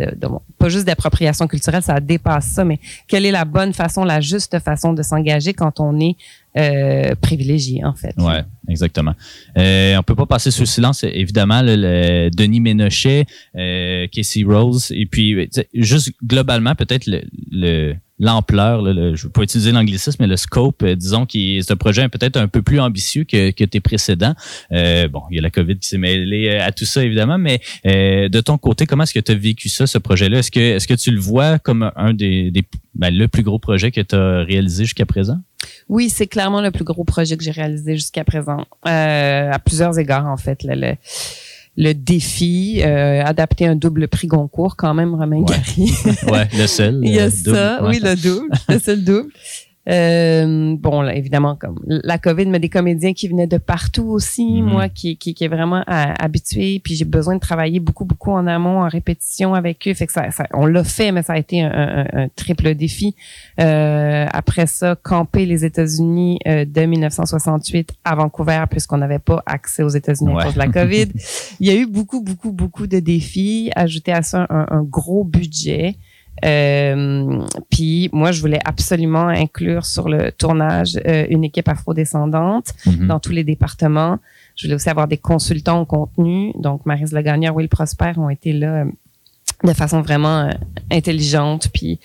pas 0.58 0.68
juste 0.68 0.86
d'appropriation 0.86 1.46
culturelle, 1.46 1.82
ça 1.82 1.98
dépasse 2.00 2.46
ça, 2.48 2.64
mais 2.64 2.78
quelle 3.08 3.24
est 3.26 3.30
la 3.30 3.44
bonne 3.44 3.72
façon, 3.72 4.04
la 4.04 4.20
juste 4.20 4.58
façon 4.58 4.92
de 4.92 5.02
s'engager 5.02 5.54
quand 5.54 5.80
on 5.80 5.98
est 6.00 6.16
euh, 6.58 7.14
privilégié, 7.20 7.84
en 7.84 7.94
fait? 7.94 8.14
Ouais, 8.18 8.42
exactement. 8.68 9.14
Euh, 9.58 9.96
on 9.96 10.02
peut 10.02 10.14
pas 10.14 10.26
passer 10.26 10.50
sous 10.50 10.66
silence, 10.66 11.04
évidemment, 11.04 11.62
le, 11.62 11.76
le 11.76 12.30
Denis 12.30 12.60
Ménochet, 12.60 13.24
Casey 13.54 14.42
Rose, 14.46 14.90
et 14.94 15.06
puis 15.06 15.48
juste 15.74 16.12
globalement, 16.24 16.74
peut-être 16.74 17.06
le, 17.06 17.22
le- 17.50 17.94
l'ampleur, 18.18 18.80
là, 18.82 18.92
le- 18.92 19.14
je 19.14 19.22
ne 19.22 19.26
veux 19.26 19.32
pas 19.32 19.42
utiliser 19.42 19.72
l'anglicisme, 19.72 20.16
mais 20.20 20.26
le 20.26 20.36
scope, 20.36 20.82
euh, 20.82 20.94
disons, 20.94 21.26
qui 21.26 21.58
est 21.58 21.70
un 21.70 21.76
projet 21.76 22.08
peut-être 22.08 22.36
un 22.36 22.48
peu 22.48 22.62
plus 22.62 22.80
ambitieux 22.80 23.24
que, 23.24 23.50
que 23.50 23.64
tes 23.64 23.80
précédents. 23.80 24.34
Euh, 24.72 25.06
bon, 25.08 25.22
il 25.30 25.36
y 25.36 25.38
a 25.38 25.42
la 25.42 25.50
COVID 25.50 25.78
qui 25.78 25.88
s'est 25.88 25.98
mêlée 25.98 26.48
euh, 26.48 26.64
à 26.66 26.72
tout 26.72 26.86
ça, 26.86 27.04
évidemment, 27.04 27.38
mais 27.38 27.60
euh, 27.86 28.28
de 28.28 28.40
ton 28.40 28.56
côté, 28.58 28.86
comment 28.86 29.02
est-ce 29.02 29.14
que 29.14 29.20
tu 29.20 29.32
as 29.32 29.34
vécu 29.34 29.68
ça, 29.68 29.86
ce 29.86 29.98
projet-là? 29.98 30.38
Est-ce 30.38 30.50
que, 30.50 30.60
est-ce 30.60 30.88
que 30.88 30.94
tu 30.94 31.10
le 31.10 31.20
vois 31.20 31.58
comme 31.58 31.90
un 31.96 32.14
des, 32.14 32.50
des 32.50 32.62
ben, 32.94 33.14
le 33.14 33.28
plus 33.28 33.42
gros 33.42 33.58
projet 33.58 33.90
que 33.90 34.00
tu 34.00 34.14
as 34.14 34.42
réalisé 34.44 34.84
jusqu'à 34.84 35.04
présent? 35.06 35.38
Oui, 35.88 36.08
c'est 36.08 36.26
clairement 36.26 36.60
le 36.62 36.70
plus 36.70 36.84
gros 36.84 37.04
projet 37.04 37.36
que 37.36 37.42
j'ai 37.44 37.50
réalisé 37.50 37.94
jusqu'à 37.96 38.24
présent, 38.24 38.64
euh, 38.86 39.50
à 39.52 39.58
plusieurs 39.58 39.98
égards 39.98 40.26
en 40.26 40.36
fait. 40.36 40.62
Le, 40.62 40.74
le, 40.74 40.94
le 41.76 41.92
défi, 41.92 42.80
euh, 42.82 43.22
adapter 43.24 43.66
un 43.66 43.76
double 43.76 44.08
prix 44.08 44.26
Goncourt, 44.26 44.76
quand 44.76 44.94
même, 44.94 45.14
Romain 45.14 45.40
Ouais. 45.40 45.56
Gary. 45.76 45.92
Ouais, 46.30 46.48
le 46.56 46.66
seul. 46.66 47.00
Il 47.02 47.10
y 47.12 47.20
a 47.20 47.24
euh, 47.24 47.30
ça, 47.30 47.80
oui, 47.84 48.00
le 48.02 48.14
double, 48.16 48.48
le 48.68 48.78
seul 48.78 49.04
double. 49.04 49.28
Euh, 49.88 50.74
bon, 50.78 51.00
là, 51.02 51.14
évidemment, 51.14 51.56
comme 51.56 51.78
la 51.86 52.18
COVID, 52.18 52.46
mais 52.46 52.58
des 52.58 52.68
comédiens 52.68 53.12
qui 53.12 53.28
venaient 53.28 53.46
de 53.46 53.58
partout 53.58 54.06
aussi, 54.08 54.60
Mhm. 54.62 54.68
moi 54.68 54.88
qui, 54.88 55.16
qui, 55.16 55.32
qui 55.34 55.44
est 55.44 55.48
vraiment 55.48 55.78
euh, 55.88 56.04
habitué, 56.18 56.80
puis 56.82 56.94
j'ai 56.96 57.04
besoin 57.04 57.34
de 57.36 57.40
travailler 57.40 57.78
beaucoup, 57.80 58.04
beaucoup 58.04 58.32
en 58.32 58.46
amont, 58.46 58.82
en 58.82 58.88
répétition 58.88 59.54
avec 59.54 59.86
eux. 59.86 59.94
Fait 59.94 60.06
que 60.06 60.12
ça, 60.12 60.30
ça- 60.30 60.46
on 60.52 60.66
l'a 60.66 60.82
fait, 60.84 61.12
mais 61.12 61.22
ça 61.22 61.34
a 61.34 61.38
été 61.38 61.62
un, 61.62 61.70
un- 61.72 62.06
un 62.24 62.28
triple 62.34 62.74
défi. 62.74 63.14
Euh, 63.60 64.26
après 64.32 64.66
ça, 64.66 64.96
camper 65.00 65.46
les 65.46 65.64
États-Unis 65.64 66.38
euh, 66.46 66.64
de 66.64 66.80
1968 66.82 67.94
à 68.04 68.14
Vancouver, 68.16 68.64
puisqu'on 68.70 68.98
n'avait 68.98 69.18
pas 69.20 69.42
accès 69.46 69.82
aux 69.82 69.88
États-Unis 69.88 70.34
Ouais. 70.34 70.42
à 70.42 70.44
cause 70.46 70.54
de 70.54 70.58
la 70.58 70.68
COVID. 70.68 71.06
Il 71.60 71.66
y 71.66 71.70
a 71.70 71.74
eu 71.74 71.86
beaucoup, 71.86 72.20
beaucoup, 72.22 72.52
beaucoup 72.52 72.86
de 72.86 72.98
défis. 72.98 73.70
Ajouter 73.76 74.12
à 74.12 74.22
ça 74.22 74.46
un, 74.50 74.66
un 74.70 74.82
gros 74.82 75.24
budget. 75.24 75.96
Euh, 76.44 77.40
puis 77.70 78.10
moi, 78.12 78.32
je 78.32 78.40
voulais 78.40 78.60
absolument 78.64 79.28
inclure 79.28 79.86
sur 79.86 80.08
le 80.08 80.32
tournage 80.32 80.98
euh, 81.06 81.26
une 81.30 81.44
équipe 81.44 81.68
afrodescendante 81.68 82.74
Mhm. 82.86 83.06
dans 83.08 83.20
tous 83.20 83.32
les 83.32 83.44
départements. 83.44 84.18
Je 84.56 84.66
voulais 84.66 84.74
aussi 84.76 84.88
avoir 84.90 85.08
des 85.08 85.18
consultants 85.18 85.80
au 85.80 85.84
contenu. 85.86 86.52
Donc, 86.58 86.86
Marise 86.86 87.12
Lagagnère, 87.12 87.54
Will 87.54 87.68
Prosper 87.68 88.12
ont 88.16 88.30
été 88.30 88.52
là 88.52 88.82
euh, 88.82 88.84
de 89.64 89.72
façon 89.72 90.02
vraiment 90.02 90.40
euh, 90.42 90.50
intelligente. 90.90 91.68
Puis 91.72 91.98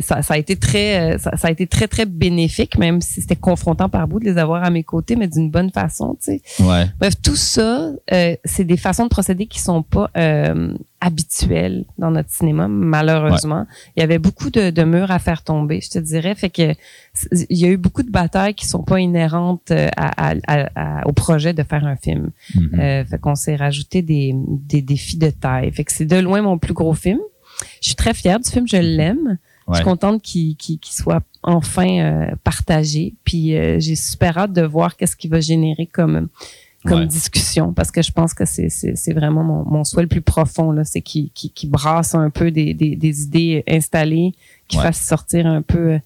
ça, 0.00 0.22
ça 0.22 0.34
a 0.34 0.38
été 0.38 0.56
très, 0.56 1.16
ça, 1.18 1.36
ça 1.36 1.48
a 1.48 1.50
été 1.50 1.66
très 1.66 1.86
très 1.86 2.06
bénéfique, 2.06 2.76
même 2.76 3.00
si 3.00 3.20
c'était 3.20 3.36
confrontant 3.36 3.88
par 3.88 4.08
bout 4.08 4.18
de 4.20 4.24
les 4.24 4.36
avoir 4.38 4.64
à 4.64 4.70
mes 4.70 4.82
côtés, 4.82 5.14
mais 5.14 5.28
d'une 5.28 5.48
bonne 5.50 5.70
façon, 5.70 6.16
tu 6.22 6.32
sais. 6.40 6.64
Ouais. 6.64 6.86
Bref, 6.98 7.14
tout 7.22 7.36
ça, 7.36 7.90
euh, 8.12 8.36
c'est 8.44 8.64
des 8.64 8.76
façons 8.76 9.04
de 9.04 9.08
procéder 9.10 9.46
qui 9.46 9.60
sont 9.60 9.82
pas 9.82 10.10
euh, 10.16 10.74
habituelles 11.00 11.84
dans 11.96 12.10
notre 12.10 12.30
cinéma, 12.30 12.66
malheureusement. 12.68 13.66
Il 13.96 14.00
y 14.00 14.02
avait 14.02 14.18
beaucoup 14.18 14.50
de, 14.50 14.70
de 14.70 14.82
murs 14.84 15.10
à 15.10 15.18
faire 15.18 15.42
tomber, 15.42 15.80
je 15.80 15.90
te 15.90 15.98
dirais. 15.98 16.34
Fait 16.34 16.50
que 16.50 16.74
il 17.50 17.56
y 17.58 17.64
a 17.64 17.68
eu 17.68 17.76
beaucoup 17.76 18.02
de 18.02 18.10
batailles 18.10 18.54
qui 18.54 18.66
sont 18.66 18.82
pas 18.82 18.98
inhérentes 19.00 19.70
euh, 19.70 19.88
à, 19.96 20.32
à- 20.32 20.68
à- 21.02 21.06
au 21.06 21.12
projet 21.12 21.52
de 21.52 21.62
faire 21.62 21.84
un 21.84 21.96
film. 21.96 22.30
Mhm. 22.54 22.80
Euh, 22.80 23.04
fait 23.04 23.18
qu'on 23.18 23.34
s'est 23.34 23.56
rajouté 23.56 24.02
des, 24.02 24.32
des 24.34 24.82
défis 24.82 25.18
de 25.18 25.30
taille. 25.30 25.70
Fait 25.72 25.84
que 25.84 25.92
c'est 25.92 26.04
de 26.06 26.16
loin 26.16 26.42
mon 26.42 26.58
plus 26.58 26.74
gros 26.74 26.94
film. 26.94 27.20
Je 27.80 27.88
suis 27.88 27.96
très 27.96 28.14
fière 28.14 28.38
du 28.40 28.48
film, 28.50 28.66
je 28.68 28.76
l'aime. 28.76 29.38
Je 29.68 29.74
suis 29.76 29.84
contente 29.84 30.22
qu'il 30.22 30.56
qu'il- 30.56 30.78
qu'il 30.78 30.94
soit 30.94 31.22
enfin 31.42 31.88
euh, 32.00 32.30
partagé. 32.42 33.14
Puis 33.24 33.54
euh, 33.56 33.78
j'ai 33.78 33.96
super 33.96 34.38
hâte 34.38 34.52
de 34.52 34.62
voir 34.62 34.96
qu'est-ce 34.96 35.14
qu'il 35.16 35.30
va 35.30 35.40
générer 35.40 35.86
comme 35.86 36.28
comme 36.88 37.00
Ouais. 37.00 37.06
discussion 37.06 37.72
parce 37.72 37.90
que 37.90 38.02
je 38.02 38.10
pense 38.12 38.34
que 38.34 38.44
c'est 38.46 39.12
vraiment 39.12 39.44
mon, 39.44 39.64
mon 39.64 39.84
souhait 39.84 40.02
le 40.02 40.08
plus 40.08 40.20
profond 40.22 40.72
là, 40.72 40.84
c'est 40.84 41.00
qu'il 41.02 41.30
qu'il 41.30 41.50
qu'il 41.52 41.70
brasse 41.70 42.14
un 42.14 42.30
peu 42.30 42.50
des, 42.50 42.74
des, 42.74 42.96
des 42.96 43.22
idées 43.22 43.64
installées, 43.68 44.32
qu'il 44.68 44.78
Ouais. 44.80 44.86
fasse 44.86 45.00
sortir 45.00 45.46
un 45.46 45.62
peu 45.62 45.92
euh, 45.92 45.98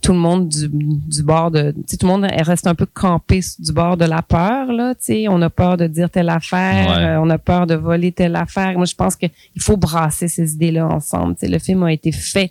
tout 0.00 0.12
le 0.12 0.18
monde 0.18 0.48
du, 0.48 0.68
du 0.68 1.22
bord 1.22 1.50
de 1.52 1.70
tout 1.70 1.96
le 2.02 2.08
monde 2.08 2.26
reste 2.42 2.66
un 2.66 2.74
peu 2.74 2.86
campé 2.86 3.40
du 3.60 3.72
bord 3.72 3.96
de 3.96 4.04
la 4.04 4.20
peur 4.20 4.72
là 4.72 4.94
tu 4.96 5.04
sais 5.04 5.26
on 5.28 5.40
a 5.42 5.48
peur 5.50 5.76
de 5.76 5.86
dire 5.86 6.10
telle 6.10 6.28
affaire 6.28 6.88
Ouais. 6.88 7.04
euh, 7.04 7.20
on 7.20 7.30
a 7.30 7.38
peur 7.38 7.68
de 7.68 7.76
voler 7.76 8.10
telle 8.10 8.34
affaire 8.34 8.72
moi 8.76 8.84
je 8.84 8.96
pense 8.96 9.14
que 9.14 9.26
il 9.54 9.62
faut 9.62 9.76
brasser 9.76 10.26
ces 10.26 10.54
idées 10.54 10.72
là 10.72 10.88
ensemble 10.88 11.34
tu 11.36 11.46
sais 11.46 11.48
le 11.48 11.60
film 11.60 11.84
a 11.84 11.92
été 11.92 12.10
fait 12.10 12.50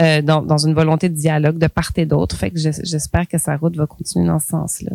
euh, 0.00 0.22
dans, 0.22 0.40
dans 0.42 0.58
une 0.58 0.72
volonté 0.74 1.10
de 1.10 1.14
dialogue 1.14 1.58
de 1.58 1.66
part 1.66 1.90
et 1.96 2.06
d'autre 2.06 2.34
fait 2.36 2.50
que 2.50 2.58
j'es- 2.58 2.82
j'espère 2.84 3.28
que 3.28 3.36
sa 3.36 3.56
route 3.58 3.76
va 3.76 3.86
continuer 3.86 4.26
dans 4.26 4.38
ce 4.40 4.46
sens 4.48 4.80
là 4.80 4.92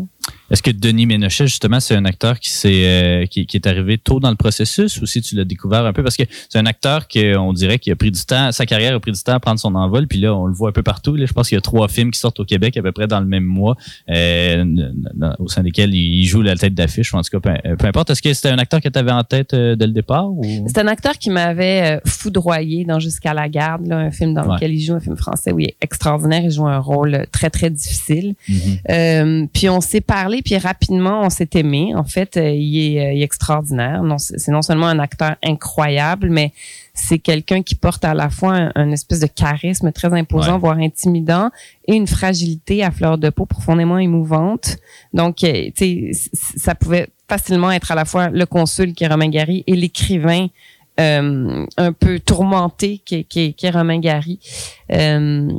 Est-ce 0.49 0.61
que 0.61 0.71
Denis 0.71 1.05
Ménochet, 1.05 1.47
justement, 1.47 1.79
c'est 1.79 1.95
un 1.95 2.03
acteur 2.05 2.39
qui, 2.39 2.49
s'est, 2.49 2.83
euh, 2.85 3.25
qui, 3.25 3.45
qui 3.45 3.55
est 3.57 3.67
arrivé 3.67 3.97
tôt 3.97 4.19
dans 4.19 4.29
le 4.29 4.35
processus 4.35 4.99
ou 5.01 5.05
si 5.05 5.21
tu 5.21 5.35
l'as 5.35 5.45
découvert 5.45 5.85
un 5.85 5.93
peu? 5.93 6.03
Parce 6.03 6.17
que 6.17 6.23
c'est 6.49 6.59
un 6.59 6.65
acteur 6.65 7.07
qu'on 7.07 7.53
dirait 7.53 7.79
qu'il 7.79 7.93
a 7.93 7.95
pris 7.95 8.11
du 8.11 8.19
temps, 8.25 8.51
sa 8.51 8.65
carrière 8.65 8.93
a 8.95 8.99
pris 8.99 9.11
du 9.13 9.21
temps 9.23 9.33
à 9.33 9.39
prendre 9.39 9.59
son 9.59 9.73
envol, 9.75 10.07
puis 10.07 10.19
là, 10.19 10.35
on 10.35 10.45
le 10.45 10.53
voit 10.53 10.69
un 10.69 10.73
peu 10.73 10.83
partout. 10.83 11.15
Là. 11.15 11.25
Je 11.25 11.33
pense 11.33 11.47
qu'il 11.49 11.55
y 11.55 11.59
a 11.59 11.61
trois 11.61 11.87
films 11.87 12.11
qui 12.11 12.19
sortent 12.19 12.39
au 12.39 12.45
Québec 12.45 12.75
à 12.77 12.81
peu 12.81 12.91
près 12.91 13.07
dans 13.07 13.19
le 13.19 13.25
même 13.25 13.43
mois, 13.45 13.75
euh, 14.09 14.63
dans- 15.13 15.35
au 15.39 15.47
sein 15.47 15.63
desquels 15.63 15.93
il 15.93 16.25
joue 16.25 16.41
la 16.41 16.55
tête 16.55 16.73
d'affiche. 16.73 17.13
En 17.13 17.21
tout 17.21 17.39
cas, 17.39 17.59
peu, 17.63 17.75
peu 17.77 17.87
importe. 17.87 18.09
Est-ce 18.09 18.21
que 18.21 18.33
c'était 18.33 18.49
un 18.49 18.57
acteur 18.57 18.81
que 18.81 18.89
tu 18.89 18.99
avais 18.99 19.11
en 19.11 19.23
tête 19.23 19.53
euh, 19.53 19.75
dès 19.75 19.87
le 19.87 19.93
départ? 19.93 20.29
C'est 20.67 20.77
un 20.79 20.87
acteur 20.87 21.17
qui 21.17 21.29
m'avait 21.29 21.99
foudroyé 22.05 22.85
dans 22.85 22.99
Jusqu'à 23.01 23.33
la 23.33 23.49
garde, 23.49 23.87
là, 23.87 23.97
un 23.97 24.11
film 24.11 24.33
dans 24.35 24.43
Ouais. 24.45 24.55
lequel 24.55 24.73
il 24.73 24.79
joue, 24.79 24.93
un 24.93 24.99
film 24.99 25.17
français 25.17 25.51
où 25.51 25.59
il 25.59 25.65
est 25.69 25.75
extraordinaire. 25.81 26.41
Il 26.43 26.51
joue 26.51 26.67
un 26.67 26.77
rôle 26.77 27.25
très, 27.31 27.49
très 27.49 27.69
difficile. 27.71 28.35
Mhm. 28.47 28.57
Euh, 28.89 29.45
puis 29.51 29.69
on 29.69 29.81
s'est 29.81 30.01
parlé, 30.21 30.41
puis 30.41 30.57
rapidement, 30.57 31.21
on 31.23 31.29
s'est 31.29 31.49
aimé. 31.55 31.93
En 31.95 32.03
fait, 32.03 32.37
euh, 32.37 32.49
il, 32.51 32.77
est, 32.97 32.99
euh, 33.07 33.13
il 33.13 33.21
est 33.21 33.23
extraordinaire. 33.31 34.03
Non, 34.03 34.17
c'est 34.19 34.51
non 34.51 34.61
seulement 34.61 34.87
un 34.87 34.99
acteur 34.99 35.35
incroyable, 35.43 36.29
mais 36.29 36.51
c'est 36.93 37.19
quelqu'un 37.19 37.61
qui 37.63 37.75
porte 37.75 38.03
à 38.05 38.13
la 38.13 38.29
fois 38.29 38.53
un, 38.55 38.71
un 38.75 38.91
espèce 38.91 39.19
de 39.19 39.27
charisme 39.27 39.91
très 39.91 40.11
imposant, 40.13 40.53
Ouais. 40.53 40.59
voire 40.59 40.77
intimidant, 40.77 41.49
et 41.87 41.95
une 41.95 42.07
fragilité 42.07 42.83
à 42.83 42.91
fleur 42.91 43.17
de 43.17 43.29
peau 43.29 43.45
profondément 43.45 43.97
émouvante. 43.97 44.77
Donc, 45.13 45.43
euh, 45.43 45.69
tu 45.75 46.13
sais, 46.13 46.29
ça 46.65 46.75
pouvait 46.75 47.07
facilement 47.27 47.71
être 47.71 47.91
à 47.91 47.95
la 47.95 48.05
fois 48.05 48.29
le 48.29 48.45
consul 48.45 48.93
qui 48.93 49.03
est 49.03 49.07
Romain 49.07 49.29
Gary 49.29 49.63
et 49.67 49.75
l'écrivain 49.75 50.47
euh, 50.99 51.65
un 51.77 51.93
peu 51.93 52.19
tourmenté 52.19 53.01
qui, 53.05 53.15
est- 53.15 53.23
qui, 53.23 53.39
est- 53.45 53.53
qui 53.53 53.65
est 53.65 53.69
Romain 53.71 53.99
Gary. 53.99 54.37
Euh, 54.91 55.49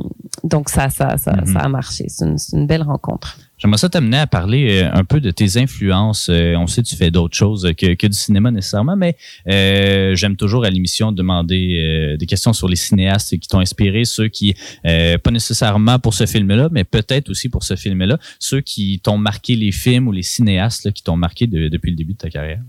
donc, 0.43 0.69
ça, 0.69 0.89
ça, 0.91 1.17
ça, 1.17 1.33
Mhm. 1.33 1.45
ça 1.53 1.59
a 1.59 1.67
marché. 1.69 2.05
C'est 2.07 2.25
une, 2.25 2.37
c'est 2.37 2.55
une 2.55 2.67
belle 2.67 2.83
rencontre. 2.83 3.37
J'aimerais 3.63 3.77
ça 3.77 3.87
t'amener 3.87 4.17
à 4.17 4.27
parler 4.27 4.81
euh, 4.83 4.89
un 4.91 5.05
peu 5.05 5.21
de 5.21 5.31
tes 5.31 5.55
influences. 5.57 6.27
Euh, 6.29 6.53
on 6.57 6.67
sait 6.67 6.83
que 6.83 6.87
tu 6.89 6.97
fais 6.97 7.11
d'autres 7.11 7.37
choses 7.37 7.71
que, 7.77 7.93
que 7.93 8.07
du 8.07 8.17
cinéma 8.17 8.51
nécessairement, 8.51 8.97
mais 8.97 9.15
euh, 9.47 10.15
j'aime 10.15 10.35
toujours 10.35 10.65
à 10.65 10.69
l'émission 10.69 11.13
demander 11.13 11.79
euh, 11.81 12.17
des 12.17 12.25
questions 12.25 12.51
sur 12.51 12.67
les 12.67 12.75
cinéastes 12.75 13.39
qui 13.39 13.47
t'ont 13.47 13.61
inspiré, 13.61 14.03
ceux 14.03 14.27
qui, 14.27 14.53
euh, 14.85 15.17
pas 15.17 15.31
nécessairement 15.31 15.97
pour 15.97 16.13
ce 16.13 16.25
film-là, 16.25 16.67
mais 16.73 16.83
peut-être 16.83 17.29
aussi 17.29 17.47
pour 17.47 17.63
ce 17.63 17.77
film-là, 17.77 18.17
ceux 18.37 18.59
qui 18.59 18.99
t'ont 19.01 19.17
marqué 19.17 19.55
les 19.55 19.71
films 19.71 20.09
ou 20.09 20.11
les 20.11 20.23
cinéastes 20.23 20.83
là, 20.83 20.91
qui 20.91 21.01
t'ont 21.01 21.15
marqué 21.15 21.47
de- 21.47 21.69
depuis 21.69 21.91
le 21.91 21.95
début 21.95 22.13
de 22.13 22.17
ta 22.17 22.29
carrière. 22.29 22.59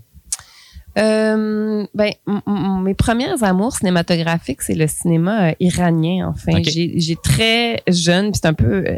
Euh, 0.97 1.85
ben, 1.93 2.13
mes 2.81 2.93
premières 2.93 3.43
amours 3.43 3.73
cinématographiques, 3.75 4.61
c'est 4.61 4.75
le 4.75 4.87
cinéma 4.87 5.49
euh, 5.49 5.53
iranien. 5.59 6.33
Enfin, 6.33 6.61
j'ai 6.63 6.97
j'ai 7.01 7.17
très 7.21 7.83
jeune, 7.89 8.31
puis 8.31 8.39
c'est 8.41 8.47
un 8.47 8.53
peu 8.53 8.85
euh, 8.87 8.97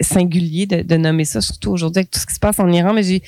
singulier 0.00 0.66
de, 0.66 0.82
de 0.82 0.96
nommer 0.96 1.24
ça, 1.24 1.40
surtout 1.40 1.70
aujourd'hui 1.70 2.00
avec 2.00 2.10
tout 2.10 2.18
ce 2.18 2.26
qui 2.26 2.34
se 2.34 2.40
passe 2.40 2.58
en 2.58 2.70
Iran, 2.72 2.92
mais 2.94 3.02
j'ai 3.02 3.22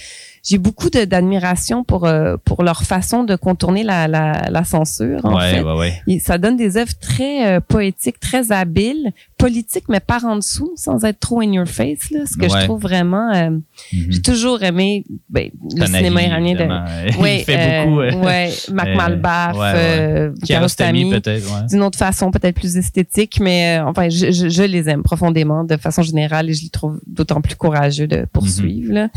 j'ai 0.45 0.59
beaucoup 0.59 0.91
d'admiration 0.91 1.85
pour 1.85 2.05
euh, 2.05 2.37
pour 2.45 2.65
leur 2.65 2.83
façon 2.83 3.23
de 3.23 3.37
contourner 3.37 3.85
la, 3.85 4.09
la, 4.09 4.49
la 4.51 4.65
censure. 4.65 5.21
En 5.25 5.37
ouais, 5.37 5.55
fait. 5.55 5.63
ouais, 5.63 5.77
ouais. 5.79 6.03
Et 6.09 6.19
ça 6.19 6.37
donne 6.39 6.57
des 6.57 6.77
œuvres 6.77 6.95
très 7.01 7.47
euh, 7.47 7.61
poétiques, 7.61 8.19
très 8.19 8.51
habiles, 8.51 9.13
politiques, 9.43 9.85
mais 9.89 10.01
par 10.01 10.25
en 10.25 10.37
dessous, 10.37 10.73
sans 10.77 11.05
être 11.05 11.21
trop 11.21 11.41
in 11.41 11.53
your 11.53 11.67
face. 11.67 12.11
Là, 12.11 12.21
ce 12.27 12.37
que 12.37 12.47
Ouais. 12.47 12.61
je 12.61 12.65
trouve 12.65 12.81
vraiment. 12.81 13.31
euh, 13.35 13.51
Mhm. 13.51 14.07
J'ai 14.11 14.23
toujours 14.23 14.63
aimé 14.63 15.05
ben, 15.29 15.51
le 15.77 15.87
cinéma 15.87 16.23
iranien 16.23 16.55
de. 16.55 16.63
Ouais, 17.21 17.41
Il 17.41 17.45
fait 17.45 17.85
beaucoup. 17.85 18.01
euh, 18.01 18.13
ouais, 18.23 18.51
Mac 18.73 18.89
euh, 18.89 18.95
Malbaf, 18.97 19.57
euh, 19.59 20.31
peut-être. 21.11 21.67
D'une 21.69 21.83
autre 21.83 21.99
façon, 21.99 22.31
peut-être 22.31 22.55
plus 22.57 22.77
esthétique, 22.77 23.39
mais 23.41 23.79
euh, 23.79 23.85
enfin, 23.87 24.09
je, 24.09 24.31
je, 24.31 24.49
je 24.49 24.63
les 24.63 24.89
aime 24.89 25.03
profondément 25.03 25.65
de 25.65 25.77
façon 25.77 26.03
générale 26.03 26.49
et 26.51 26.55
je 26.55 26.63
les 26.63 26.71
trouve 26.71 27.01
d'autant 27.07 27.41
plus 27.41 27.57
courageux 27.57 28.07
de 28.07 28.27
poursuivre. 28.33 28.89
Mhm. 28.89 28.95
là. 28.95 29.09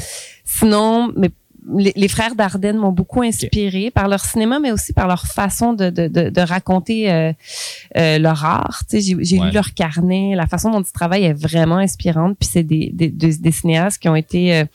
Sinon, 0.43 1.11
mais 1.17 1.29
les, 1.77 1.93
les 1.95 2.07
frères 2.07 2.35
Dardenne 2.35 2.77
m'ont 2.77 2.91
beaucoup 2.91 3.21
inspiré 3.23 3.89
par 3.91 4.07
leur 4.07 4.19
cinéma, 4.23 4.59
mais 4.59 4.71
aussi 4.71 4.93
par 4.93 5.07
leur 5.07 5.25
façon 5.25 5.73
de, 5.73 5.89
de, 5.89 6.07
de, 6.07 6.29
de 6.29 6.41
raconter 6.41 7.11
euh, 7.11 7.33
euh, 7.97 8.19
leur 8.19 8.43
art. 8.45 8.81
J'ai 8.91 9.01
j'ai 9.19 9.39
Ouais. 9.39 9.47
lu 9.47 9.51
leur 9.51 9.73
carnet, 9.73 10.33
la 10.35 10.47
façon 10.47 10.69
dont 10.71 10.81
ils 10.81 10.91
travaillent 10.91 11.25
est 11.25 11.33
vraiment 11.33 11.77
inspirante. 11.77 12.37
Puis 12.39 12.49
c'est 12.51 12.63
des, 12.63 12.91
des, 12.93 13.09
des, 13.09 13.35
des 13.37 13.51
cinéastes 13.51 13.99
qui 14.01 14.07
ont 14.09 14.15
été 14.15 14.55
euh, 14.55 14.65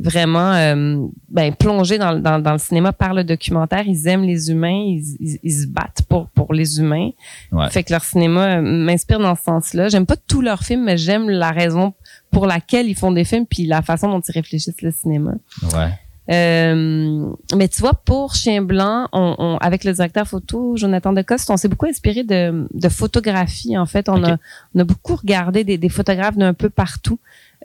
vraiment 0.00 0.52
euh, 0.54 1.06
ben, 1.28 1.54
plongés 1.54 1.98
dans, 1.98 2.12
le- 2.12 2.20
dans, 2.20 2.38
dans 2.38 2.52
le 2.52 2.58
cinéma 2.58 2.92
par 2.92 3.14
le 3.14 3.24
documentaire. 3.24 3.84
Ils 3.86 4.06
aiment 4.08 4.24
les 4.24 4.50
humains, 4.50 4.82
ils, 4.86 5.04
ils, 5.20 5.38
ils 5.42 5.52
se 5.62 5.66
battent 5.66 6.02
pour, 6.08 6.28
pour 6.28 6.54
les 6.54 6.78
humains. 6.78 7.10
Ouais. 7.52 7.68
Fait 7.70 7.82
que 7.84 7.92
leur 7.92 8.04
cinéma 8.04 8.56
euh, 8.56 8.62
m'inspire 8.62 9.18
dans 9.18 9.34
ce 9.36 9.42
sens-là. 9.44 9.88
J'aime 9.88 10.06
pas 10.06 10.16
tous 10.16 10.40
leurs 10.40 10.62
films, 10.62 10.84
mais 10.84 10.96
j'aime 10.96 11.28
la 11.28 11.50
raison 11.50 11.94
pour 12.30 12.46
laquelle 12.46 12.88
ils 12.88 12.94
font 12.96 13.12
des 13.12 13.24
films 13.24 13.46
puis 13.46 13.66
la 13.66 13.82
façon 13.82 14.08
dont 14.08 14.20
ils 14.20 14.32
réfléchissent 14.32 14.82
le 14.82 14.90
cinéma. 14.90 15.32
Ouais. 15.74 15.90
Euh, 16.30 17.26
mais 17.56 17.68
tu 17.68 17.80
vois, 17.80 17.94
pour 17.94 18.34
Chien 18.34 18.60
Blanc, 18.62 19.08
on, 19.12 19.34
on- 19.38 19.56
avec 19.58 19.84
le 19.84 19.92
directeur 19.92 20.26
photo 20.26 20.76
Jonathan 20.76 21.12
Decoste, 21.12 21.48
on 21.50 21.56
s'est 21.56 21.68
beaucoup 21.68 21.86
inspiré 21.86 22.22
de, 22.22 22.66
de 22.72 22.88
photographie. 22.88 23.76
En 23.78 23.86
fait, 23.86 24.08
on, 24.08 24.22
a, 24.24 24.36
on 24.74 24.80
a 24.80 24.84
beaucoup 24.84 25.16
regardé 25.16 25.64
des, 25.64 25.78
des 25.78 25.88
photographes 25.88 26.36
d'un 26.36 26.54
peu 26.54 26.68
partout. 26.68 27.18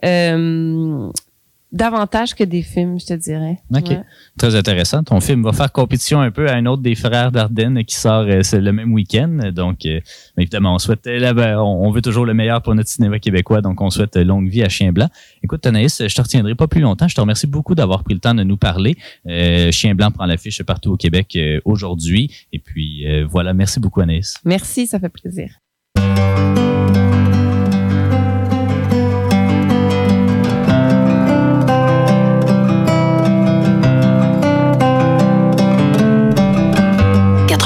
Euh, 0.04 1.08
davantage 1.74 2.34
que 2.34 2.44
des 2.44 2.62
films, 2.62 2.98
je 3.00 3.06
te 3.06 3.14
dirais. 3.14 3.58
OK. 3.74 3.90
Ouais. 3.90 4.02
Très 4.38 4.54
intéressant. 4.54 5.02
Ton 5.02 5.20
film 5.20 5.42
va 5.42 5.52
faire 5.52 5.70
compétition 5.72 6.20
un 6.20 6.30
peu 6.30 6.48
à 6.48 6.54
un 6.54 6.64
autre 6.66 6.82
des 6.82 6.94
frères 6.94 7.32
Dardenne 7.32 7.84
qui 7.84 7.96
sort 7.96 8.26
euh, 8.28 8.42
le 8.52 8.72
même 8.72 8.92
week-end. 8.92 9.50
Donc, 9.52 9.84
euh, 9.84 10.00
évidemment, 10.38 10.74
on 10.74 10.78
souhaite, 10.78 11.06
euh, 11.06 11.18
là, 11.18 11.34
ben, 11.34 11.58
on 11.58 11.90
veut 11.90 12.00
toujours 12.00 12.24
le 12.24 12.32
meilleur 12.32 12.62
pour 12.62 12.74
notre 12.74 12.88
cinéma 12.88 13.18
québécois. 13.18 13.60
Donc, 13.60 13.80
on 13.80 13.90
souhaite 13.90 14.16
longue 14.16 14.48
vie 14.48 14.62
à 14.62 14.68
Chien 14.68 14.92
Blanc. 14.92 15.08
Écoute, 15.42 15.66
Anaïs, 15.66 16.00
je 16.06 16.14
te 16.14 16.22
retiendrai 16.22 16.54
pas 16.54 16.68
plus 16.68 16.80
longtemps. 16.80 17.08
Je 17.08 17.14
te 17.14 17.20
remercie 17.20 17.48
beaucoup 17.48 17.74
d'avoir 17.74 18.04
pris 18.04 18.14
le 18.14 18.20
temps 18.20 18.34
de 18.34 18.44
nous 18.44 18.56
parler. 18.56 18.96
Euh, 19.26 19.72
Chien 19.72 19.94
Blanc 19.94 20.12
prend 20.12 20.26
l'affiche 20.26 20.62
partout 20.62 20.92
au 20.92 20.96
Québec 20.96 21.36
aujourd'hui. 21.64 22.30
Et 22.52 22.60
puis, 22.60 23.04
voilà. 23.24 23.52
Merci 23.52 23.80
beaucoup, 23.80 24.00
Anaïs. 24.00 24.34
Merci, 24.44 24.86
ça 24.86 25.00
fait 25.00 25.08
plaisir.« 25.08 25.50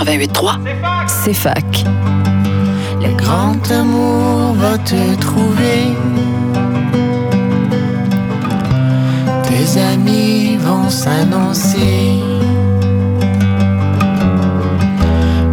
88.3. 0.09 1.07
C'est 1.07 1.35
fac. 1.35 1.85
Le 3.03 3.15
grand 3.15 3.61
amour 3.71 4.55
va 4.55 4.79
te 4.79 5.15
trouver. 5.21 5.93
Tes 9.43 9.81
amis 9.81 10.57
vont 10.57 10.89
s'annoncer. 10.89 12.23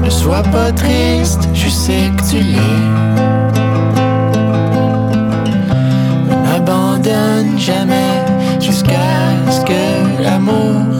Ne 0.01 0.09
sois 0.09 0.43
pas 0.43 0.71
triste, 0.71 1.49
je 1.53 1.67
sais 1.67 2.09
que 2.15 2.29
tu 2.29 2.37
l'es. 2.37 2.85
N'abandonne 6.45 7.59
jamais 7.59 8.23
jusqu'à 8.61 9.11
ce 9.49 9.59
que 9.65 10.23
l'amour 10.23 10.94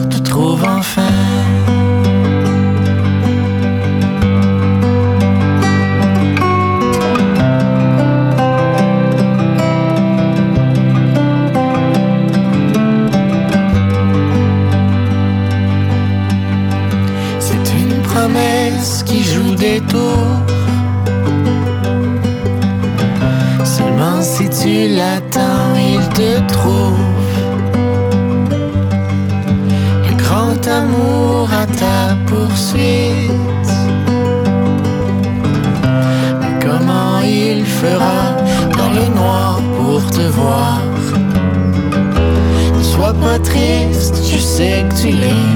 ta 31.76 32.16
poursuite. 32.26 33.70
Mais 36.40 36.54
comment 36.64 37.20
il 37.20 37.64
fera 37.64 38.36
dans 38.78 38.90
le 38.98 39.06
noir 39.14 39.60
pour 39.76 40.02
te 40.10 40.22
voir? 40.40 40.80
Ne 42.76 42.82
sois 42.82 43.14
pas 43.14 43.38
triste, 43.38 44.16
je 44.30 44.38
sais 44.38 44.84
que 44.88 44.94
tu 45.00 45.08
l'es. 45.08 45.55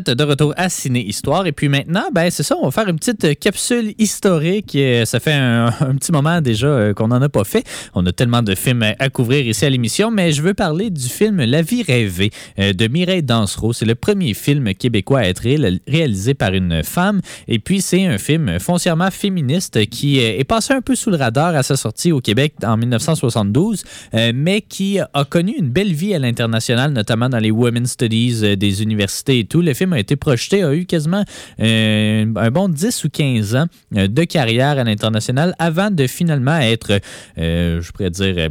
De 0.00 0.24
retour 0.24 0.54
à 0.56 0.68
Ciné 0.68 1.04
Histoire. 1.04 1.46
Et 1.46 1.52
puis 1.52 1.68
maintenant, 1.68 2.04
ben 2.12 2.30
c'est 2.30 2.42
ça, 2.42 2.56
on 2.60 2.64
va 2.66 2.70
faire 2.70 2.88
une 2.88 2.96
petite 2.98 3.24
euh, 3.24 3.34
capsule 3.34 3.94
historique. 3.98 4.74
Euh, 4.76 5.04
Ça 5.04 5.20
fait 5.20 5.32
un, 5.32 5.66
un 5.66 5.94
petit 5.96 6.12
moment 6.12 6.40
déjà 6.40 6.66
euh, 6.66 6.94
qu'on 6.94 7.08
n'en 7.08 7.20
a 7.22 7.28
pas 7.28 7.44
fait. 7.44 7.64
On 7.94 8.04
a 8.06 8.12
tellement 8.12 8.42
de 8.42 8.54
films 8.54 8.82
à- 8.98 9.08
couvrir 9.08 9.46
ici 9.46 9.64
à 9.64 9.70
l'émission, 9.70 10.10
mais 10.10 10.32
je 10.32 10.42
veux 10.42 10.54
parler 10.54 10.90
du 10.90 11.08
film 11.08 11.42
La 11.44 11.62
vie 11.62 11.82
rêvée 11.82 12.30
de 12.58 12.88
Mireille 12.88 13.22
Dansereau. 13.22 13.72
C'est 13.72 13.86
le 13.86 13.94
premier 13.94 14.34
film 14.34 14.74
québécois 14.74 15.20
à 15.20 15.24
être 15.24 15.40
ré- 15.40 15.80
réalisé 15.86 16.34
par 16.34 16.52
une 16.54 16.82
femme. 16.82 17.20
Et 17.48 17.58
puis, 17.58 17.80
c'est 17.80 18.04
un 18.06 18.18
film 18.18 18.58
foncièrement 18.58 19.10
féministe 19.10 19.86
qui 19.86 20.18
est 20.18 20.44
passé 20.44 20.74
un 20.74 20.80
peu 20.82 20.94
sous 20.94 21.10
le 21.10 21.16
radar 21.16 21.54
à 21.54 21.62
sa 21.62 21.76
sortie 21.76 22.12
au 22.12 22.20
Québec 22.20 22.54
en 22.64 22.76
1972, 22.76 23.84
euh, 24.14 24.32
mais 24.34 24.60
qui 24.60 24.98
a 25.00 25.24
connu 25.24 25.54
une 25.58 25.68
belle 25.68 25.92
vie 25.92 26.14
à 26.14 26.18
l'international, 26.18 26.92
notamment 26.92 27.28
dans 27.28 27.38
les 27.38 27.50
Women's 27.50 27.90
Studies 27.92 28.56
des 28.56 28.82
universités 28.82 29.40
et 29.40 29.44
tout. 29.44 29.62
Le 29.62 29.74
film 29.74 29.87
a 29.92 29.98
été 29.98 30.16
projeté, 30.16 30.62
a 30.62 30.74
eu 30.74 30.84
quasiment 30.86 31.24
euh, 31.60 32.26
un 32.36 32.50
bon 32.50 32.68
10 32.68 33.04
ou 33.04 33.10
15 33.10 33.56
ans 33.56 33.66
euh, 33.96 34.08
de 34.08 34.24
carrière 34.24 34.78
à 34.78 34.84
l'international 34.84 35.54
avant 35.58 35.90
de 35.90 36.06
finalement 36.06 36.58
être, 36.58 37.00
euh, 37.38 37.80
je 37.80 37.92
pourrais 37.92 38.10
dire, 38.10 38.50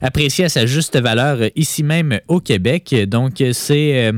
apprécié 0.00 0.44
à 0.44 0.48
sa 0.48 0.66
juste 0.66 0.98
valeur 0.98 1.38
ici 1.56 1.82
même 1.82 2.20
au 2.28 2.40
Québec. 2.40 2.94
Donc, 3.08 3.42
c'est... 3.52 4.12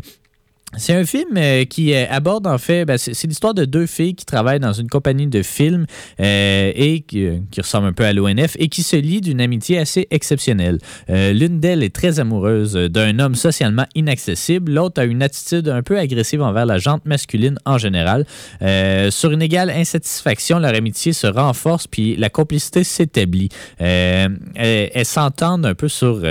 c'est 0.76 0.94
un 0.94 1.04
film 1.04 1.36
euh, 1.36 1.64
qui 1.64 1.92
euh, 1.94 2.06
aborde 2.10 2.46
en 2.46 2.58
fait, 2.58 2.84
ben, 2.84 2.96
c'est 2.96 3.24
l'histoire 3.24 3.54
de 3.54 3.64
deux 3.64 3.86
filles 3.86 4.14
qui 4.14 4.24
travaillent 4.24 4.60
dans 4.60 4.72
une 4.72 4.88
compagnie 4.88 5.26
de 5.26 5.42
films 5.42 5.86
euh, 6.20 6.72
et 6.74 7.00
qui, 7.00 7.28
qui 7.50 7.60
ressemble 7.60 7.88
un 7.88 7.92
peu 7.92 8.04
à 8.04 8.12
l'ONF 8.12 8.56
et 8.58 8.68
qui 8.68 8.84
se 8.84 8.94
lient 8.94 9.20
d'une 9.20 9.40
amitié 9.40 9.78
assez 9.78 10.06
exceptionnelle. 10.10 10.78
L'une 11.08 11.60
d'elles 11.60 11.82
est 11.82 11.94
très 11.94 12.20
amoureuse 12.20 12.74
d'un 12.74 13.18
homme 13.18 13.34
socialement 13.34 13.86
inaccessible, 13.94 14.72
l'autre 14.72 15.00
a 15.00 15.04
une 15.04 15.22
attitude 15.22 15.68
un 15.68 15.82
peu 15.82 15.98
agressive 15.98 16.42
envers 16.42 16.66
la 16.66 16.78
jante 16.78 17.04
masculine 17.04 17.58
en 17.64 17.78
général. 17.78 18.26
Sur 19.10 19.32
une 19.32 19.42
égale 19.42 19.70
insatisfaction, 19.70 20.58
leur 20.58 20.74
amitié 20.74 21.12
se 21.12 21.26
renforce 21.26 21.86
puis 21.86 22.16
la 22.16 22.30
complicité 22.30 22.84
s'établit. 22.84 23.48
Elles 23.78 25.04
s'entendent 25.04 25.66
un 25.66 25.74
peu 25.74 25.88
sur, 25.88 26.22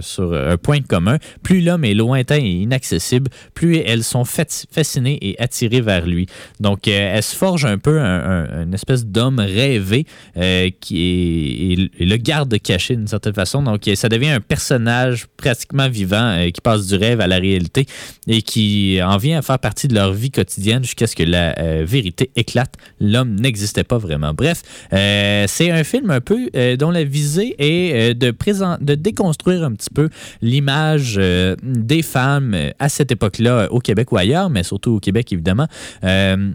sur 0.00 0.34
un 0.34 0.56
point 0.56 0.80
commun. 0.80 1.18
Plus 1.42 1.60
l'homme 1.60 1.84
est 1.84 1.94
lointain 1.94 2.38
et 2.38 2.62
inaccessible, 2.62 3.30
plus 3.54 3.87
elles 3.88 4.04
sont 4.04 4.24
fascinées 4.24 5.18
et 5.20 5.40
attirées 5.40 5.80
vers 5.80 6.06
lui. 6.06 6.26
Donc, 6.60 6.86
euh, 6.88 7.14
elles 7.16 7.22
se 7.22 7.34
forgent 7.36 7.64
un 7.66 7.78
peu 7.78 7.98
un, 8.00 8.04
un- 8.44 8.62
une 8.64 8.74
espèce 8.74 9.04
d'homme 9.06 9.38
rêvé 9.40 10.06
euh, 10.36 10.70
qui 10.80 11.90
est 11.98 12.04
le 12.04 12.16
garde 12.16 12.58
caché 12.60 12.96
d'une 12.96 13.06
certaine 13.08 13.34
façon. 13.34 13.62
Donc, 13.62 13.86
euh, 13.88 13.94
ça 13.94 14.08
devient 14.08 14.28
un 14.28 14.40
personnage 14.40 15.26
pratiquement 15.36 15.88
vivant 15.88 16.16
euh, 16.36 16.50
qui 16.50 16.60
passe 16.60 16.86
du 16.86 16.96
rêve 16.96 17.20
à 17.20 17.26
la 17.26 17.36
réalité 17.38 17.86
et 18.26 18.42
qui 18.42 18.98
en 19.02 19.16
vient 19.16 19.38
à 19.38 19.42
faire 19.42 19.58
partie 19.58 19.88
de 19.88 19.94
leur 19.94 20.12
vie 20.12 20.30
quotidienne 20.30 20.82
jusqu'à 20.84 21.06
ce 21.06 21.16
que 21.16 21.22
la 21.22 21.54
vérité 21.84 22.30
éclate. 22.36 22.74
L'homme 23.00 23.34
n'existait 23.36 23.84
pas 23.84 23.98
vraiment. 23.98 24.34
Bref, 24.34 24.62
c'est 24.90 25.70
un 25.70 25.84
film 25.84 26.10
un 26.10 26.20
peu 26.20 26.50
dont 26.76 26.90
la 26.90 27.04
visée 27.04 27.54
est 27.58 28.14
de, 28.14 28.30
présent, 28.30 28.76
de 28.80 28.94
déconstruire 28.94 29.64
un 29.64 29.72
petit 29.72 29.90
peu 29.94 30.08
l'image 30.42 31.18
des 31.62 32.02
femmes 32.02 32.56
à 32.78 32.88
cette 32.88 33.10
époque-là 33.12 33.68
au 33.78 33.80
Québec 33.80 34.12
ou 34.12 34.16
ailleurs, 34.16 34.50
mais 34.50 34.62
surtout 34.62 34.96
au 34.96 35.00
Québec 35.00 35.32
évidemment. 35.32 35.66
Euh, 36.04 36.52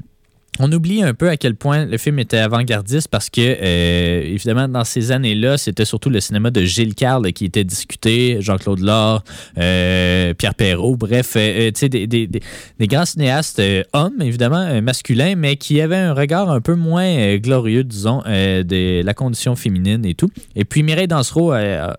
on 0.59 0.71
oublie 0.71 1.01
un 1.01 1.13
peu 1.15 1.29
à 1.29 1.37
quel 1.37 1.55
point 1.55 1.85
le 1.85 1.97
film 1.97 2.19
était 2.19 2.37
avant-gardiste 2.37 3.07
parce 3.07 3.29
que, 3.31 3.41
euh, 3.41 4.21
évidemment, 4.23 4.67
dans 4.67 4.83
ces 4.83 5.11
années-là, 5.11 5.57
c'était 5.57 5.85
surtout 5.85 6.09
le 6.11 6.19
cinéma 6.19 6.51
de 6.51 6.61
Gilles 6.61 6.93
Carle 6.93 7.33
qui 7.33 7.45
était 7.45 7.63
discuté, 7.63 8.37
Jean-Claude 8.39 8.79
Laure, 8.81 9.23
euh, 9.57 10.33
Pierre 10.35 10.53
Perrault, 10.53 10.95
bref, 10.95 11.33
euh, 11.37 11.71
tu 11.71 11.79
sais, 11.79 11.89
des, 11.89 12.05
des- 12.05 12.27
des- 12.27 12.87
grands 12.87 13.05
cinéastes 13.05 13.61
hommes, 13.93 14.21
évidemment, 14.21 14.81
masculins, 14.81 15.33
mais 15.35 15.55
qui 15.55 15.81
avaient 15.81 15.95
un 15.95 16.13
regard 16.13 16.51
un 16.51 16.61
peu 16.61 16.75
moins 16.75 17.37
glorieux, 17.37 17.83
disons, 17.83 18.19
de 18.25 19.01
la 19.03 19.13
condition 19.15 19.55
féminine 19.55 20.05
et 20.05 20.13
tout. 20.13 20.29
Et 20.55 20.65
puis 20.65 20.83
Mireille 20.83 21.07
Dansereau 21.07 21.53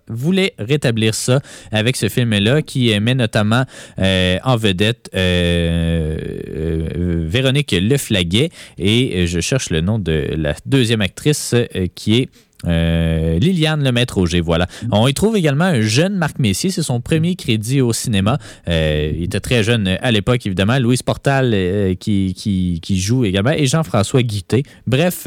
voulait 0.09 0.55
rétablir 0.59 1.15
ça 1.15 1.41
avec 1.73 1.97
ce 1.97 2.09
film-là 2.09 2.63
qui 2.63 2.99
met 3.01 3.15
notamment 3.15 3.65
en 3.99 4.57
vedette 4.57 5.11
Véronique 7.27 7.73
Leflaguet 7.73 8.44
et 8.79 9.13
euh, 9.15 9.27
je 9.27 9.41
cherche 9.41 9.71
le 9.71 9.81
nom 9.81 9.99
de 9.99 10.29
la 10.37 10.55
deuxième 10.67 11.01
actrice 11.01 11.55
euh, 11.55 11.87
qui 11.95 12.17
est 12.17 12.29
euh, 12.67 13.39
Liliane 13.39 13.85
Lemaître-Auger, 13.85 14.41
voilà. 14.41 14.67
On 14.91 15.07
y 15.07 15.13
trouve 15.13 15.37
également 15.37 15.67
un 15.67 15.83
jeune 15.83 16.15
Marc 16.15 16.39
Messier, 16.39 16.71
c'est 16.71 16.83
son 16.83 17.01
premier 17.03 17.37
crédit 17.37 17.83
au 17.83 17.93
cinéma. 17.93 18.39
Il 18.67 19.23
était 19.23 19.41
très 19.41 19.63
jeune 19.63 19.99
à 20.01 20.11
l'époque, 20.11 20.47
évidemment. 20.47 20.79
Louise 20.79 21.03
Portal 21.03 21.51
qui, 22.01 22.33
qui, 22.35 23.01
joue 23.01 23.27
également 23.27 23.51
et 23.51 23.67
Jean-François 23.67 24.23
Guité. 24.23 24.63
Bref, 24.87 25.27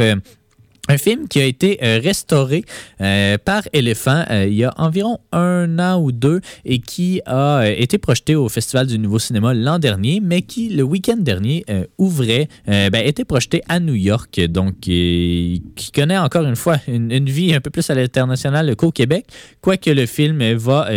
un 0.87 0.97
film 0.97 1.27
qui 1.27 1.41
a 1.41 1.45
été 1.45 1.79
euh, 1.83 1.99
restauré 2.03 2.63
euh, 3.01 3.37
par 3.43 3.63
Éléphant 3.73 4.23
euh, 4.29 4.45
il 4.47 4.55
y 4.55 4.63
a 4.63 4.73
environ 4.77 5.19
un 5.31 5.79
an 5.79 6.01
ou 6.01 6.11
deux 6.11 6.41
et 6.65 6.79
qui 6.79 7.21
a 7.25 7.67
été 7.67 7.97
projeté 7.97 8.35
au 8.35 8.49
Festival 8.49 8.87
du 8.87 8.97
Nouveau 8.99 9.19
Cinéma 9.19 9.53
l'an 9.53 9.79
dernier, 9.79 10.19
mais 10.21 10.41
qui, 10.41 10.69
le 10.69 10.83
week-end 10.83 11.17
dernier, 11.17 11.65
ouvrait, 11.97 12.47
ben, 12.65 12.95
était 12.95 13.25
projeté 13.25 13.61
à 13.67 13.79
New 13.79 13.93
York, 13.93 14.39
donc 14.49 14.79
qui 14.79 15.61
connaît 15.93 16.17
encore 16.17 16.43
une 16.43 16.55
fois 16.55 16.77
une, 16.87 17.11
une 17.11 17.29
vie 17.29 17.53
un 17.53 17.61
peu 17.61 17.69
plus 17.69 17.89
à 17.89 17.95
l'international 17.95 18.75
qu'au 18.75 18.91
Québec, 18.91 19.25
quoique 19.61 19.89
le 19.89 20.05
film 20.05 20.53
va 20.53 20.89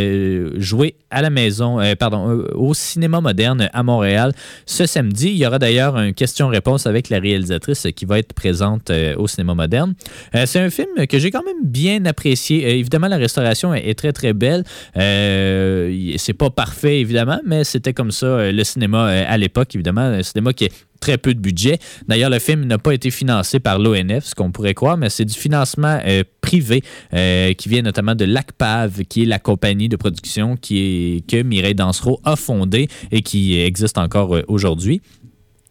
jouer 0.57 0.97
à 1.11 1.23
la 1.23 1.31
maison, 1.31 1.79
pardon, 1.99 2.45
au 2.55 2.75
cinéma 2.75 3.21
moderne 3.21 3.69
à 3.73 3.83
Montréal 3.83 4.33
ce 4.67 4.87
samedi. 4.87 5.29
Il 5.29 5.37
y 5.37 5.47
aura 5.47 5.59
d'ailleurs 5.59 5.97
une 5.97 6.15
question-réponse 6.15 6.87
avec 6.87 7.09
la 7.09 7.19
réalisatrice 7.19 7.87
qui 7.95 8.05
va 8.05 8.19
être 8.19 8.33
présente 8.33 8.91
au 9.17 9.27
cinéma 9.27 9.55
moderne. 9.55 9.80
Euh, 10.35 10.45
c'est 10.47 10.61
un 10.61 10.71
film 10.71 11.07
que 11.09 11.19
j'ai 11.19 11.31
quand 11.31 11.45
même 11.45 11.65
bien 11.65 12.05
apprécié. 12.05 12.65
Euh, 12.65 12.71
évidemment, 12.71 13.09
la 13.09 13.17
restauration 13.17 13.75
est, 13.75 13.95
très, 13.95 14.13
très 14.13 14.33
belle. 14.33 14.65
Euh, 14.97 16.15
c'est 16.17 16.35
pas 16.35 16.51
parfait, 16.51 17.01
évidemment, 17.01 17.41
mais 17.45 17.65
c'était 17.65 17.93
comme 17.93 18.11
ça 18.11 18.51
le 18.51 18.65
cinéma 18.65 19.07
à 19.07 19.37
l'époque, 19.37 19.75
évidemment. 19.75 20.03
Un 20.03 20.23
cinéma 20.23 20.53
qui 20.53 20.65
est 20.65 20.73
très 21.01 21.17
peu 21.17 21.33
de 21.33 21.41
budget. 21.41 21.79
D'ailleurs, 22.09 22.29
le 22.29 22.39
film 22.39 22.65
n'a 22.65 22.77
pas 22.77 22.93
été 22.93 23.11
financé 23.11 23.59
par 23.59 23.79
l'ONF, 23.79 24.25
ce 24.25 24.35
qu'on 24.35 24.53
pourrait 24.53 24.75
croire, 24.75 24.99
mais 24.99 25.09
c'est 25.09 25.25
du 25.25 25.35
financement 25.35 25.99
privé 26.43 26.83
qui 27.11 27.69
vient 27.69 27.81
notamment 27.81 28.15
de 28.15 28.27
l'ACPAV, 28.27 29.05
qui 29.09 29.23
est 29.23 29.27
la 29.27 29.39
compagnie 29.39 29.89
de 29.89 29.97
production 29.97 30.57
que 30.57 31.43
Mireille 31.43 31.75
Dansereau 31.75 32.21
a 32.25 32.37
fondée 32.37 32.89
et 33.11 33.23
qui 33.23 33.59
existe 33.59 33.97
encore 33.97 34.37
aujourd'hui. 34.49 35.01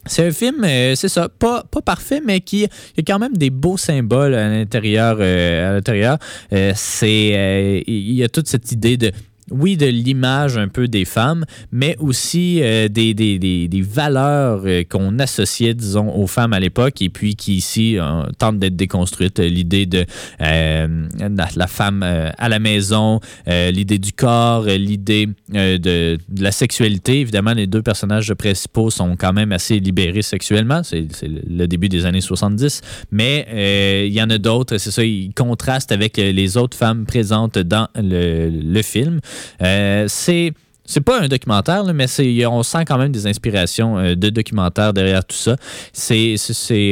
C'est 0.05 0.25
un 0.25 0.31
film, 0.31 0.63
euh, 0.63 0.95
c'est 0.95 1.09
ça, 1.09 1.29
pas, 1.29 1.63
pas 1.69 1.81
parfait, 1.81 2.21
mais 2.25 2.39
qui 2.39 2.65
a 2.65 2.69
quand 3.05 3.19
même 3.19 3.35
des 3.35 3.49
beaux 3.49 3.77
symboles 3.77 4.33
à 4.33 4.47
l'intérieur. 4.49 5.17
euh, 5.19 5.69
à 5.69 5.73
l'intérieur. 5.73 6.17
Euh, 6.53 6.71
c'est, 6.75 7.31
euh, 7.35 7.81
il 7.85 8.13
y 8.13 8.23
a 8.23 8.29
toute 8.29 8.47
cette 8.47 8.71
idée 8.71 8.97
de 8.97 9.11
oui, 9.51 9.77
de 9.77 9.85
l'image 9.85 10.57
un 10.57 10.67
peu 10.67 10.87
des 10.87 11.05
femmes, 11.05 11.45
mais 11.71 11.95
aussi 11.99 12.59
euh, 12.61 12.87
des, 12.87 13.13
des, 13.13 13.39
des, 13.39 13.81
valeurs 13.81 14.61
euh, 14.65 14.83
qu'on 14.87 15.19
associait, 15.19 15.73
disons, 15.73 16.13
aux 16.15 16.27
femmes 16.27 16.53
à 16.53 16.59
l'époque 16.59 17.01
et 17.01 17.09
puis 17.09 17.35
qui 17.35 17.55
ici 17.55 17.97
euh, 17.97 18.23
tentent 18.37 18.59
d'être 18.59 18.75
déconstruites. 18.75 19.39
L'idée 19.39 19.85
de 19.85 20.05
la, 20.39 21.67
femme 21.67 22.03
à 22.03 22.49
la 22.49 22.59
maison, 22.59 23.19
l'idée 23.47 23.99
du 23.99 24.13
corps, 24.13 24.65
l'idée 24.65 25.27
de, 25.49 25.77
de 25.77 26.17
la 26.43 26.51
sexualité. 26.51 27.21
Évidemment, 27.21 27.53
les 27.53 27.67
deux 27.67 27.81
personnages 27.81 28.33
principaux 28.33 28.89
sont 28.89 29.15
quand 29.17 29.33
même 29.33 29.51
assez 29.51 29.79
libérés 29.79 30.21
sexuellement. 30.21 30.81
C'est 30.83 31.07
le 31.21 31.67
début 31.67 31.89
des 31.89 32.05
années 32.05 32.21
70. 32.21 32.81
Mais 33.11 34.07
il 34.07 34.13
y 34.13 34.21
en 34.21 34.29
a 34.29 34.37
d'autres, 34.37 34.77
c'est 34.77 34.91
ça, 34.91 35.03
ils 35.03 35.33
contrastent 35.33 35.91
avec 35.91 36.17
les 36.17 36.57
autres 36.57 36.77
femmes 36.77 37.05
présentes 37.05 37.57
dans 37.57 37.87
le, 37.95 38.49
le 38.49 38.81
film. 38.81 39.19
Euh, 39.61 40.05
c'est. 40.07 40.53
C'est 40.91 41.01
pas 41.01 41.21
un 41.21 41.27
documentaire, 41.27 41.83
mais 41.93 42.07
on 42.47 42.63
sent 42.63 42.83
quand 42.87 42.97
même 42.97 43.11
des 43.11 43.27
inspirations 43.27 43.99
euh, 43.99 44.15
de 44.15 44.31
documentaires 44.31 44.91
derrière 44.91 45.23
tout 45.23 45.35
ça. 45.37 45.55
C'est, 45.93 46.35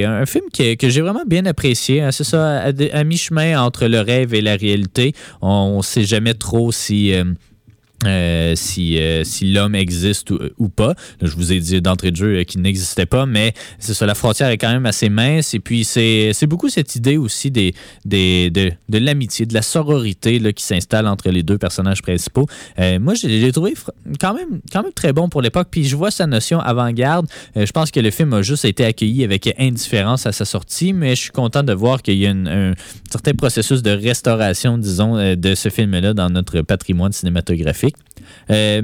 un 0.06 0.24
film 0.28 0.45
que, 0.56 0.76
que 0.76 0.88
j'ai 0.88 1.02
vraiment 1.02 1.24
bien 1.26 1.43
apprécié. 1.47 2.04
hein. 2.04 2.12
C'est 2.12 2.24
ça, 2.24 2.59
à, 2.59 2.71
à 2.93 3.04
mi-chemin 3.04 3.59
entre 3.59 3.88
le 3.88 4.00
rêve 4.01 4.36
et 4.36 4.42
la 4.42 4.55
réalité. 4.55 5.13
On 5.42 5.78
ne 5.78 5.82
sait 5.82 6.04
jamais 6.04 6.36
trop 6.36 6.71
si. 6.71 7.12
euh, 7.12 7.24
euh, 8.05 8.53
si, 8.55 8.99
euh, 8.99 9.24
si 9.24 9.51
l'homme 9.51 9.75
existe 9.75 10.29
ou, 10.32 10.39
ou 10.57 10.69
pas. 10.69 10.93
Je 11.21 11.36
vous 11.36 11.51
ai 11.51 11.59
dit 11.59 11.82
d'entrée 11.82 12.11
de 12.11 12.15
jeu 12.15 12.39
euh, 12.39 12.43
qu'il 12.43 12.61
n'existait 12.61 13.05
pas, 13.05 13.25
mais 13.25 13.53
c'est 13.79 13.93
ça, 13.93 14.05
la 14.05 14.15
frontière 14.15 14.49
est 14.49 14.57
quand 14.57 14.71
même 14.71 14.86
assez 14.86 15.09
mince. 15.09 15.53
Et 15.53 15.59
puis, 15.59 15.83
c'est 15.83 16.45
beaucoup 16.47 16.69
cette 16.69 16.95
idée 16.95 17.17
aussi 17.17 17.51
de, 17.51 17.71
l'amitié, 18.89 19.45
de 19.45 19.53
la 19.53 19.61
sororité 19.61 20.39
qui 20.53 20.63
s'installe 20.63 21.07
entre 21.07 21.29
les 21.29 21.43
deux 21.43 21.57
personnages 21.57 22.01
principaux. 22.01 22.45
Euh, 22.79 22.99
moi, 22.99 23.13
je 23.13 23.28
l'ai 23.28 23.51
trouvé 23.51 23.74
quand 24.19 24.33
même, 24.33 24.61
très 24.95 25.13
bon 25.13 25.29
pour 25.29 25.41
l'époque. 25.41 25.67
Puis, 25.71 25.86
je 25.86 25.95
vois 25.95 26.11
sa 26.11 26.28
notion 26.28 26.59
avant-garde. 26.59 27.28
Euh, 27.55 27.65
je 27.65 27.71
pense 27.71 27.91
que 27.91 27.99
le 27.99 28.11
film 28.11 28.33
a 28.33 28.41
juste 28.41 28.65
été 28.65 28.86
accueilli 28.86 29.24
avec 29.24 29.53
indifférence 29.59 30.25
à 30.25 30.32
sa 30.32 30.45
sortie, 30.45 30.93
mais 30.93 31.15
je 31.15 31.21
suis 31.21 31.32
content 31.32 31.63
de 31.63 31.74
voir 31.74 32.01
qu'il 32.01 32.17
y 32.17 32.28
a 32.28 32.32
un 32.32 32.74
certain 33.09 33.33
processus 33.33 33.82
de 33.82 33.91
restauration, 33.91 34.78
disons, 34.78 35.17
euh, 35.17 35.36
de 35.36 35.55
ce 35.55 35.69
film-là 35.69 36.13
dans 36.13 36.29
notre 36.29 36.61
patrimoine 36.61 37.11
cinématographique. 37.11 37.87
Euh, 38.50 38.82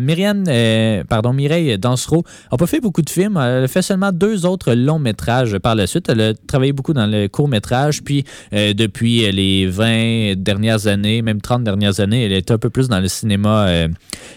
euh, 0.48 1.04
pardon, 1.08 1.34
Mireille 1.34 1.78
Dansereau 1.78 2.24
n'a 2.52 2.58
pas 2.58 2.68
fait 2.68 2.80
beaucoup 2.80 3.02
de 3.02 3.10
films. 3.10 3.38
Elle 3.38 3.64
a 3.64 3.68
fait 3.68 3.82
seulement 3.82 4.12
deux 4.12 4.46
autres 4.46 4.74
longs 4.74 5.00
métrages 5.00 5.58
par 5.60 5.76
la 5.76 5.88
suite. 5.88 6.10
Elle 6.10 6.22
a 6.22 6.34
travaillé 6.34 6.74
beaucoup 6.74 6.94
dans 6.94 7.08
le 7.08 7.28
court 7.28 7.48
métrage. 7.48 8.04
Puis, 8.04 8.26
euh, 8.54 8.74
depuis 8.74 9.32
les 9.32 9.68
20 9.68 10.36
dernières 10.38 10.88
années, 10.88 11.22
même 11.22 11.42
30 11.42 11.64
dernières 11.64 12.00
années, 12.00 12.26
elle 12.26 12.34
est 12.34 12.52
un 12.52 12.58
peu 12.58 12.70
plus 12.70 12.88
dans 12.88 13.00
le 13.00 13.08
cinéma 13.08 13.70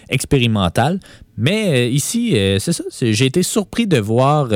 expérimental. 0.09 0.99
Mais 1.37 1.91
ici, 1.91 2.31
c'est 2.59 2.73
ça. 2.73 2.83
J'ai 3.01 3.25
été 3.25 3.43
surpris 3.43 3.87
de 3.87 3.99
voir 3.99 4.49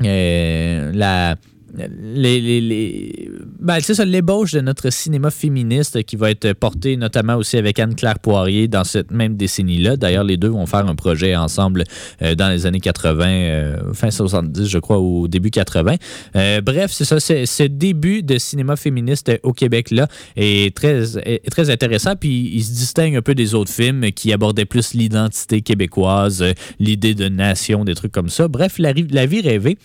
la. 0.00 1.36
Les, 1.74 2.60
les, 2.60 3.30
ben, 3.60 3.78
c'est 3.80 3.94
ça, 3.94 4.04
l'ébauche 4.04 4.52
de 4.52 4.60
notre 4.60 4.90
cinéma 4.90 5.30
féministe 5.30 6.02
qui 6.02 6.16
va 6.16 6.30
être 6.30 6.52
porté 6.52 6.96
notamment 6.96 7.36
aussi 7.36 7.56
avec 7.56 7.78
Anne-Claire 7.78 8.18
Poirier 8.18 8.68
dans 8.68 8.84
cette 8.84 9.10
même 9.10 9.36
décennie-là. 9.36 9.96
D'ailleurs, 9.96 10.24
les 10.24 10.36
deux 10.36 10.48
vont 10.48 10.66
faire 10.66 10.86
un 10.86 10.94
projet 10.94 11.34
ensemble 11.34 11.84
euh, 12.20 12.34
dans 12.34 12.50
les 12.50 12.66
années 12.66 12.80
80, 12.80 13.26
euh, 13.26 13.94
fin 13.94 14.10
70, 14.10 14.66
je 14.66 14.78
crois, 14.78 14.98
au 14.98 15.28
début 15.28 15.50
80. 15.50 15.96
Euh, 16.36 16.60
bref, 16.60 16.90
c'est 16.92 17.06
ça, 17.06 17.20
ce 17.20 17.62
début 17.62 18.22
de 18.22 18.36
cinéma 18.36 18.76
féministe 18.76 19.32
au 19.42 19.52
Québec-là 19.52 20.08
est 20.36 20.76
très, 20.76 21.16
est 21.26 21.50
très 21.50 21.70
intéressant. 21.70 22.16
Puis 22.16 22.50
il 22.52 22.62
se 22.62 22.72
distingue 22.72 23.16
un 23.16 23.22
peu 23.22 23.34
des 23.34 23.54
autres 23.54 23.72
films 23.72 24.12
qui 24.12 24.32
abordaient 24.32 24.66
plus 24.66 24.92
l'identité 24.92 25.62
québécoise, 25.62 26.44
l'idée 26.78 27.14
de 27.14 27.28
nation, 27.28 27.84
des 27.84 27.94
trucs 27.94 28.12
comme 28.12 28.28
ça. 28.28 28.48
Bref, 28.48 28.78
la, 28.78 28.92
la 28.92 29.26
vie 29.26 29.40
rêvée. 29.40 29.78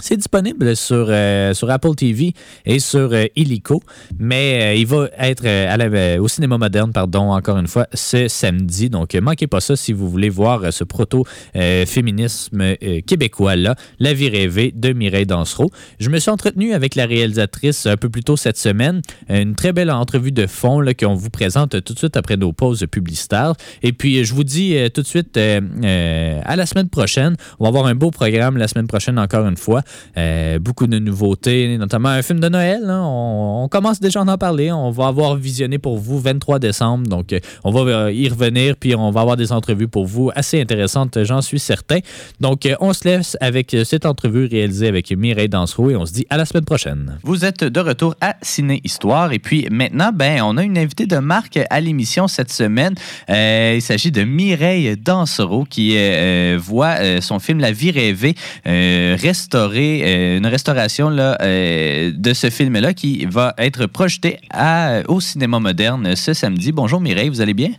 C'est 0.00 0.16
disponible 0.16 0.74
sur, 0.74 1.06
euh, 1.08 1.54
sur 1.54 1.70
Apple 1.70 1.94
TV 1.94 2.34
et 2.66 2.80
sur 2.80 3.12
euh, 3.12 3.26
Illico, 3.36 3.80
mais 4.18 4.60
euh, 4.60 4.74
il 4.74 4.86
va 4.86 5.08
être 5.18 5.44
euh, 5.46 6.18
au 6.18 6.26
cinéma 6.26 6.58
moderne, 6.58 6.92
pardon, 6.92 7.30
encore 7.30 7.58
une 7.58 7.68
fois, 7.68 7.86
ce 7.94 8.26
samedi. 8.26 8.90
Donc, 8.90 9.14
manquez 9.14 9.46
pas 9.46 9.60
ça 9.60 9.76
si 9.76 9.92
vous 9.92 10.10
voulez 10.10 10.30
voir 10.30 10.72
ce 10.72 10.82
proto-féminisme 10.82 12.74
québécois-là, 13.06 13.76
La 14.00 14.14
vie 14.14 14.28
rêvée 14.28 14.72
de 14.74 14.92
Mireille 14.92 15.26
Dansereau. 15.26 15.70
Je 16.00 16.10
me 16.10 16.18
suis 16.18 16.30
entretenu 16.30 16.74
avec 16.74 16.96
la 16.96 17.06
réalisatrice 17.06 17.86
un 17.86 17.96
peu 17.96 18.08
plus 18.08 18.24
tôt 18.24 18.36
cette 18.36 18.58
semaine. 18.58 19.00
Une 19.28 19.54
très 19.54 19.72
belle 19.72 19.90
entrevue 19.90 20.32
de 20.32 20.46
fond 20.46 20.84
qu'on 20.98 21.14
vous 21.14 21.30
présente 21.30 21.82
tout 21.84 21.94
de 21.94 21.98
suite 21.98 22.16
après 22.16 22.36
nos 22.36 22.52
pauses 22.52 22.84
publicitaires. 22.90 23.54
Et 23.82 23.92
puis, 23.92 24.24
je 24.24 24.34
vous 24.34 24.44
dis 24.44 24.76
tout 24.92 25.02
de 25.02 25.06
suite 25.06 25.36
à 25.36 26.56
la 26.56 26.66
semaine 26.66 26.88
prochaine. 26.88 27.36
On 27.60 27.64
va 27.64 27.68
avoir 27.68 27.86
un 27.86 27.94
beau 27.94 28.10
programme 28.10 28.56
la 28.56 28.66
semaine 28.66 28.88
prochaine, 28.88 29.18
encore 29.18 29.46
une 29.46 29.56
fois. 29.56 29.83
Euh, 30.16 30.58
beaucoup 30.58 30.86
de 30.86 30.98
nouveautés, 30.98 31.76
notamment 31.78 32.10
un 32.10 32.22
film 32.22 32.40
de 32.40 32.48
Noël. 32.48 32.82
hein. 32.88 33.02
On, 33.04 33.68
commence 33.68 34.00
déjà 34.00 34.20
à 34.20 34.24
en 34.24 34.38
parler. 34.38 34.70
On 34.72 34.90
va 34.90 35.06
avoir 35.08 35.36
visionné 35.36 35.78
pour 35.78 35.98
vous 35.98 36.18
23 36.18 36.58
décembre. 36.58 37.08
Donc, 37.08 37.32
euh, 37.32 37.40
on 37.64 37.70
va 37.70 37.80
euh, 37.80 38.12
y 38.12 38.28
revenir, 38.28 38.76
puis 38.76 38.94
on 38.94 39.10
va 39.10 39.22
avoir 39.22 39.36
des 39.36 39.52
entrevues 39.52 39.88
pour 39.88 40.06
vous 40.06 40.30
assez 40.34 40.60
intéressantes, 40.60 41.22
j'en 41.24 41.42
suis 41.42 41.58
certain. 41.58 41.98
Donc, 42.40 42.68
on 42.80 42.92
se 42.92 43.08
laisse 43.08 43.36
avec 43.40 43.76
cette 43.84 44.06
entrevue 44.06 44.46
réalisée 44.46 44.88
avec 44.88 45.10
Mireille 45.12 45.48
Dansereau 45.48 45.90
et 45.90 45.96
on 45.96 46.06
se 46.06 46.12
dit 46.12 46.26
à 46.30 46.36
la 46.36 46.44
semaine 46.44 46.64
prochaine. 46.64 47.18
Vous 47.22 47.44
êtes 47.44 47.64
de 47.64 47.80
retour 47.80 48.14
à 48.20 48.36
Ciné 48.42 48.80
Histoire 48.84 49.32
et 49.32 49.38
puis 49.38 49.66
maintenant, 49.70 50.10
ben, 50.14 50.42
on 50.42 50.56
a 50.56 50.62
une 50.62 50.78
invitée 50.78 51.06
de 51.06 51.16
marque 51.16 51.58
à 51.68 51.80
l'émission 51.80 52.28
cette 52.28 52.52
semaine. 52.52 52.94
Il 53.28 53.82
s'agit 53.82 54.12
de 54.12 54.22
Mireille 54.22 54.96
Dansereau 54.96 55.64
qui 55.64 55.96
voit 56.56 57.20
son 57.20 57.38
film 57.38 57.60
La 57.60 57.72
vie 57.72 57.90
rêvée 57.90 58.34
restauré, 58.64 59.64
euh, 59.78 60.38
une 60.38 60.46
restauration 60.46 61.10
là, 61.10 61.36
euh, 61.42 62.12
de 62.14 62.32
ce 62.32 62.50
film-là 62.50 62.94
qui 62.94 63.26
va 63.26 63.54
être 63.58 63.86
projeté 63.86 64.38
à, 64.50 65.00
au 65.08 65.20
cinéma 65.20 65.58
moderne 65.58 66.14
ce 66.16 66.32
samedi. 66.32 66.72
Bonjour 66.72 67.00
Mireille, 67.00 67.28
vous 67.28 67.40
allez 67.40 67.54
bien? 67.54 67.70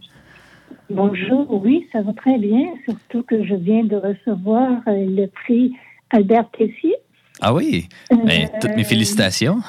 Bonjour, 0.89 1.47
oui, 1.63 1.87
ça 1.91 2.01
va 2.01 2.13
très 2.13 2.37
bien, 2.37 2.63
surtout 2.85 3.23
que 3.23 3.43
je 3.43 3.55
viens 3.55 3.83
de 3.83 3.95
recevoir 3.95 4.71
euh, 4.87 5.05
le 5.07 5.27
prix 5.27 5.73
Albert 6.11 6.49
Tessier 6.57 6.95
Ah 7.41 7.53
oui, 7.53 7.87
ben, 8.11 8.49
toutes 8.61 8.75
mes 8.75 8.83
félicitations. 8.83 9.59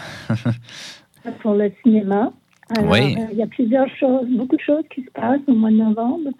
pour 1.40 1.55
le 1.55 1.73
cinéma. 1.82 2.32
Alors, 2.77 2.90
Oui. 2.90 3.16
euh, 3.19 3.27
il 3.32 3.39
y 3.39 3.43
a 3.43 3.47
plusieurs 3.47 3.89
choses, 3.98 4.27
beaucoup 4.31 4.57
de 4.57 4.61
choses 4.61 4.85
qui 4.94 5.03
se 5.03 5.11
passent 5.15 5.40
au 5.47 5.55
mois 5.55 5.70
de 5.70 5.77
novembre. 5.77 6.31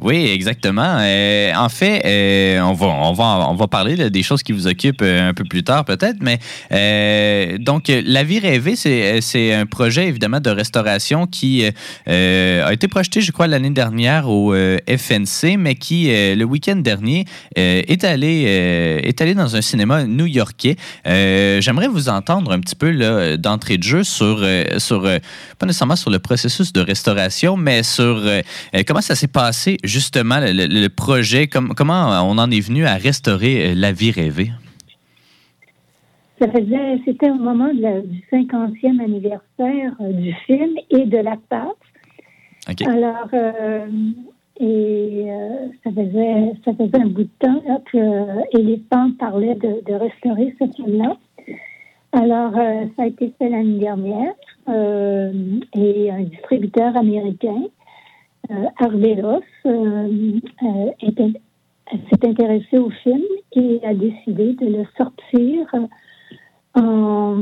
Oui, 0.00 0.26
exactement. 0.26 0.98
Euh, 0.98 1.54
en 1.54 1.68
fait, 1.68 2.02
euh, 2.04 2.60
on, 2.60 2.72
va, 2.72 2.86
on, 2.86 3.12
va, 3.12 3.48
on 3.48 3.54
va 3.54 3.66
parler 3.68 4.10
des 4.10 4.22
choses 4.22 4.42
qui 4.42 4.52
vous 4.52 4.66
occupent 4.66 5.02
euh, 5.02 5.30
un 5.30 5.34
peu 5.34 5.44
plus 5.44 5.62
tard 5.62 5.84
peut-être, 5.84 6.18
mais 6.20 6.38
donc 7.58 7.88
La 7.88 8.24
vie 8.24 8.38
rêvée, 8.38 8.76
c'est 8.76 9.54
un 9.54 9.66
projet 9.66 10.08
évidemment 10.08 10.40
de 10.40 10.50
restauration 10.50 11.26
qui 11.26 11.64
a 12.06 12.72
été 12.72 12.88
projeté, 12.88 13.20
je 13.20 13.32
crois, 13.32 13.46
l'année 13.46 13.70
dernière 13.70 14.28
au 14.28 14.54
FNC, 14.54 15.56
mais 15.58 15.74
qui, 15.76 16.08
le 16.08 16.44
week-end 16.44 16.76
dernier, 16.76 17.24
est, 17.56 18.04
allé, 18.04 18.42
est 19.04 19.20
allé 19.20 19.34
dans 19.34 19.56
un 19.56 19.62
cinéma 19.62 20.04
new-yorkais. 20.04 20.76
J'aimerais 21.04 21.88
vous 21.88 22.08
entendre 22.08 22.52
un 22.52 22.60
petit 22.60 22.76
peu 22.76 23.36
d'entrée 23.38 23.78
de 23.78 23.82
jeu 23.82 24.04
sur, 24.04 24.44
sur 24.78 25.02
pas 25.58 25.66
nécessairement 25.66 25.96
sur 25.96 26.10
le 26.10 26.18
processus 26.18 26.72
de 26.72 26.80
restauration, 26.80 27.56
mais 27.56 27.82
sur 27.82 28.22
comment 28.86 29.00
ça 29.04 29.14
s'est 29.14 29.28
passé, 29.28 29.76
justement, 29.84 30.40
le, 30.40 30.52
le- 30.52 30.66
le 30.82 30.88
projet, 30.88 31.46
comme- 31.46 31.74
comment 31.74 32.08
on 32.24 32.38
en 32.38 32.50
est 32.50 32.60
venu 32.60 32.84
à 32.86 32.94
restaurer 32.94 33.70
euh, 33.70 33.74
la 33.76 33.92
vie 33.92 34.10
rêvée? 34.10 34.50
Ça 36.40 36.48
faisait, 36.50 36.98
c'était 37.04 37.30
au 37.30 37.36
moment 37.36 37.72
de 37.72 37.80
la- 37.80 38.00
du 38.00 38.22
50e 38.32 39.00
anniversaire 39.02 39.92
euh, 40.00 40.12
du 40.12 40.34
film 40.46 40.70
et 40.90 41.06
de 41.06 41.18
la. 41.18 41.36
OK. 42.70 42.82
Alors, 42.88 43.28
euh, 43.34 43.86
et 44.60 45.26
euh, 45.30 45.66
ça, 45.84 45.90
faisait, 45.90 46.52
ça 46.64 46.72
faisait 46.74 47.02
un 47.02 47.06
bout 47.06 47.24
de 47.24 47.28
temps 47.38 47.62
là, 47.66 47.78
que 47.92 48.58
Éléphant 48.58 49.10
parlait 49.18 49.54
de, 49.54 49.82
de 49.86 49.94
restaurer 49.94 50.54
ce 50.60 50.64
film-là. 50.76 51.16
Alors, 52.12 52.52
euh, 52.56 52.84
ça 52.96 53.02
a 53.02 53.06
été 53.06 53.32
fait 53.38 53.48
l'année 53.48 53.78
dernière 53.80 54.32
et 55.76 56.10
un 56.10 56.22
distributeur 56.22 56.96
américain, 56.96 57.64
Arbelos, 58.78 59.42
euh, 59.66 60.40
euh, 60.62 61.30
s'est 62.10 62.26
intéressé 62.28 62.78
au 62.78 62.90
film 62.90 63.22
et 63.52 63.80
a 63.84 63.94
décidé 63.94 64.54
de 64.54 64.66
le 64.66 64.84
sortir 64.96 65.66
euh, 65.74 66.80
en, 66.80 67.36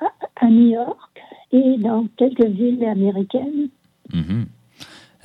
à, 0.00 0.44
à 0.46 0.48
New 0.48 0.68
York 0.70 1.20
et 1.52 1.76
dans 1.78 2.06
quelques 2.16 2.44
villes 2.46 2.84
américaines. 2.84 3.68
Mhm. 4.12 4.46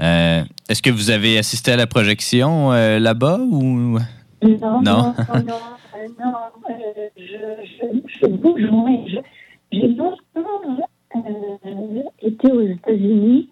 Euh, 0.01 0.41
Est-ce 0.69 0.81
que 0.81 0.89
vous 0.89 1.10
avez 1.10 1.38
assisté 1.38 1.72
à 1.73 1.76
la 1.77 1.88
projection 1.88 2.72
euh, 2.72 2.99
là-bas 2.99 3.39
ou... 3.39 3.97
Non, 4.41 4.81
Non? 4.81 4.81
non, 4.81 4.81
non, 4.84 5.14
non, 5.45 5.56
euh, 5.95 6.07
non, 6.18 6.34
euh, 6.69 7.10
je, 7.18 7.65
je, 7.65 7.85
je 8.22 8.27
vous 8.27 8.57
joins. 8.57 9.06
Je- 9.07 9.18
J'ai 9.73 9.88
longtemps 9.89 10.80
euh, 11.15 12.01
été 12.22 12.51
aux 12.51 12.61
États-Unis 12.61 13.49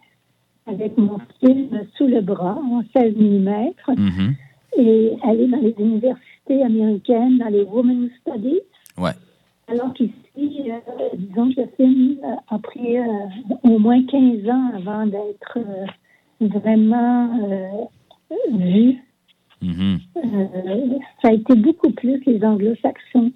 avec 0.68 0.98
mon 0.98 1.18
film 1.40 1.82
sous 1.98 2.08
le 2.08 2.22
bras 2.22 2.58
en 2.58 2.84
16 2.96 3.16
mm 3.16 3.72
Mhm. 3.98 4.36
et 4.78 5.14
aller 5.24 5.48
dans 5.48 5.58
les 5.60 5.76
universités 5.80 6.64
américaines, 6.64 7.38
dans 7.40 7.48
les 7.50 7.64
Women's 7.64 8.12
Studies. 8.22 8.62
Ouais. 8.98 9.12
Alors 9.70 9.94
qu'ici, 9.94 10.14
euh, 10.38 10.80
disons 11.16 11.52
que 11.52 11.62
le 11.62 11.68
film 11.76 12.18
euh, 12.24 12.36
a 12.56 12.60
pris 12.60 12.98
euh, 12.98 13.04
au 13.64 13.80
moins 13.80 14.02
15 14.06 14.50
ans 14.50 14.72
avant 14.76 15.06
d'être 15.06 15.58
euh, 15.58 16.48
vraiment 16.48 17.90
vu. 18.52 18.98
Mhm. 19.62 19.98
Ça 21.22 21.30
a 21.30 21.34
été 21.34 21.56
beaucoup 21.56 21.90
plus 21.92 22.24
les 22.26 22.44
anglo-saxons 22.44 23.32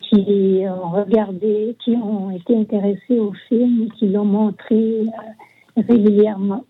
qui 0.00 0.62
ont 0.64 0.90
regardé, 0.90 1.76
qui 1.84 1.90
ont 1.90 2.30
été 2.30 2.56
intéressés 2.56 3.18
au 3.18 3.32
film 3.48 3.84
et 3.84 3.88
qui 3.98 4.08
l'ont 4.08 4.24
montré 4.24 5.02
régulièrement. 5.76 6.64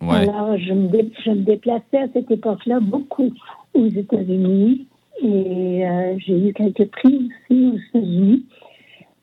Ouais. 0.00 0.28
Alors, 0.28 0.56
je 0.56 0.72
me, 0.72 0.88
dé- 0.88 1.12
je 1.24 1.30
me 1.30 1.42
déplaçais 1.42 1.98
à 1.98 2.08
cette 2.12 2.30
époque-là 2.30 2.80
beaucoup 2.80 3.30
aux 3.74 3.86
États-Unis 3.86 4.86
et 5.22 5.86
euh, 5.86 6.14
j'ai 6.18 6.48
eu 6.48 6.52
quelques 6.54 6.86
prix 6.90 7.28
aussi 7.28 7.72
aux 7.72 7.76
États-Unis. 7.98 8.46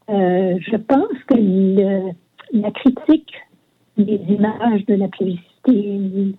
Euh, 0.09 0.57
je 0.61 0.75
pense 0.77 1.17
que 1.27 1.35
le- 1.35 2.11
la 2.53 2.71
critique 2.71 3.33
des 3.97 4.21
images 4.29 4.85
de 4.85 4.93
la 4.95 5.07
publicité 5.07 6.35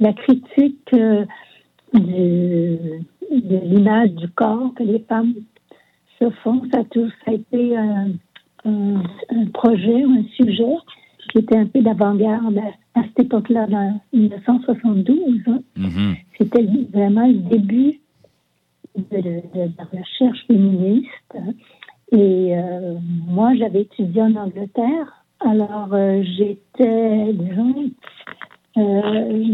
la 0.00 0.12
critique 0.12 0.90
euh, 0.94 1.24
de 1.94 3.00
l'image 3.32 4.10
du 4.12 4.28
corps 4.28 4.72
que 4.76 4.82
les 4.84 5.00
femmes 5.00 5.34
se 6.20 6.30
font. 6.42 6.62
Ça 6.72 6.80
a, 6.80 6.84
tout, 6.84 7.08
ça 7.24 7.32
a 7.32 7.34
été 7.34 7.76
un, 7.76 8.10
un- 8.64 9.02
un 9.30 9.46
projet 9.52 10.04
ou 10.04 10.10
un 10.12 10.24
sujet 10.36 10.76
qui 11.28 11.38
était 11.38 11.56
un 11.56 11.66
peu 11.66 11.80
d'avant-garde 11.82 12.58
à, 12.58 13.00
à 13.00 13.04
cette 13.04 13.20
époque-là, 13.26 13.66
dans 13.66 14.00
1972. 14.12 15.40
hein. 15.46 15.60
Mhm. 15.76 16.16
C'était 16.38 16.66
vraiment 16.92 17.26
le 17.26 17.34
début 17.50 18.00
de, 18.96 19.16
de- 19.16 19.42
de 19.54 19.70
la 19.78 19.84
recherche 20.00 20.44
féministe. 20.46 21.36
Et 22.12 22.56
euh, 22.56 22.96
moi, 23.26 23.54
j'avais 23.54 23.82
étudié 23.82 24.22
en 24.22 24.34
Angleterre. 24.36 25.24
Alors, 25.40 25.88
euh, 25.92 26.22
j'étais, 26.36 27.32
disons, 27.32 27.90
euh, 28.78 29.44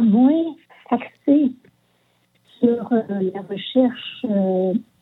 moins 0.00 0.54
axée 0.90 1.52
sur 2.60 2.88
la 2.90 3.42
recherche 3.48 4.24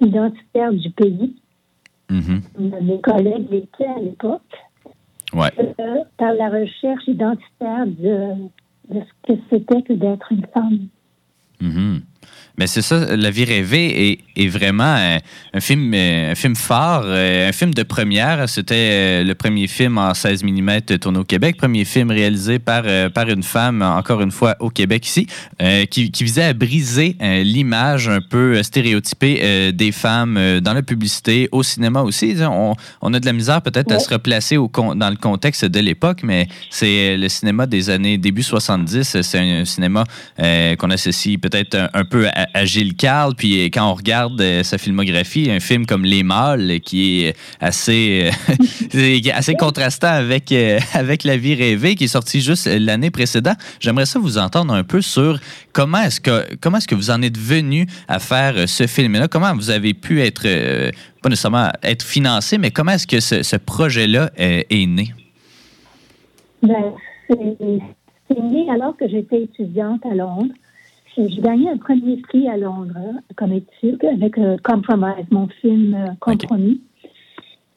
identitaire 0.01 0.73
du 0.73 0.91
pays. 0.91 1.37
Mhm. 2.11 2.41
Mes 2.83 3.01
collègues 3.01 3.51
l'étaient 3.51 3.87
à 3.87 3.99
l'époque. 4.01 4.43
Ouais. 5.33 5.51
euh, 5.59 6.05
par 6.19 6.33
la 6.35 6.49
recherche 6.49 7.07
identitaire 7.07 7.87
de, 7.87 8.35
de 8.95 9.01
ce 9.01 9.33
que 9.33 9.41
c'était 9.51 9.83
que 9.83 9.93
d'être 9.93 10.31
une 10.33 10.47
femme. 10.55 10.89
Mhm. 11.61 12.03
Mais 12.59 12.67
c'est 12.67 12.83
ça, 12.83 13.17
La 13.17 13.31
vie 13.31 13.45
rêvée 13.45 14.11
est, 14.11 14.19
est 14.37 14.49
vraiment 14.49 14.85
un, 14.85 15.19
un 15.53 15.61
film, 15.61 15.93
euh, 15.95 16.33
un 16.33 16.35
film 16.35 16.57
phare, 16.57 17.03
euh, 17.05 17.49
un 17.49 17.53
film 17.53 17.75
de 17.75 17.83
première. 17.83 18.49
C'était 18.49 18.75
euh, 18.75 19.25
le 19.25 19.35
premier 19.35 19.67
film 19.67 19.99
en 19.99 20.15
16 20.15 20.43
mm 20.45 20.81
tourné 21.01 21.19
au 21.19 21.25
Québec, 21.25 21.57
premier 21.57 21.85
film 21.85 22.11
réalisé 22.11 22.59
par, 22.59 22.85
par 23.13 23.29
une 23.29 23.43
femme, 23.43 23.83
encore 23.83 24.21
une 24.23 24.31
fois 24.31 24.57
au 24.61 24.71
Québec 24.71 25.07
ici, 25.07 25.27
qui, 25.91 26.11
qui 26.11 26.25
visait 26.25 26.45
à 26.45 26.53
briser 26.53 27.17
l'image 27.21 28.09
un 28.09 28.21
peu 28.21 28.63
stéréotypée 28.63 29.73
des 29.73 29.93
femmes 29.93 30.61
dans 30.61 30.73
la 30.73 30.83
publicité, 30.83 31.49
au 31.53 31.63
cinéma 31.63 32.03
aussi. 32.03 32.35
On, 32.41 32.75
on 33.01 33.15
a 33.15 33.21
de 33.21 33.27
la 33.27 33.33
misère 33.33 33.63
peut-être 33.63 33.93
à 33.93 33.99
se 33.99 34.13
replacer 34.13 34.57
au, 34.57 34.71
dans 34.95 35.11
le 35.11 35.17
contexte 35.17 35.65
de 35.65 35.81
l'époque, 35.81 36.21
mais 36.23 36.49
c'est 36.71 37.17
le 37.17 37.29
cinéma 37.29 37.67
des 37.67 37.91
années 37.91 38.19
début 38.19 38.43
70. 38.43 39.21
C'est 39.23 39.39
un 39.39 39.65
cinéma 39.65 40.05
qu'on 40.39 40.91
associe 40.91 41.39
peut-être 41.41 41.75
un, 41.75 41.89
un 41.93 42.05
peu 42.05 42.29
à, 42.29 42.46
à 42.55 42.65
Gilles 42.65 42.97
Carle. 42.97 43.35
Puis 43.35 43.61
euh, 43.61 43.65
quand 43.67 43.91
on 43.91 43.95
regarde 43.95 44.41
euh, 44.41 44.63
sa 44.63 44.79
filmographie, 44.79 45.51
un 45.51 45.61
film 45.61 45.87
comme 45.87 46.05
Les 46.05 46.23
Mâles, 46.23 46.71
euh, 46.71 46.79
qui 46.79 47.25
est 47.25 47.37
assez, 47.61 48.31
euh, 48.31 48.59
est 48.95 49.57
contrastant 49.59 50.09
avec, 50.09 50.53
euh, 50.53 50.79
avec 50.95 51.25
La 51.25 51.37
vie 51.37 51.55
rêvée, 51.55 51.95
qui 51.95 52.05
est 52.05 52.09
sorti 52.09 52.41
juste 52.41 52.67
l'année 52.67 53.11
précédente. 53.11 53.59
J'aimerais 53.81 54.07
ça 54.07 54.19
vous 54.19 54.39
entendre 54.39 54.75
un 54.75 54.85
peu 54.85 55.01
sur 55.01 55.39
comment 55.73 55.99
est-ce 55.99 56.21
que, 56.21 56.45
est-ce 56.77 56.87
que 56.87 56.95
vous 56.95 57.11
en 57.11 57.23
êtes 57.23 57.39
venu 57.39 57.87
à 58.09 58.19
faire 58.19 58.55
euh, 58.57 58.67
ce 58.67 58.87
film-là? 58.87 59.29
Comment 59.29 59.55
vous 59.55 59.71
avez 59.71 59.95
pu 59.95 60.23
être, 60.23 60.43
euh, 60.47 60.91
pas 61.23 61.29
nécessairement 61.29 61.71
être 61.83 62.03
financé, 62.03 62.59
mais 62.59 62.71
comment 62.71 62.93
est-ce 62.93 63.07
que 63.07 63.21
ce, 63.21 63.57
projet-là 63.57 64.31
euh, 64.39 64.63
est 64.71 64.87
né? 64.87 65.09
Ben, 66.63 66.93
c'est 67.29 68.41
né 68.41 68.71
alors 68.71 68.97
que 68.97 69.09
j'étais 69.09 69.43
étudiante 69.43 70.05
à 70.07 70.15
Londres. 70.15 70.53
J'ai 71.17 71.41
gagné 71.41 71.71
un 71.71 71.79
premier 71.79 72.19
prix 72.19 72.47
à 72.49 72.57
Londres 72.57 72.95
hein, 72.97 73.21
comme 73.37 73.53
étude 73.53 74.05
avec 74.05 74.37
euh, 74.39 74.57
Compromise, 74.63 75.25
mon 75.31 75.49
film 75.61 75.95
euh, 75.95 76.13
Compromis. 76.21 76.83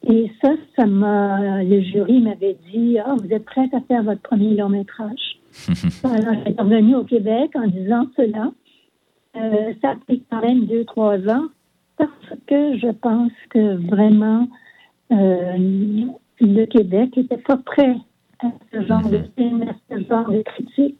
Et 0.06 0.30
ça, 0.42 0.50
ça 0.76 0.86
m'a. 0.86 1.62
Le 1.62 1.80
jury 1.80 2.20
m'avait 2.20 2.56
dit 2.70 2.98
Ah, 2.98 3.14
vous 3.18 3.32
êtes 3.32 3.44
prête 3.44 3.72
à 3.74 3.80
faire 3.80 4.02
votre 4.02 4.20
premier 4.22 4.54
long 4.54 4.68
métrage. 4.68 5.38
Alors, 6.04 6.34
j'étais 6.44 6.62
revenue 6.62 6.96
au 6.96 7.04
Québec 7.04 7.50
en 7.54 7.66
disant 7.66 8.06
cela. 8.16 8.52
Euh, 9.36 9.72
ça 9.80 9.90
a 9.90 9.96
pris 9.96 10.22
quand 10.30 10.42
même 10.42 10.66
deux, 10.66 10.84
trois 10.84 11.18
ans 11.28 11.46
parce 11.96 12.10
que 12.46 12.76
je 12.78 12.90
pense 12.90 13.32
que 13.50 13.76
vraiment 13.88 14.48
euh, 15.12 16.06
le 16.40 16.64
Québec 16.66 17.16
n'était 17.16 17.36
pas 17.36 17.58
prêt 17.58 17.96
à 18.40 18.48
ce 18.72 18.82
genre 18.86 19.08
de 19.08 19.22
film, 19.36 19.62
à 19.62 19.74
ce 19.90 20.02
genre 20.08 20.30
de 20.30 20.42
critique. 20.42 20.96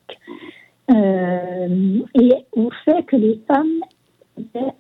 Euh, 0.91 2.01
et 2.15 2.33
au 2.53 2.71
fait 2.85 3.03
que 3.05 3.17
les 3.17 3.41
femmes 3.47 3.81
étaient 4.39 4.75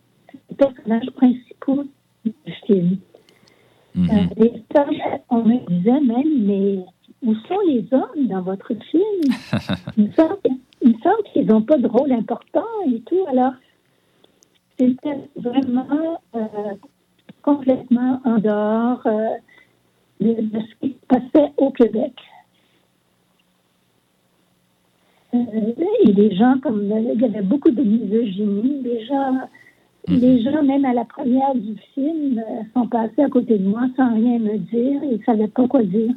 les 0.48 0.56
personnages 0.56 1.10
principaux 1.14 1.84
du 2.24 2.52
film. 2.66 2.96
Mhm. 3.94 4.10
Euh, 4.10 4.34
les 4.36 4.64
femmes, 4.74 5.22
on 5.30 5.42
me 5.44 5.58
disait 5.68 6.00
même, 6.00 6.46
mais 6.46 6.84
où 7.22 7.34
sont 7.34 7.60
les 7.66 7.86
hommes 7.92 8.26
dans 8.26 8.42
votre 8.42 8.72
film? 8.90 9.34
il 9.96 10.08
me 10.08 10.12
semble, 10.12 11.22
qu'ils 11.32 11.46
n'ont 11.46 11.62
pas 11.62 11.76
de 11.76 11.86
rôle 11.86 12.12
important 12.12 12.66
et 12.86 13.00
tout. 13.02 13.26
Alors, 13.28 13.52
c'était 14.78 15.28
vraiment 15.36 16.20
euh, 16.34 16.74
complètement 17.42 18.20
en 18.24 18.38
dehors 18.38 19.02
de, 20.20 20.40
de 20.40 20.60
ce 20.60 20.74
qui 20.80 20.92
se 20.94 21.06
passait 21.06 21.52
au 21.58 21.70
Québec. 21.70 22.14
Euh, 25.10 25.18
et 25.32 26.12
les 26.12 26.34
gens, 26.34 26.54
comme 26.62 26.82
il 27.14 27.20
y 27.20 27.24
avait 27.24 27.42
beaucoup 27.42 27.70
de 27.70 27.82
misogynie, 27.82 28.82
les 28.82 29.04
gens, 29.06 29.38
les 30.08 30.42
gens, 30.42 30.62
même 30.62 30.84
à 30.84 30.92
la 30.92 31.04
première 31.04 31.54
du 31.54 31.74
film, 31.94 32.38
euh, 32.38 32.62
sont 32.74 32.88
passés 32.88 33.22
à 33.22 33.28
côté 33.28 33.58
de 33.58 33.68
moi 33.68 33.82
sans 33.96 34.14
rien 34.14 34.38
me 34.38 34.58
dire 34.58 35.02
et 35.04 35.18
ne 35.18 35.22
savaient 35.24 35.48
pas 35.48 35.68
quoi 35.68 35.82
dire. 35.84 36.12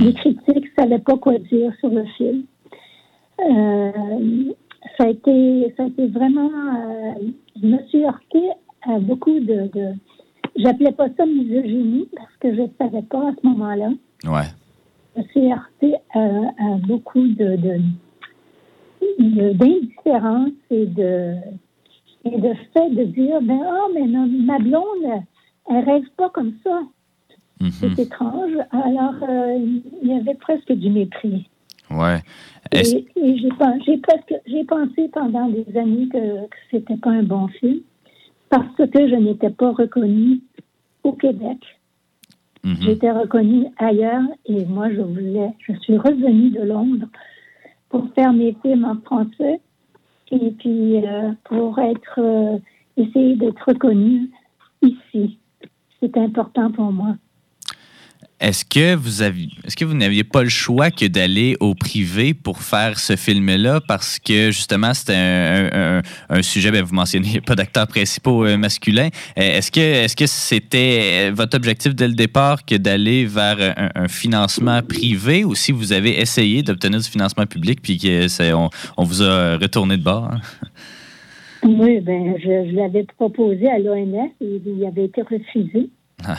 Les 0.00 0.12
critiques 0.14 0.70
ne 0.78 0.82
savaient 0.82 0.98
pas 1.00 1.16
quoi 1.18 1.38
dire 1.38 1.72
sur 1.80 1.88
le 1.90 2.04
film. 2.16 2.44
Euh, 3.40 3.90
ça, 4.96 5.04
a 5.04 5.08
été, 5.10 5.74
ça 5.76 5.82
a 5.82 5.86
été 5.86 6.06
vraiment. 6.06 6.48
euh, 6.50 7.12
je 7.60 7.66
me 7.66 7.78
suis 7.88 8.04
heurtée 8.04 8.48
à 8.82 8.98
beaucoup 8.98 9.38
de. 9.40 9.68
de 9.74 9.88
J'appelais 10.56 10.92
pas 10.92 11.08
ça 11.16 11.26
misogynie 11.26 12.08
parce 12.16 12.34
que 12.40 12.54
je 12.54 12.62
ne 12.62 12.68
savais 12.78 13.02
pas 13.02 13.28
à 13.28 13.32
ce 13.40 13.46
moment-là. 13.46 13.90
Ouais. 14.24 14.48
Je 15.14 15.20
me 15.22 15.26
suis 15.28 15.52
heurtée 15.52 15.94
à, 16.14 16.20
à 16.20 16.76
beaucoup 16.86 17.26
de- 17.26 17.56
d'indifférence 19.18 20.50
et 20.70 20.86
de, 20.86 21.34
et 22.24 22.38
de 22.38 22.54
fait 22.72 22.90
de 22.90 23.04
dire 23.04 23.40
ben, 23.42 23.60
ah, 23.64 23.86
mais 23.94 24.06
non, 24.06 24.26
ma 24.26 24.58
blonde, 24.58 25.22
elle 25.70 25.84
rêve 25.84 26.08
pas 26.16 26.30
comme 26.30 26.54
ça. 26.64 26.82
Mhm. 27.60 27.70
C'est 27.70 27.98
étrange. 27.98 28.52
Alors, 28.70 29.14
euh, 29.28 29.58
il 30.02 30.08
y 30.08 30.12
avait 30.12 30.34
presque 30.34 30.72
du 30.72 30.90
mépris. 30.90 31.48
Ouais. 31.90 32.18
Et, 32.72 32.80
et 33.16 33.38
j'ai, 33.38 33.48
pen- 33.58 33.80
j'ai 33.86 33.96
presque, 33.98 34.34
j'ai 34.46 34.64
pensé 34.64 35.08
pendant 35.12 35.48
des 35.48 35.64
années 35.78 36.08
que, 36.08 36.46
que 36.46 36.56
c'était 36.70 36.96
pas 36.96 37.10
un 37.10 37.22
bon 37.22 37.48
film 37.48 37.80
parce 38.50 38.76
que 38.76 39.08
je 39.08 39.14
n'étais 39.14 39.50
pas 39.50 39.72
reconnue 39.72 40.40
au 41.04 41.12
Québec. 41.12 41.58
Mhm. 42.64 42.76
J'étais 42.80 43.12
reconnue 43.12 43.66
ailleurs 43.78 44.24
et 44.46 44.64
moi, 44.66 44.90
je 44.90 45.00
voulais, 45.00 45.50
je 45.60 45.72
suis 45.78 45.96
revenue 45.96 46.50
de 46.50 46.62
Londres 46.62 47.06
pour 47.88 48.08
faire 48.14 48.32
mes 48.32 48.56
films 48.62 48.84
en 48.84 49.00
français 49.00 49.60
et 50.30 50.50
puis 50.52 51.06
euh, 51.06 51.32
pour 51.44 51.78
être, 51.78 52.18
euh, 52.18 52.58
essayer 52.96 53.36
d'être 53.36 53.62
reconnue 53.66 54.30
ici. 54.82 55.38
C'est 56.00 56.16
important 56.16 56.70
pour 56.72 56.92
moi. 56.92 57.16
Est-ce 58.38 58.66
que 58.66 58.94
vous 58.94 59.22
aviez, 59.22 59.48
est-ce 59.64 59.74
que 59.76 59.86
vous 59.86 59.94
n'aviez 59.94 60.22
pas 60.22 60.42
le 60.42 60.50
choix 60.50 60.90
que 60.90 61.06
d'aller 61.06 61.56
au 61.58 61.74
privé 61.74 62.34
pour 62.34 62.60
faire 62.60 62.98
ce 62.98 63.16
film-là? 63.16 63.80
Parce 63.88 64.18
que 64.18 64.50
justement 64.50 64.92
c'était 64.92 65.14
un, 65.14 65.70
un- 65.72 65.98
un- 65.98 66.02
un 66.28 66.42
sujet, 66.42 66.70
ben, 66.70 66.82
vous 66.84 66.94
mentionnez 66.94 67.40
pas 67.40 67.54
d'acteurs 67.54 67.86
principaux 67.86 68.44
euh, 68.44 68.58
masculins. 68.58 69.08
Euh, 69.38 69.40
Est-ce 69.56 69.72
que, 69.72 69.80
est-ce 69.80 70.14
que 70.14 70.26
c'était 70.26 71.28
euh, 71.30 71.32
votre 71.34 71.56
objectif 71.56 71.94
dès 71.94 72.08
le 72.08 72.14
départ 72.14 72.64
que 72.66 72.74
d'aller 72.74 73.24
vers 73.24 73.56
un, 73.74 74.02
un 74.02 74.08
financement 74.08 74.82
privé 74.82 75.42
ou 75.44 75.54
si 75.54 75.72
vous 75.72 75.94
avez 75.94 76.20
essayé 76.20 76.62
d'obtenir 76.62 77.00
du 77.00 77.08
financement 77.08 77.46
public 77.46 77.80
puis 77.82 77.96
que 77.96 78.28
c'est, 78.28 78.52
on, 78.52 78.68
on 78.98 79.04
vous 79.04 79.22
a 79.22 79.56
retourné 79.56 79.96
de 79.96 80.02
bord? 80.02 80.30
hein? 80.30 80.40
Oui, 81.62 82.00
ben, 82.00 82.34
je, 82.38 82.70
je 82.70 82.76
l'avais 82.76 83.04
proposé 83.16 83.66
à 83.68 83.78
l'ONF 83.78 84.30
et 84.42 84.60
il 84.66 84.84
avait 84.86 85.06
été 85.06 85.22
refusé. 85.22 85.88
Ah. 86.22 86.36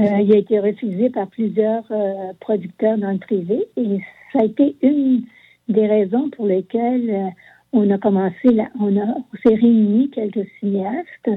Euh, 0.00 0.20
il 0.20 0.32
a 0.32 0.36
été 0.38 0.60
refusé 0.60 1.10
par 1.10 1.26
plusieurs 1.28 1.84
euh, 1.90 2.32
producteurs 2.40 2.98
dans 2.98 3.10
le 3.10 3.18
privé 3.18 3.66
et 3.76 3.98
ça 4.32 4.40
a 4.40 4.44
été 4.44 4.76
une 4.82 5.22
des 5.68 5.86
raisons 5.86 6.30
pour 6.30 6.46
lesquelles 6.46 7.10
euh, 7.10 7.28
on 7.72 7.90
a 7.90 7.98
commencé, 7.98 8.52
la- 8.52 8.70
on, 8.80 8.96
a, 8.96 9.04
on 9.04 9.24
s'est 9.42 9.54
réunis 9.56 10.10
quelques 10.10 10.46
cinéastes 10.60 11.30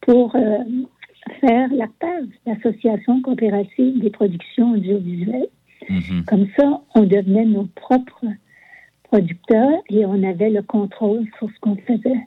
pour 0.00 0.32
faire 1.40 1.68
la 1.72 1.86
PAV, 1.98 2.26
l'Association 2.46 3.20
coopérative 3.22 4.00
des 4.00 4.10
productions 4.10 4.72
audiovisuelles. 4.72 5.48
Mhm. 5.88 6.24
Comme 6.26 6.46
ça, 6.58 6.80
on 6.94 7.02
devenait 7.02 7.44
nos 7.46 7.64
propres 7.74 8.26
producteurs 9.04 9.80
et 9.90 10.04
on 10.06 10.22
avait 10.22 10.50
le 10.50 10.62
contrôle 10.62 11.24
sur 11.38 11.48
ce 11.50 11.60
qu'on 11.60 11.76
faisait. 11.76 12.20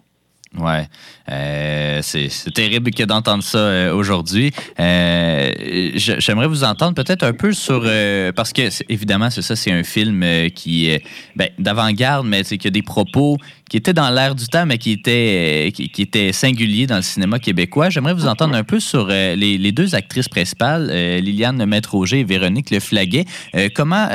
Ouais, 0.57 0.88
Euh, 1.30 1.99
c'est 2.02 2.53
terrible 2.53 2.91
que 2.91 3.03
d'entendre 3.03 3.44
ça 3.44 3.57
euh, 3.57 3.94
aujourd'hui. 3.94 4.53
Euh, 4.80 5.52
J'aimerais 5.95 6.48
vous 6.48 6.64
entendre 6.64 6.94
peut-être 6.94 7.24
un 7.24 7.34
peu 7.34 7.52
sur 7.52 7.84
parce 8.34 8.53
que 8.53 8.61
évidemment 8.90 9.30
c'est 9.30 9.41
ça, 9.41 9.57
c'est 9.57 9.72
un 9.72 9.84
film 9.84 10.26
qui 10.56 10.90
est 10.90 11.03
ben, 11.36 11.49
d'avant-garde, 11.60 12.26
mais 12.26 12.44
c'est 12.44 12.57
a 12.65 12.69
des 12.72 12.82
propos 12.82 13.38
qui 13.69 13.77
étaient 13.77 13.94
dans 13.94 14.10
l'air 14.10 14.34
du 14.35 14.45
temps, 14.48 14.65
mais 14.65 14.77
qui 14.77 14.91
étaient 14.91 15.68
euh, 15.68 15.72
qui, 15.72 15.89
qui 15.89 16.02
étaient 16.02 16.31
singuliers 16.31 16.88
dans 16.88 16.95
le 16.98 17.02
cinéma 17.02 17.39
québécois. 17.39 17.89
J'aimerais 17.89 18.14
vous 18.14 18.27
entendre 18.27 18.56
un 18.56 18.64
peu 18.64 18.80
sur 18.80 19.07
euh, 19.10 19.35
les, 19.35 19.57
les 19.57 19.72
deux 19.72 19.95
actrices 19.95 20.30
principales, 20.30 20.89
euh, 20.91 21.19
Liliane 21.19 21.65
Maître-Auger 21.65 22.19
et 22.19 22.23
Véronique 22.23 22.72
Le 22.72 22.80
Flaguet. 22.80 23.26
Euh, 23.56 23.69
comment 23.73 24.07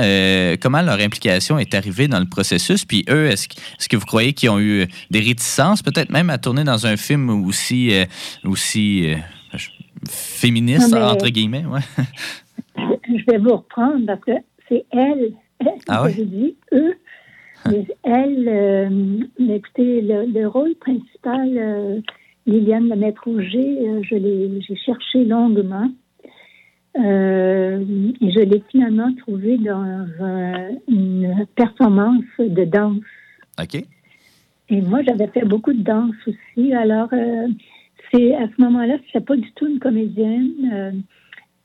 comment 0.60 0.82
leur 0.82 1.00
implication 1.00 1.58
est 1.58 1.74
arrivée 1.74 2.08
dans 2.08 2.20
le 2.20 2.28
processus? 2.28 2.84
Puis 2.84 3.04
eux, 3.10 3.26
est-ce 3.26 3.48
que, 3.48 3.54
que 3.88 3.96
vous 3.96 4.06
croyez 4.06 4.32
qu'ils 4.32 4.50
ont 4.50 4.60
eu 4.60 4.86
des 5.10 5.20
réticences, 5.20 5.82
peut-être 5.82 6.10
même 6.10 6.30
à 6.30 6.38
tourner 6.38 6.64
dans 6.64 6.86
un 6.86 6.96
film 6.96 7.28
aussi 7.46 7.92
aussi 8.44 9.06
féministe 10.08 10.92
mais- 10.92 11.00
entre 11.02 11.28
guillemets, 11.28 11.64
ouais? 11.66 11.80
Je 12.76 13.30
vais 13.30 13.38
vous 13.38 13.56
reprendre 13.56 14.06
parce 14.06 14.20
que 14.20 14.32
c'est 14.68 14.84
elle, 14.92 15.34
elle 15.60 15.68
Ah 15.88 15.98
que 15.98 16.02
ouais? 16.04 16.14
je 16.16 16.22
dis 16.22 16.56
eux. 16.72 16.94
Mais 17.70 17.86
elle, 18.02 18.48
euh, 18.48 18.88
mais 19.38 19.56
écoutez, 19.56 20.00
le, 20.02 20.26
le 20.26 20.46
rôle 20.46 20.74
principal, 20.76 21.48
euh, 21.56 22.00
Liliane 22.46 22.88
Le 22.88 22.96
Maître 22.96 23.28
Auger, 23.28 23.78
euh, 23.88 24.00
je 24.02 24.16
l'ai, 24.16 24.60
j'ai 24.60 24.76
cherché 24.76 25.24
longuement. 25.24 25.88
Euh, 26.98 27.82
et 28.20 28.30
je 28.30 28.40
l'ai 28.40 28.62
finalement 28.70 29.14
trouvé 29.14 29.56
dans 29.58 30.06
euh, 30.20 30.70
une 30.88 31.46
performance 31.54 32.24
de 32.38 32.64
danse. 32.64 33.00
OK. 33.60 33.82
Et 34.68 34.80
moi, 34.82 35.00
j'avais 35.02 35.28
fait 35.28 35.44
beaucoup 35.46 35.72
de 35.72 35.82
danse 35.82 36.14
aussi. 36.26 36.74
Alors, 36.74 37.08
euh, 37.12 37.48
c'est 38.10 38.34
à 38.34 38.46
ce 38.48 38.62
moment-là, 38.62 38.96
je 38.96 39.02
n'étais 39.06 39.20
pas 39.20 39.36
du 39.36 39.50
tout 39.52 39.66
une 39.68 39.78
comédienne. 39.78 40.52
euh, 40.72 40.92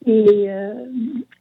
et 0.06 0.46
euh, 0.48 0.74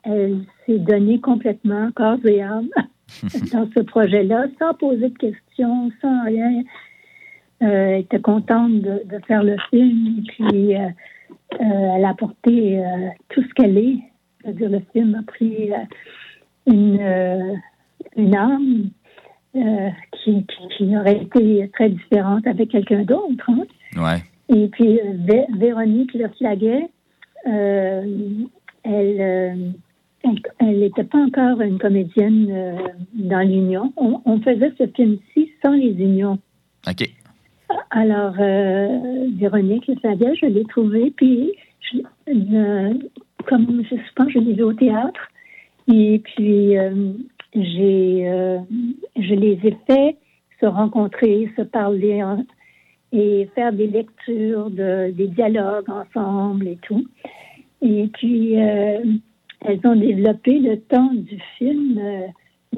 elle 0.03 0.39
s'est 0.65 0.79
donnée 0.79 1.21
complètement 1.21 1.91
corps 1.95 2.25
et 2.25 2.43
âme 2.43 2.71
dans 3.53 3.69
ce 3.75 3.81
projet-là, 3.81 4.47
sans 4.59 4.75
poser 4.75 5.09
de 5.11 5.19
questions, 5.19 5.91
sans 6.01 6.25
rien. 6.25 6.63
Euh, 7.63 7.67
elle 7.95 8.01
était 8.01 8.21
contente 8.21 8.81
de, 8.81 9.03
de 9.07 9.19
faire 9.27 9.43
le 9.43 9.57
film. 9.71 10.19
Et 10.19 10.23
puis, 10.33 10.77
euh, 10.77 10.89
euh, 11.61 11.95
elle 11.97 12.05
a 12.05 12.11
apporté 12.11 12.79
euh, 12.79 13.09
tout 13.31 13.43
ce 13.43 13.55
qu'elle 13.55 13.79
est. 13.79 13.99
C'est-à-dire, 14.43 14.69
le 14.71 14.81
film 14.93 15.15
a 15.15 15.23
pris 15.23 15.73
euh, 15.73 15.77
une, 16.67 16.99
euh, 17.01 17.55
une 18.17 18.37
âme 18.37 18.91
euh, 19.57 19.89
qui, 20.13 20.45
qui, 20.45 20.69
qui 20.77 20.97
aurait 20.97 21.23
été 21.23 21.71
très 21.73 21.89
différente 21.89 22.47
avec 22.47 22.71
quelqu'un 22.71 23.03
d'autre. 23.05 23.49
hein. 23.49 23.65
Ouais. 23.97 24.23
Et 24.55 24.69
puis, 24.69 25.01
euh, 25.01 25.15
Vé- 25.27 25.59
Véronique 25.59 26.13
Le 26.15 26.29
Flaguet, 26.37 26.89
euh, 27.47 28.05
elle 28.85 29.17
euh, 29.21 29.55
elle- 30.59 30.81
n'était 30.81 31.05
pas 31.05 31.19
encore 31.19 31.61
une 31.61 31.79
comédienne 31.79 32.49
euh, 32.51 32.77
dans 33.15 33.41
l'Union. 33.47 33.93
On, 33.97 34.21
on 34.25 34.41
faisait 34.41 34.73
ce 34.79 34.87
film-ci 34.89 35.51
sans 35.65 35.73
les 35.73 35.93
unions. 35.93 36.39
OK. 36.89 37.09
Alors, 37.91 38.35
euh, 38.39 39.27
Véronique 39.39 39.87
Le 39.89 39.95
je 40.35 40.47
l'ai 40.47 40.65
trouvée, 40.65 41.13
puis 41.17 41.53
je- 41.81 41.99
euh, 42.33 42.95
comme 43.47 43.83
je 43.91 43.97
pense, 44.15 44.31
je 44.31 44.39
l'ai 44.39 44.55
vue 44.55 44.63
au 44.63 44.73
théâtre. 44.73 45.21
Et 45.93 46.21
puis, 46.25 46.75
j'ai, 47.55 48.57
je 49.17 49.35
les 49.35 49.59
ai 49.65 49.77
fait 49.87 50.17
se 50.61 50.67
rencontrer, 50.67 51.51
se 51.57 51.63
parler 51.63 52.23
en- 52.23 52.45
et 53.13 53.49
faire 53.55 53.73
des 53.73 53.87
lectures, 53.87 54.71
de, 54.71 55.11
des 55.13 55.29
dialogues 55.29 55.89
ensemble 55.89 56.67
et 56.69 56.79
tout. 56.83 57.05
Et 57.83 58.09
puis, 58.15 58.57
elles 59.67 59.81
ont 59.85 59.97
développé 59.97 60.59
le 60.59 60.81
temps 60.81 61.13
du 61.13 61.39
film 61.59 61.99
euh, 61.99 62.27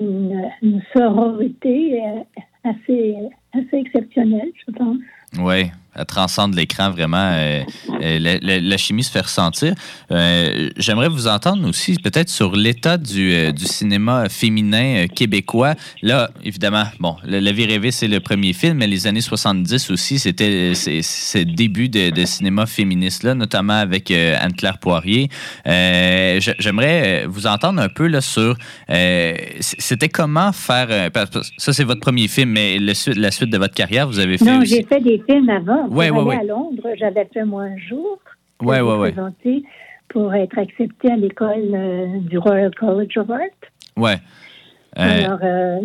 une, 0.01 0.51
une 0.62 0.82
sororité 0.97 2.01
euh, 2.02 2.20
assez, 2.65 3.16
assez 3.52 3.77
exceptionnelle, 3.77 4.51
je 4.66 4.73
pense. 4.73 4.98
Oui, 5.39 5.70
elle 5.94 6.05
transcende 6.06 6.55
l'écran 6.55 6.90
vraiment. 6.90 7.32
euh, 7.35 7.62
euh, 8.02 8.19
la, 8.19 8.39
la- 8.39 8.60
la 8.60 8.77
chimie 8.77 9.02
se 9.05 9.10
fait 9.10 9.20
ressentir. 9.23 9.74
Euh, 10.10 10.70
J'aimerais 10.77 11.09
vous 11.09 11.27
entendre 11.27 11.69
aussi 11.69 11.94
peut-être 11.97 12.28
sur 12.28 12.55
l'état 12.55 12.97
du, 12.97 13.32
euh, 13.32 13.52
du 13.52 13.65
cinéma 13.65 14.28
féminin 14.28 15.05
euh, 15.05 15.06
québécois. 15.06 15.74
Là, 16.02 16.31
évidemment, 16.44 16.85
bon, 17.01 17.16
La, 17.24 17.40
La 17.40 17.52
vie 17.52 17.66
rêvée, 17.66 17.90
c'est 17.90 18.09
le 18.09 18.20
premier 18.20 18.52
film, 18.52 18.78
mais 18.78 18.86
les 18.86 19.06
années 19.06 19.20
70 19.20 19.90
aussi, 19.90 20.19
c'était 20.19 20.73
le 20.74 21.44
début 21.44 21.89
de, 21.89 22.10
de 22.10 22.24
cinéma 22.24 22.66
féministe-là, 22.66 23.35
notamment 23.35 23.74
avec 23.78 24.10
euh, 24.10 24.36
Anne-Claire 24.40 24.78
Poirier. 24.78 25.28
Euh, 25.66 26.40
j'a- 26.40 26.55
J'aimerais 26.59 27.24
euh, 27.24 27.27
vous 27.28 27.47
entendre 27.47 27.81
un 27.81 27.89
peu 27.89 28.06
là, 28.06 28.20
sur 28.20 28.56
euh, 28.90 29.35
c'était 29.60 30.09
comment 30.09 30.52
faire. 30.52 30.89
euh, 30.90 31.09
ça, 31.56 31.73
c'est 31.73 31.85
votre 31.85 32.01
premier 32.01 32.28
film, 32.28 32.51
mais 32.51 32.78
le 32.78 32.93
la 33.20 33.31
suite 33.31 33.51
de 33.51 33.59
votre 33.59 33.74
carrière, 33.74 34.06
vous 34.09 34.19
avez 34.19 34.39
fait 34.39 34.44
Non, 34.44 34.62
j'ai 34.65 34.85
fait 34.85 35.01
des 35.01 35.23
films 35.28 35.48
avant. 35.51 35.77
Ouais, 35.86 36.10
ouais, 36.10 36.18
aller 36.18 36.28
ouais. 36.28 36.36
à 36.36 36.44
Londres, 36.44 36.88
j'avais 36.96 37.24
fait 37.26 37.44
moi 37.44 37.62
un 37.64 37.76
jour. 37.76 38.18
que 38.59 38.64
Ouais, 38.66 38.76
j'ai 38.76 38.82
ouais, 38.82 38.96
ouais. 38.98 39.12
présenté 39.12 39.62
pour 40.09 40.34
être 40.34 40.59
acceptée 40.59 41.10
à 41.12 41.16
l'école 41.16 41.70
euh, 41.74 42.18
du 42.20 42.38
Royal 42.38 42.74
College 42.74 43.16
of 43.18 43.30
Art. 43.30 43.40
Ouais. 43.96 44.16
Euh, 44.98 45.24
Alors, 45.26 45.38
euh, 45.42 45.80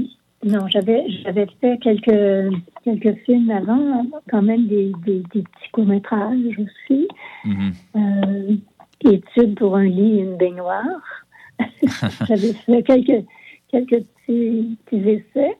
non, 0.45 0.67
j'avais 0.67 1.05
j'avais 1.23 1.45
fait 1.61 1.77
quelques, 1.81 2.53
quelques 2.83 3.15
films 3.25 3.51
avant, 3.51 4.05
quand 4.29 4.41
même 4.41 4.67
des, 4.67 4.91
des, 5.05 5.19
des 5.33 5.41
petits 5.43 5.69
courts-métrages 5.71 6.57
aussi. 6.59 7.07
études 9.05 9.55
pour 9.55 9.75
un 9.75 9.83
lit 9.85 10.19
et 10.19 10.21
une 10.21 10.37
baignoire. 10.37 10.85
j'avais 12.27 12.53
fait 12.53 12.83
quelques, 12.83 13.25
quelques 13.69 14.03
petits, 14.25 14.77
petits 14.85 15.09
essais. 15.09 15.57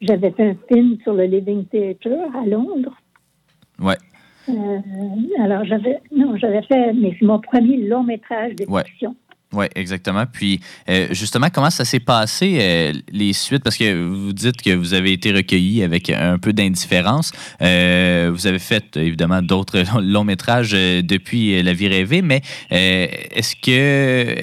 J'avais 0.00 0.30
fait 0.32 0.50
un 0.50 0.56
film 0.74 0.98
sur 1.02 1.14
le 1.14 1.24
Living 1.24 1.64
Theatre 1.66 2.08
à 2.34 2.44
Londres. 2.46 2.96
Ouais. 3.80 3.96
Euh, 4.48 4.52
alors, 5.42 5.64
j'avais, 5.64 6.00
non, 6.16 6.36
j'avais 6.36 6.62
fait, 6.62 6.92
mais 6.94 7.16
mon 7.22 7.40
premier 7.40 7.76
long 7.76 8.02
métrage 8.02 8.56
de 8.56 8.64
Ouais. 8.68 8.84
fiction. 8.84 9.14
Oui, 9.54 9.66
exactement. 9.76 10.24
Puis, 10.24 10.60
euh, 10.88 11.08
justement, 11.10 11.48
comment 11.52 11.68
ça 11.68 11.84
s'est 11.84 12.00
passé, 12.00 12.56
euh, 12.58 12.92
les 13.12 13.34
suites? 13.34 13.62
Parce 13.62 13.76
que 13.76 14.02
vous 14.06 14.32
dites 14.32 14.62
que 14.62 14.70
vous 14.74 14.94
avez 14.94 15.12
été 15.12 15.30
recueilli 15.30 15.82
avec 15.82 16.08
un 16.08 16.38
peu 16.38 16.54
d'indifférence. 16.54 17.32
Euh, 17.60 18.30
vous 18.32 18.46
avez 18.46 18.58
fait, 18.58 18.96
évidemment, 18.96 19.42
d'autres 19.42 19.82
longs 20.00 20.24
métrages 20.24 20.72
depuis 20.72 21.62
La 21.62 21.74
vie 21.74 21.88
rêvée, 21.88 22.22
mais 22.22 22.40
est-ce 22.70 23.54
que 23.56 24.34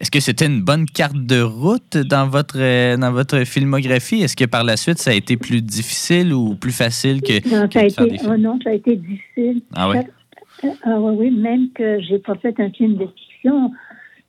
est-ce 0.00 0.10
que 0.10 0.20
c'était 0.20 0.46
une 0.46 0.62
bonne 0.62 0.86
carte 0.86 1.16
de 1.16 1.42
route 1.42 1.96
dans 1.98 2.26
votre, 2.26 2.96
dans 2.96 3.12
votre 3.12 3.44
filmographie? 3.44 4.22
Est-ce 4.22 4.36
que 4.36 4.46
par 4.46 4.64
la 4.64 4.76
suite, 4.76 4.98
ça 4.98 5.10
a 5.10 5.14
été 5.14 5.36
plus 5.36 5.60
difficile 5.62 6.32
ou 6.32 6.54
plus 6.54 6.72
facile 6.72 7.20
que, 7.20 7.34
Non, 7.54 7.68
que 7.68 7.74
ça 7.74 7.80
a 7.80 7.84
de 7.84 7.90
faire 7.92 8.04
été, 8.04 8.10
des 8.12 8.18
films? 8.18 8.32
oh 8.32 8.36
non, 8.38 8.58
ça 8.64 8.70
a 8.70 8.72
été 8.72 8.96
difficile. 8.96 9.62
Ah? 9.74 9.90
Euh, 9.90 10.68
Ah 10.84 11.00
oui, 11.00 11.14
oui, 11.18 11.30
même 11.30 11.70
que 11.74 12.00
j'ai 12.00 12.18
pas 12.18 12.34
fait 12.36 12.58
un 12.60 12.70
film 12.70 12.96
de 12.96 13.06
fiction. 13.14 13.70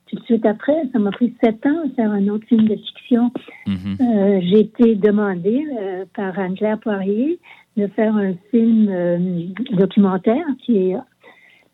Tout 0.08 0.16
de 0.16 0.24
suite 0.24 0.44
après, 0.44 0.76
ça 0.92 0.98
m'a 0.98 1.10
pris 1.10 1.32
sept 1.42 1.64
ans 1.64 1.86
de 1.86 1.94
faire 1.94 2.10
un 2.10 2.28
autre 2.28 2.46
film 2.46 2.68
de 2.68 2.76
fiction. 2.76 3.30
Mhm. 3.66 3.96
Euh, 4.00 4.40
j'ai 4.42 4.60
été 4.60 4.94
demandée 4.94 5.64
euh, 5.80 6.04
par 6.14 6.38
Anne-Claire 6.38 6.78
Poirier 6.80 7.38
de 7.78 7.86
faire 7.86 8.14
un 8.14 8.34
film 8.50 8.88
euh, 8.90 9.46
documentaire 9.72 10.44
qui 10.64 10.76
est 10.76 10.96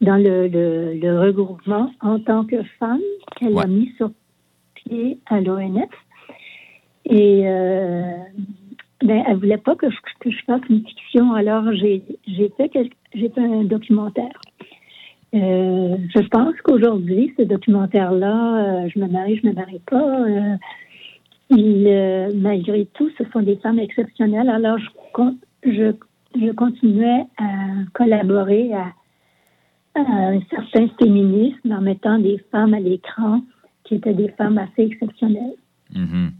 dans 0.00 0.16
le, 0.16 0.48
le, 0.48 0.94
le 0.94 1.20
regroupement 1.20 1.92
en 2.00 2.18
tant 2.20 2.44
que 2.44 2.62
femme 2.78 3.00
qu'elle 3.36 3.52
Ouais. 3.54 3.64
a 3.64 3.66
mis 3.66 3.92
sur 3.96 4.10
pied 4.74 5.18
à 5.26 5.40
l'ONF. 5.40 5.90
Et 7.04 7.42
euh, 7.46 8.16
ben, 9.02 9.24
elle 9.26 9.36
voulait 9.36 9.56
pas 9.56 9.74
que 9.74 9.90
je, 9.90 9.96
que 10.20 10.30
je 10.30 10.44
fasse 10.44 10.60
une 10.68 10.84
fiction, 10.86 11.32
alors 11.32 11.72
j'ai 11.72 12.02
j'ai 12.26 12.48
fait, 12.56 12.70
j'ai 13.14 13.28
fait 13.30 13.40
un 13.40 13.64
documentaire. 13.64 14.40
Euh, 15.34 15.96
je 16.14 16.26
pense 16.28 16.54
qu'aujourd'hui, 16.64 17.34
ce 17.36 17.42
documentaire-là, 17.42 18.84
euh, 18.84 18.88
je 18.88 18.98
me 18.98 19.08
marie, 19.08 19.36
je 19.42 19.46
me 19.46 19.52
marie 19.52 19.80
pas, 19.90 20.20
euh, 20.26 20.56
il, 21.50 21.86
euh, 21.86 22.30
malgré 22.34 22.86
tout, 22.94 23.10
ce 23.18 23.24
sont 23.32 23.40
des 23.42 23.56
femmes 23.56 23.78
exceptionnelles. 23.78 24.48
Alors, 24.48 24.78
je, 24.78 24.88
je, 25.64 25.92
je 26.38 26.50
continuais 26.52 27.24
à 27.38 27.46
collaborer 27.94 28.72
à 28.74 28.92
un 30.06 30.40
certain 30.50 30.88
féminisme 30.98 31.72
en 31.72 31.80
mettant 31.80 32.18
des 32.18 32.38
femmes 32.50 32.74
à 32.74 32.80
l'écran 32.80 33.42
qui 33.84 33.96
étaient 33.96 34.14
des 34.14 34.28
femmes 34.30 34.58
assez 34.58 34.82
exceptionnelles. 34.82 35.56
Mhm. 35.94 36.32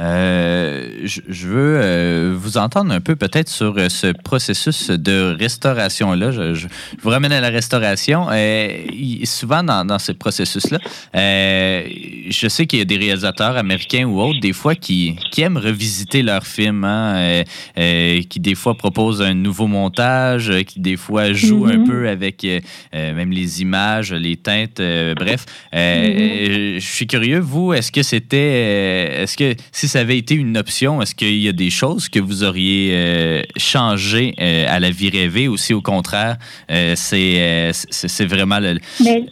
Euh, 0.00 0.88
je, 1.04 1.20
je 1.28 1.46
veux 1.48 1.78
euh, 1.80 2.34
vous 2.36 2.56
entendre 2.58 2.92
un 2.92 3.00
peu 3.00 3.14
peut-être 3.14 3.48
sur 3.48 3.74
euh, 3.78 3.88
ce 3.88 4.08
processus 4.08 4.90
de 4.90 5.36
restauration-là. 5.38 6.32
Je, 6.32 6.54
je 6.54 6.66
vous 7.00 7.10
ramène 7.10 7.30
à 7.32 7.40
la 7.40 7.48
restauration. 7.50 8.26
Il- 8.32 9.24
souvent 9.26 9.62
dans, 9.62 9.84
dans 9.84 9.98
ce 10.00 10.10
processus-là, 10.12 10.78
je 11.14 12.46
sais 12.48 12.66
qu'il 12.66 12.80
y 12.80 12.82
a 12.82 12.84
des 12.84 12.96
réalisateurs 12.96 13.56
américains 13.56 14.04
ou 14.04 14.20
autres, 14.20 14.40
des 14.40 14.52
fois, 14.52 14.74
qui, 14.74 15.16
qui 15.30 15.42
aiment 15.42 15.56
revisiter 15.58 16.22
leurs 16.22 16.46
films, 16.46 16.84
hein, 16.84 17.42
qui 17.76 18.40
des 18.40 18.54
fois 18.54 18.76
proposent 18.76 19.22
un 19.22 19.34
nouveau 19.34 19.66
montage, 19.66 20.52
qui 20.66 20.80
des 20.80 20.96
fois 20.96 21.32
jouent 21.32 21.66
un 21.66 21.78
Mhm. 21.78 21.86
peu 21.88 22.08
avec 22.08 22.46
même 22.92 23.30
les 23.30 23.62
images, 23.62 24.12
les 24.12 24.36
teintes, 24.36 24.80
bref. 25.16 25.44
Euh, 25.74 26.78
Je 26.78 26.84
suis 26.86 27.06
curieux, 27.06 27.38
vous, 27.40 27.72
est-ce 27.72 27.90
que 27.92 28.02
c'était, 28.02 29.22
est-ce 29.22 29.36
que 29.36 29.54
si 29.84 29.88
ça 29.88 30.00
avait 30.00 30.16
été 30.16 30.34
une 30.34 30.56
option, 30.56 31.02
est-ce 31.02 31.14
qu'il 31.14 31.36
y 31.42 31.48
a 31.48 31.52
des 31.52 31.68
choses 31.68 32.08
que 32.08 32.18
vous 32.18 32.42
auriez 32.42 32.92
euh, 32.94 33.42
changées 33.58 34.34
euh, 34.40 34.64
à 34.66 34.80
la 34.80 34.88
vie 34.88 35.10
rêvée 35.10 35.46
ou 35.46 35.58
si 35.58 35.74
au 35.74 35.82
contraire, 35.82 36.38
euh, 36.70 36.94
c'est, 36.96 38.24
vraiment 38.24 38.60
le. 38.60 38.78
Mais 39.04 39.26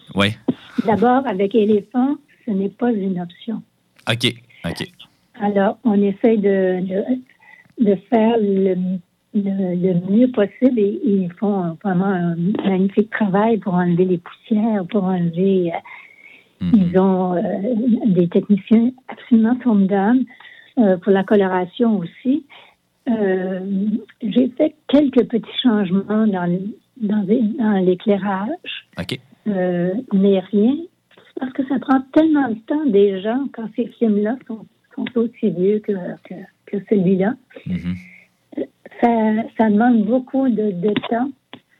d'abord, 0.84 1.26
avec 1.26 1.54
éléphant, 1.54 2.16
ce 2.44 2.50
n'est 2.50 2.68
pas 2.68 2.92
une 2.92 3.18
option. 3.18 3.62
OK. 4.10 4.34
OK. 4.66 4.86
Alors, 5.40 5.78
on 5.84 6.02
essaie 6.02 6.36
de, 6.36 6.80
de, 6.86 7.02
de 7.82 7.94
faire 8.10 8.36
le, 8.38 8.74
le, 9.32 9.74
le 9.74 10.10
mieux 10.10 10.30
possible 10.32 10.78
et, 10.78 11.00
ils 11.02 11.32
font 11.40 11.78
vraiment 11.82 12.12
un 12.12 12.36
magnifique 12.62 13.08
travail 13.08 13.56
pour 13.56 13.72
enlever 13.72 14.04
les 14.04 14.18
poussières, 14.18 14.84
pour 14.90 15.04
enlever. 15.04 15.72
Mhm. 16.62 16.72
Ils 16.74 16.98
ont 16.98 17.34
euh, 17.34 17.40
des 18.06 18.28
techniciens 18.28 18.92
absolument 19.08 19.58
formidables 19.62 20.24
euh, 20.78 20.96
pour 20.98 21.12
la 21.12 21.24
coloration 21.24 21.98
aussi. 21.98 22.46
Euh, 23.08 23.60
J'ai 24.22 24.48
fait 24.50 24.74
quelques 24.88 25.24
petits 25.28 25.58
changements 25.62 26.26
dans, 26.26 26.60
dans, 26.96 27.80
l'éclairage. 27.84 28.88
OK. 28.98 29.18
Euh, 29.48 29.92
mais 30.12 30.38
rien. 30.38 30.76
Parce 31.38 31.52
que 31.52 31.66
ça 31.66 31.78
prend 31.80 32.00
tellement 32.12 32.48
de 32.48 32.58
temps 32.66 32.86
déjà 32.86 33.36
quand 33.52 33.68
ces 33.74 33.86
films-là 33.98 34.36
sont, 34.46 34.64
sont 34.94 35.06
aussi 35.16 35.50
vieux 35.50 35.80
que, 35.80 35.92
que, 36.24 36.34
que 36.66 36.76
celui-là. 36.88 37.34
Mhm. 37.66 37.96
Ça, 39.00 39.08
ça 39.58 39.70
demande 39.70 40.04
beaucoup 40.04 40.48
de, 40.48 40.70
de 40.70 40.94
temps. 41.10 41.30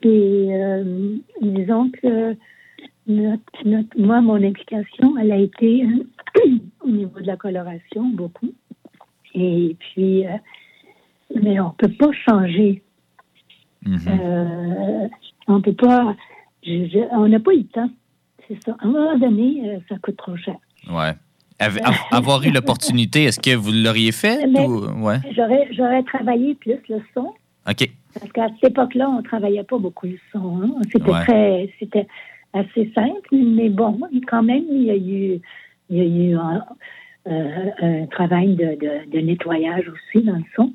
Et 0.02 0.48
euh, 0.50 1.16
disons 1.40 1.90
que 1.90 2.34
notre, 3.06 3.42
notre- 3.66 3.98
moi, 3.98 4.20
mon 4.20 4.42
implication, 4.42 5.16
elle 5.18 5.32
a 5.32 5.36
été 5.38 5.84
euh, 5.84 6.50
au 6.84 6.88
niveau 6.90 7.20
de 7.20 7.26
la 7.26 7.36
coloration, 7.36 8.04
beaucoup. 8.10 8.52
Et 9.34 9.76
puis, 9.78 10.26
euh, 10.26 10.30
mais 11.42 11.58
on 11.60 11.70
peut 11.70 11.88
pas 11.98 12.10
changer. 12.28 12.82
Mhm. 13.84 13.98
Euh, 14.08 15.08
on 15.48 15.60
peut 15.60 15.72
pas. 15.74 16.14
je- 16.64 16.86
je- 16.86 17.08
on 17.16 17.26
n'a 17.28 17.40
pas 17.40 17.52
eu 17.54 17.58
le 17.58 17.64
temps. 17.64 17.90
C'est 18.48 18.62
ça. 18.64 18.76
À 18.80 18.86
un 18.86 18.90
moment 18.90 19.18
donné, 19.18 19.80
ça 19.88 19.96
coûte 19.98 20.16
trop 20.16 20.36
cher. 20.36 20.56
Ouais. 20.90 21.12
Av- 21.58 21.78
av- 21.84 22.06
avoir 22.10 22.44
eu 22.44 22.50
l'opportunité, 22.50 23.24
est-ce 23.24 23.40
que 23.40 23.54
vous 23.56 23.70
l'auriez 23.72 24.12
fait? 24.12 24.46
Mais- 24.46 24.66
ou- 24.66 24.86
Ouais? 25.04 25.18
J'aurais, 25.34 25.68
j'aurais 25.72 26.02
travaillé 26.04 26.54
plus 26.56 26.78
le 26.88 27.00
son. 27.14 27.32
OK. 27.68 27.88
Parce 28.14 28.32
qu'à 28.32 28.48
cette 28.60 28.70
époque-là, 28.72 29.08
on 29.08 29.22
travaillait 29.22 29.62
pas 29.64 29.78
beaucoup 29.78 30.06
le 30.06 30.18
son. 30.32 30.60
hein. 30.62 30.70
C'était 30.92 31.10
Ouais. 31.10 31.22
très, 31.24 31.74
c'était 31.78 32.06
assez 32.52 32.90
simple, 32.94 33.34
mais 33.34 33.68
bon, 33.68 33.98
quand 34.28 34.42
même, 34.42 34.64
il 34.70 34.82
y 34.84 34.90
a 34.90 34.96
eu, 34.96 35.40
il 35.90 35.96
y 35.96 36.00
a 36.00 36.04
eu 36.04 36.34
un, 36.36 36.64
euh, 37.28 38.06
travail 38.10 38.54
de, 38.56 38.74
de- 38.74 39.10
de 39.10 39.18
nettoyage 39.20 39.88
aussi 39.88 40.24
dans 40.24 40.36
le 40.36 40.44
son. 40.56 40.72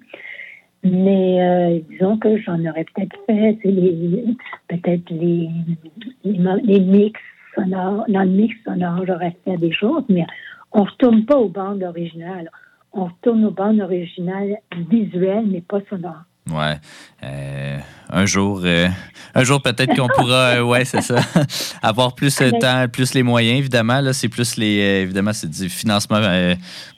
Mais 0.83 1.41
euh, 1.41 1.79
disons 1.89 2.17
que 2.17 2.37
j'en 2.37 2.59
aurais 2.65 2.85
peut-être 2.85 3.17
fait, 3.25 3.57
peut-être 4.67 5.09
les, 5.09 5.49
les, 6.23 6.39
les 6.63 6.79
mix 6.79 7.19
sonores. 7.55 8.05
Dans 8.07 8.23
le 8.23 8.29
mix 8.29 8.55
sonore, 8.63 9.03
j'aurais 9.05 9.35
fait 9.43 9.57
des 9.57 9.71
choses, 9.71 10.03
mais 10.07 10.25
on 10.71 10.83
retourne 10.83 11.25
pas 11.25 11.37
aux 11.37 11.49
bandes 11.49 11.83
originales. 11.83 12.49
On 12.93 13.05
retourne 13.05 13.43
aux 13.45 13.51
bandes 13.51 13.81
originales 13.81 14.57
visuelles, 14.89 15.45
mais 15.47 15.61
pas 15.61 15.81
sonores. 15.89 16.23
Ouais. 16.51 16.79
Euh, 17.23 17.77
un 18.09 18.25
jour, 18.25 18.61
euh, 18.63 18.87
un 19.35 19.43
jour 19.43 19.61
peut-être 19.61 19.95
qu'on 19.95 20.07
pourra, 20.07 20.55
euh, 20.57 20.61
ouais, 20.61 20.85
c'est 20.85 21.01
ça, 21.01 21.15
avoir 21.81 22.13
plus 22.15 22.35
de 22.37 22.51
temps, 22.59 22.87
plus 22.87 23.13
les 23.13 23.23
moyens, 23.23 23.57
évidemment. 23.57 23.99
Là, 24.01 24.13
c'est 24.13 24.29
plus 24.29 24.55
les, 24.55 24.79
euh, 24.79 25.01
évidemment, 25.03 25.33
c'est 25.33 25.49
du 25.49 25.67
financement, 25.69 26.19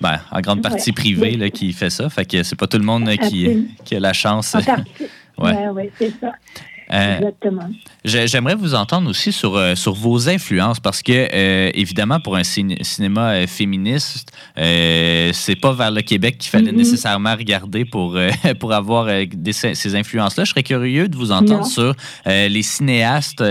ben, 0.02 0.20
en 0.32 0.42
grande 0.42 0.62
partie 0.62 0.90
Ouais. 0.90 0.96
privé 0.96 1.38
là, 1.38 1.50
qui 1.50 1.72
fait 1.74 1.90
ça. 1.90 2.10
Fait 2.10 2.26
que 2.26 2.44
c'est 2.44 2.56
pas 2.58 2.68
tout 2.68 2.78
le 2.78 2.84
monde 2.84 3.10
qui, 3.30 3.68
qui 3.86 3.96
a 3.96 4.00
la 4.00 4.14
chance. 4.14 4.56
Ouais, 5.42 5.70
ouais, 5.70 5.90
c'est 5.98 6.12
ça. 6.20 6.34
Euh, 6.92 7.18
Exactement. 7.18 7.70
J'ai- 8.04 8.28
J'aimerais 8.28 8.56
vous 8.56 8.74
entendre 8.74 9.10
aussi 9.10 9.32
sur, 9.32 9.56
euh, 9.56 9.76
sur 9.76 9.94
vos 9.94 10.28
influences 10.28 10.80
parce 10.80 11.04
que, 11.04 11.12
euh, 11.34 11.70
évidemment, 11.76 12.20
pour 12.20 12.36
un 12.36 12.44
ciné- 12.44 12.84
cinéma 12.84 13.32
euh, 13.34 13.48
féministe, 13.48 14.32
c'est 14.56 15.60
pas 15.62 15.74
vers 15.74 15.92
le 15.92 16.02
Québec 16.02 16.38
qu'il 16.40 16.50
fallait 16.50 16.72
nécessairement 16.72 17.36
regarder 17.36 17.86
pour, 17.86 18.18
pour 18.60 18.74
avoir 18.74 19.06
des- 19.32 19.54
ces 19.54 19.96
influences-là. 19.96 20.46
Je 20.46 20.50
serais 20.50 20.64
curieux 20.64 21.08
de 21.08 21.16
vous 21.16 21.32
entendre 21.32 21.60
Non. 21.60 21.64
sur 21.64 21.94
les 22.26 22.62
cinéastes 22.64 23.44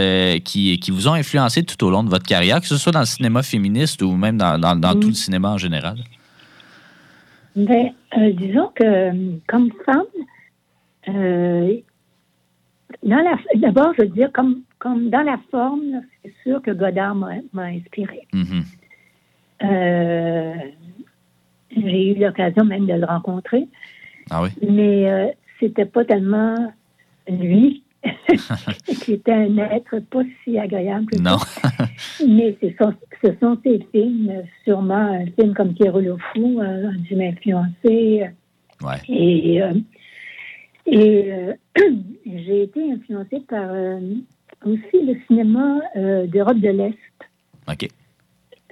qui, 0.44 0.78
qui 0.80 0.90
vous 0.90 1.06
ont 1.08 1.12
influencé 1.14 1.62
tout 1.62 1.82
au 1.84 1.90
long 1.90 2.02
de 2.02 2.10
votre 2.10 2.26
carrière, 2.26 2.60
que 2.60 2.66
ce 2.66 2.76
soit 2.76 2.92
dans 2.92 3.00
le 3.00 3.06
cinéma 3.06 3.42
féministe 3.42 4.02
ou 4.02 4.12
même 4.16 4.36
dans, 4.36 4.58
dans- 4.58 4.76
dans 4.76 4.94
tout 4.98 5.08
le 5.08 5.14
cinéma 5.14 5.50
en 5.50 5.58
général. 5.58 5.96
Ben, 7.56 7.90
disons 8.34 8.70
que 8.74 9.10
comme 9.46 9.70
femme, 9.86 10.04
d'abord, 13.02 13.92
je 13.98 14.02
veux 14.02 14.08
dire, 14.08 14.30
comme, 14.32 14.62
comme 14.78 15.10
dans 15.10 15.22
la 15.22 15.38
forme, 15.50 16.02
c'est 16.22 16.32
sûr 16.42 16.62
que 16.62 16.70
Godard 16.70 17.14
m'a, 17.14 17.34
m'a 17.52 17.64
inspiré. 17.64 18.26
Mhm. 18.32 18.64
Euh, 19.64 20.54
j'ai 21.76 22.12
eu 22.12 22.14
l'occasion 22.18 22.64
même 22.64 22.86
de 22.86 22.94
le 22.94 23.04
rencontrer, 23.04 23.66
Ah 24.30 24.42
oui? 24.42 24.50
mais 24.68 25.10
euh, 25.10 25.26
c'était 25.58 25.84
pas 25.84 26.04
tellement 26.04 26.72
lui 27.28 27.82
qui 29.02 29.14
était 29.14 29.32
un 29.32 29.56
être 29.58 29.98
pas 30.10 30.22
si 30.44 30.58
agréable 30.58 31.06
que. 31.06 31.20
Non. 31.20 31.36
Mais 32.26 32.56
ce 32.60 33.28
sont 33.40 33.58
ces 33.64 33.86
films, 33.92 34.44
sûrement 34.64 34.94
un 34.94 35.26
film 35.26 35.52
comme 35.54 35.74
Pierrot 35.74 36.00
le 36.00 36.16
Fou 36.32 36.60
euh, 36.60 36.90
a 36.90 36.92
dû 36.92 37.16
m'influencer. 37.16 38.28
Ouais. 38.80 38.96
Et, 39.08 39.60
euh, 39.60 39.72
et 40.90 41.32
euh, 41.32 41.54
j'ai 42.26 42.62
été 42.62 42.92
influencée 42.92 43.40
par 43.48 43.70
euh, 43.70 44.00
aussi 44.64 45.04
le 45.04 45.16
cinéma 45.26 45.80
euh, 45.96 46.26
d'Europe 46.26 46.58
de 46.58 46.70
l'Est. 46.70 46.96
OK. 47.70 47.88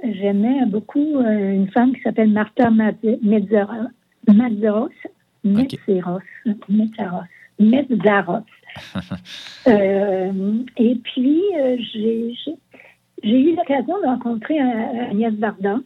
J'aimais 0.03 0.65
beaucoup 0.67 1.21
une 1.21 1.71
femme 1.71 1.95
qui 1.95 2.03
s'appelle 2.03 2.31
Martha. 2.31 2.71
Metzeros. 2.71 3.89
Euh, 9.67 10.63
et 10.77 10.95
puis, 10.97 11.43
j'ai 11.93 12.37
eu 13.25 13.57
l'occasion 13.57 14.01
de 14.01 14.07
rencontrer 14.07 14.61
Agnès 14.61 15.35
Vardan 15.35 15.81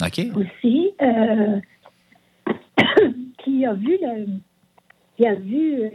OK. 0.00 0.20
aussi, 0.36 0.92
qui 3.44 3.66
a 3.66 3.74
vu 3.74 3.98
le, 4.00 4.26
qui 5.16 5.26
a 5.26 5.34
vu, 5.34 5.80
euh, 5.80 5.90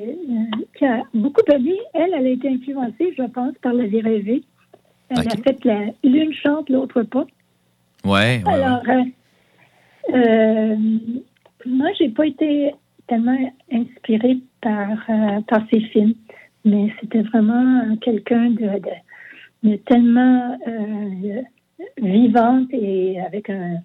qui 0.77 0.85
a 0.85 1.03
beaucoup 1.14 1.41
aimé. 1.53 1.77
Elle, 1.93 2.14
elle 2.15 2.26
a 2.26 2.30
été 2.30 2.49
influencée, 2.49 3.14
je 3.18 3.23
pense, 3.23 3.53
par 3.61 3.73
la 3.73 3.85
vie 3.85 4.02
rêvée. 4.02 4.43
Elle 5.10 5.27
a 5.27 5.38
fait 5.43 5.64
la, 5.65 5.88
l'une 6.03 6.34
chante, 6.34 6.69
l'autre 6.69 7.03
pas. 7.03 7.26
Ouais, 8.03 8.11
ouais, 8.11 8.43
ouais. 8.45 8.53
Alors, 8.53 8.81
euh, 8.89 9.03
euh, 10.15 10.76
moi, 11.65 11.89
j'ai 11.99 12.10
pas 12.10 12.26
été 12.26 12.73
tellement 13.07 13.38
inspirée 13.72 14.38
par, 14.61 14.89
euh, 15.10 15.41
par 15.48 15.61
ces 15.69 15.81
films, 15.81 16.15
mais 16.65 16.91
c'était 16.99 17.22
vraiment 17.23 17.95
quelqu'un 17.98 18.52
de, 18.52 18.80
de, 18.80 19.69
de 19.69 19.76
tellement 19.76 20.57
euh, 20.68 21.41
vivante 21.98 22.69
et 22.72 23.19
avec 23.22 23.49
un, 23.49 23.76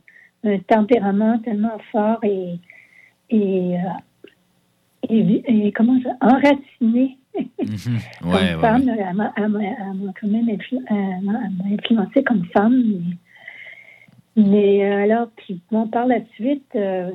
un 0.44 0.58
tempérament 0.60 1.38
tellement 1.40 1.78
fort 1.90 2.20
et, 2.22 2.58
et, 3.30 3.74
et, 5.08 5.66
et 5.66 5.72
comment 5.72 5.98
ça, 6.02 6.10
enraciné 6.20 7.16
Mhm. 7.38 7.98
comme 8.22 8.30
Ouais, 8.32 8.54
femme. 8.62 8.84
ouais. 8.86 8.96
Elle 9.06 9.14
m'a- 9.16 9.32
elle 9.36 10.12
quand 10.18 10.26
même 10.28 10.46
influ- 10.46 11.74
influencée 11.78 12.24
comme 12.24 12.44
femme. 12.46 12.82
Mais, 14.36 14.42
mais, 14.42 14.84
euh, 14.84 15.02
alors, 15.04 15.28
puis 15.36 15.60
bon, 15.70 15.86
par 15.88 16.06
la 16.06 16.20
suite, 16.34 16.64
euh, 16.74 17.10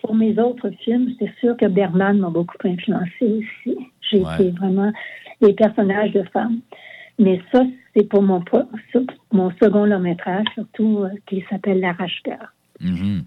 pour 0.00 0.14
mes 0.14 0.38
autres 0.38 0.70
films, 0.84 1.10
c'est 1.18 1.32
sûr 1.40 1.56
que 1.56 1.66
Berman 1.66 2.18
m'a 2.18 2.30
beaucoup 2.30 2.56
influencée 2.64 3.10
aussi. 3.22 3.76
J'ai 4.10 4.18
été 4.20 4.50
vraiment 4.50 4.92
des 5.42 5.52
personnages 5.54 6.12
de 6.12 6.22
femmes. 6.32 6.60
Mais 7.18 7.40
ça, 7.52 7.64
c'est 7.96 8.08
pour 8.08 8.22
mon, 8.22 8.40
mon 9.32 9.50
second 9.60 9.84
long 9.86 9.98
métrage, 9.98 10.46
surtout, 10.54 11.00
euh, 11.02 11.08
qui 11.26 11.44
s'appelle 11.50 11.80
L'arrache-cœur. 11.80 12.52
Mhm. 12.80 13.24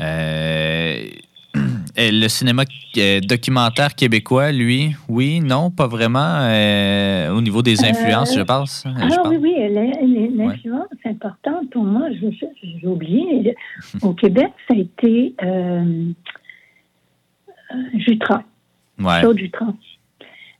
Euh, 0.00 1.04
le 1.96 2.28
cinéma 2.28 2.62
euh, 2.96 3.20
documentaire 3.20 3.94
québécois, 3.94 4.50
lui, 4.52 4.94
oui, 5.08 5.40
non, 5.40 5.70
pas 5.70 5.86
vraiment. 5.86 6.38
euh, 6.42 7.30
au 7.30 7.40
niveau 7.42 7.62
des 7.62 7.84
influences, 7.84 8.34
Euh, 8.36 8.40
je 8.40 8.44
pense. 8.44 8.84
Ah 8.86 8.90
je 9.02 9.04
oui, 9.04 9.16
pense. 9.22 9.36
oui, 9.40 10.34
l'influence 10.36 10.86
importante 11.04 11.70
pour 11.70 11.84
moi, 11.84 12.08
j'ai 12.12 12.86
oublié. 12.86 13.54
Au 14.02 14.12
Québec, 14.22 14.52
ça 14.68 14.74
a 14.74 14.78
été 14.78 15.34
euh, 15.42 16.12
euh, 17.74 17.74
Jutras, 17.98 18.42
Ouais. 18.98 19.20
Claude 19.20 19.38
Jutras, 19.38 19.74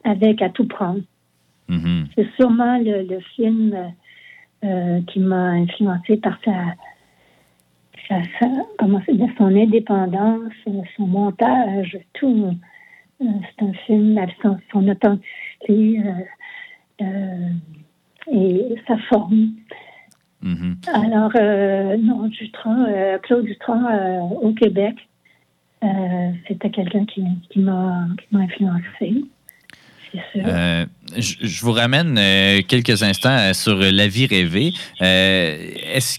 avec 0.05 0.43
À 0.43 0.49
tout 0.51 0.67
prendre. 0.67 1.01
Mhm. 1.69 2.09
C'est 2.15 2.29
sûrement 2.37 2.79
le, 2.79 3.03
le 3.09 3.21
film 3.37 3.75
euh, 4.65 5.01
qui 5.13 5.21
m'a 5.21 5.51
influencé 5.53 6.17
par 6.17 6.39
sa, 6.45 6.53
comment 8.79 8.99
de 8.99 9.27
son 9.39 9.55
indépendance, 9.57 10.53
son 10.97 11.07
montage, 11.07 11.99
tout. 12.15 12.57
Euh, 13.23 13.25
c'est 13.45 13.65
un 13.65 13.73
film 13.87 14.19
son, 14.43 14.59
son 14.73 14.89
authenticité 14.89 16.01
euh, 16.01 17.03
euh, 17.03 17.49
et 18.31 18.75
sa 18.87 18.97
forme. 19.09 19.53
Mhm. 20.43 20.77
Alors, 20.93 21.31
euh, 21.37 21.97
non, 21.99 22.27
Dutron, 22.27 22.87
Claude 23.23 23.45
Dutron 23.45 24.31
au 24.41 24.53
Québec, 24.53 24.97
c'était 26.49 26.71
quelqu'un 26.71 27.05
qui, 27.05 27.25
qui 27.51 27.61
m'a 27.61 28.07
qui 28.19 28.27
m'a 28.35 28.41
influencé. 28.41 29.25
Euh, 30.37 30.85
je, 31.17 31.35
je 31.41 31.61
vous 31.63 31.73
ramène 31.73 32.17
euh, 32.19 32.61
quelques 32.67 33.03
instants 33.03 33.37
euh, 33.37 33.55
sur 33.55 33.77
La 33.77 34.09
vie 34.09 34.27
rêvée. 34.27 34.73
Euh, 35.01 35.71
est-ce 35.95 36.19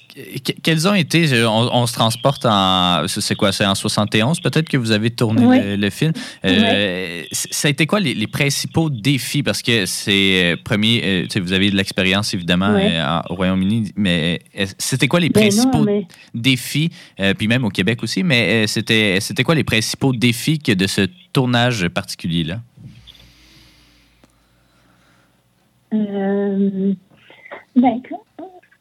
quels 0.62 0.88
ont 0.88 0.94
été, 0.94 1.44
on, 1.46 1.76
on 1.76 1.88
se 1.88 1.94
transporte 1.94 2.46
en, 2.46 3.06
c'est 3.08 3.34
quoi, 3.36 3.52
c'est 3.52 3.66
en 3.66 3.74
71 3.74 4.40
peut-être 4.42 4.70
que 4.70 4.78
vous 4.78 4.92
avez 4.92 5.10
tourné 5.10 5.44
Oui. 5.44 5.60
le, 5.60 5.76
le 5.76 5.90
film. 5.90 6.14
Ça 7.32 7.68
a 7.68 7.72
été 7.72 7.88
quoi 7.88 8.00
les, 8.00 8.14
les 8.14 8.28
principaux 8.28 8.90
défis? 8.92 9.42
Parce 9.42 9.64
que 9.64 9.86
c'est 9.88 10.56
premier, 10.64 11.28
vous 11.42 11.54
avez 11.54 11.72
de 11.72 11.76
l'expérience 11.76 12.34
évidemment 12.36 12.78
au 13.30 13.36
Royaume-Uni, 13.36 13.92
mais 13.96 14.40
c'était 14.78 15.08
quoi 15.08 15.20
les 15.20 15.30
Ben 15.30 15.42
non, 15.42 15.48
principaux 15.50 15.84
mais- 15.84 16.06
défis, 16.36 16.92
puis 17.38 17.48
même 17.48 17.66
au 17.66 17.70
Québec 17.70 18.04
aussi, 18.04 18.22
mais 18.24 18.68
c'était 18.68 19.18
c'était 19.20 19.44
quoi 19.44 19.56
les 19.56 19.64
principaux 19.64 20.14
défis 20.14 20.60
que 20.60 20.72
de 20.74 20.86
ce 20.88 21.08
tournage 21.32 21.88
particulier-là? 21.88 22.62
Euh, 25.94 26.94
ben, 27.76 28.02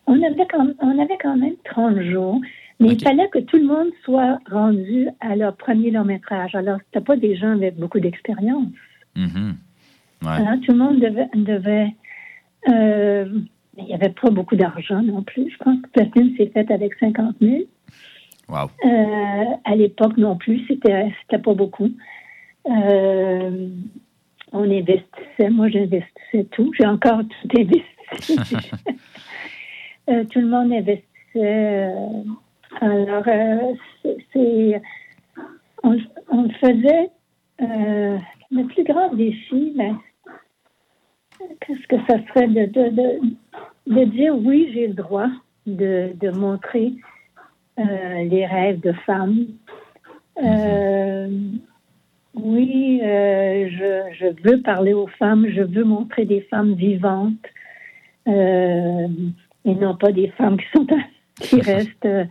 on, 0.06 0.22
avait 0.22 0.46
quand, 0.50 0.66
on 0.80 0.98
avait 0.98 1.18
quand 1.20 1.36
même 1.36 1.54
30 1.64 2.00
jours, 2.02 2.40
mais 2.80 2.88
il 2.88 3.02
fallait 3.02 3.28
que 3.28 3.38
tout 3.40 3.58
le 3.58 3.66
monde 3.66 3.88
soit 4.04 4.38
rendu 4.50 5.08
à 5.20 5.36
leur 5.36 5.56
premier 5.56 5.90
long 5.90 6.04
métrage. 6.04 6.54
Alors, 6.54 6.78
c'était 6.86 7.04
pas 7.04 7.16
des 7.16 7.36
gens 7.36 7.52
avec 7.52 7.76
beaucoup 7.76 8.00
d'expérience. 8.00 8.68
Mhm. 9.16 9.56
Ouais. 10.22 10.28
Alors, 10.28 10.60
tout 10.64 10.72
le 10.72 10.78
monde 10.78 11.00
devait. 11.00 11.28
devait 11.34 11.94
euh, 12.68 13.40
il 13.78 13.84
n'y 13.84 13.94
avait 13.94 14.10
pas 14.10 14.30
beaucoup 14.30 14.56
d'argent 14.56 15.02
non 15.02 15.22
plus. 15.22 15.50
Je 15.50 15.56
pense 15.64 15.78
que 15.80 16.00
le 16.00 16.10
film 16.10 16.36
s'est 16.36 16.50
fait 16.52 16.70
avec 16.70 16.94
50 17.00 17.36
000. 17.40 17.62
Wow. 18.48 18.70
Euh, 18.84 19.44
à 19.64 19.74
l'époque 19.74 20.16
non 20.18 20.36
plus, 20.36 20.62
c'était 20.68 21.10
c'était 21.22 21.42
pas 21.42 21.54
beaucoup. 21.54 21.90
Euh, 22.68 23.68
on 24.52 24.64
investissait, 24.70 25.50
moi 25.50 25.68
j'investissais 25.68 26.44
tout, 26.52 26.72
j'ai 26.78 26.86
encore 26.86 27.20
tout 27.42 27.58
investi. 27.58 28.36
Euh, 30.10 30.24
tout 30.24 30.40
le 30.40 30.48
monde 30.48 30.72
investissait. 30.72 31.06
euh, 31.36 32.22
alors, 32.80 33.22
euh, 33.28 33.72
c'est- 34.32 34.82
on, 35.84 35.96
on 36.28 36.42
le 36.42 36.50
faisait. 36.54 37.10
euh, 37.60 38.18
le 38.50 38.64
plus 38.64 38.82
grand 38.82 39.14
défi, 39.14 39.72
ben, 39.76 39.96
qu'est-ce 41.60 41.86
que 41.86 41.96
ça 42.08 42.18
serait 42.26 42.48
de, 42.48 42.66
de, 42.66 42.88
de, 42.90 43.20
de 43.94 44.04
dire 44.06 44.36
oui, 44.36 44.70
j'ai 44.74 44.88
le 44.88 44.94
droit 44.94 45.28
de, 45.66 46.10
de 46.20 46.30
montrer 46.30 46.92
les 47.78 48.44
rêves 48.46 48.80
de 48.80 48.92
femmes. 49.06 49.46
Euh, 50.42 51.28
oui, 52.34 53.00
euh, 53.02 53.68
je, 53.68 54.14
je 54.18 54.48
veux 54.48 54.62
parler 54.62 54.94
aux 54.94 55.06
femmes, 55.06 55.46
je 55.48 55.62
veux 55.62 55.84
montrer 55.84 56.24
des 56.24 56.40
femmes 56.42 56.74
vivantes 56.74 57.46
euh, 58.26 59.08
et 59.64 59.74
non 59.74 59.96
pas 59.96 60.12
des 60.12 60.28
femmes 60.28 60.56
qui 60.56 60.66
sont 60.74 60.86
qui 61.40 61.60
restent 61.60 62.04
euh, 62.06 62.24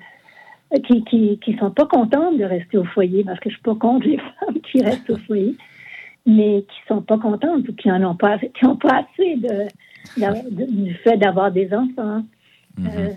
qui, 0.87 1.03
qui, 1.03 1.39
qui 1.43 1.57
sont 1.57 1.71
pas 1.71 1.85
contentes 1.85 2.37
de 2.37 2.45
rester 2.45 2.77
au 2.77 2.85
foyer 2.85 3.23
parce 3.23 3.39
que 3.39 3.49
je 3.49 3.55
suis 3.55 3.63
pas 3.63 3.75
contre 3.75 4.07
les 4.07 4.17
femmes 4.39 4.59
qui 4.71 4.81
restent 4.81 5.09
au 5.09 5.17
foyer, 5.17 5.55
mais 6.25 6.63
qui 6.63 6.87
sont 6.87 7.01
pas 7.01 7.17
contentes 7.17 7.67
ou 7.67 7.73
qui 7.73 7.91
en 7.91 8.03
ont 8.03 8.15
pas 8.15 8.39
qui 8.39 8.65
ont 8.65 8.77
pas 8.77 9.03
assez 9.03 9.35
de, 9.35 9.67
du 10.65 10.93
fait 10.95 11.17
d'avoir 11.17 11.51
des 11.51 11.73
enfants. 11.73 12.23
Euh, 12.79 13.09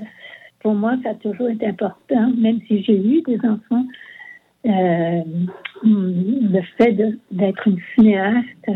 pour 0.61 0.75
moi, 0.75 0.97
ça 1.03 1.11
a 1.11 1.15
toujours 1.15 1.49
été 1.49 1.67
important, 1.67 2.33
même 2.37 2.61
si 2.67 2.83
j'ai 2.83 2.97
eu 2.97 3.23
des 3.23 3.39
enfants. 3.47 3.85
Euh, 4.67 5.21
le 5.83 6.61
fait 6.79 6.97
d'être 7.31 7.69
une 7.69 7.79
cinéaste 7.95 8.47
euh, 8.69 8.73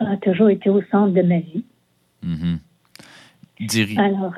a 0.00 0.16
toujours 0.18 0.48
été 0.50 0.70
au 0.70 0.82
centre 0.90 1.12
de 1.12 1.22
ma 1.22 1.38
vie. 1.38 1.64
Diri- 3.60 3.96
Alors, 3.98 4.32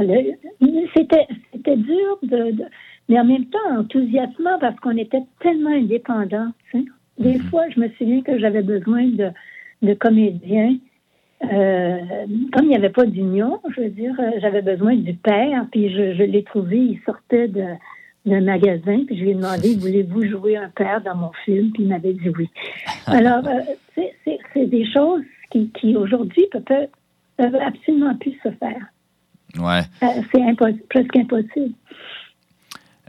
c'était 0.95 1.77
dur, 1.77 2.19
de, 2.23 2.51
de- 2.53 2.65
mais 3.09 3.19
en 3.21 3.25
même 3.25 3.47
temps 3.47 3.79
enthousiasmant 3.79 4.59
parce 4.61 4.79
qu'on 4.81 4.97
était 4.97 5.23
tellement 5.41 5.71
indépendants. 5.71 6.51
tu 6.71 6.81
sais. 6.81 6.85
Des 7.19 7.39
fois, 7.39 7.69
je 7.71 7.81
me 7.81 7.89
souviens 7.91 8.23
que 8.23 8.39
j'avais 8.39 8.63
besoin 8.63 9.05
de, 9.07 9.31
de 9.83 9.95
comédiens. 9.95 10.77
Euh, 11.53 11.99
comme 12.53 12.65
il 12.65 12.69
n'y 12.69 12.77
avait 12.77 12.89
pas 12.91 13.05
d'union, 13.07 13.61
je 13.75 13.83
veux 13.83 13.91
dire, 13.91 14.15
j'avais 14.41 14.63
besoin 14.63 14.97
du 14.97 15.13
père, 15.15 15.67
puis 15.71 15.91
je, 15.91 16.15
je 16.15 16.23
l'ai 16.23 16.43
trouvé, 16.43 16.79
il 16.79 17.01
sortait 17.05 17.49
de 17.49 17.65
d'un 18.27 18.41
magasin, 18.41 19.05
puis 19.07 19.19
je 19.19 19.23
lui 19.23 19.31
ai 19.31 19.35
demandé, 19.35 19.77
voulez-vous 19.79 20.27
jouer 20.29 20.57
un 20.57 20.69
père 20.71 21.03
dans 21.03 21.15
mon 21.17 21.33
film? 21.45 21.71
Puis 21.73 21.83
il 21.85 21.89
m'avait 21.89 22.15
dit 22.15 22.29
oui. 22.39 22.49
Alors, 23.07 23.47
euh, 23.47 23.61
c'est- 23.95 24.13
des 24.67 24.91
choses 24.93 25.23
qui, 25.51 25.71
qui 25.79 25.95
aujourd'hui 25.97 26.45
peuvent, 26.53 26.87
peuvent 27.37 27.55
absolument 27.57 28.15
plus 28.17 28.33
se 28.43 28.49
faire. 28.59 28.87
Ouais. 29.59 29.83
Euh, 30.03 30.23
c'est 30.33 30.79
presque 30.89 31.17
impossible. 31.17 31.75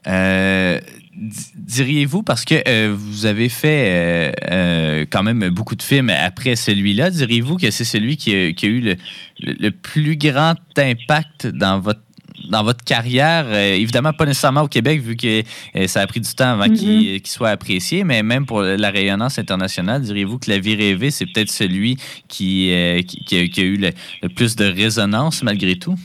Euh, 0.07 0.79
di- 1.15 1.51
Diriez-vous, 1.55 2.21
parce 2.21 2.45
que 2.45 2.55
euh, 2.67 2.93
vous 2.95 3.25
avez 3.25 3.49
fait 3.49 4.31
euh, 4.51 5.05
quand 5.09 5.23
même 5.23 5.49
beaucoup 5.49 5.75
de 5.75 5.81
films 5.81 6.09
après 6.11 6.55
celui-là, 6.55 7.09
diriez-vous 7.09 7.57
que 7.57 7.71
c'est 7.71 7.85
celui 7.85 8.15
qui 8.17 8.35
a, 8.35 8.53
qui 8.53 8.65
a 8.67 8.69
eu 8.69 8.81
le, 8.81 8.95
le- 9.39 9.55
le 9.59 9.71
plus 9.71 10.15
grand 10.17 10.55
impact 10.77 11.47
dans 11.47 11.79
votre 11.79 12.01
dans 12.49 12.63
votre 12.63 12.83
carrière, 12.83 13.45
Euh, 13.47 13.73
évidemment 13.75 14.13
pas 14.13 14.25
nécessairement 14.25 14.61
au 14.63 14.67
Québec 14.67 15.01
vu 15.01 15.15
que 15.15 15.41
euh, 15.75 15.87
ça 15.87 16.01
a 16.01 16.07
pris 16.07 16.19
du 16.21 16.33
temps 16.33 16.51
avant 16.53 16.69
qu'il 16.73 17.21
qu'il 17.21 17.27
soit 17.27 17.49
apprécié, 17.49 18.03
mais 18.03 18.23
même 18.23 18.45
pour 18.45 18.61
la 18.61 18.89
rayonnance 18.91 19.37
internationale, 19.39 20.01
diriez-vous 20.01 20.39
que 20.39 20.49
La 20.49 20.59
vie 20.59 20.75
rêvée, 20.75 21.11
c'est 21.11 21.25
peut-être 21.25 21.49
celui 21.51 21.97
qui, 22.27 22.71
euh, 22.71 23.01
qui, 23.01 23.17
qui 23.25 23.37
a, 23.39 23.47
qui 23.47 23.61
a 23.61 23.63
eu 23.63 23.77
le, 23.77 23.89
le 24.23 24.29
plus 24.29 24.55
de 24.55 24.65
résonance 24.65 25.43
malgré 25.43 25.75
tout? 25.75 25.95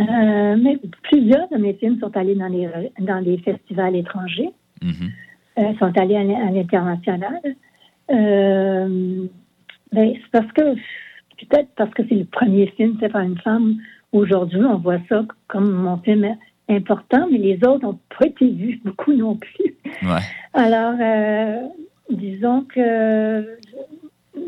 Euh, 0.00 0.56
mais 0.62 0.78
plusieurs 1.02 1.48
de 1.50 1.56
mes 1.58 1.74
films 1.74 1.98
sont 2.00 2.16
allés 2.16 2.34
dans 2.36 2.46
les, 2.48 2.68
dans 3.00 3.18
les 3.18 3.38
festivals 3.38 3.96
étrangers, 3.96 4.50
Mhm. 4.82 5.10
euh, 5.58 5.72
sont 5.78 5.92
allés 6.00 6.16
à, 6.16 6.24
l'in- 6.24 6.48
à 6.48 6.50
l'international. 6.52 7.40
Euh, 8.10 9.26
ben, 9.92 10.12
c'est 10.14 10.30
parce 10.32 10.50
que, 10.52 10.74
peut-être 11.40 11.68
parce 11.76 11.92
que 11.92 12.02
c'est 12.08 12.14
le 12.14 12.24
premier 12.24 12.72
film 12.76 12.98
fait 12.98 13.08
par 13.08 13.22
une 13.22 13.38
femme. 13.38 13.76
Aujourd'hui, 14.12 14.60
on 14.64 14.78
voit 14.78 14.98
ça 15.08 15.24
comme 15.46 15.70
mon 15.70 15.98
film 15.98 16.36
important, 16.68 17.28
mais 17.30 17.38
les 17.38 17.56
autres 17.64 17.82
n'ont 17.82 17.98
pas 18.18 18.26
été 18.26 18.48
vus 18.48 18.80
beaucoup 18.84 19.12
non 19.12 19.36
plus. 19.36 19.74
Ouais. 20.02 20.20
Alors, 20.54 20.94
euh, 21.00 21.60
disons 22.10 22.62
que 22.62 23.58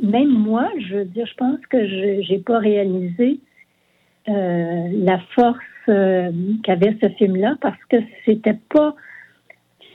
même 0.02 0.30
moi, 0.30 0.68
je 0.78 0.97
veux 0.97 1.05
dire, 1.05 1.26
je 1.26 1.34
pense 1.34 1.59
que 1.68 1.86
je 1.86 2.32
n'ai 2.32 2.39
pas 2.39 2.59
réalisé 2.59 3.40
euh, 4.28 4.89
la 4.93 5.18
force 5.34 5.59
euh, 5.89 6.30
qu'avait 6.62 6.97
ce 7.02 7.09
film-là 7.10 7.56
parce 7.60 7.82
que 7.89 7.97
c'était 8.24 8.59
pas 8.70 8.94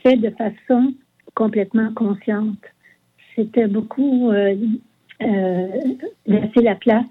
fait 0.02 0.16
de 0.16 0.30
façon 0.30 0.94
complètement 1.34 1.92
consciente. 1.94 2.58
C'était 3.34 3.68
beaucoup 3.68 4.32
laisser 5.20 6.62
la 6.62 6.74
place 6.74 7.06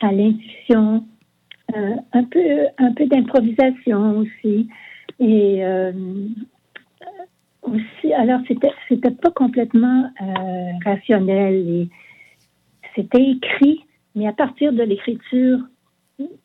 à 0.00 0.12
l'intuition, 0.12 1.04
euh, 1.76 1.96
un 2.12 2.24
peu, 2.24 2.66
un 2.78 2.92
peu 2.92 3.06
d'improvisation 3.06 4.18
aussi. 4.18 4.68
Et 5.20 5.64
euh, 5.64 5.92
aussi, 7.62 8.12
alors 8.14 8.40
c'était, 8.48 8.70
c'était 8.88 9.10
pas 9.10 9.30
complètement 9.30 10.10
euh, 10.22 10.70
rationnel 10.84 11.54
et 11.54 11.88
c'était 12.94 13.22
écrit, 13.30 13.84
mais 14.14 14.26
à 14.26 14.32
partir 14.32 14.72
de 14.72 14.82
l'écriture, 14.82 15.58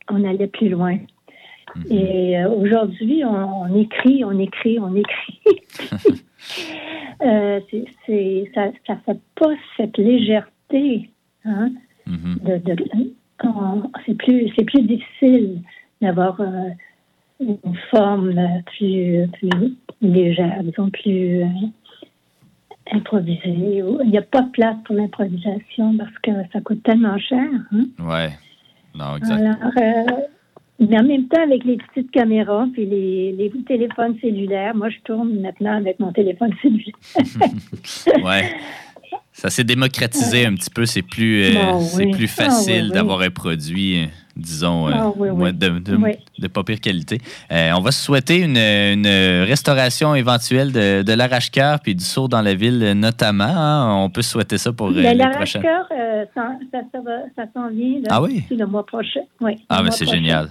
on 0.09 0.23
allait 0.23 0.47
plus 0.47 0.69
loin. 0.69 0.97
Et 1.89 2.37
euh, 2.37 2.49
aujourd'hui, 2.49 3.23
on, 3.25 3.63
on 3.63 3.79
écrit, 3.79 4.23
on 4.23 4.37
écrit, 4.37 4.77
on 4.79 4.93
écrit. 4.95 5.39
C'est- 8.05 8.51
ça 8.53 8.67
ne 8.67 8.71
fait 9.05 9.19
pas 9.35 9.53
cette 9.77 9.97
légèreté. 9.97 11.09
Hein, 11.45 11.71
Mhm. 12.07 12.37
de, 12.43 12.75
c'est 14.05 14.15
plus 14.15 14.51
c'est 14.55 14.65
plus 14.65 14.81
difficile 14.83 15.61
d'avoir 16.01 16.39
euh, 16.41 16.69
une 17.39 17.57
forme 17.91 18.33
plus 18.77 19.27
plus 19.33 19.75
légère, 20.01 20.63
disons 20.63 20.89
plus 20.89 21.41
euh, 21.43 21.47
improvisée. 22.91 23.41
Il 24.03 24.09
n'y 24.09 24.17
a 24.17 24.21
pas 24.21 24.41
de 24.41 24.51
place 24.51 24.75
pour 24.85 24.95
l'improvisation 24.95 25.95
parce 25.97 26.17
que 26.21 26.31
ça 26.51 26.61
coûte 26.61 26.83
tellement 26.83 27.17
cher. 27.17 27.47
hein. 27.71 27.85
Ouais. 27.99 28.29
Non, 28.95 29.17
exact. 29.17 29.39
Alors, 29.41 29.71
euh, 29.77 30.21
mais 30.79 30.99
en 30.99 31.03
même 31.03 31.27
temps, 31.27 31.41
avec 31.41 31.63
les 31.63 31.77
petites 31.77 32.11
caméras 32.11 32.67
puis 32.73 32.85
les, 32.85 33.31
les 33.31 33.51
téléphones 33.65 34.17
cellulaires, 34.19 34.75
moi, 34.75 34.89
je 34.89 34.99
tourne 35.03 35.39
maintenant 35.39 35.77
avec 35.77 35.99
mon 35.99 36.11
téléphone 36.11 36.51
cellulaire. 36.61 36.93
Ouais. 38.23 38.43
Ça 39.35 39.49
s'est 39.49 39.63
démocratisé 39.63 40.45
un 40.45 40.53
petit 40.53 40.69
peu. 40.69 40.85
C'est 40.85 41.01
plus, 41.01 41.43
euh, 41.43 41.53
Ah 41.57 41.77
oui. 41.97 42.11
plus 42.11 42.25
Ah 42.37 42.43
facile 42.45 42.73
oui, 42.83 42.87
oui. 42.89 42.91
d'avoir 42.93 43.21
un 43.21 43.31
produit, 43.31 44.03
euh, 44.03 44.05
disons, 44.37 44.87
euh, 44.87 44.91
Ah 44.93 45.51
de, 45.51 45.79
de, 45.79 45.95
Oui. 45.95 46.11
de 46.37 46.47
pas 46.47 46.63
pire 46.63 46.79
qualité. 46.79 47.19
Euh, 47.51 47.71
on 47.75 47.81
va 47.81 47.91
se 47.91 48.03
souhaiter 48.03 48.37
une, 48.41 48.57
une 48.57 49.07
restauration 49.47 50.13
éventuelle 50.13 50.71
de, 50.71 51.01
de 51.01 51.13
l'arrache-cœur 51.13 51.79
puis 51.79 51.95
du 51.95 52.03
saut 52.03 52.27
dans 52.27 52.41
la 52.41 52.53
ville, 52.53 52.91
notamment. 52.95 53.43
hein. 53.45 53.95
On 54.03 54.09
peut 54.11 54.21
se 54.21 54.29
souhaiter 54.31 54.59
ça 54.59 54.71
pour 54.71 54.91
Mais 54.91 55.01
les 55.01 55.15
l'arrache-cœur, 55.15 55.87
ça, 56.35 56.49
s'en 57.55 57.69
vient 57.69 57.99
là, 58.01 58.07
Ah 58.11 58.21
oui? 58.21 58.43
le 58.51 58.65
mois 58.67 58.85
prochain. 58.85 59.21
Oui, 59.41 59.53
Ah, 59.67 59.77
ben 59.77 59.85
mois 59.85 59.91
c'est 59.91 60.05
génial. 60.05 60.49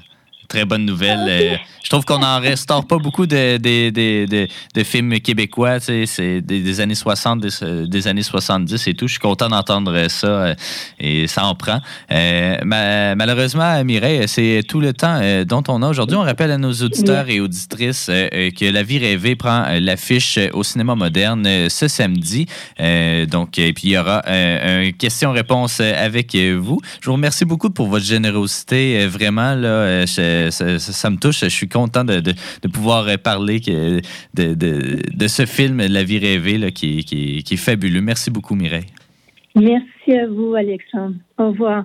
Très 0.52 0.66
bonne 0.66 0.84
nouvelle. 0.84 1.24
Euh, 1.28 1.56
je 1.82 1.88
trouve 1.88 2.04
qu'on 2.04 2.22
en 2.22 2.38
restaure 2.38 2.86
pas 2.86 2.98
beaucoup 2.98 3.24
de, 3.26 3.56
de, 3.56 3.88
de, 3.88 4.26
de- 4.26 4.48
de 4.74 4.84
films 4.84 5.18
québécois. 5.18 5.80
tu 5.80 5.86
sais, 5.86 6.04
C'est 6.06 6.40
des, 6.42 6.60
des 6.60 6.80
années 6.80 6.94
60, 6.94 7.40
des, 7.40 7.86
des 7.88 8.06
années 8.06 8.22
70 8.22 8.86
et 8.86 8.92
tout. 8.92 9.06
Je 9.08 9.12
suis 9.12 9.18
content 9.20 9.48
d'entendre 9.48 10.08
ça 10.08 10.26
euh, 10.26 10.54
et 11.00 11.26
ça 11.26 11.46
en 11.46 11.54
prend. 11.54 11.80
Euh, 12.10 12.56
ma- 12.64 13.14
malheureusement, 13.14 13.82
Mireille, 13.82 14.28
c'est 14.28 14.62
tout 14.68 14.78
le 14.80 14.92
temps 14.92 15.20
dont 15.48 15.62
on 15.68 15.80
a 15.82 15.88
aujourd'hui. 15.88 16.18
On 16.18 16.22
rappelle 16.22 16.50
à 16.50 16.58
nos 16.58 16.72
auditeurs 16.74 17.30
et 17.30 17.40
auditrices 17.40 18.06
que 18.08 18.70
La 18.70 18.82
vie 18.82 18.98
rêvée 18.98 19.36
prend 19.36 19.64
l'affiche 19.80 20.38
au 20.52 20.62
cinéma 20.62 20.94
moderne 20.94 21.48
ce 21.70 21.88
samedi. 21.88 22.44
Donc, 23.30 23.58
et 23.58 23.72
puis 23.72 23.84
il 23.84 23.90
y 23.92 23.98
aura 23.98 24.20
euh, 24.28 24.88
un 24.88 24.92
question-réponse 24.92 25.80
avec 25.80 26.36
vous. 26.36 26.78
Je 27.00 27.06
vous 27.06 27.14
remercie 27.14 27.46
beaucoup 27.46 27.70
pour 27.70 27.86
votre 27.88 28.04
générosité. 28.04 29.06
Vraiment, 29.06 29.54
là, 29.54 30.04
je- 30.04 30.41
ça, 30.50 30.78
ça- 30.78 31.10
me 31.10 31.16
touche. 31.16 31.40
Je 31.40 31.48
suis 31.48 31.68
content 31.68 32.04
de, 32.04 32.20
pouvoir 32.72 33.06
euh, 33.08 33.16
parler 33.16 33.60
de, 33.60 35.28
ce 35.28 35.46
film, 35.46 35.78
La 35.78 36.04
vie 36.04 36.18
rêvée, 36.18 36.72
qui 36.72 37.44
est 37.50 37.56
fabuleux. 37.56 38.00
Merci 38.00 38.30
beaucoup, 38.30 38.54
Mireille. 38.54 38.86
Merci 39.54 40.12
à 40.18 40.26
vous, 40.28 40.54
Alexandre. 40.54 41.16
Au 41.38 41.48
revoir. 41.48 41.84